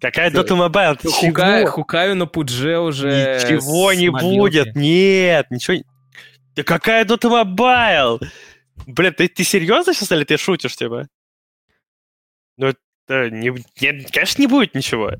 Какая 0.00 0.30
Dota 0.30 0.56
Mobile? 0.56 0.98
Ты 1.00 1.08
Хукаю, 1.08 1.66
хукаю 1.68 2.16
на 2.16 2.26
Пудже 2.26 2.78
уже. 2.78 3.08
Ничего 3.08 3.92
не 3.92 4.08
будет. 4.08 4.74
Нет, 4.74 5.50
ничего. 5.50 5.78
Да 6.56 6.62
какая 6.64 7.04
Dota 7.04 7.30
Mobile? 7.30 8.20
Блин, 8.86 9.14
ты, 9.14 9.28
ты 9.28 9.44
серьезно 9.44 9.94
сейчас 9.94 10.10
или 10.12 10.24
ты 10.24 10.36
шутишь, 10.36 10.76
типа? 10.76 11.08
Ну, 12.56 12.68
это 13.06 13.30
не, 13.30 13.52
нет, 13.80 14.10
конечно, 14.10 14.42
не 14.42 14.48
будет 14.48 14.74
ничего. 14.74 15.12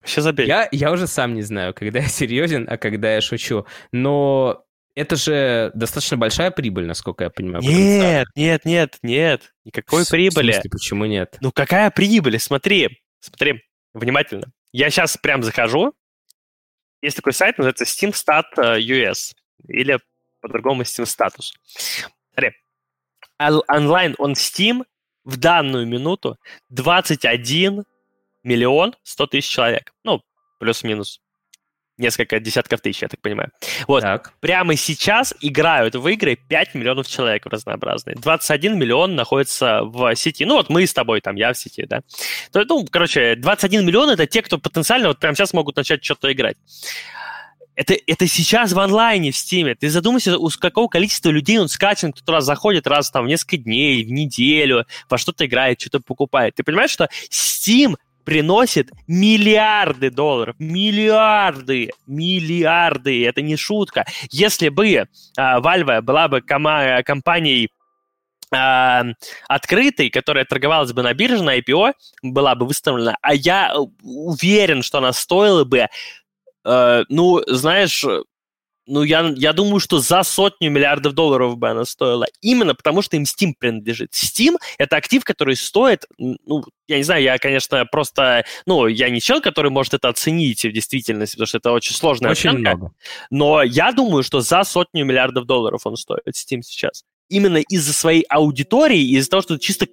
Вообще 0.00 0.20
забей. 0.20 0.46
Я, 0.46 0.68
я 0.72 0.90
уже 0.90 1.06
сам 1.06 1.34
не 1.34 1.42
знаю, 1.42 1.72
когда 1.74 2.00
я 2.00 2.08
серьезен, 2.08 2.66
а 2.68 2.76
когда 2.76 3.14
я 3.14 3.20
шучу. 3.20 3.66
Но 3.92 4.64
это 4.94 5.16
же 5.16 5.70
достаточно 5.74 6.16
большая 6.16 6.50
прибыль, 6.50 6.86
насколько 6.86 7.24
я 7.24 7.30
понимаю. 7.30 7.62
Нет, 7.62 8.26
нет, 8.34 8.64
нет, 8.64 8.98
нет. 9.02 9.54
Никакой 9.64 10.04
в 10.04 10.08
прибыли. 10.08 10.52
Смысле, 10.52 10.70
почему 10.70 11.04
нет? 11.06 11.36
Ну 11.40 11.50
какая 11.52 11.90
прибыль? 11.90 12.38
Смотри, 12.38 13.00
смотри, 13.20 13.62
внимательно. 13.94 14.52
Я 14.72 14.90
сейчас 14.90 15.16
прям 15.16 15.42
захожу. 15.42 15.94
Есть 17.00 17.16
такой 17.16 17.32
сайт, 17.32 17.58
называется 17.58 17.84
SteamStat.us. 17.84 19.34
Или 19.68 19.98
по-другому 20.40 20.82
Steam 20.82 21.04
Status. 21.04 21.52
Смотри. 22.32 22.52
Онлайн 23.38 24.14
он 24.18 24.32
Steam 24.34 24.84
в 25.24 25.36
данную 25.36 25.86
минуту 25.86 26.36
21 26.68 27.84
миллион 28.42 28.94
100 29.02 29.26
тысяч 29.28 29.50
человек. 29.50 29.92
Ну, 30.04 30.20
плюс-минус 30.58 31.21
несколько 31.98 32.40
десятков 32.40 32.80
тысяч, 32.80 33.02
я 33.02 33.08
так 33.08 33.20
понимаю. 33.20 33.50
Вот. 33.86 34.02
Так. 34.02 34.32
Прямо 34.40 34.76
сейчас 34.76 35.34
играют 35.40 35.94
в 35.94 36.06
игры 36.08 36.36
5 36.36 36.74
миллионов 36.74 37.06
человек 37.06 37.46
разнообразные. 37.46 38.16
21 38.16 38.78
миллион 38.78 39.14
находится 39.14 39.82
в 39.84 40.14
сети. 40.14 40.44
Ну 40.44 40.54
вот 40.54 40.68
мы 40.68 40.86
с 40.86 40.92
тобой, 40.92 41.20
там, 41.20 41.36
я 41.36 41.52
в 41.52 41.58
сети, 41.58 41.84
да. 41.86 42.02
То, 42.52 42.64
ну, 42.64 42.86
короче, 42.90 43.36
21 43.36 43.84
миллион— 43.84 44.10
это 44.10 44.26
те, 44.26 44.42
кто 44.42 44.58
потенциально 44.58 45.08
вот 45.08 45.18
прямо 45.18 45.34
сейчас 45.34 45.52
могут 45.52 45.76
начать 45.76 46.04
что-то 46.04 46.32
играть. 46.32 46.56
Это, 47.74 47.94
это 48.06 48.26
сейчас 48.26 48.72
в 48.72 48.78
онлайне 48.78 49.30
в 49.30 49.34
Steam. 49.34 49.74
Ты 49.74 49.88
задумайся, 49.88 50.36
у 50.36 50.50
какого 50.50 50.88
количества 50.88 51.30
людей 51.30 51.58
он 51.58 51.68
скачан, 51.68 52.12
кто 52.12 52.32
раз 52.32 52.44
заходит 52.44 52.86
раз 52.86 53.10
там 53.10 53.24
в 53.24 53.28
несколько 53.28 53.56
дней, 53.56 54.04
в 54.04 54.10
неделю, 54.10 54.84
во 55.08 55.16
что-то 55.16 55.46
играет, 55.46 55.80
что-то 55.80 56.00
покупает. 56.00 56.54
Ты 56.54 56.64
понимаешь, 56.64 56.90
что 56.90 57.08
Steam 57.30 57.96
приносит 58.24 58.90
миллиарды 59.06 60.10
долларов. 60.10 60.56
Миллиарды! 60.58 61.90
Миллиарды! 62.06 63.26
Это 63.26 63.42
не 63.42 63.56
шутка. 63.56 64.06
Если 64.30 64.68
бы 64.68 64.88
э, 64.88 65.06
Valve 65.38 66.00
была 66.02 66.28
бы 66.28 66.40
кома- 66.40 67.02
компанией 67.02 67.70
э, 68.54 69.02
открытой, 69.48 70.10
которая 70.10 70.44
торговалась 70.44 70.92
бы 70.92 71.02
на 71.02 71.14
бирже, 71.14 71.42
на 71.42 71.58
IPO, 71.58 71.92
была 72.22 72.54
бы 72.54 72.66
выставлена, 72.66 73.16
а 73.22 73.34
я 73.34 73.74
уверен, 74.02 74.82
что 74.82 74.98
она 74.98 75.12
стоила 75.12 75.64
бы, 75.64 75.88
э, 76.64 77.04
ну, 77.08 77.42
знаешь, 77.46 78.04
ну, 78.86 79.02
я, 79.02 79.32
я 79.36 79.52
думаю, 79.52 79.80
что 79.80 80.00
за 80.00 80.22
сотню 80.22 80.70
миллиардов 80.70 81.12
долларов 81.14 81.56
бы 81.56 81.68
она 81.68 81.84
стоила. 81.84 82.26
Именно 82.40 82.74
потому, 82.74 83.02
что 83.02 83.16
им 83.16 83.22
Steam 83.22 83.52
принадлежит. 83.58 84.12
Steam— 84.12 84.56
это 84.78 84.96
актив, 84.96 85.24
который 85.24 85.56
стоит, 85.56 86.04
ну, 86.18 86.64
я 86.88 86.96
не 86.96 87.04
знаю, 87.04 87.22
я, 87.22 87.38
конечно, 87.38 87.84
просто, 87.86 88.44
ну, 88.66 88.86
я 88.86 89.08
не 89.10 89.20
человек, 89.20 89.44
который 89.44 89.70
может 89.70 89.94
это 89.94 90.08
оценить 90.08 90.64
в 90.64 90.72
действительности, 90.72 91.36
потому 91.36 91.46
что 91.46 91.58
это 91.58 91.72
очень 91.72 91.94
сложная 91.94 92.32
очень 92.32 92.50
оценка. 92.50 92.76
Много. 92.76 92.94
Но 93.30 93.62
я 93.62 93.92
думаю, 93.92 94.22
что 94.22 94.40
за 94.40 94.64
сотню 94.64 95.04
миллиардов 95.04 95.46
долларов 95.46 95.82
он 95.84 95.96
стоит, 95.96 96.22
Steam 96.28 96.62
сейчас 96.62 97.04
именно 97.28 97.56
из-за 97.56 97.94
своей 97.94 98.24
аудитории, 98.28 99.16
из-за 99.16 99.30
того, 99.30 99.42
что 99.42 99.58
чисто 99.58 99.86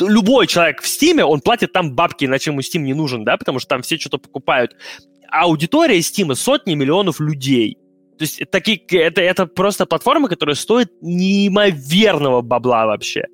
любой 0.00 0.46
человек 0.46 0.80
в 0.80 0.86
Steam, 0.86 1.20
он 1.20 1.42
платит 1.42 1.72
там 1.72 1.94
бабки, 1.94 2.24
иначе 2.24 2.50
ему 2.50 2.60
Steam 2.60 2.78
не 2.78 2.94
нужен, 2.94 3.22
да, 3.22 3.36
потому 3.36 3.58
что 3.58 3.68
там 3.68 3.82
все 3.82 3.98
что-то 3.98 4.16
покупают. 4.16 4.74
Аудитория 5.28 5.98
Steam 5.98 6.34
сотни 6.34 6.74
миллионов 6.74 7.20
людей. 7.20 7.76
То 8.18 8.22
есть 8.22 8.40
такие, 8.50 8.78
это, 8.78 9.20
это 9.20 9.46
просто 9.46 9.84
платформа, 9.86 10.28
которая 10.28 10.54
стоит 10.54 10.90
неимоверного 11.02 12.40
бабла 12.40 12.86
вообще. 12.86 13.24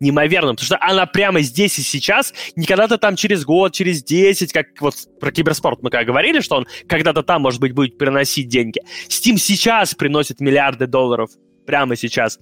Неимоверного. 0.00 0.54
Потому 0.54 0.66
что 0.66 0.78
она 0.80 1.06
прямо 1.06 1.40
здесь 1.42 1.78
и 1.78 1.82
сейчас, 1.82 2.34
не 2.56 2.66
когда-то 2.66 2.98
там 2.98 3.16
через 3.16 3.44
год, 3.44 3.72
через 3.72 4.02
10, 4.02 4.52
как 4.52 4.66
вот 4.80 4.94
про 5.20 5.30
киберспорт 5.30 5.82
мы 5.82 5.90
как 5.90 6.06
говорили, 6.06 6.40
что 6.40 6.56
он 6.56 6.66
когда-то 6.88 7.22
там, 7.22 7.42
может 7.42 7.60
быть, 7.60 7.72
будет 7.72 7.98
приносить 7.98 8.48
деньги. 8.48 8.80
Steam 9.08 9.36
сейчас 9.36 9.94
приносит 9.94 10.40
миллиарды 10.40 10.86
долларов. 10.86 11.30
Прямо 11.66 11.94
сейчас 11.96 12.38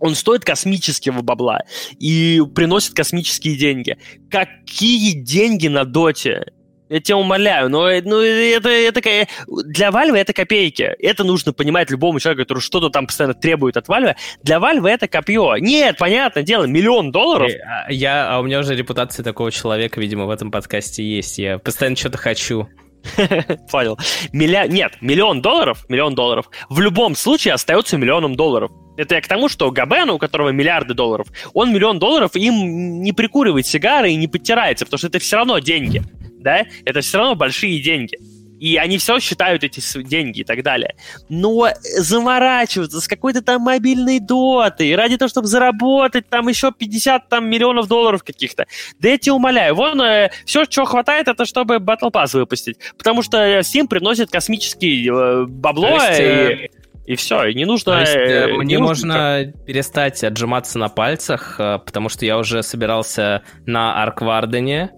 он 0.00 0.14
стоит 0.14 0.44
космического 0.44 1.22
бабла 1.22 1.60
и 1.98 2.40
приносит 2.54 2.94
космические 2.94 3.56
деньги. 3.56 3.96
Какие 4.30 5.12
деньги 5.12 5.68
на 5.68 5.84
доте? 5.84 6.52
Я 6.88 7.00
тебя 7.00 7.18
умоляю, 7.18 7.68
но 7.68 7.82
ну, 7.82 8.20
это, 8.20 8.68
это, 8.70 9.00
для 9.46 9.88
Valve 9.88 10.16
это 10.16 10.32
копейки. 10.32 10.82
Это 10.82 11.22
нужно 11.22 11.52
понимать 11.52 11.90
любому 11.90 12.18
человеку, 12.18 12.42
который 12.42 12.60
что-то 12.60 12.88
там 12.88 13.06
постоянно 13.06 13.34
требует 13.34 13.76
от 13.76 13.88
Valve. 13.88 14.14
Для 14.42 14.56
Valve 14.56 14.88
это 14.88 15.06
копье. 15.06 15.56
Нет, 15.56 15.98
понятное 15.98 16.42
дело, 16.42 16.64
миллион 16.64 17.12
долларов. 17.12 17.52
А, 17.66 17.92
я, 17.92 18.30
а 18.30 18.40
у 18.40 18.42
меня 18.42 18.60
уже 18.60 18.74
репутация 18.74 19.22
такого 19.22 19.52
человека, 19.52 20.00
видимо, 20.00 20.24
в 20.24 20.30
этом 20.30 20.50
подкасте 20.50 21.04
есть. 21.04 21.38
Я 21.38 21.58
постоянно 21.58 21.96
что-то 21.96 22.16
хочу. 22.16 22.68
Понял. 23.70 23.98
Милля... 24.32 24.66
Нет, 24.66 24.94
миллион 25.00 25.42
долларов, 25.42 25.84
миллион 25.88 26.14
долларов 26.14 26.50
в 26.68 26.80
любом 26.80 27.14
случае 27.16 27.54
остается 27.54 27.98
миллионом 27.98 28.34
долларов. 28.34 28.70
Это 28.96 29.14
я 29.14 29.20
к 29.20 29.28
тому, 29.28 29.48
что 29.48 29.70
Габена, 29.70 30.14
у 30.14 30.18
которого 30.18 30.48
миллиарды 30.48 30.94
долларов, 30.94 31.28
он 31.52 31.72
миллион 31.72 31.98
долларов 31.98 32.34
им 32.34 33.02
не 33.02 33.12
прикуривает 33.12 33.66
сигары 33.66 34.10
и 34.10 34.16
не 34.16 34.26
подтирается, 34.26 34.84
потому 34.84 34.98
что 34.98 35.06
это 35.06 35.18
все 35.20 35.36
равно 35.36 35.58
деньги 35.60 36.02
да, 36.38 36.64
это 36.84 37.00
все 37.00 37.18
равно 37.18 37.34
большие 37.34 37.82
деньги. 37.82 38.18
И 38.58 38.76
они 38.76 38.98
все 38.98 39.18
считают 39.20 39.64
эти 39.64 39.80
деньги 40.02 40.40
и 40.40 40.44
так 40.44 40.62
далее. 40.62 40.94
Но 41.28 41.68
заморачиваться 41.96 43.00
с 43.00 43.08
какой-то 43.08 43.42
там 43.42 43.62
мобильной 43.62 44.20
дотой 44.20 44.94
ради 44.94 45.16
того, 45.16 45.28
чтобы 45.28 45.46
заработать 45.46 46.28
там 46.28 46.48
еще 46.48 46.72
50 46.72 47.28
там, 47.28 47.48
миллионов 47.48 47.86
долларов 47.88 48.24
каких-то. 48.24 48.66
Да 48.98 49.08
я 49.08 49.18
тебя 49.18 49.34
умоляю. 49.34 49.74
Вон 49.74 50.00
э, 50.00 50.30
все, 50.44 50.64
что 50.64 50.84
хватает, 50.84 51.28
это 51.28 51.44
чтобы 51.44 51.76
Battle 51.76 52.10
Pass 52.10 52.36
выпустить. 52.36 52.78
Потому 52.96 53.22
что 53.22 53.60
Steam 53.60 53.86
приносит 53.86 54.30
космический 54.30 55.08
э, 55.08 55.44
бабло. 55.46 55.88
есть, 55.88 56.20
и... 56.20 56.70
И 57.06 57.16
все, 57.16 57.46
и 57.46 57.54
не 57.54 57.64
нужно... 57.64 57.94
То 57.94 58.00
есть, 58.00 58.14
э, 58.14 58.46
мне 58.48 58.76
не 58.76 58.82
можно 58.82 59.38
нужно... 59.46 59.64
перестать 59.64 60.22
отжиматься 60.22 60.78
на 60.78 60.90
пальцах, 60.90 61.54
потому 61.56 62.10
что 62.10 62.26
я 62.26 62.36
уже 62.36 62.62
собирался 62.62 63.44
на 63.64 64.02
Арквардене, 64.02 64.90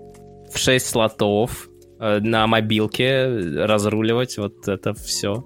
в 0.53 0.59
6 0.59 0.87
слотов 0.87 1.69
э, 1.99 2.21
на 2.21 2.47
мобилке 2.47 3.27
разруливать 3.65 4.37
вот 4.39 4.69
это 4.69 4.95
все. 4.95 5.45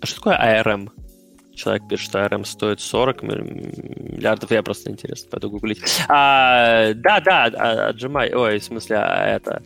А 0.00 0.06
что 0.06 0.16
такое 0.16 0.62
ARM? 0.62 0.90
Человек 1.54 1.88
пишет, 1.88 2.10
что 2.10 2.18
ARM 2.18 2.44
стоит 2.44 2.80
40 2.80 3.22
миллиардов, 3.22 4.50
я 4.50 4.62
просто 4.62 4.90
интересно, 4.90 5.30
пойду 5.30 5.50
гуглить. 5.50 5.82
А, 6.08 6.92
да, 6.94 7.20
да, 7.20 7.88
отжимай, 7.88 8.32
ой, 8.34 8.58
в 8.58 8.64
смысле, 8.64 8.96
а, 8.96 9.26
это 9.26 9.62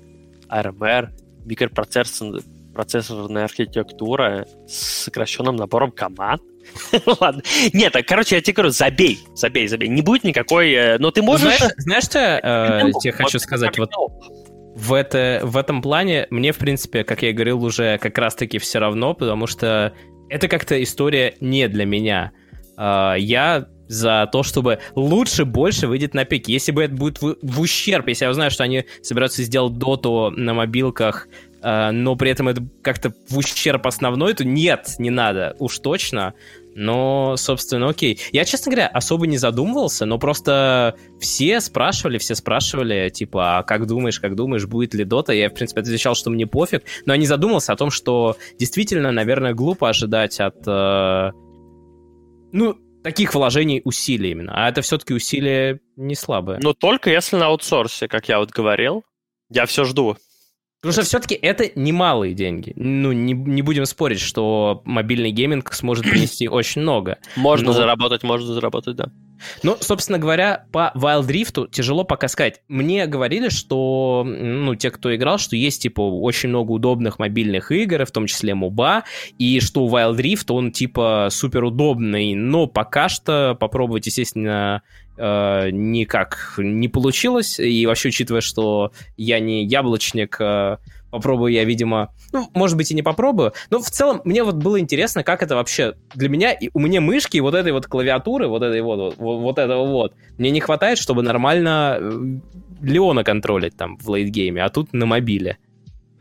ARMR, 0.48 1.10
микропроцессор, 1.44 2.40
процессорная 2.81 3.44
архитектура 3.44 4.47
с 4.66 5.05
сокращенным 5.05 5.55
набором 5.55 5.93
команд. 5.93 6.40
Ладно. 7.20 7.43
Нет, 7.74 7.93
так, 7.93 8.07
короче, 8.07 8.36
я 8.36 8.40
тебе 8.40 8.55
говорю, 8.55 8.70
забей, 8.70 9.19
забей, 9.35 9.69
забей. 9.69 9.89
Не 9.89 10.01
будет 10.01 10.24
никакой... 10.24 10.73
Э, 10.73 10.98
но 10.98 11.11
ты 11.11 11.20
можешь... 11.20 11.59
Знаешь, 11.59 11.74
знаешь 11.77 12.05
что 12.05 12.19
э, 12.19 12.90
я 13.05 13.12
хочу 13.12 13.39
сказать? 13.39 13.77
Вот 13.77 13.90
в, 14.74 14.94
это, 14.94 15.40
в 15.43 15.59
этом 15.59 15.82
плане 15.82 16.27
мне, 16.31 16.52
в 16.52 16.59
принципе, 16.59 17.05
как 17.05 17.23
я 17.23 17.31
и 17.31 17.32
говорил, 17.35 17.62
уже 17.62 17.98
как 17.98 18.16
раз-таки 18.16 18.59
все 18.59 18.78
равно, 18.78 19.12
потому 19.12 19.47
что 19.47 19.93
это 20.31 20.48
как-то 20.48 20.82
история 20.82 21.35
не 21.40 21.69
для 21.69 21.85
меня. 21.85 22.32
Э, 22.78 23.15
я 23.19 23.66
за 23.89 24.28
то, 24.31 24.44
чтобы 24.44 24.78
лучше, 24.94 25.44
больше 25.44 25.89
выйдет 25.89 26.15
на 26.15 26.24
пик. 26.24 26.47
Если 26.47 26.70
бы 26.70 26.85
это 26.85 26.94
будет 26.94 27.20
в, 27.20 27.36
в 27.43 27.61
ущерб, 27.61 28.07
если 28.07 28.24
я 28.24 28.31
узнаю, 28.31 28.51
что 28.52 28.62
они 28.62 28.85
собираются 29.02 29.43
сделать 29.43 29.78
доту 29.78 30.31
на 30.31 30.55
мобилках, 30.55 31.27
но 31.62 32.16
при 32.16 32.30
этом 32.30 32.48
это 32.48 32.62
как-то 32.82 33.12
в 33.28 33.38
ущерб 33.38 33.86
основной, 33.86 34.34
то 34.34 34.44
нет, 34.44 34.94
не 34.98 35.10
надо, 35.10 35.56
уж 35.58 35.78
точно. 35.78 36.34
Но, 36.74 37.36
собственно, 37.36 37.88
окей. 37.88 38.20
Я, 38.32 38.44
честно 38.44 38.70
говоря, 38.70 38.86
особо 38.88 39.26
не 39.26 39.38
задумывался, 39.38 40.06
но 40.06 40.18
просто 40.18 40.94
все 41.20 41.60
спрашивали, 41.60 42.18
все 42.18 42.34
спрашивали, 42.34 43.08
типа, 43.08 43.58
а 43.58 43.62
как 43.62 43.86
думаешь, 43.86 44.20
как 44.20 44.36
думаешь, 44.36 44.66
будет 44.66 44.94
ли 44.94 45.04
Дота? 45.04 45.32
Я, 45.32 45.50
в 45.50 45.54
принципе, 45.54 45.80
отвечал, 45.80 46.14
что 46.14 46.30
мне 46.30 46.46
пофиг, 46.46 46.84
но 47.06 47.12
я 47.12 47.18
не 47.18 47.26
задумался 47.26 47.72
о 47.72 47.76
том, 47.76 47.90
что 47.90 48.36
действительно, 48.58 49.10
наверное, 49.12 49.52
глупо 49.52 49.88
ожидать 49.88 50.38
от... 50.40 50.66
Э, 50.66 51.32
ну, 52.52 52.78
таких 53.02 53.34
вложений 53.34 53.82
усилий 53.84 54.30
именно. 54.30 54.52
А 54.54 54.68
это 54.68 54.82
все-таки 54.82 55.14
усилия 55.14 55.80
не 55.96 56.14
слабые. 56.14 56.60
Но 56.62 56.72
только 56.72 57.10
если 57.10 57.36
на 57.36 57.46
аутсорсе, 57.46 58.08
как 58.08 58.28
я 58.28 58.38
вот 58.38 58.50
говорил. 58.50 59.04
Я 59.48 59.66
все 59.66 59.84
жду. 59.84 60.16
Потому 60.81 60.93
что 60.94 61.02
все-таки 61.02 61.35
это 61.35 61.70
немалые 61.74 62.32
деньги. 62.32 62.73
Ну, 62.74 63.12
не, 63.12 63.35
не 63.35 63.61
будем 63.61 63.85
спорить, 63.85 64.20
что 64.20 64.81
мобильный 64.86 65.31
гейминг 65.31 65.74
сможет 65.74 66.09
принести 66.11 66.48
очень 66.48 66.81
много. 66.81 67.19
Можно 67.36 67.69
но... 67.69 67.73
заработать, 67.74 68.23
можно 68.23 68.55
заработать, 68.55 68.97
да. 68.97 69.12
Ну, 69.62 69.76
собственно 69.80 70.18
говоря, 70.18 70.64
по 70.72 70.92
Wild 70.94 71.26
Rift 71.26 71.70
тяжело 71.70 72.04
пока 72.04 72.28
сказать. 72.28 72.60
Мне 72.68 73.06
говорили, 73.06 73.48
что, 73.48 74.24
ну, 74.26 74.74
те, 74.74 74.90
кто 74.90 75.14
играл, 75.14 75.38
что 75.38 75.56
есть, 75.56 75.82
типа, 75.82 76.00
очень 76.00 76.48
много 76.48 76.72
удобных 76.72 77.18
мобильных 77.18 77.72
игр, 77.72 78.04
в 78.04 78.10
том 78.10 78.26
числе 78.26 78.54
моба, 78.54 79.04
и 79.38 79.60
что 79.60 79.86
Wild 79.86 80.16
Rift, 80.16 80.46
он, 80.52 80.72
типа, 80.72 81.28
супер 81.30 81.64
удобный, 81.64 82.34
но 82.34 82.66
пока 82.66 83.08
что 83.08 83.56
попробовать, 83.58 84.06
естественно, 84.06 84.82
э, 85.16 85.70
никак 85.70 86.54
не 86.58 86.88
получилось. 86.88 87.58
И 87.60 87.86
вообще, 87.86 88.08
учитывая, 88.08 88.40
что 88.40 88.92
я 89.16 89.40
не 89.40 89.64
яблочник, 89.64 90.36
э, 90.40 90.78
попробую 91.10 91.52
я, 91.52 91.64
видимо... 91.64 92.12
Ну, 92.32 92.48
может 92.54 92.76
быть, 92.76 92.90
и 92.90 92.94
не 92.94 93.02
попробую. 93.02 93.52
Но 93.70 93.80
в 93.80 93.90
целом, 93.90 94.20
мне 94.24 94.42
вот 94.44 94.56
было 94.56 94.78
интересно, 94.78 95.22
как 95.24 95.42
это 95.42 95.54
вообще 95.56 95.94
для 96.14 96.28
меня... 96.28 96.52
И 96.52 96.70
у 96.72 96.78
меня 96.78 97.00
мышки 97.00 97.38
вот 97.38 97.54
этой 97.54 97.72
вот 97.72 97.86
клавиатуры, 97.86 98.48
вот 98.48 98.62
этой 98.62 98.80
вот, 98.80 99.16
вот, 99.18 99.40
вот 99.40 99.58
этого 99.58 99.86
вот, 99.86 100.14
мне 100.38 100.50
не 100.50 100.60
хватает, 100.60 100.98
чтобы 100.98 101.22
нормально 101.22 101.98
э, 102.00 102.20
Леона 102.82 103.24
контролить 103.24 103.76
там 103.76 103.96
в 103.98 104.08
лейтгейме, 104.10 104.62
а 104.62 104.68
тут 104.68 104.92
на 104.92 105.06
мобиле 105.06 105.58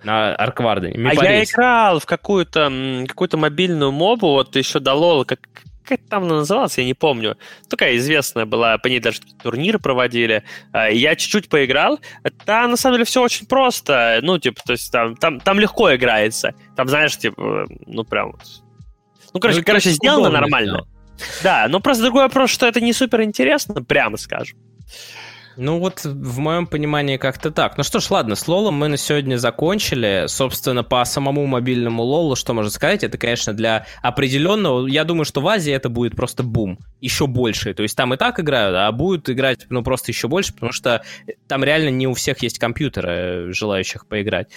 на 0.04 0.34
Арквардене. 0.36 1.10
А 1.10 1.14
я 1.14 1.44
играл 1.44 2.00
в 2.00 2.06
какую-то 2.06 3.06
какую 3.08 3.30
мобильную 3.34 3.92
мобу, 3.92 4.28
вот 4.28 4.56
еще 4.56 4.80
до 4.80 4.94
Лола, 4.94 5.24
как, 5.26 5.40
как 5.90 6.02
там 6.08 6.24
она 6.24 6.38
называлась, 6.38 6.78
я 6.78 6.86
не 6.86 6.94
помню. 6.94 7.38
Такая 7.68 7.98
известная 7.98 8.46
была, 8.46 8.78
по 8.78 8.88
ней 8.88 9.00
даже 9.00 9.20
турниры 9.42 9.80
проводили. 9.80 10.44
А, 10.72 10.90
я 10.90 11.16
чуть-чуть 11.16 11.50
поиграл. 11.50 12.00
Там, 12.46 12.72
на 12.72 12.78
самом 12.78 12.96
деле, 12.96 13.06
все 13.06 13.22
очень 13.22 13.48
просто. 13.48 14.20
Ну, 14.22 14.38
типа, 14.38 14.62
то 14.64 14.74
есть 14.74 14.92
там, 14.92 15.16
там, 15.16 15.40
там 15.40 15.60
легко 15.60 15.94
играется. 15.96 16.54
Там, 16.76 16.88
знаешь, 16.88 17.18
типа, 17.18 17.66
ну, 17.88 18.04
прям... 18.04 18.34
Ну, 19.34 19.40
короче, 19.40 19.60
ну, 19.60 19.66
короче 19.66 19.90
сделано 19.90 20.30
нормально. 20.30 20.88
Да, 21.44 21.68
но 21.68 21.80
просто 21.80 22.04
другой 22.04 22.24
вопрос, 22.24 22.52
что 22.52 22.68
это 22.68 22.80
не 22.80 22.94
супер 22.94 23.24
интересно, 23.24 23.84
прямо 23.84 24.18
скажем. 24.18 24.58
Ну 25.58 25.80
вот 25.80 26.06
в 26.06 26.40
моем 26.40 26.68
понимании 26.68 27.18
как-то 27.18 27.52
так. 27.52 27.78
Ну 27.78 27.84
что 27.84 28.00
ж, 28.00 28.10
ладно, 28.12 28.36
с 28.36 28.48
Лолом 28.48 28.76
мы 28.76 28.88
на 28.88 28.98
сегодня 28.98 29.38
закончили. 29.38 30.26
Собственно, 30.28 30.84
по 30.84 31.04
самому 31.04 31.46
мобильному 31.46 32.04
Лолу, 32.04 32.36
что 32.36 32.54
можно 32.54 32.72
сказать, 32.72 33.04
это, 33.04 33.18
конечно, 33.18 33.54
для 33.54 33.86
определенного... 34.02 34.88
Я 34.88 35.04
думаю, 35.04 35.26
что 35.26 35.42
в 35.42 35.48
Азии 35.48 35.74
это 35.74 35.90
будет 35.90 36.16
просто 36.16 36.44
бум. 36.44 36.80
Еще 37.02 37.28
больше. 37.28 37.74
То 37.74 37.84
есть 37.84 37.98
там 37.98 38.14
и 38.14 38.18
так 38.18 38.40
играют, 38.40 38.76
а 38.78 38.92
будут 38.92 39.30
играть, 39.30 39.66
ну, 39.70 39.84
просто 39.84 40.12
еще 40.12 40.28
больше, 40.28 40.54
потому 40.54 40.72
что 40.72 41.04
там 41.48 41.64
реально 41.64 41.90
не 41.90 42.08
у 42.08 42.14
всех 42.14 42.42
есть 42.42 42.60
компьютеры, 42.60 43.52
желающих 43.52 44.08
поиграть. 44.08 44.48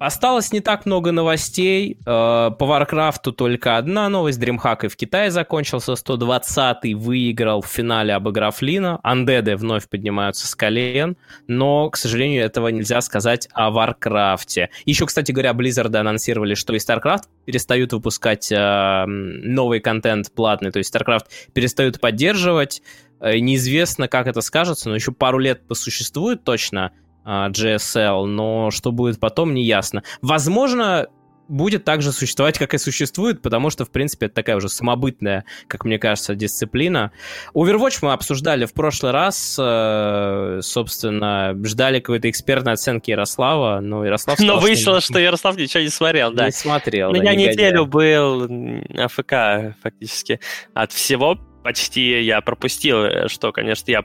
Осталось 0.00 0.50
не 0.50 0.60
так 0.60 0.86
много 0.86 1.12
новостей. 1.12 1.98
Э, 2.06 2.50
по 2.58 2.64
Варкрафту 2.64 3.32
только 3.32 3.76
одна 3.76 4.08
новость. 4.08 4.40
DreamHack 4.40 4.86
и 4.86 4.88
в 4.88 4.96
Китае 4.96 5.30
закончился. 5.30 5.92
120-й 5.92 6.94
выиграл 6.94 7.60
в 7.60 7.66
финале, 7.66 8.14
обыграв 8.14 8.62
Лина. 8.62 8.98
Андеды 9.02 9.56
вновь 9.56 9.90
поднимаются 9.90 10.46
с 10.46 10.54
колен. 10.54 11.18
Но, 11.48 11.90
к 11.90 11.98
сожалению, 11.98 12.42
этого 12.42 12.68
нельзя 12.68 13.02
сказать 13.02 13.46
о 13.52 13.70
Варкрафте. 13.70 14.70
Еще, 14.86 15.04
кстати 15.04 15.32
говоря, 15.32 15.50
Blizzard 15.50 15.94
анонсировали, 15.94 16.54
что 16.54 16.72
и 16.72 16.78
StarCraft 16.78 17.24
перестают 17.44 17.92
выпускать 17.92 18.50
э, 18.50 19.04
новый 19.04 19.80
контент 19.80 20.32
платный. 20.32 20.70
То 20.70 20.78
есть 20.78 20.96
StarCraft 20.96 21.26
перестают 21.52 22.00
поддерживать. 22.00 22.80
Э, 23.20 23.38
неизвестно, 23.38 24.08
как 24.08 24.28
это 24.28 24.40
скажется, 24.40 24.88
но 24.88 24.94
еще 24.94 25.12
пару 25.12 25.36
лет 25.36 25.68
посуществует 25.68 26.42
точно 26.42 26.92
GSL, 27.30 28.26
но 28.26 28.70
что 28.70 28.92
будет 28.92 29.20
потом, 29.20 29.54
не 29.54 29.64
ясно. 29.64 30.02
Возможно, 30.22 31.06
будет 31.50 31.84
так 31.84 32.00
же 32.00 32.12
существовать, 32.12 32.58
как 32.58 32.72
и 32.74 32.78
существует, 32.78 33.42
потому 33.42 33.70
что, 33.70 33.84
в 33.84 33.90
принципе, 33.90 34.26
это 34.26 34.36
такая 34.36 34.56
уже 34.56 34.68
самобытная, 34.68 35.44
как 35.66 35.84
мне 35.84 35.98
кажется, 35.98 36.34
дисциплина. 36.34 37.10
Overwatch 37.54 37.98
мы 38.02 38.12
обсуждали 38.12 38.64
в 38.64 38.72
прошлый 38.72 39.12
раз, 39.12 39.56
э, 39.60 40.60
собственно, 40.62 41.56
ждали 41.64 41.98
какой-то 41.98 42.30
экспертной 42.30 42.74
оценки 42.74 43.10
Ярослава, 43.10 43.80
но 43.80 44.04
Ярослав 44.04 44.38
сказал, 44.38 44.56
Но 44.56 44.60
вышло, 44.60 45.00
что, 45.00 45.12
что 45.12 45.18
Ярослав 45.18 45.56
ничего 45.56 45.82
не 45.82 45.88
смотрел, 45.88 46.32
да. 46.32 46.46
Не 46.46 46.52
смотрел, 46.52 47.10
У 47.10 47.14
меня 47.14 47.32
да, 47.32 47.34
неделю 47.34 47.86
был 47.86 48.48
АФК 48.96 49.76
фактически 49.82 50.40
от 50.72 50.92
всего 50.92 51.38
почти 51.62 52.22
я 52.22 52.40
пропустил, 52.40 53.04
э, 53.04 53.28
что, 53.28 53.52
конечно, 53.52 53.90
я 53.90 54.04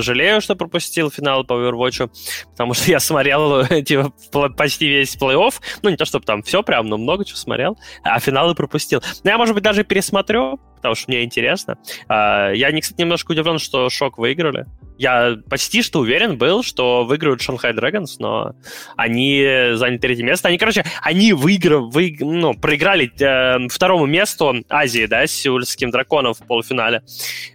жалею, 0.00 0.40
что 0.40 0.56
пропустил 0.56 1.10
финал 1.10 1.44
по 1.44 1.54
Overwatch, 1.54 2.10
потому 2.50 2.74
что 2.74 2.90
я 2.90 3.00
смотрел 3.00 3.66
типа, 3.82 4.12
почти 4.56 4.88
весь 4.88 5.16
плей-офф, 5.16 5.54
ну, 5.82 5.90
не 5.90 5.96
то, 5.96 6.04
чтобы 6.04 6.24
там 6.24 6.42
все 6.42 6.62
прям, 6.62 6.86
но 6.86 6.98
много 6.98 7.24
чего 7.24 7.36
смотрел, 7.36 7.78
а 8.02 8.18
финалы 8.20 8.54
пропустил. 8.54 9.02
Но 9.24 9.30
я, 9.30 9.38
может 9.38 9.54
быть, 9.54 9.64
даже 9.64 9.84
пересмотрю, 9.84 10.60
потому 10.82 10.96
что 10.96 11.10
мне 11.10 11.22
интересно. 11.22 11.78
А, 12.08 12.50
я, 12.50 12.68
кстати, 12.80 13.00
немножко 13.00 13.30
удивлен, 13.32 13.58
что 13.58 13.88
Шок 13.88 14.18
выиграли. 14.18 14.66
Я 14.98 15.36
почти 15.48 15.82
что 15.82 16.00
уверен 16.00 16.36
был, 16.36 16.62
что 16.62 17.04
выиграют 17.04 17.40
Шанхай 17.40 17.72
Драгонс, 17.72 18.18
но 18.18 18.52
они 18.96 19.42
заняли 19.74 19.98
третье 19.98 20.24
место. 20.24 20.48
Они, 20.48 20.58
короче, 20.58 20.84
они 21.00 21.32
выиграли, 21.32 21.90
вы, 21.90 22.16
ну, 22.20 22.54
проиграли 22.54 23.10
э, 23.18 23.68
второму 23.68 24.06
месту 24.06 24.54
Азии, 24.68 25.06
да, 25.06 25.26
с 25.26 25.30
Сеульским 25.30 25.90
драконом 25.90 26.34
в 26.34 26.46
полуфинале. 26.46 27.02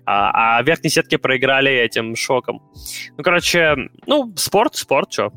А, 0.06 0.58
а 0.60 0.64
в 0.64 0.66
верхней 0.66 0.90
сетке 0.90 1.18
проиграли 1.18 1.72
этим 1.72 2.16
Шоком. 2.16 2.62
Ну, 3.18 3.24
короче, 3.24 3.76
ну, 4.06 4.34
спорт, 4.36 4.76
спорт, 4.76 5.12
что. 5.12 5.32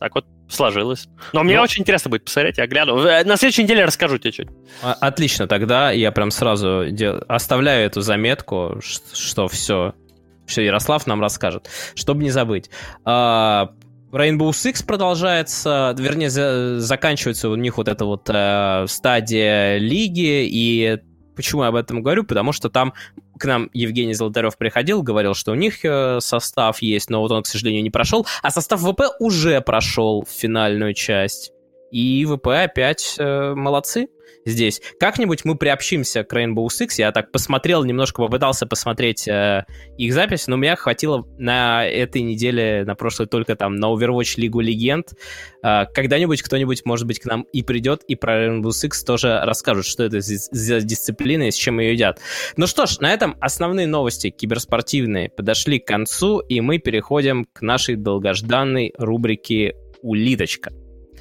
Так 0.00 0.14
вот 0.14 0.24
сложилось. 0.48 1.08
Но 1.34 1.42
мне 1.42 1.56
ну, 1.56 1.62
очень 1.62 1.82
интересно 1.82 2.10
будет 2.10 2.24
посмотреть, 2.24 2.56
я 2.56 2.66
гляну. 2.66 2.98
Э, 3.04 3.22
на 3.22 3.36
следующей 3.36 3.64
неделе 3.64 3.84
расскажу 3.84 4.16
тебе 4.18 4.32
чуть. 4.32 4.48
Отлично, 4.82 5.46
тогда 5.46 5.90
я 5.90 6.10
прям 6.10 6.30
сразу 6.30 6.86
дел... 6.90 7.22
оставляю 7.28 7.86
эту 7.86 8.00
заметку, 8.00 8.80
что 8.82 9.46
все, 9.48 9.94
все 10.46 10.62
Ярослав 10.62 11.06
нам 11.06 11.20
расскажет, 11.20 11.68
чтобы 11.94 12.22
не 12.22 12.30
забыть. 12.30 12.70
А, 13.04 13.72
Rainbow 14.10 14.50
Six 14.50 14.84
продолжается, 14.86 15.94
вернее, 15.98 16.30
за, 16.30 16.80
заканчивается 16.80 17.50
у 17.50 17.54
них 17.56 17.76
вот 17.76 17.88
эта 17.88 18.06
вот 18.06 18.28
э, 18.28 18.86
стадия 18.88 19.76
лиги, 19.76 20.48
и 20.50 20.98
почему 21.36 21.62
я 21.62 21.68
об 21.68 21.76
этом 21.76 22.02
говорю? 22.02 22.24
Потому 22.24 22.52
что 22.52 22.70
там 22.70 22.94
к 23.40 23.46
нам 23.46 23.70
Евгений 23.72 24.14
Золотарев 24.14 24.56
приходил, 24.56 25.02
говорил, 25.02 25.34
что 25.34 25.52
у 25.52 25.54
них 25.56 25.84
э, 25.84 26.20
состав 26.20 26.80
есть, 26.82 27.10
но 27.10 27.20
вот 27.20 27.32
он, 27.32 27.42
к 27.42 27.46
сожалению, 27.46 27.82
не 27.82 27.90
прошел, 27.90 28.26
а 28.42 28.50
состав 28.50 28.80
ВП 28.80 29.00
уже 29.18 29.60
прошел 29.62 30.24
финальную 30.28 30.94
часть. 30.94 31.52
И 31.90 32.24
ВП 32.24 32.48
опять 32.48 33.16
э, 33.18 33.54
молодцы 33.54 34.08
здесь. 34.44 34.80
Как-нибудь 34.98 35.44
мы 35.44 35.56
приобщимся 35.56 36.24
к 36.24 36.32
Rainbow 36.32 36.66
Six. 36.66 36.94
Я 36.98 37.12
так 37.12 37.32
посмотрел, 37.32 37.84
немножко 37.84 38.22
попытался 38.22 38.66
посмотреть 38.66 39.28
э, 39.28 39.64
их 39.98 40.12
запись, 40.12 40.46
но 40.46 40.56
у 40.56 40.58
меня 40.58 40.76
хватило 40.76 41.26
на 41.38 41.86
этой 41.86 42.22
неделе, 42.22 42.84
на 42.84 42.94
прошлой 42.94 43.26
только 43.26 43.56
там 43.56 43.76
на 43.76 43.86
Overwatch 43.86 44.34
Лигу 44.36 44.60
Легенд. 44.60 45.12
Э, 45.62 45.86
когда-нибудь 45.92 46.42
кто-нибудь, 46.42 46.84
может 46.84 47.06
быть, 47.06 47.20
к 47.20 47.26
нам 47.26 47.42
и 47.52 47.62
придет, 47.62 48.02
и 48.08 48.14
про 48.14 48.46
Rainbow 48.46 48.70
Six 48.70 49.04
тоже 49.04 49.40
расскажут, 49.42 49.86
что 49.86 50.04
это 50.04 50.20
за 50.20 50.80
дисциплина 50.80 51.44
и 51.44 51.50
с 51.50 51.56
чем 51.56 51.80
ее 51.80 51.92
едят. 51.92 52.20
Ну 52.56 52.66
что 52.66 52.86
ж, 52.86 52.98
на 53.00 53.12
этом 53.12 53.36
основные 53.40 53.86
новости 53.86 54.30
киберспортивные 54.30 55.28
подошли 55.28 55.78
к 55.78 55.86
концу, 55.86 56.40
и 56.40 56.60
мы 56.60 56.78
переходим 56.78 57.46
к 57.52 57.62
нашей 57.62 57.96
долгожданной 57.96 58.92
рубрике 58.98 59.74
«Улиточка». 60.02 60.72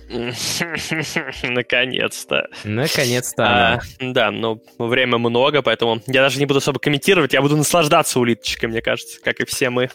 Наконец-то. 1.44 2.48
Наконец-то. 2.64 3.44
А, 3.44 3.80
да, 4.00 4.32
но 4.32 4.60
время 4.80 5.18
много, 5.20 5.62
поэтому 5.62 6.02
я 6.08 6.22
даже 6.22 6.40
не 6.40 6.46
буду 6.48 6.58
особо 6.58 6.80
комментировать, 6.80 7.34
я 7.34 7.42
буду 7.42 7.56
наслаждаться 7.56 8.20
улиточкой, 8.20 8.70
мне 8.70 8.82
кажется, 8.82 9.20
как 9.22 9.40
и 9.40 9.46
все 9.46 9.70
мы. 9.70 9.90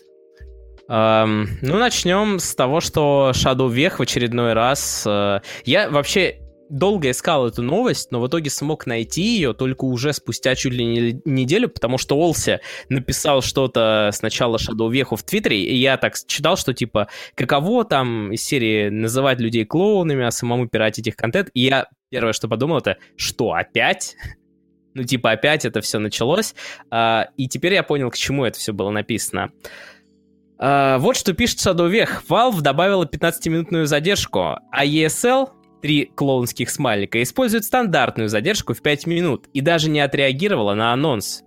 Um, 0.86 1.46
ну, 1.62 1.78
начнем 1.78 2.38
с 2.38 2.54
того, 2.54 2.80
что 2.80 3.32
Shadow 3.34 3.72
Вех 3.72 3.98
в 3.98 4.02
очередной 4.02 4.52
раз... 4.52 5.04
Uh, 5.06 5.42
я 5.64 5.88
вообще 5.88 6.43
долго 6.68 7.10
искал 7.10 7.46
эту 7.46 7.62
новость, 7.62 8.10
но 8.10 8.20
в 8.20 8.28
итоге 8.28 8.50
смог 8.50 8.86
найти 8.86 9.22
ее 9.22 9.52
только 9.52 9.84
уже 9.84 10.12
спустя 10.12 10.54
чуть 10.54 10.72
ли 10.72 10.84
не 10.84 11.20
неделю, 11.24 11.68
потому 11.68 11.98
что 11.98 12.16
Олси 12.16 12.60
написал 12.88 13.42
что-то 13.42 14.10
сначала 14.12 14.56
Shadow 14.56 14.90
Веху 14.90 15.16
в 15.16 15.22
Твиттере, 15.22 15.62
и 15.62 15.76
я 15.76 15.96
так 15.96 16.14
читал, 16.26 16.56
что 16.56 16.74
типа, 16.74 17.08
каково 17.34 17.84
там 17.84 18.32
из 18.32 18.42
серии 18.44 18.88
называть 18.88 19.40
людей 19.40 19.64
клоунами, 19.64 20.24
а 20.24 20.30
самому 20.30 20.68
пиратить 20.68 21.06
их 21.06 21.16
контент, 21.16 21.50
и 21.54 21.60
я 21.60 21.88
первое, 22.10 22.32
что 22.32 22.48
подумал, 22.48 22.78
это, 22.78 22.98
что, 23.16 23.52
опять? 23.52 24.16
Ну, 24.96 25.02
типа, 25.02 25.32
опять 25.32 25.64
это 25.64 25.80
все 25.80 25.98
началось. 25.98 26.54
А, 26.88 27.26
и 27.36 27.48
теперь 27.48 27.74
я 27.74 27.82
понял, 27.82 28.12
к 28.12 28.16
чему 28.16 28.44
это 28.44 28.60
все 28.60 28.72
было 28.72 28.90
написано. 28.90 29.50
Uh, 30.56 30.98
вот 30.98 31.16
что 31.16 31.32
пишет 31.32 31.58
Shadow 31.58 31.88
Вех. 31.88 32.22
Valve 32.28 32.60
добавила 32.60 33.04
15-минутную 33.04 33.86
задержку, 33.86 34.56
а 34.70 34.86
ESL 34.86 35.48
три 35.84 36.10
клоунских 36.14 36.70
смайлика, 36.70 37.22
использует 37.22 37.66
стандартную 37.66 38.30
задержку 38.30 38.72
в 38.72 38.80
5 38.80 39.06
минут 39.06 39.48
и 39.52 39.60
даже 39.60 39.90
не 39.90 40.00
отреагировала 40.00 40.72
на 40.72 40.94
анонс. 40.94 41.42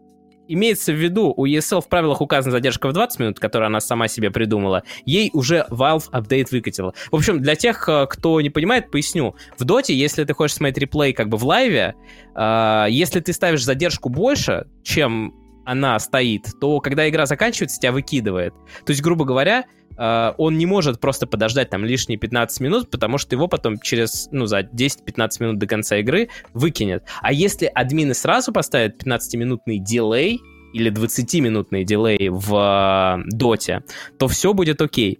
Имеется 0.47 0.93
в 0.93 0.95
виду, 0.95 1.33
у 1.35 1.47
ESL 1.47 1.81
в 1.81 1.89
правилах 1.89 2.21
указана 2.21 2.51
задержка 2.51 2.87
в 2.87 2.93
20 2.93 3.19
минут, 3.19 3.39
которую 3.39 3.65
она 3.65 3.79
сама 3.79 4.07
себе 4.07 4.29
придумала. 4.29 4.83
Ей 5.05 5.31
уже 5.33 5.65
Valve 5.71 6.03
апдейт 6.11 6.51
выкатила. 6.51 6.93
В 7.11 7.15
общем, 7.15 7.41
для 7.41 7.55
тех, 7.55 7.89
э, 7.89 8.05
кто 8.07 8.39
не 8.39 8.51
понимает, 8.51 8.91
поясню. 8.91 9.35
В 9.57 9.63
доте, 9.63 9.95
если 9.95 10.23
ты 10.23 10.35
хочешь 10.35 10.57
смотреть 10.57 10.77
реплей 10.77 11.13
как 11.13 11.29
бы 11.29 11.37
в 11.37 11.43
лайве, 11.43 11.95
э, 12.35 12.85
если 12.89 13.21
ты 13.21 13.33
ставишь 13.33 13.65
задержку 13.65 14.09
больше, 14.09 14.67
чем 14.83 15.33
она 15.65 15.97
стоит, 15.97 16.45
то 16.61 16.79
когда 16.79 17.09
игра 17.09 17.25
заканчивается, 17.25 17.79
тебя 17.79 17.91
выкидывает. 17.91 18.53
То 18.85 18.91
есть, 18.91 19.01
грубо 19.01 19.25
говоря, 19.25 19.65
Uh, 19.97 20.35
он 20.37 20.57
не 20.57 20.65
может 20.65 20.99
просто 20.99 21.25
подождать 21.25 21.69
там 21.69 21.83
лишние 21.83 22.19
15 22.19 22.59
минут, 22.61 22.91
потому 22.91 23.17
что 23.17 23.35
его 23.35 23.47
потом 23.47 23.79
через, 23.79 24.27
ну, 24.31 24.45
за 24.45 24.59
10-15 24.59 25.29
минут 25.39 25.57
до 25.57 25.65
конца 25.65 25.97
игры 25.97 26.29
выкинет. 26.53 27.03
А 27.21 27.33
если 27.33 27.65
админы 27.65 28.13
сразу 28.13 28.51
поставят 28.51 29.01
15-минутный 29.03 29.79
дилей 29.79 30.39
или 30.73 30.91
20-минутный 30.91 31.83
дилей 31.83 32.29
в 32.29 32.53
uh, 32.53 33.23
доте, 33.25 33.83
то 34.19 34.27
все 34.27 34.53
будет 34.53 34.81
окей. 34.81 35.19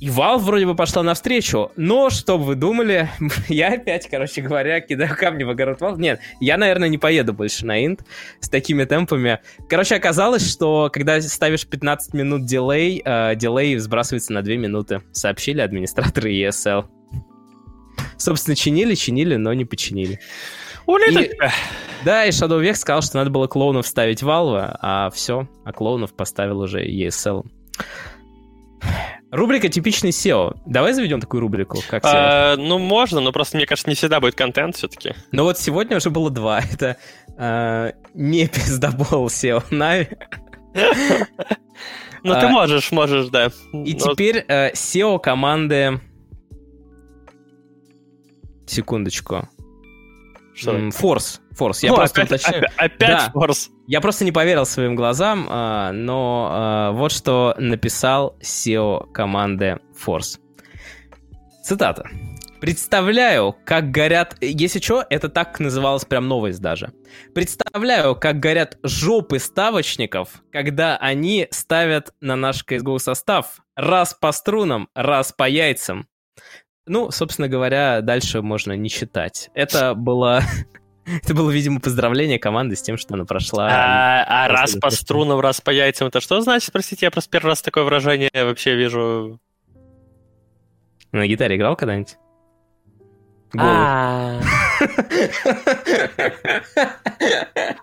И 0.00 0.08
Valve 0.08 0.38
вроде 0.38 0.66
бы 0.66 0.76
пошла 0.76 1.02
навстречу, 1.02 1.72
но, 1.76 2.08
что 2.10 2.38
бы 2.38 2.44
вы 2.44 2.54
думали, 2.54 3.08
я 3.48 3.72
опять, 3.72 4.08
короче 4.08 4.42
говоря, 4.42 4.80
кидаю 4.80 5.16
камни 5.16 5.42
в 5.42 5.50
огород 5.50 5.80
Valve. 5.80 5.98
Нет, 5.98 6.20
я, 6.40 6.56
наверное, 6.56 6.88
не 6.88 6.98
поеду 6.98 7.32
больше 7.32 7.66
на 7.66 7.84
Инт 7.84 8.04
с 8.40 8.48
такими 8.48 8.84
темпами. 8.84 9.40
Короче, 9.68 9.96
оказалось, 9.96 10.48
что 10.48 10.88
когда 10.92 11.20
ставишь 11.20 11.66
15 11.66 12.14
минут 12.14 12.46
дилей, 12.46 13.02
э, 13.04 13.34
дилей 13.34 13.76
сбрасывается 13.78 14.32
на 14.32 14.42
2 14.42 14.54
минуты, 14.54 15.02
сообщили 15.12 15.60
администраторы 15.60 16.32
ESL. 16.32 16.86
Собственно, 18.16 18.54
чинили, 18.54 18.94
чинили, 18.94 19.34
но 19.34 19.52
не 19.52 19.64
починили. 19.64 20.20
И, 21.22 21.30
да, 22.04 22.24
и 22.24 22.30
Shadow 22.30 22.62
Vex 22.62 22.76
сказал, 22.76 23.02
что 23.02 23.16
надо 23.18 23.30
было 23.30 23.46
клоунов 23.46 23.86
ставить 23.86 24.22
Valve, 24.22 24.76
а 24.80 25.10
все, 25.10 25.48
а 25.64 25.72
клоунов 25.72 26.14
поставил 26.14 26.60
уже 26.60 26.86
ESL. 26.86 27.44
Рубрика 29.30 29.68
«Типичный 29.68 30.10
SEO». 30.10 30.58
Давай 30.64 30.94
заведем 30.94 31.20
такую 31.20 31.42
рубрику, 31.42 31.78
как 31.88 32.02
SEO. 32.02 32.10
А, 32.12 32.56
ну, 32.56 32.78
можно, 32.78 33.20
но 33.20 33.30
просто, 33.30 33.58
мне 33.58 33.66
кажется, 33.66 33.90
не 33.90 33.94
всегда 33.94 34.20
будет 34.20 34.34
контент 34.34 34.76
все-таки. 34.76 35.14
Ну 35.32 35.44
вот 35.44 35.58
сегодня 35.58 35.98
уже 35.98 36.08
было 36.08 36.30
два. 36.30 36.60
Это 36.72 36.96
а, 37.36 37.92
не 38.14 38.46
пиздобол 38.48 39.26
SEO 39.26 39.62
Нави. 39.70 40.08
Ну, 42.24 42.34
ты 42.34 42.46
а, 42.46 42.48
можешь, 42.48 42.90
можешь, 42.90 43.28
да. 43.28 43.52
И 43.72 43.94
теперь 43.94 44.44
э, 44.48 44.72
SEO 44.72 45.20
команды... 45.20 46.00
Секундочку. 48.66 49.48
Что? 50.52 50.90
Форс. 50.90 51.40
Форс. 51.58 51.82
Я 51.82 51.92
О, 51.92 51.96
просто 51.96 52.22
опять, 52.22 52.40
уточняю. 52.40 52.68
Опять 52.76 53.32
Форс. 53.32 53.70
Я 53.86 54.00
просто 54.00 54.24
не 54.24 54.32
поверил 54.32 54.64
своим 54.64 54.94
глазам, 54.94 55.46
а, 55.50 55.92
но 55.92 56.48
а, 56.50 56.92
вот 56.92 57.12
что 57.12 57.54
написал 57.58 58.36
SEO 58.40 59.10
команды 59.12 59.78
Force. 59.94 60.38
Цитата. 61.64 62.08
Представляю, 62.60 63.56
как 63.64 63.90
горят... 63.90 64.36
Если 64.40 64.80
что, 64.80 65.04
это 65.10 65.28
так 65.28 65.60
называлось 65.60 66.04
прям 66.04 66.26
новость 66.26 66.60
даже. 66.60 66.92
Представляю, 67.34 68.16
как 68.16 68.40
горят 68.40 68.78
жопы 68.82 69.38
ставочников, 69.38 70.42
когда 70.50 70.96
они 70.96 71.46
ставят 71.50 72.14
на 72.20 72.36
наш 72.36 72.64
CSGO 72.64 72.98
состав 72.98 73.60
раз 73.76 74.14
по 74.14 74.32
струнам, 74.32 74.88
раз 74.94 75.32
по 75.32 75.48
яйцам. 75.48 76.08
Ну, 76.86 77.10
собственно 77.10 77.48
говоря, 77.48 78.00
дальше 78.00 78.42
можно 78.42 78.72
не 78.72 78.88
читать. 78.88 79.50
Это 79.54 79.94
было... 79.94 80.42
Это 81.22 81.34
было, 81.34 81.50
видимо, 81.50 81.80
поздравление 81.80 82.38
команды 82.38 82.76
с 82.76 82.82
тем, 82.82 82.96
что 82.96 83.14
она 83.14 83.24
прошла. 83.24 83.68
А, 83.70 84.44
а 84.44 84.48
раз 84.48 84.76
по 84.76 84.90
струнам, 84.90 85.40
раз 85.40 85.60
по 85.60 85.70
яйцам, 85.70 86.08
это 86.08 86.20
что 86.20 86.40
значит? 86.40 86.72
Простите, 86.72 87.06
я 87.06 87.10
просто 87.10 87.30
первый 87.30 87.48
раз 87.48 87.62
такое 87.62 87.84
выражение 87.84 88.30
вообще 88.34 88.74
вижу. 88.74 89.40
На 91.12 91.26
гитаре 91.26 91.56
играл 91.56 91.76
когда-нибудь? 91.76 92.16
А, 93.56 94.40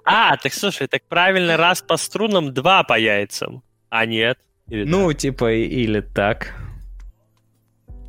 а, 0.06 0.38
так 0.38 0.54
слушай, 0.54 0.88
так 0.88 1.02
правильно, 1.10 1.58
раз 1.58 1.82
по 1.82 1.98
струнам, 1.98 2.54
два 2.54 2.84
по 2.84 3.00
яйцам. 3.00 3.64
А 3.90 4.06
нет? 4.06 4.38
Ну, 4.68 5.12
типа, 5.14 5.54
или 5.54 6.02
так. 6.02 6.54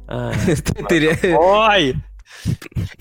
А. 0.07 0.33
Ой! 1.39 1.95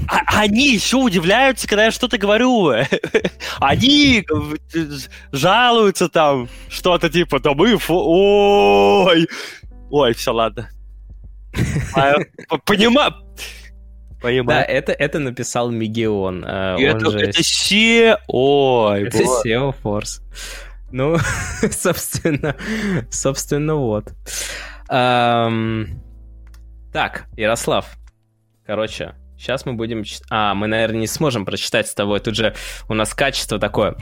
А, 0.07 0.39
они 0.39 0.73
еще 0.73 0.97
удивляются, 0.97 1.67
когда 1.67 1.85
я 1.85 1.91
что-то 1.91 2.17
говорю. 2.17 2.73
Они 3.59 4.25
жалуются 5.31 6.09
там, 6.09 6.47
что-то 6.69 7.09
типа, 7.09 7.39
да 7.39 7.53
мы... 7.53 7.77
Ой! 7.87 9.27
Ой, 9.89 10.13
все, 10.13 10.33
ладно. 10.33 10.69
А, 11.95 12.15
Понимаю. 12.65 13.13
Понимаю. 14.21 14.45
Да, 14.47 14.63
это, 14.63 14.91
это 14.91 15.19
написал 15.19 15.69
Мегион. 15.69 16.43
А, 16.45 16.77
это, 16.79 17.11
же... 17.11 17.19
это 17.19 17.39
SEO. 17.41 18.17
Ой, 18.27 19.03
это 19.07 19.19
SEO 19.19 19.75
Force. 19.83 20.21
Ну, 20.91 21.17
собственно, 21.71 22.55
собственно, 23.09 23.75
вот. 23.75 24.13
Um, 24.89 25.87
так, 26.93 27.25
Ярослав. 27.35 27.97
Короче, 28.65 29.15
сейчас 29.45 29.65
мы 29.65 29.73
будем... 29.73 30.03
А, 30.31 30.55
мы, 30.55 30.65
наверное, 30.67 31.01
не 31.01 31.07
сможем 31.07 31.45
прочитать 31.45 31.87
с 31.87 31.93
тобой. 31.93 32.19
Тут 32.19 32.35
же 32.35 32.55
у 32.89 32.95
нас 32.95 33.13
качество 33.13 33.59
такое. 33.59 33.95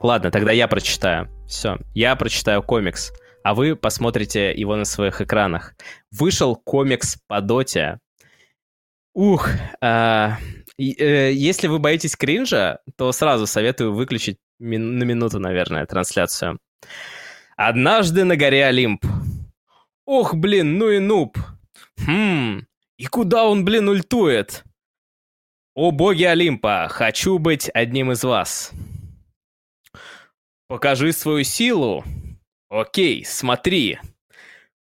Ладно, 0.00 0.30
тогда 0.30 0.50
я 0.50 0.66
прочитаю. 0.66 1.28
Все, 1.46 1.78
я 1.94 2.16
прочитаю 2.16 2.62
комикс, 2.62 3.12
а 3.44 3.54
вы 3.54 3.76
посмотрите 3.76 4.52
его 4.52 4.74
на 4.74 4.84
своих 4.84 5.20
экранах. 5.20 5.74
Вышел 6.10 6.56
комикс 6.56 7.18
по 7.28 7.40
доте. 7.40 7.98
Ух, 9.14 9.48
а, 9.80 10.38
э, 10.78 11.32
если 11.32 11.68
вы 11.68 11.78
боитесь 11.78 12.16
кринжа, 12.16 12.80
то 12.96 13.12
сразу 13.12 13.46
советую 13.46 13.92
выключить 13.92 14.38
мин- 14.58 14.98
на 14.98 15.04
минуту, 15.04 15.38
наверное, 15.38 15.86
трансляцию. 15.86 16.58
Однажды 17.56 18.24
на 18.24 18.36
горе 18.36 18.66
Олимп. 18.66 19.04
Ох, 20.04 20.34
блин, 20.34 20.78
ну 20.78 20.90
и 20.90 20.98
нуб. 20.98 21.36
Хм, 22.04 22.66
и 22.96 23.06
куда 23.06 23.44
он, 23.44 23.64
блин, 23.64 23.88
ультует? 23.88 24.64
О 25.74 25.92
боги 25.92 26.24
Олимпа, 26.24 26.88
хочу 26.90 27.38
быть 27.38 27.70
одним 27.72 28.10
из 28.12 28.24
вас. 28.24 28.72
Покажи 30.66 31.12
свою 31.12 31.44
силу. 31.44 32.04
Окей, 32.68 33.24
смотри. 33.24 33.98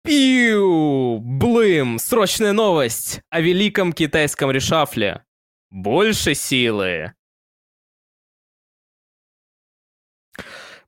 Пиу! 0.04 1.18
Блым! 1.18 1.98
Срочная 1.98 2.52
новость 2.52 3.20
о 3.30 3.40
великом 3.40 3.92
китайском 3.92 4.50
решафле. 4.50 5.24
Больше 5.70 6.34
силы. 6.34 7.14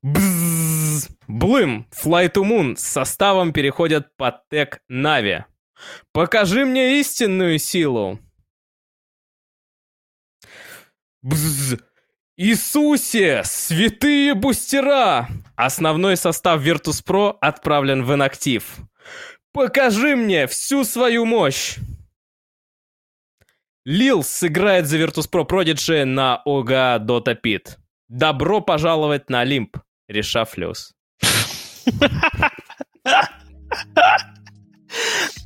Бззз! 0.03 1.09
Блым! 1.27 1.87
Fly 1.91 2.33
to 2.33 2.45
Moon 2.45 2.77
с 2.77 2.83
составом 2.83 3.53
переходят 3.53 4.17
под 4.17 4.49
тег 4.49 4.81
Нави. 4.89 5.45
Покажи 6.13 6.65
мне 6.65 7.01
истинную 7.01 7.59
силу. 7.59 8.21
Бззз! 11.23 11.79
Иисусе! 12.37 13.43
Святые 13.45 14.35
бустера! 14.35 15.29
Основной 15.57 16.17
состав 16.17 16.63
Virtus.pro 16.63 17.37
отправлен 17.41 18.05
в 18.05 18.15
инактив. 18.15 18.77
Покажи 19.53 20.15
мне 20.15 20.47
всю 20.47 20.85
свою 20.85 21.25
мощь! 21.25 21.79
Лил 23.85 24.23
сыграет 24.23 24.87
за 24.87 24.99
Virtus.pro 24.99 25.49
Prodigy 25.49 26.05
на 26.05 26.43
ОГА 26.45 26.99
Dota 26.99 27.37
Pit. 27.43 27.77
Добро 28.09 28.61
пожаловать 28.61 29.31
на 29.31 29.41
Олимп, 29.41 29.79
Решафлюс. 30.09 30.95
У 31.23 31.27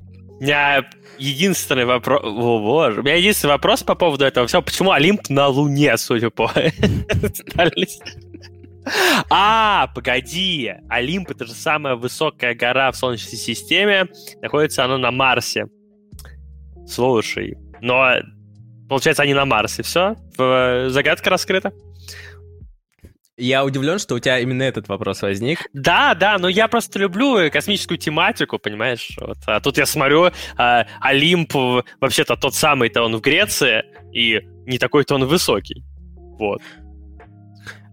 меня 0.42 0.84
единственный 1.18 1.84
вопрос... 1.84 2.20
О, 2.24 2.58
боже. 2.58 3.00
У 3.00 3.02
меня 3.04 3.14
единственный 3.14 3.50
вопрос 3.50 3.82
по 3.82 3.94
поводу 3.94 4.24
этого 4.24 4.46
всего. 4.46 4.62
Почему 4.62 4.90
Олимп 4.90 5.28
на 5.28 5.48
Луне, 5.48 5.96
судя 5.96 6.30
по 6.30 6.50
А, 9.30 9.86
погоди. 9.94 10.74
Олимп— 10.88 11.30
это 11.32 11.46
же 11.46 11.52
самая 11.52 11.94
высокая 11.94 12.54
гора 12.54 12.90
в 12.90 12.96
Солнечной 12.96 13.38
системе. 13.38 14.08
Находится 14.40 14.84
она 14.84 14.98
на 14.98 15.12
Марсе. 15.12 15.66
Слушай, 16.86 17.56
но 17.80 18.16
получается 18.88 19.22
они 19.22 19.34
на 19.34 19.44
Марсе. 19.44 19.84
Все? 19.84 20.16
Загадка 20.36 21.30
раскрыта? 21.30 21.72
Я 23.42 23.64
удивлен, 23.64 23.98
что 23.98 24.14
у 24.14 24.18
тебя 24.20 24.38
именно 24.38 24.62
этот 24.62 24.88
вопрос 24.88 25.22
возник. 25.22 25.66
Да, 25.72 26.14
да, 26.14 26.38
но 26.38 26.48
я 26.48 26.68
просто 26.68 27.00
люблю 27.00 27.50
космическую 27.50 27.98
тематику, 27.98 28.60
понимаешь? 28.60 29.16
Вот. 29.20 29.38
А 29.46 29.60
тут 29.60 29.78
я 29.78 29.86
смотрю, 29.86 30.30
а, 30.56 30.86
Олимп, 31.00 31.52
вообще-то 32.00 32.36
тот 32.36 32.54
самый-то 32.54 33.02
он 33.02 33.16
в 33.16 33.20
Греции, 33.20 33.82
и 34.12 34.40
не 34.64 34.78
такой-то 34.78 35.16
он 35.16 35.24
высокий. 35.24 35.82
Вот. 36.38 36.62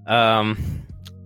Um, 0.08 0.56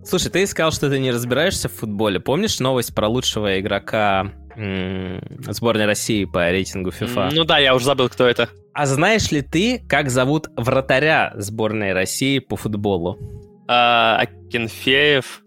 слушай, 0.04 0.30
ты 0.30 0.46
сказал, 0.46 0.72
что 0.72 0.88
ты 0.88 0.98
не 0.98 1.10
разбираешься 1.10 1.68
в 1.68 1.72
футболе. 1.72 2.18
Помнишь 2.18 2.60
новость 2.60 2.94
про 2.94 3.08
лучшего 3.08 3.60
игрока 3.60 4.32
сборной 4.56 5.84
России 5.84 6.24
по 6.24 6.50
рейтингу 6.50 6.90
FIFA? 6.90 7.30
Ну 7.34 7.44
да, 7.44 7.58
я 7.58 7.74
уже 7.74 7.84
забыл, 7.84 8.08
кто 8.08 8.26
это. 8.26 8.48
А 8.72 8.86
знаешь 8.86 9.30
ли 9.30 9.42
ты, 9.42 9.84
как 9.86 10.08
зовут 10.08 10.48
вратаря 10.56 11.32
сборной 11.36 11.92
России 11.92 12.38
по 12.38 12.56
футболу? 12.56 13.18
А, 13.66 14.18
Акинфеев. 14.18 15.42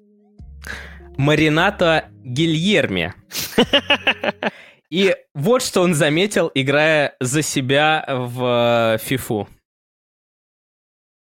Марината 1.18 2.10
Гильерми. 2.24 3.14
И 4.90 5.16
вот 5.34 5.62
что 5.62 5.82
он 5.82 5.94
заметил, 5.94 6.50
играя 6.54 7.16
за 7.20 7.42
себя 7.42 8.06
в 8.08 8.98
Фифу. 9.02 9.50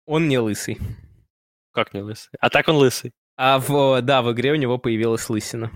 Он 0.05 0.27
не 0.27 0.39
лысый. 0.39 0.79
Как 1.71 1.93
не 1.93 2.01
лысый? 2.01 2.31
А 2.39 2.49
так 2.49 2.67
он 2.67 2.77
лысый. 2.77 3.13
А 3.37 3.59
в, 3.59 4.01
да, 4.01 4.21
в 4.21 4.31
игре 4.31 4.51
у 4.51 4.55
него 4.55 4.77
появилась 4.77 5.29
лысина. 5.29 5.71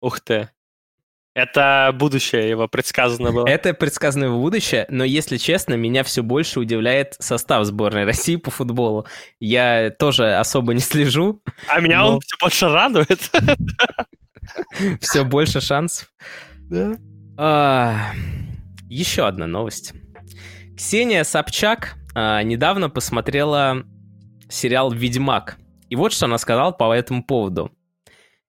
Ух 0.00 0.20
ты. 0.20 0.50
Это 1.34 1.90
будущее 1.92 2.48
его 2.48 2.68
предсказано 2.68 3.32
было. 3.32 3.48
Это 3.48 3.74
предсказано 3.74 4.24
его 4.24 4.40
будущее, 4.40 4.86
но, 4.88 5.02
если 5.02 5.36
честно, 5.36 5.74
меня 5.74 6.04
все 6.04 6.22
больше 6.22 6.60
удивляет 6.60 7.16
состав 7.18 7.64
сборной 7.64 8.04
России 8.06 8.36
по 8.36 8.52
футболу. 8.52 9.06
Я 9.40 9.90
тоже 9.90 10.36
особо 10.36 10.74
не 10.74 10.80
слежу. 10.80 11.42
А 11.66 11.80
меня 11.80 12.00
но... 12.00 12.14
он 12.14 12.20
все 12.20 12.36
больше 12.40 12.68
радует. 12.68 13.30
Все 15.00 15.24
больше 15.24 15.62
шансов. 15.62 16.12
Да. 16.68 16.96
А, 17.38 18.12
еще 18.90 19.26
одна 19.26 19.46
новость. 19.46 19.94
Ксения 20.76 21.24
Собчак 21.24 21.94
а, 22.14 22.42
недавно 22.42 22.90
посмотрела 22.90 23.84
сериал 24.50 24.92
«Ведьмак». 24.92 25.56
И 25.88 25.96
вот 25.96 26.12
что 26.12 26.26
она 26.26 26.36
сказала 26.36 26.72
по 26.72 26.92
этому 26.92 27.24
поводу. 27.24 27.72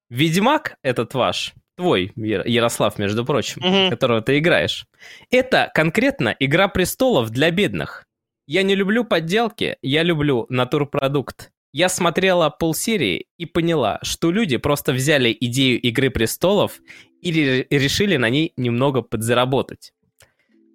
«Ведьмак 0.10 0.76
этот 0.82 1.14
ваш 1.14 1.54
твой, 1.76 2.12
Ярослав, 2.16 2.98
между 2.98 3.26
прочим, 3.26 3.62
угу. 3.64 3.90
которого 3.90 4.22
ты 4.22 4.40
играешь. 4.40 4.86
Это 5.30 5.72
конкретно 5.74 6.36
«Игра 6.40 6.68
престолов» 6.68 7.30
для 7.30 7.52
бедных. 7.52 8.06
Я 8.48 8.64
не 8.64 8.76
люблю 8.76 9.04
подделки, 9.04 9.78
я 9.82 10.04
люблю 10.04 10.46
натурпродукт. 10.50 11.52
Я 11.74 11.90
смотрела 11.90 12.50
полсерии 12.50 13.26
и 13.38 13.46
поняла, 13.46 14.00
что 14.02 14.32
люди 14.32 14.58
просто 14.58 14.94
взяли 14.94 15.36
идею 15.40 15.82
«Игры 15.82 16.10
престолов» 16.10 16.80
и 17.22 17.32
решили 17.32 18.18
на 18.18 18.30
ней 18.30 18.54
немного 18.56 19.02
подзаработать. 19.02 19.92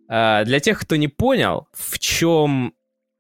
А, 0.09 0.45
для 0.45 0.59
тех, 0.59 0.81
кто 0.81 0.97
не 0.97 1.09
понял, 1.09 1.69
в 1.73 1.99
чем, 2.01 2.75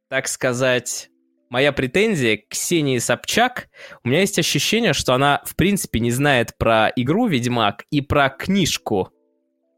так 0.09 0.27
сказать, 0.27 1.10
моя 1.51 1.73
претензия 1.73 2.39
к 2.39 2.49
Ксении 2.49 2.99
Собчак, 2.99 3.69
у 4.05 4.09
меня 4.09 4.21
есть 4.21 4.39
ощущение, 4.39 4.95
что 4.95 5.13
она, 5.13 5.43
в 5.45 5.57
принципе, 5.57 6.01
не 6.01 6.13
знает 6.13 6.57
про 6.57 6.91
игру 6.97 7.27
«Ведьмак» 7.27 7.85
и 7.91 8.01
про 8.01 8.31
книжку, 8.31 9.11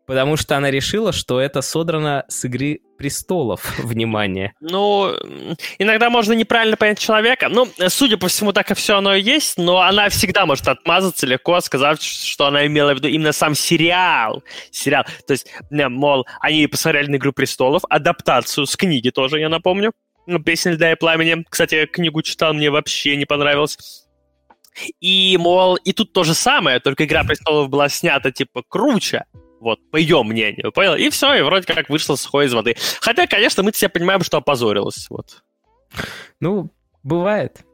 потому 0.07 0.37
что 0.37 0.57
она 0.57 0.71
решила, 0.71 1.13
что 1.13 1.41
это 1.41 1.63
содрано 1.63 2.25
с 2.29 2.45
«Игры 2.45 2.81
престолов». 2.99 3.79
Внимание. 3.83 4.53
Ну, 4.61 5.15
иногда 5.79 6.11
можно 6.11 6.35
неправильно 6.35 6.77
понять 6.77 6.99
человека. 6.99 7.49
Ну, 7.49 7.67
судя 7.89 8.19
по 8.19 8.29
всему, 8.29 8.53
так 8.53 8.71
и 8.71 8.75
все 8.75 8.99
оно 8.99 9.15
и 9.15 9.23
есть, 9.23 9.57
но 9.57 9.81
она 9.81 10.11
всегда 10.11 10.45
может 10.45 10.69
отмазаться 10.69 11.27
легко, 11.27 11.59
сказав, 11.61 12.03
что 12.03 12.47
она 12.47 12.67
имела 12.67 12.93
в 12.93 12.99
виду 12.99 13.09
именно 13.09 13.33
сам 13.33 13.55
сериал. 13.55 14.45
Сериал. 14.71 15.05
То 15.27 15.33
есть, 15.33 15.51
мол, 15.71 16.27
они 16.41 16.67
посмотрели 16.67 17.11
на 17.11 17.17
«Игру 17.17 17.33
престолов», 17.33 17.83
адаптацию 17.89 18.67
с 18.67 18.77
книги 18.77 19.09
тоже, 19.09 19.41
я 19.41 19.49
напомню. 19.49 19.93
Ну, 20.27 20.39
«Песня 20.39 20.73
льда 20.73 20.93
и 20.93 20.95
пламени». 20.95 21.45
Кстати, 21.49 21.87
книгу 21.87 22.23
читал, 22.23 22.55
мне 22.55 22.71
вообще 22.71 23.17
не 23.17 23.25
понравилось. 23.25 24.07
И, 25.01 25.37
мол, 25.39 25.77
и 25.77 25.93
тут 25.93 26.13
то 26.13 26.25
же 26.25 26.35
самое, 26.35 26.81
только 26.81 27.05
«Игра 27.05 27.25
престолов» 27.25 27.69
была 27.69 27.89
снята, 27.89 28.31
типа, 28.31 28.63
круче. 28.67 29.25
Вот, 29.61 29.79
по 29.91 29.97
ее 29.97 30.23
мнению, 30.23 30.73
понял? 30.73 30.97
И 30.97 31.09
все, 31.11 31.35
и 31.35 31.43
вроде 31.43 31.67
как 31.67 31.89
вышло 31.89 32.17
сухое 32.17 32.49
из 32.49 32.53
воды. 32.53 32.77
Хотя, 33.01 33.27
конечно, 33.27 33.63
мы 33.63 33.71
все 33.71 33.89
понимаем, 33.89 34.23
что 34.23 34.39
опозорилась, 34.39 35.07
вот. 35.09 35.45
Ну, 36.41 36.71
бывает. 37.03 37.65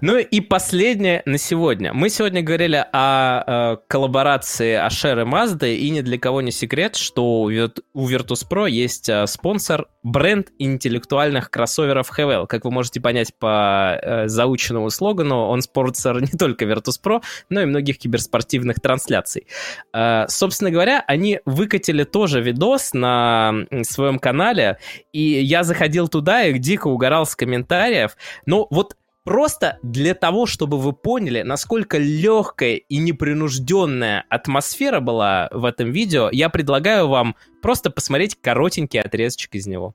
Ну 0.00 0.18
и 0.18 0.40
последнее 0.40 1.22
на 1.24 1.38
сегодня. 1.38 1.92
Мы 1.92 2.10
сегодня 2.10 2.42
говорили 2.42 2.84
о, 2.92 3.74
э, 3.74 3.76
коллаборации 3.88 4.74
Ашер 4.74 5.18
и 5.20 5.22
Mazda, 5.22 5.74
и 5.74 5.90
ни 5.90 6.00
для 6.00 6.18
кого 6.18 6.40
не 6.42 6.52
секрет, 6.52 6.96
что 6.96 7.42
у 7.42 7.50
Virtus.pro 7.50 8.70
есть 8.70 9.08
э, 9.08 9.26
спонсор 9.26 9.88
бренд 10.02 10.48
интеллектуальных 10.58 11.50
кроссоверов 11.50 12.16
Hevel. 12.16 12.46
Как 12.46 12.64
вы 12.64 12.70
можете 12.70 13.00
понять 13.00 13.34
по 13.38 13.98
э, 14.00 14.28
заученному 14.28 14.90
слогану, 14.90 15.46
он 15.46 15.62
спонсор 15.62 16.20
не 16.20 16.38
только 16.38 16.64
Virtus.pro, 16.64 17.22
но 17.48 17.60
и 17.60 17.64
многих 17.64 17.98
киберспортивных 17.98 18.80
трансляций. 18.80 19.46
Э, 19.92 20.26
собственно 20.28 20.70
говоря, 20.70 21.04
они 21.06 21.40
выкатили 21.44 22.04
тоже 22.04 22.40
видос 22.40 22.92
на 22.92 23.54
своем 23.82 24.18
канале, 24.18 24.78
и 25.12 25.20
я 25.20 25.64
заходил 25.64 26.08
туда 26.08 26.44
и 26.44 26.58
дико 26.58 26.86
угорал 26.86 27.26
с 27.26 27.34
комментариев. 27.34 28.16
Но 28.46 28.66
вот 28.70 28.94
Просто 29.28 29.78
для 29.82 30.14
того, 30.14 30.46
чтобы 30.46 30.78
вы 30.78 30.94
поняли, 30.94 31.42
насколько 31.42 31.98
легкая 31.98 32.76
и 32.76 32.96
непринужденная 32.96 34.24
атмосфера 34.30 35.00
была 35.00 35.50
в 35.52 35.66
этом 35.66 35.92
видео, 35.92 36.30
я 36.32 36.48
предлагаю 36.48 37.08
вам 37.08 37.36
просто 37.60 37.90
посмотреть 37.90 38.40
коротенький 38.40 38.98
отрезочек 38.98 39.54
из 39.54 39.66
него. 39.66 39.94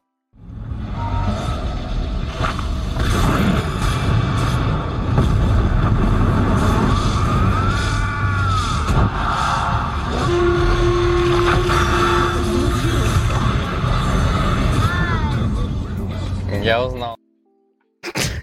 Я 16.62 16.86
узнал. 16.86 17.18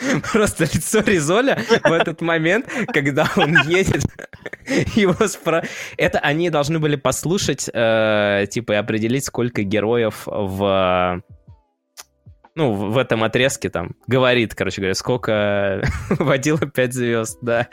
Просто 0.32 0.64
лицо 0.64 1.00
Ризоля 1.00 1.58
в 1.84 1.92
этот 1.92 2.20
момент, 2.20 2.66
когда 2.88 3.28
он 3.36 3.56
едет, 3.68 4.04
его 4.94 5.26
спро... 5.26 5.64
Это 5.96 6.18
они 6.18 6.50
должны 6.50 6.78
были 6.78 6.96
послушать, 6.96 7.68
э, 7.72 8.46
типа, 8.50 8.72
и 8.72 8.76
определить, 8.76 9.24
сколько 9.24 9.62
героев 9.62 10.22
в 10.26 11.22
ну, 12.56 12.72
в 12.72 12.98
этом 12.98 13.22
отрезке 13.22 13.70
там 13.70 13.92
говорит, 14.06 14.54
короче 14.54 14.80
говоря, 14.80 14.94
сколько 14.94 15.82
водила 16.10 16.58
5 16.58 16.92
звезд, 16.92 17.38
да. 17.42 17.68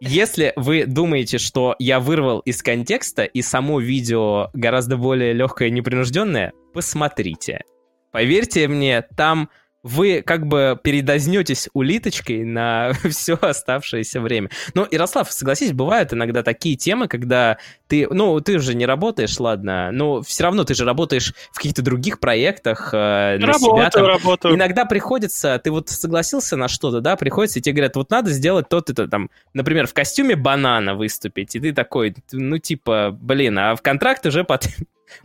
Если 0.00 0.52
вы 0.56 0.86
думаете, 0.86 1.38
что 1.38 1.76
я 1.78 2.00
вырвал 2.00 2.40
из 2.40 2.62
контекста 2.62 3.24
и 3.24 3.42
само 3.42 3.80
видео 3.80 4.50
гораздо 4.54 4.96
более 4.96 5.32
легкое 5.32 5.68
и 5.68 5.70
непринужденное, 5.70 6.52
посмотрите. 6.74 7.62
Поверьте 8.12 8.66
мне, 8.68 9.02
там 9.16 9.50
вы 9.86 10.22
как 10.22 10.46
бы 10.48 10.78
передознетесь 10.82 11.68
улиточкой 11.72 12.44
на 12.44 12.92
все 13.08 13.38
оставшееся 13.40 14.20
время. 14.20 14.50
Но, 14.74 14.86
Ярослав, 14.90 15.30
согласись, 15.30 15.72
бывают 15.72 16.12
иногда 16.12 16.42
такие 16.42 16.76
темы, 16.76 17.06
когда 17.06 17.58
ты, 17.86 18.08
ну, 18.10 18.40
ты 18.40 18.56
уже 18.56 18.74
не 18.74 18.84
работаешь, 18.84 19.38
ладно, 19.38 19.90
но 19.92 20.22
все 20.22 20.42
равно 20.42 20.64
ты 20.64 20.74
же 20.74 20.84
работаешь 20.84 21.32
в 21.52 21.56
каких-то 21.58 21.82
других 21.82 22.18
проектах 22.18 22.90
э, 22.92 23.38
на 23.38 23.46
работаю, 23.46 23.76
себя. 23.76 23.90
Там. 23.90 24.06
Работаю. 24.06 24.54
Иногда 24.56 24.86
приходится, 24.86 25.60
ты 25.62 25.70
вот 25.70 25.88
согласился 25.88 26.56
на 26.56 26.66
что-то, 26.66 27.00
да, 27.00 27.14
приходится, 27.14 27.60
и 27.60 27.62
тебе 27.62 27.74
говорят, 27.74 27.94
вот 27.94 28.10
надо 28.10 28.32
сделать 28.32 28.68
то-то, 28.68 29.06
там, 29.06 29.30
например, 29.54 29.86
в 29.86 29.94
костюме 29.94 30.34
банана 30.34 30.96
выступить, 30.96 31.54
и 31.54 31.60
ты 31.60 31.72
такой, 31.72 32.16
ну, 32.32 32.58
типа, 32.58 33.16
блин, 33.20 33.56
а 33.58 33.76
в 33.76 33.82
контракт 33.82 34.26
уже 34.26 34.42
под, 34.42 34.66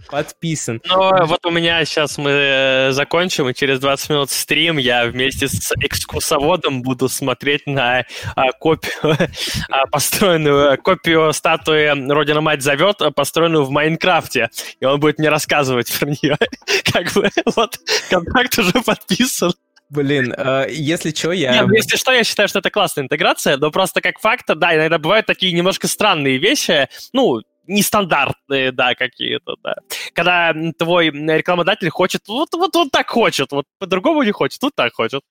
Подписан. 0.10 0.82
Ну, 0.86 1.26
вот 1.26 1.46
у 1.46 1.52
меня 1.52 1.84
сейчас 1.86 2.18
мы 2.18 2.30
э, 2.32 2.92
закончим, 2.92 3.50
и 3.50 3.54
через 3.54 3.80
20 3.80 4.10
минут 4.10 4.30
стрим 4.32 4.78
я 4.78 5.06
вместе 5.06 5.48
с 5.48 5.72
экскурсоводом 5.80 6.82
буду 6.82 7.10
смотреть 7.10 7.68
на 7.68 8.06
а, 8.36 8.52
копию, 8.52 8.94
а, 9.70 9.88
построенную, 9.88 10.78
копию 10.82 11.34
статуи 11.34 11.88
Родина 12.12 12.42
Мать 12.42 12.62
зовет, 12.62 13.02
построенную 13.16 13.64
в 13.64 13.70
Майнкрафте. 13.70 14.50
И 14.80 14.86
он 14.86 15.00
будет 15.00 15.20
мне 15.20 15.30
рассказывать 15.30 15.92
про 16.00 16.08
нее. 16.08 16.38
Как 16.92 17.12
бы, 17.14 17.30
вот, 17.56 17.80
контракт 18.10 18.58
уже 18.58 18.74
подписан. 18.86 19.54
Блин, 19.92 20.34
э, 20.38 20.68
если 20.70 21.12
что, 21.12 21.34
я... 21.34 21.52
Нет, 21.52 21.68
ну, 21.68 21.74
если 21.74 21.98
что, 21.98 22.14
я 22.14 22.24
считаю, 22.24 22.48
что 22.48 22.60
это 22.60 22.70
классная 22.70 23.04
интеграция, 23.04 23.58
но 23.58 23.72
просто 23.72 24.00
как 24.00 24.20
фактор, 24.20 24.56
да, 24.56 24.74
иногда 24.74 24.98
бывают 24.98 25.26
такие 25.26 25.52
немножко 25.52 25.90
странные 25.90 26.38
вещи, 26.38 26.88
ну, 27.12 27.42
нестандартные, 27.68 28.72
да, 28.72 28.96
какие-то, 28.96 29.56
да. 29.64 29.76
Когда 30.14 30.54
твой 30.78 31.10
рекламодатель 31.10 31.90
хочет, 31.90 32.28
вот, 32.28 32.54
вот 32.54 32.76
он 32.76 32.90
так 32.90 33.10
хочет, 33.10 33.52
вот 33.52 33.66
по-другому 33.80 34.24
не 34.24 34.32
хочет, 34.32 34.62
вот 34.62 34.74
так 34.76 34.94
хочет. 34.94 35.22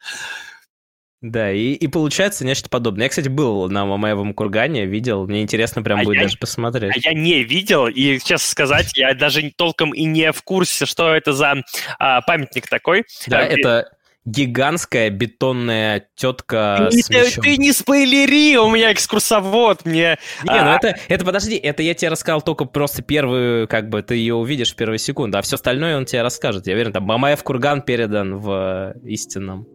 Да, 1.23 1.53
и, 1.53 1.73
и 1.73 1.87
получается 1.87 2.47
нечто 2.47 2.71
подобное. 2.71 3.05
Я, 3.05 3.09
кстати, 3.11 3.29
был 3.29 3.69
на 3.69 3.85
Мамаевом 3.85 4.33
кургане, 4.33 4.87
видел, 4.87 5.27
мне 5.27 5.43
интересно 5.43 5.83
прям 5.83 6.01
а 6.01 6.05
будет 6.05 6.17
я, 6.17 6.23
даже 6.23 6.39
посмотреть. 6.39 6.97
А 6.97 7.11
я 7.11 7.13
не 7.13 7.43
видел, 7.45 7.89
и, 7.89 8.19
честно 8.19 8.39
сказать, 8.39 8.97
я 8.97 9.13
даже 9.13 9.53
толком 9.55 9.93
и 9.93 10.05
не 10.05 10.33
в 10.33 10.43
курсе, 10.43 10.87
что 10.87 11.15
это 11.15 11.35
за 11.35 11.57
а, 11.99 12.23
памятник 12.23 12.69
такой. 12.69 13.05
Да, 13.27 13.41
а, 13.41 13.43
это 13.43 13.91
гигантская 14.25 15.11
бетонная 15.11 16.09
тетка 16.15 16.89
ты, 16.91 17.03
с 17.03 17.11
мечом. 17.11 17.43
Ты 17.43 17.57
не 17.57 17.73
спойлери, 17.73 18.57
у 18.57 18.71
меня 18.71 18.93
экскурсовод, 18.93 19.85
мне... 19.87 20.19
Не, 20.45 20.45
ну 20.45 20.53
а... 20.53 20.65
ну 20.65 20.71
это, 20.73 20.97
это, 21.09 21.25
подожди, 21.25 21.57
это 21.57 21.83
я 21.83 21.95
тебе 21.95 22.11
рассказал 22.11 22.43
только 22.43 22.67
просто 22.67 23.03
первую, 23.03 23.67
как 23.67 23.89
бы, 23.89 24.03
ты 24.03 24.17
ее 24.17 24.35
увидишь 24.35 24.73
в 24.73 24.77
первую 24.77 24.99
секунду, 24.99 25.39
а 25.39 25.43
все 25.43 25.57
остальное 25.57 25.97
он 25.97 26.05
тебе 26.05 26.21
расскажет. 26.23 26.67
Я 26.67 26.75
уверен, 26.75 26.93
там 26.93 27.05
Мамаев 27.05 27.43
курган 27.43 27.81
передан 27.83 28.37
в 28.37 28.95
истинном. 29.05 29.67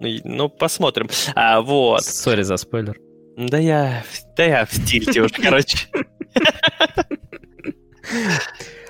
Ну, 0.00 0.48
посмотрим. 0.48 1.08
А, 1.34 1.60
вот. 1.60 2.04
Сори 2.04 2.42
за 2.42 2.56
спойлер. 2.56 2.96
Да 3.36 3.58
я, 3.58 4.04
да 4.36 4.44
я 4.44 4.64
в 4.64 4.70
тильте 4.86 5.22
уже, 5.22 5.34
короче. 5.34 5.88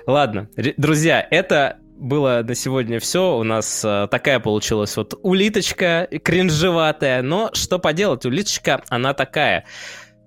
Ладно, 0.06 0.48
друзья, 0.76 1.26
это 1.30 1.78
было 1.98 2.42
на 2.46 2.54
сегодня 2.54 3.00
все. 3.00 3.36
У 3.38 3.42
нас 3.42 3.84
э, 3.84 4.08
такая 4.10 4.40
получилась 4.40 4.96
вот 4.96 5.18
улиточка 5.22 6.08
кринжеватая. 6.22 7.22
Но 7.22 7.50
что 7.52 7.78
поделать, 7.78 8.24
улиточка, 8.24 8.82
она 8.88 9.14
такая. 9.14 9.64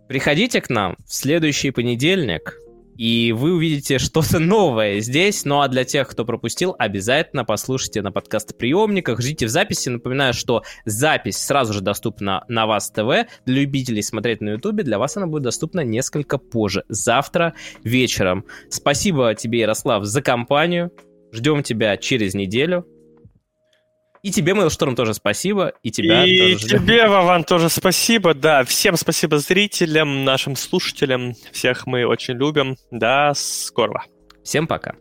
Приходите 0.08 0.62
к 0.62 0.70
нам 0.70 0.98
в 1.08 1.14
следующий 1.14 1.72
понедельник, 1.72 2.58
и 2.98 3.32
вы 3.32 3.54
увидите 3.54 3.98
что-то 3.98 4.40
новое 4.40 5.00
здесь. 5.00 5.46
Ну 5.46 5.62
а 5.62 5.68
для 5.70 5.86
тех, 5.86 6.10
кто 6.10 6.26
пропустил, 6.26 6.76
обязательно 6.78 7.46
послушайте 7.46 8.02
на 8.02 8.12
подкастоприемниках, 8.12 9.22
ждите 9.22 9.46
в 9.46 9.50
записи. 9.50 9.90
Напоминаю, 9.90 10.34
что 10.34 10.64
запись 10.86 11.38
сразу 11.38 11.74
же 11.74 11.82
доступна 11.82 12.44
на 12.48 12.68
вас 12.68 12.92
ТВ. 12.92 13.28
Для 13.46 13.62
любителей 13.62 14.04
смотреть 14.04 14.42
на 14.42 14.50
Ютубе, 14.52 14.84
для 14.84 15.00
вас 15.00 15.16
она 15.16 15.28
будет 15.28 15.44
доступна 15.44 15.80
несколько 15.80 16.38
позже, 16.38 16.84
завтра 16.90 17.54
вечером. 17.84 18.46
Спасибо 18.70 19.34
тебе, 19.34 19.62
Ярослав, 19.62 20.04
за 20.04 20.22
компанию. 20.22 20.92
Ждем 21.32 21.64
тебя 21.64 21.98
через 21.98 22.34
неделю. 22.34 22.86
И 24.24 24.32
тебе, 24.32 24.54
Mailstorm, 24.54 24.96
тоже 24.96 25.16
спасибо. 25.16 25.74
И 25.82 25.90
тебя 25.90 26.26
и 26.26 26.54
тоже 26.54 26.68
тебе, 26.68 27.08
Вован, 27.08 27.44
тоже 27.44 27.70
спасибо. 27.70 28.36
Да, 28.36 28.64
всем 28.64 28.96
спасибо 28.96 29.40
зрителям, 29.40 30.26
нашим 30.26 30.56
слушателям. 30.56 31.34
Всех 31.52 31.88
мы 31.88 32.06
очень 32.06 32.36
любим. 32.36 32.76
До 32.92 33.32
скорого. 33.36 34.04
Всем 34.44 34.68
пока. 34.68 34.96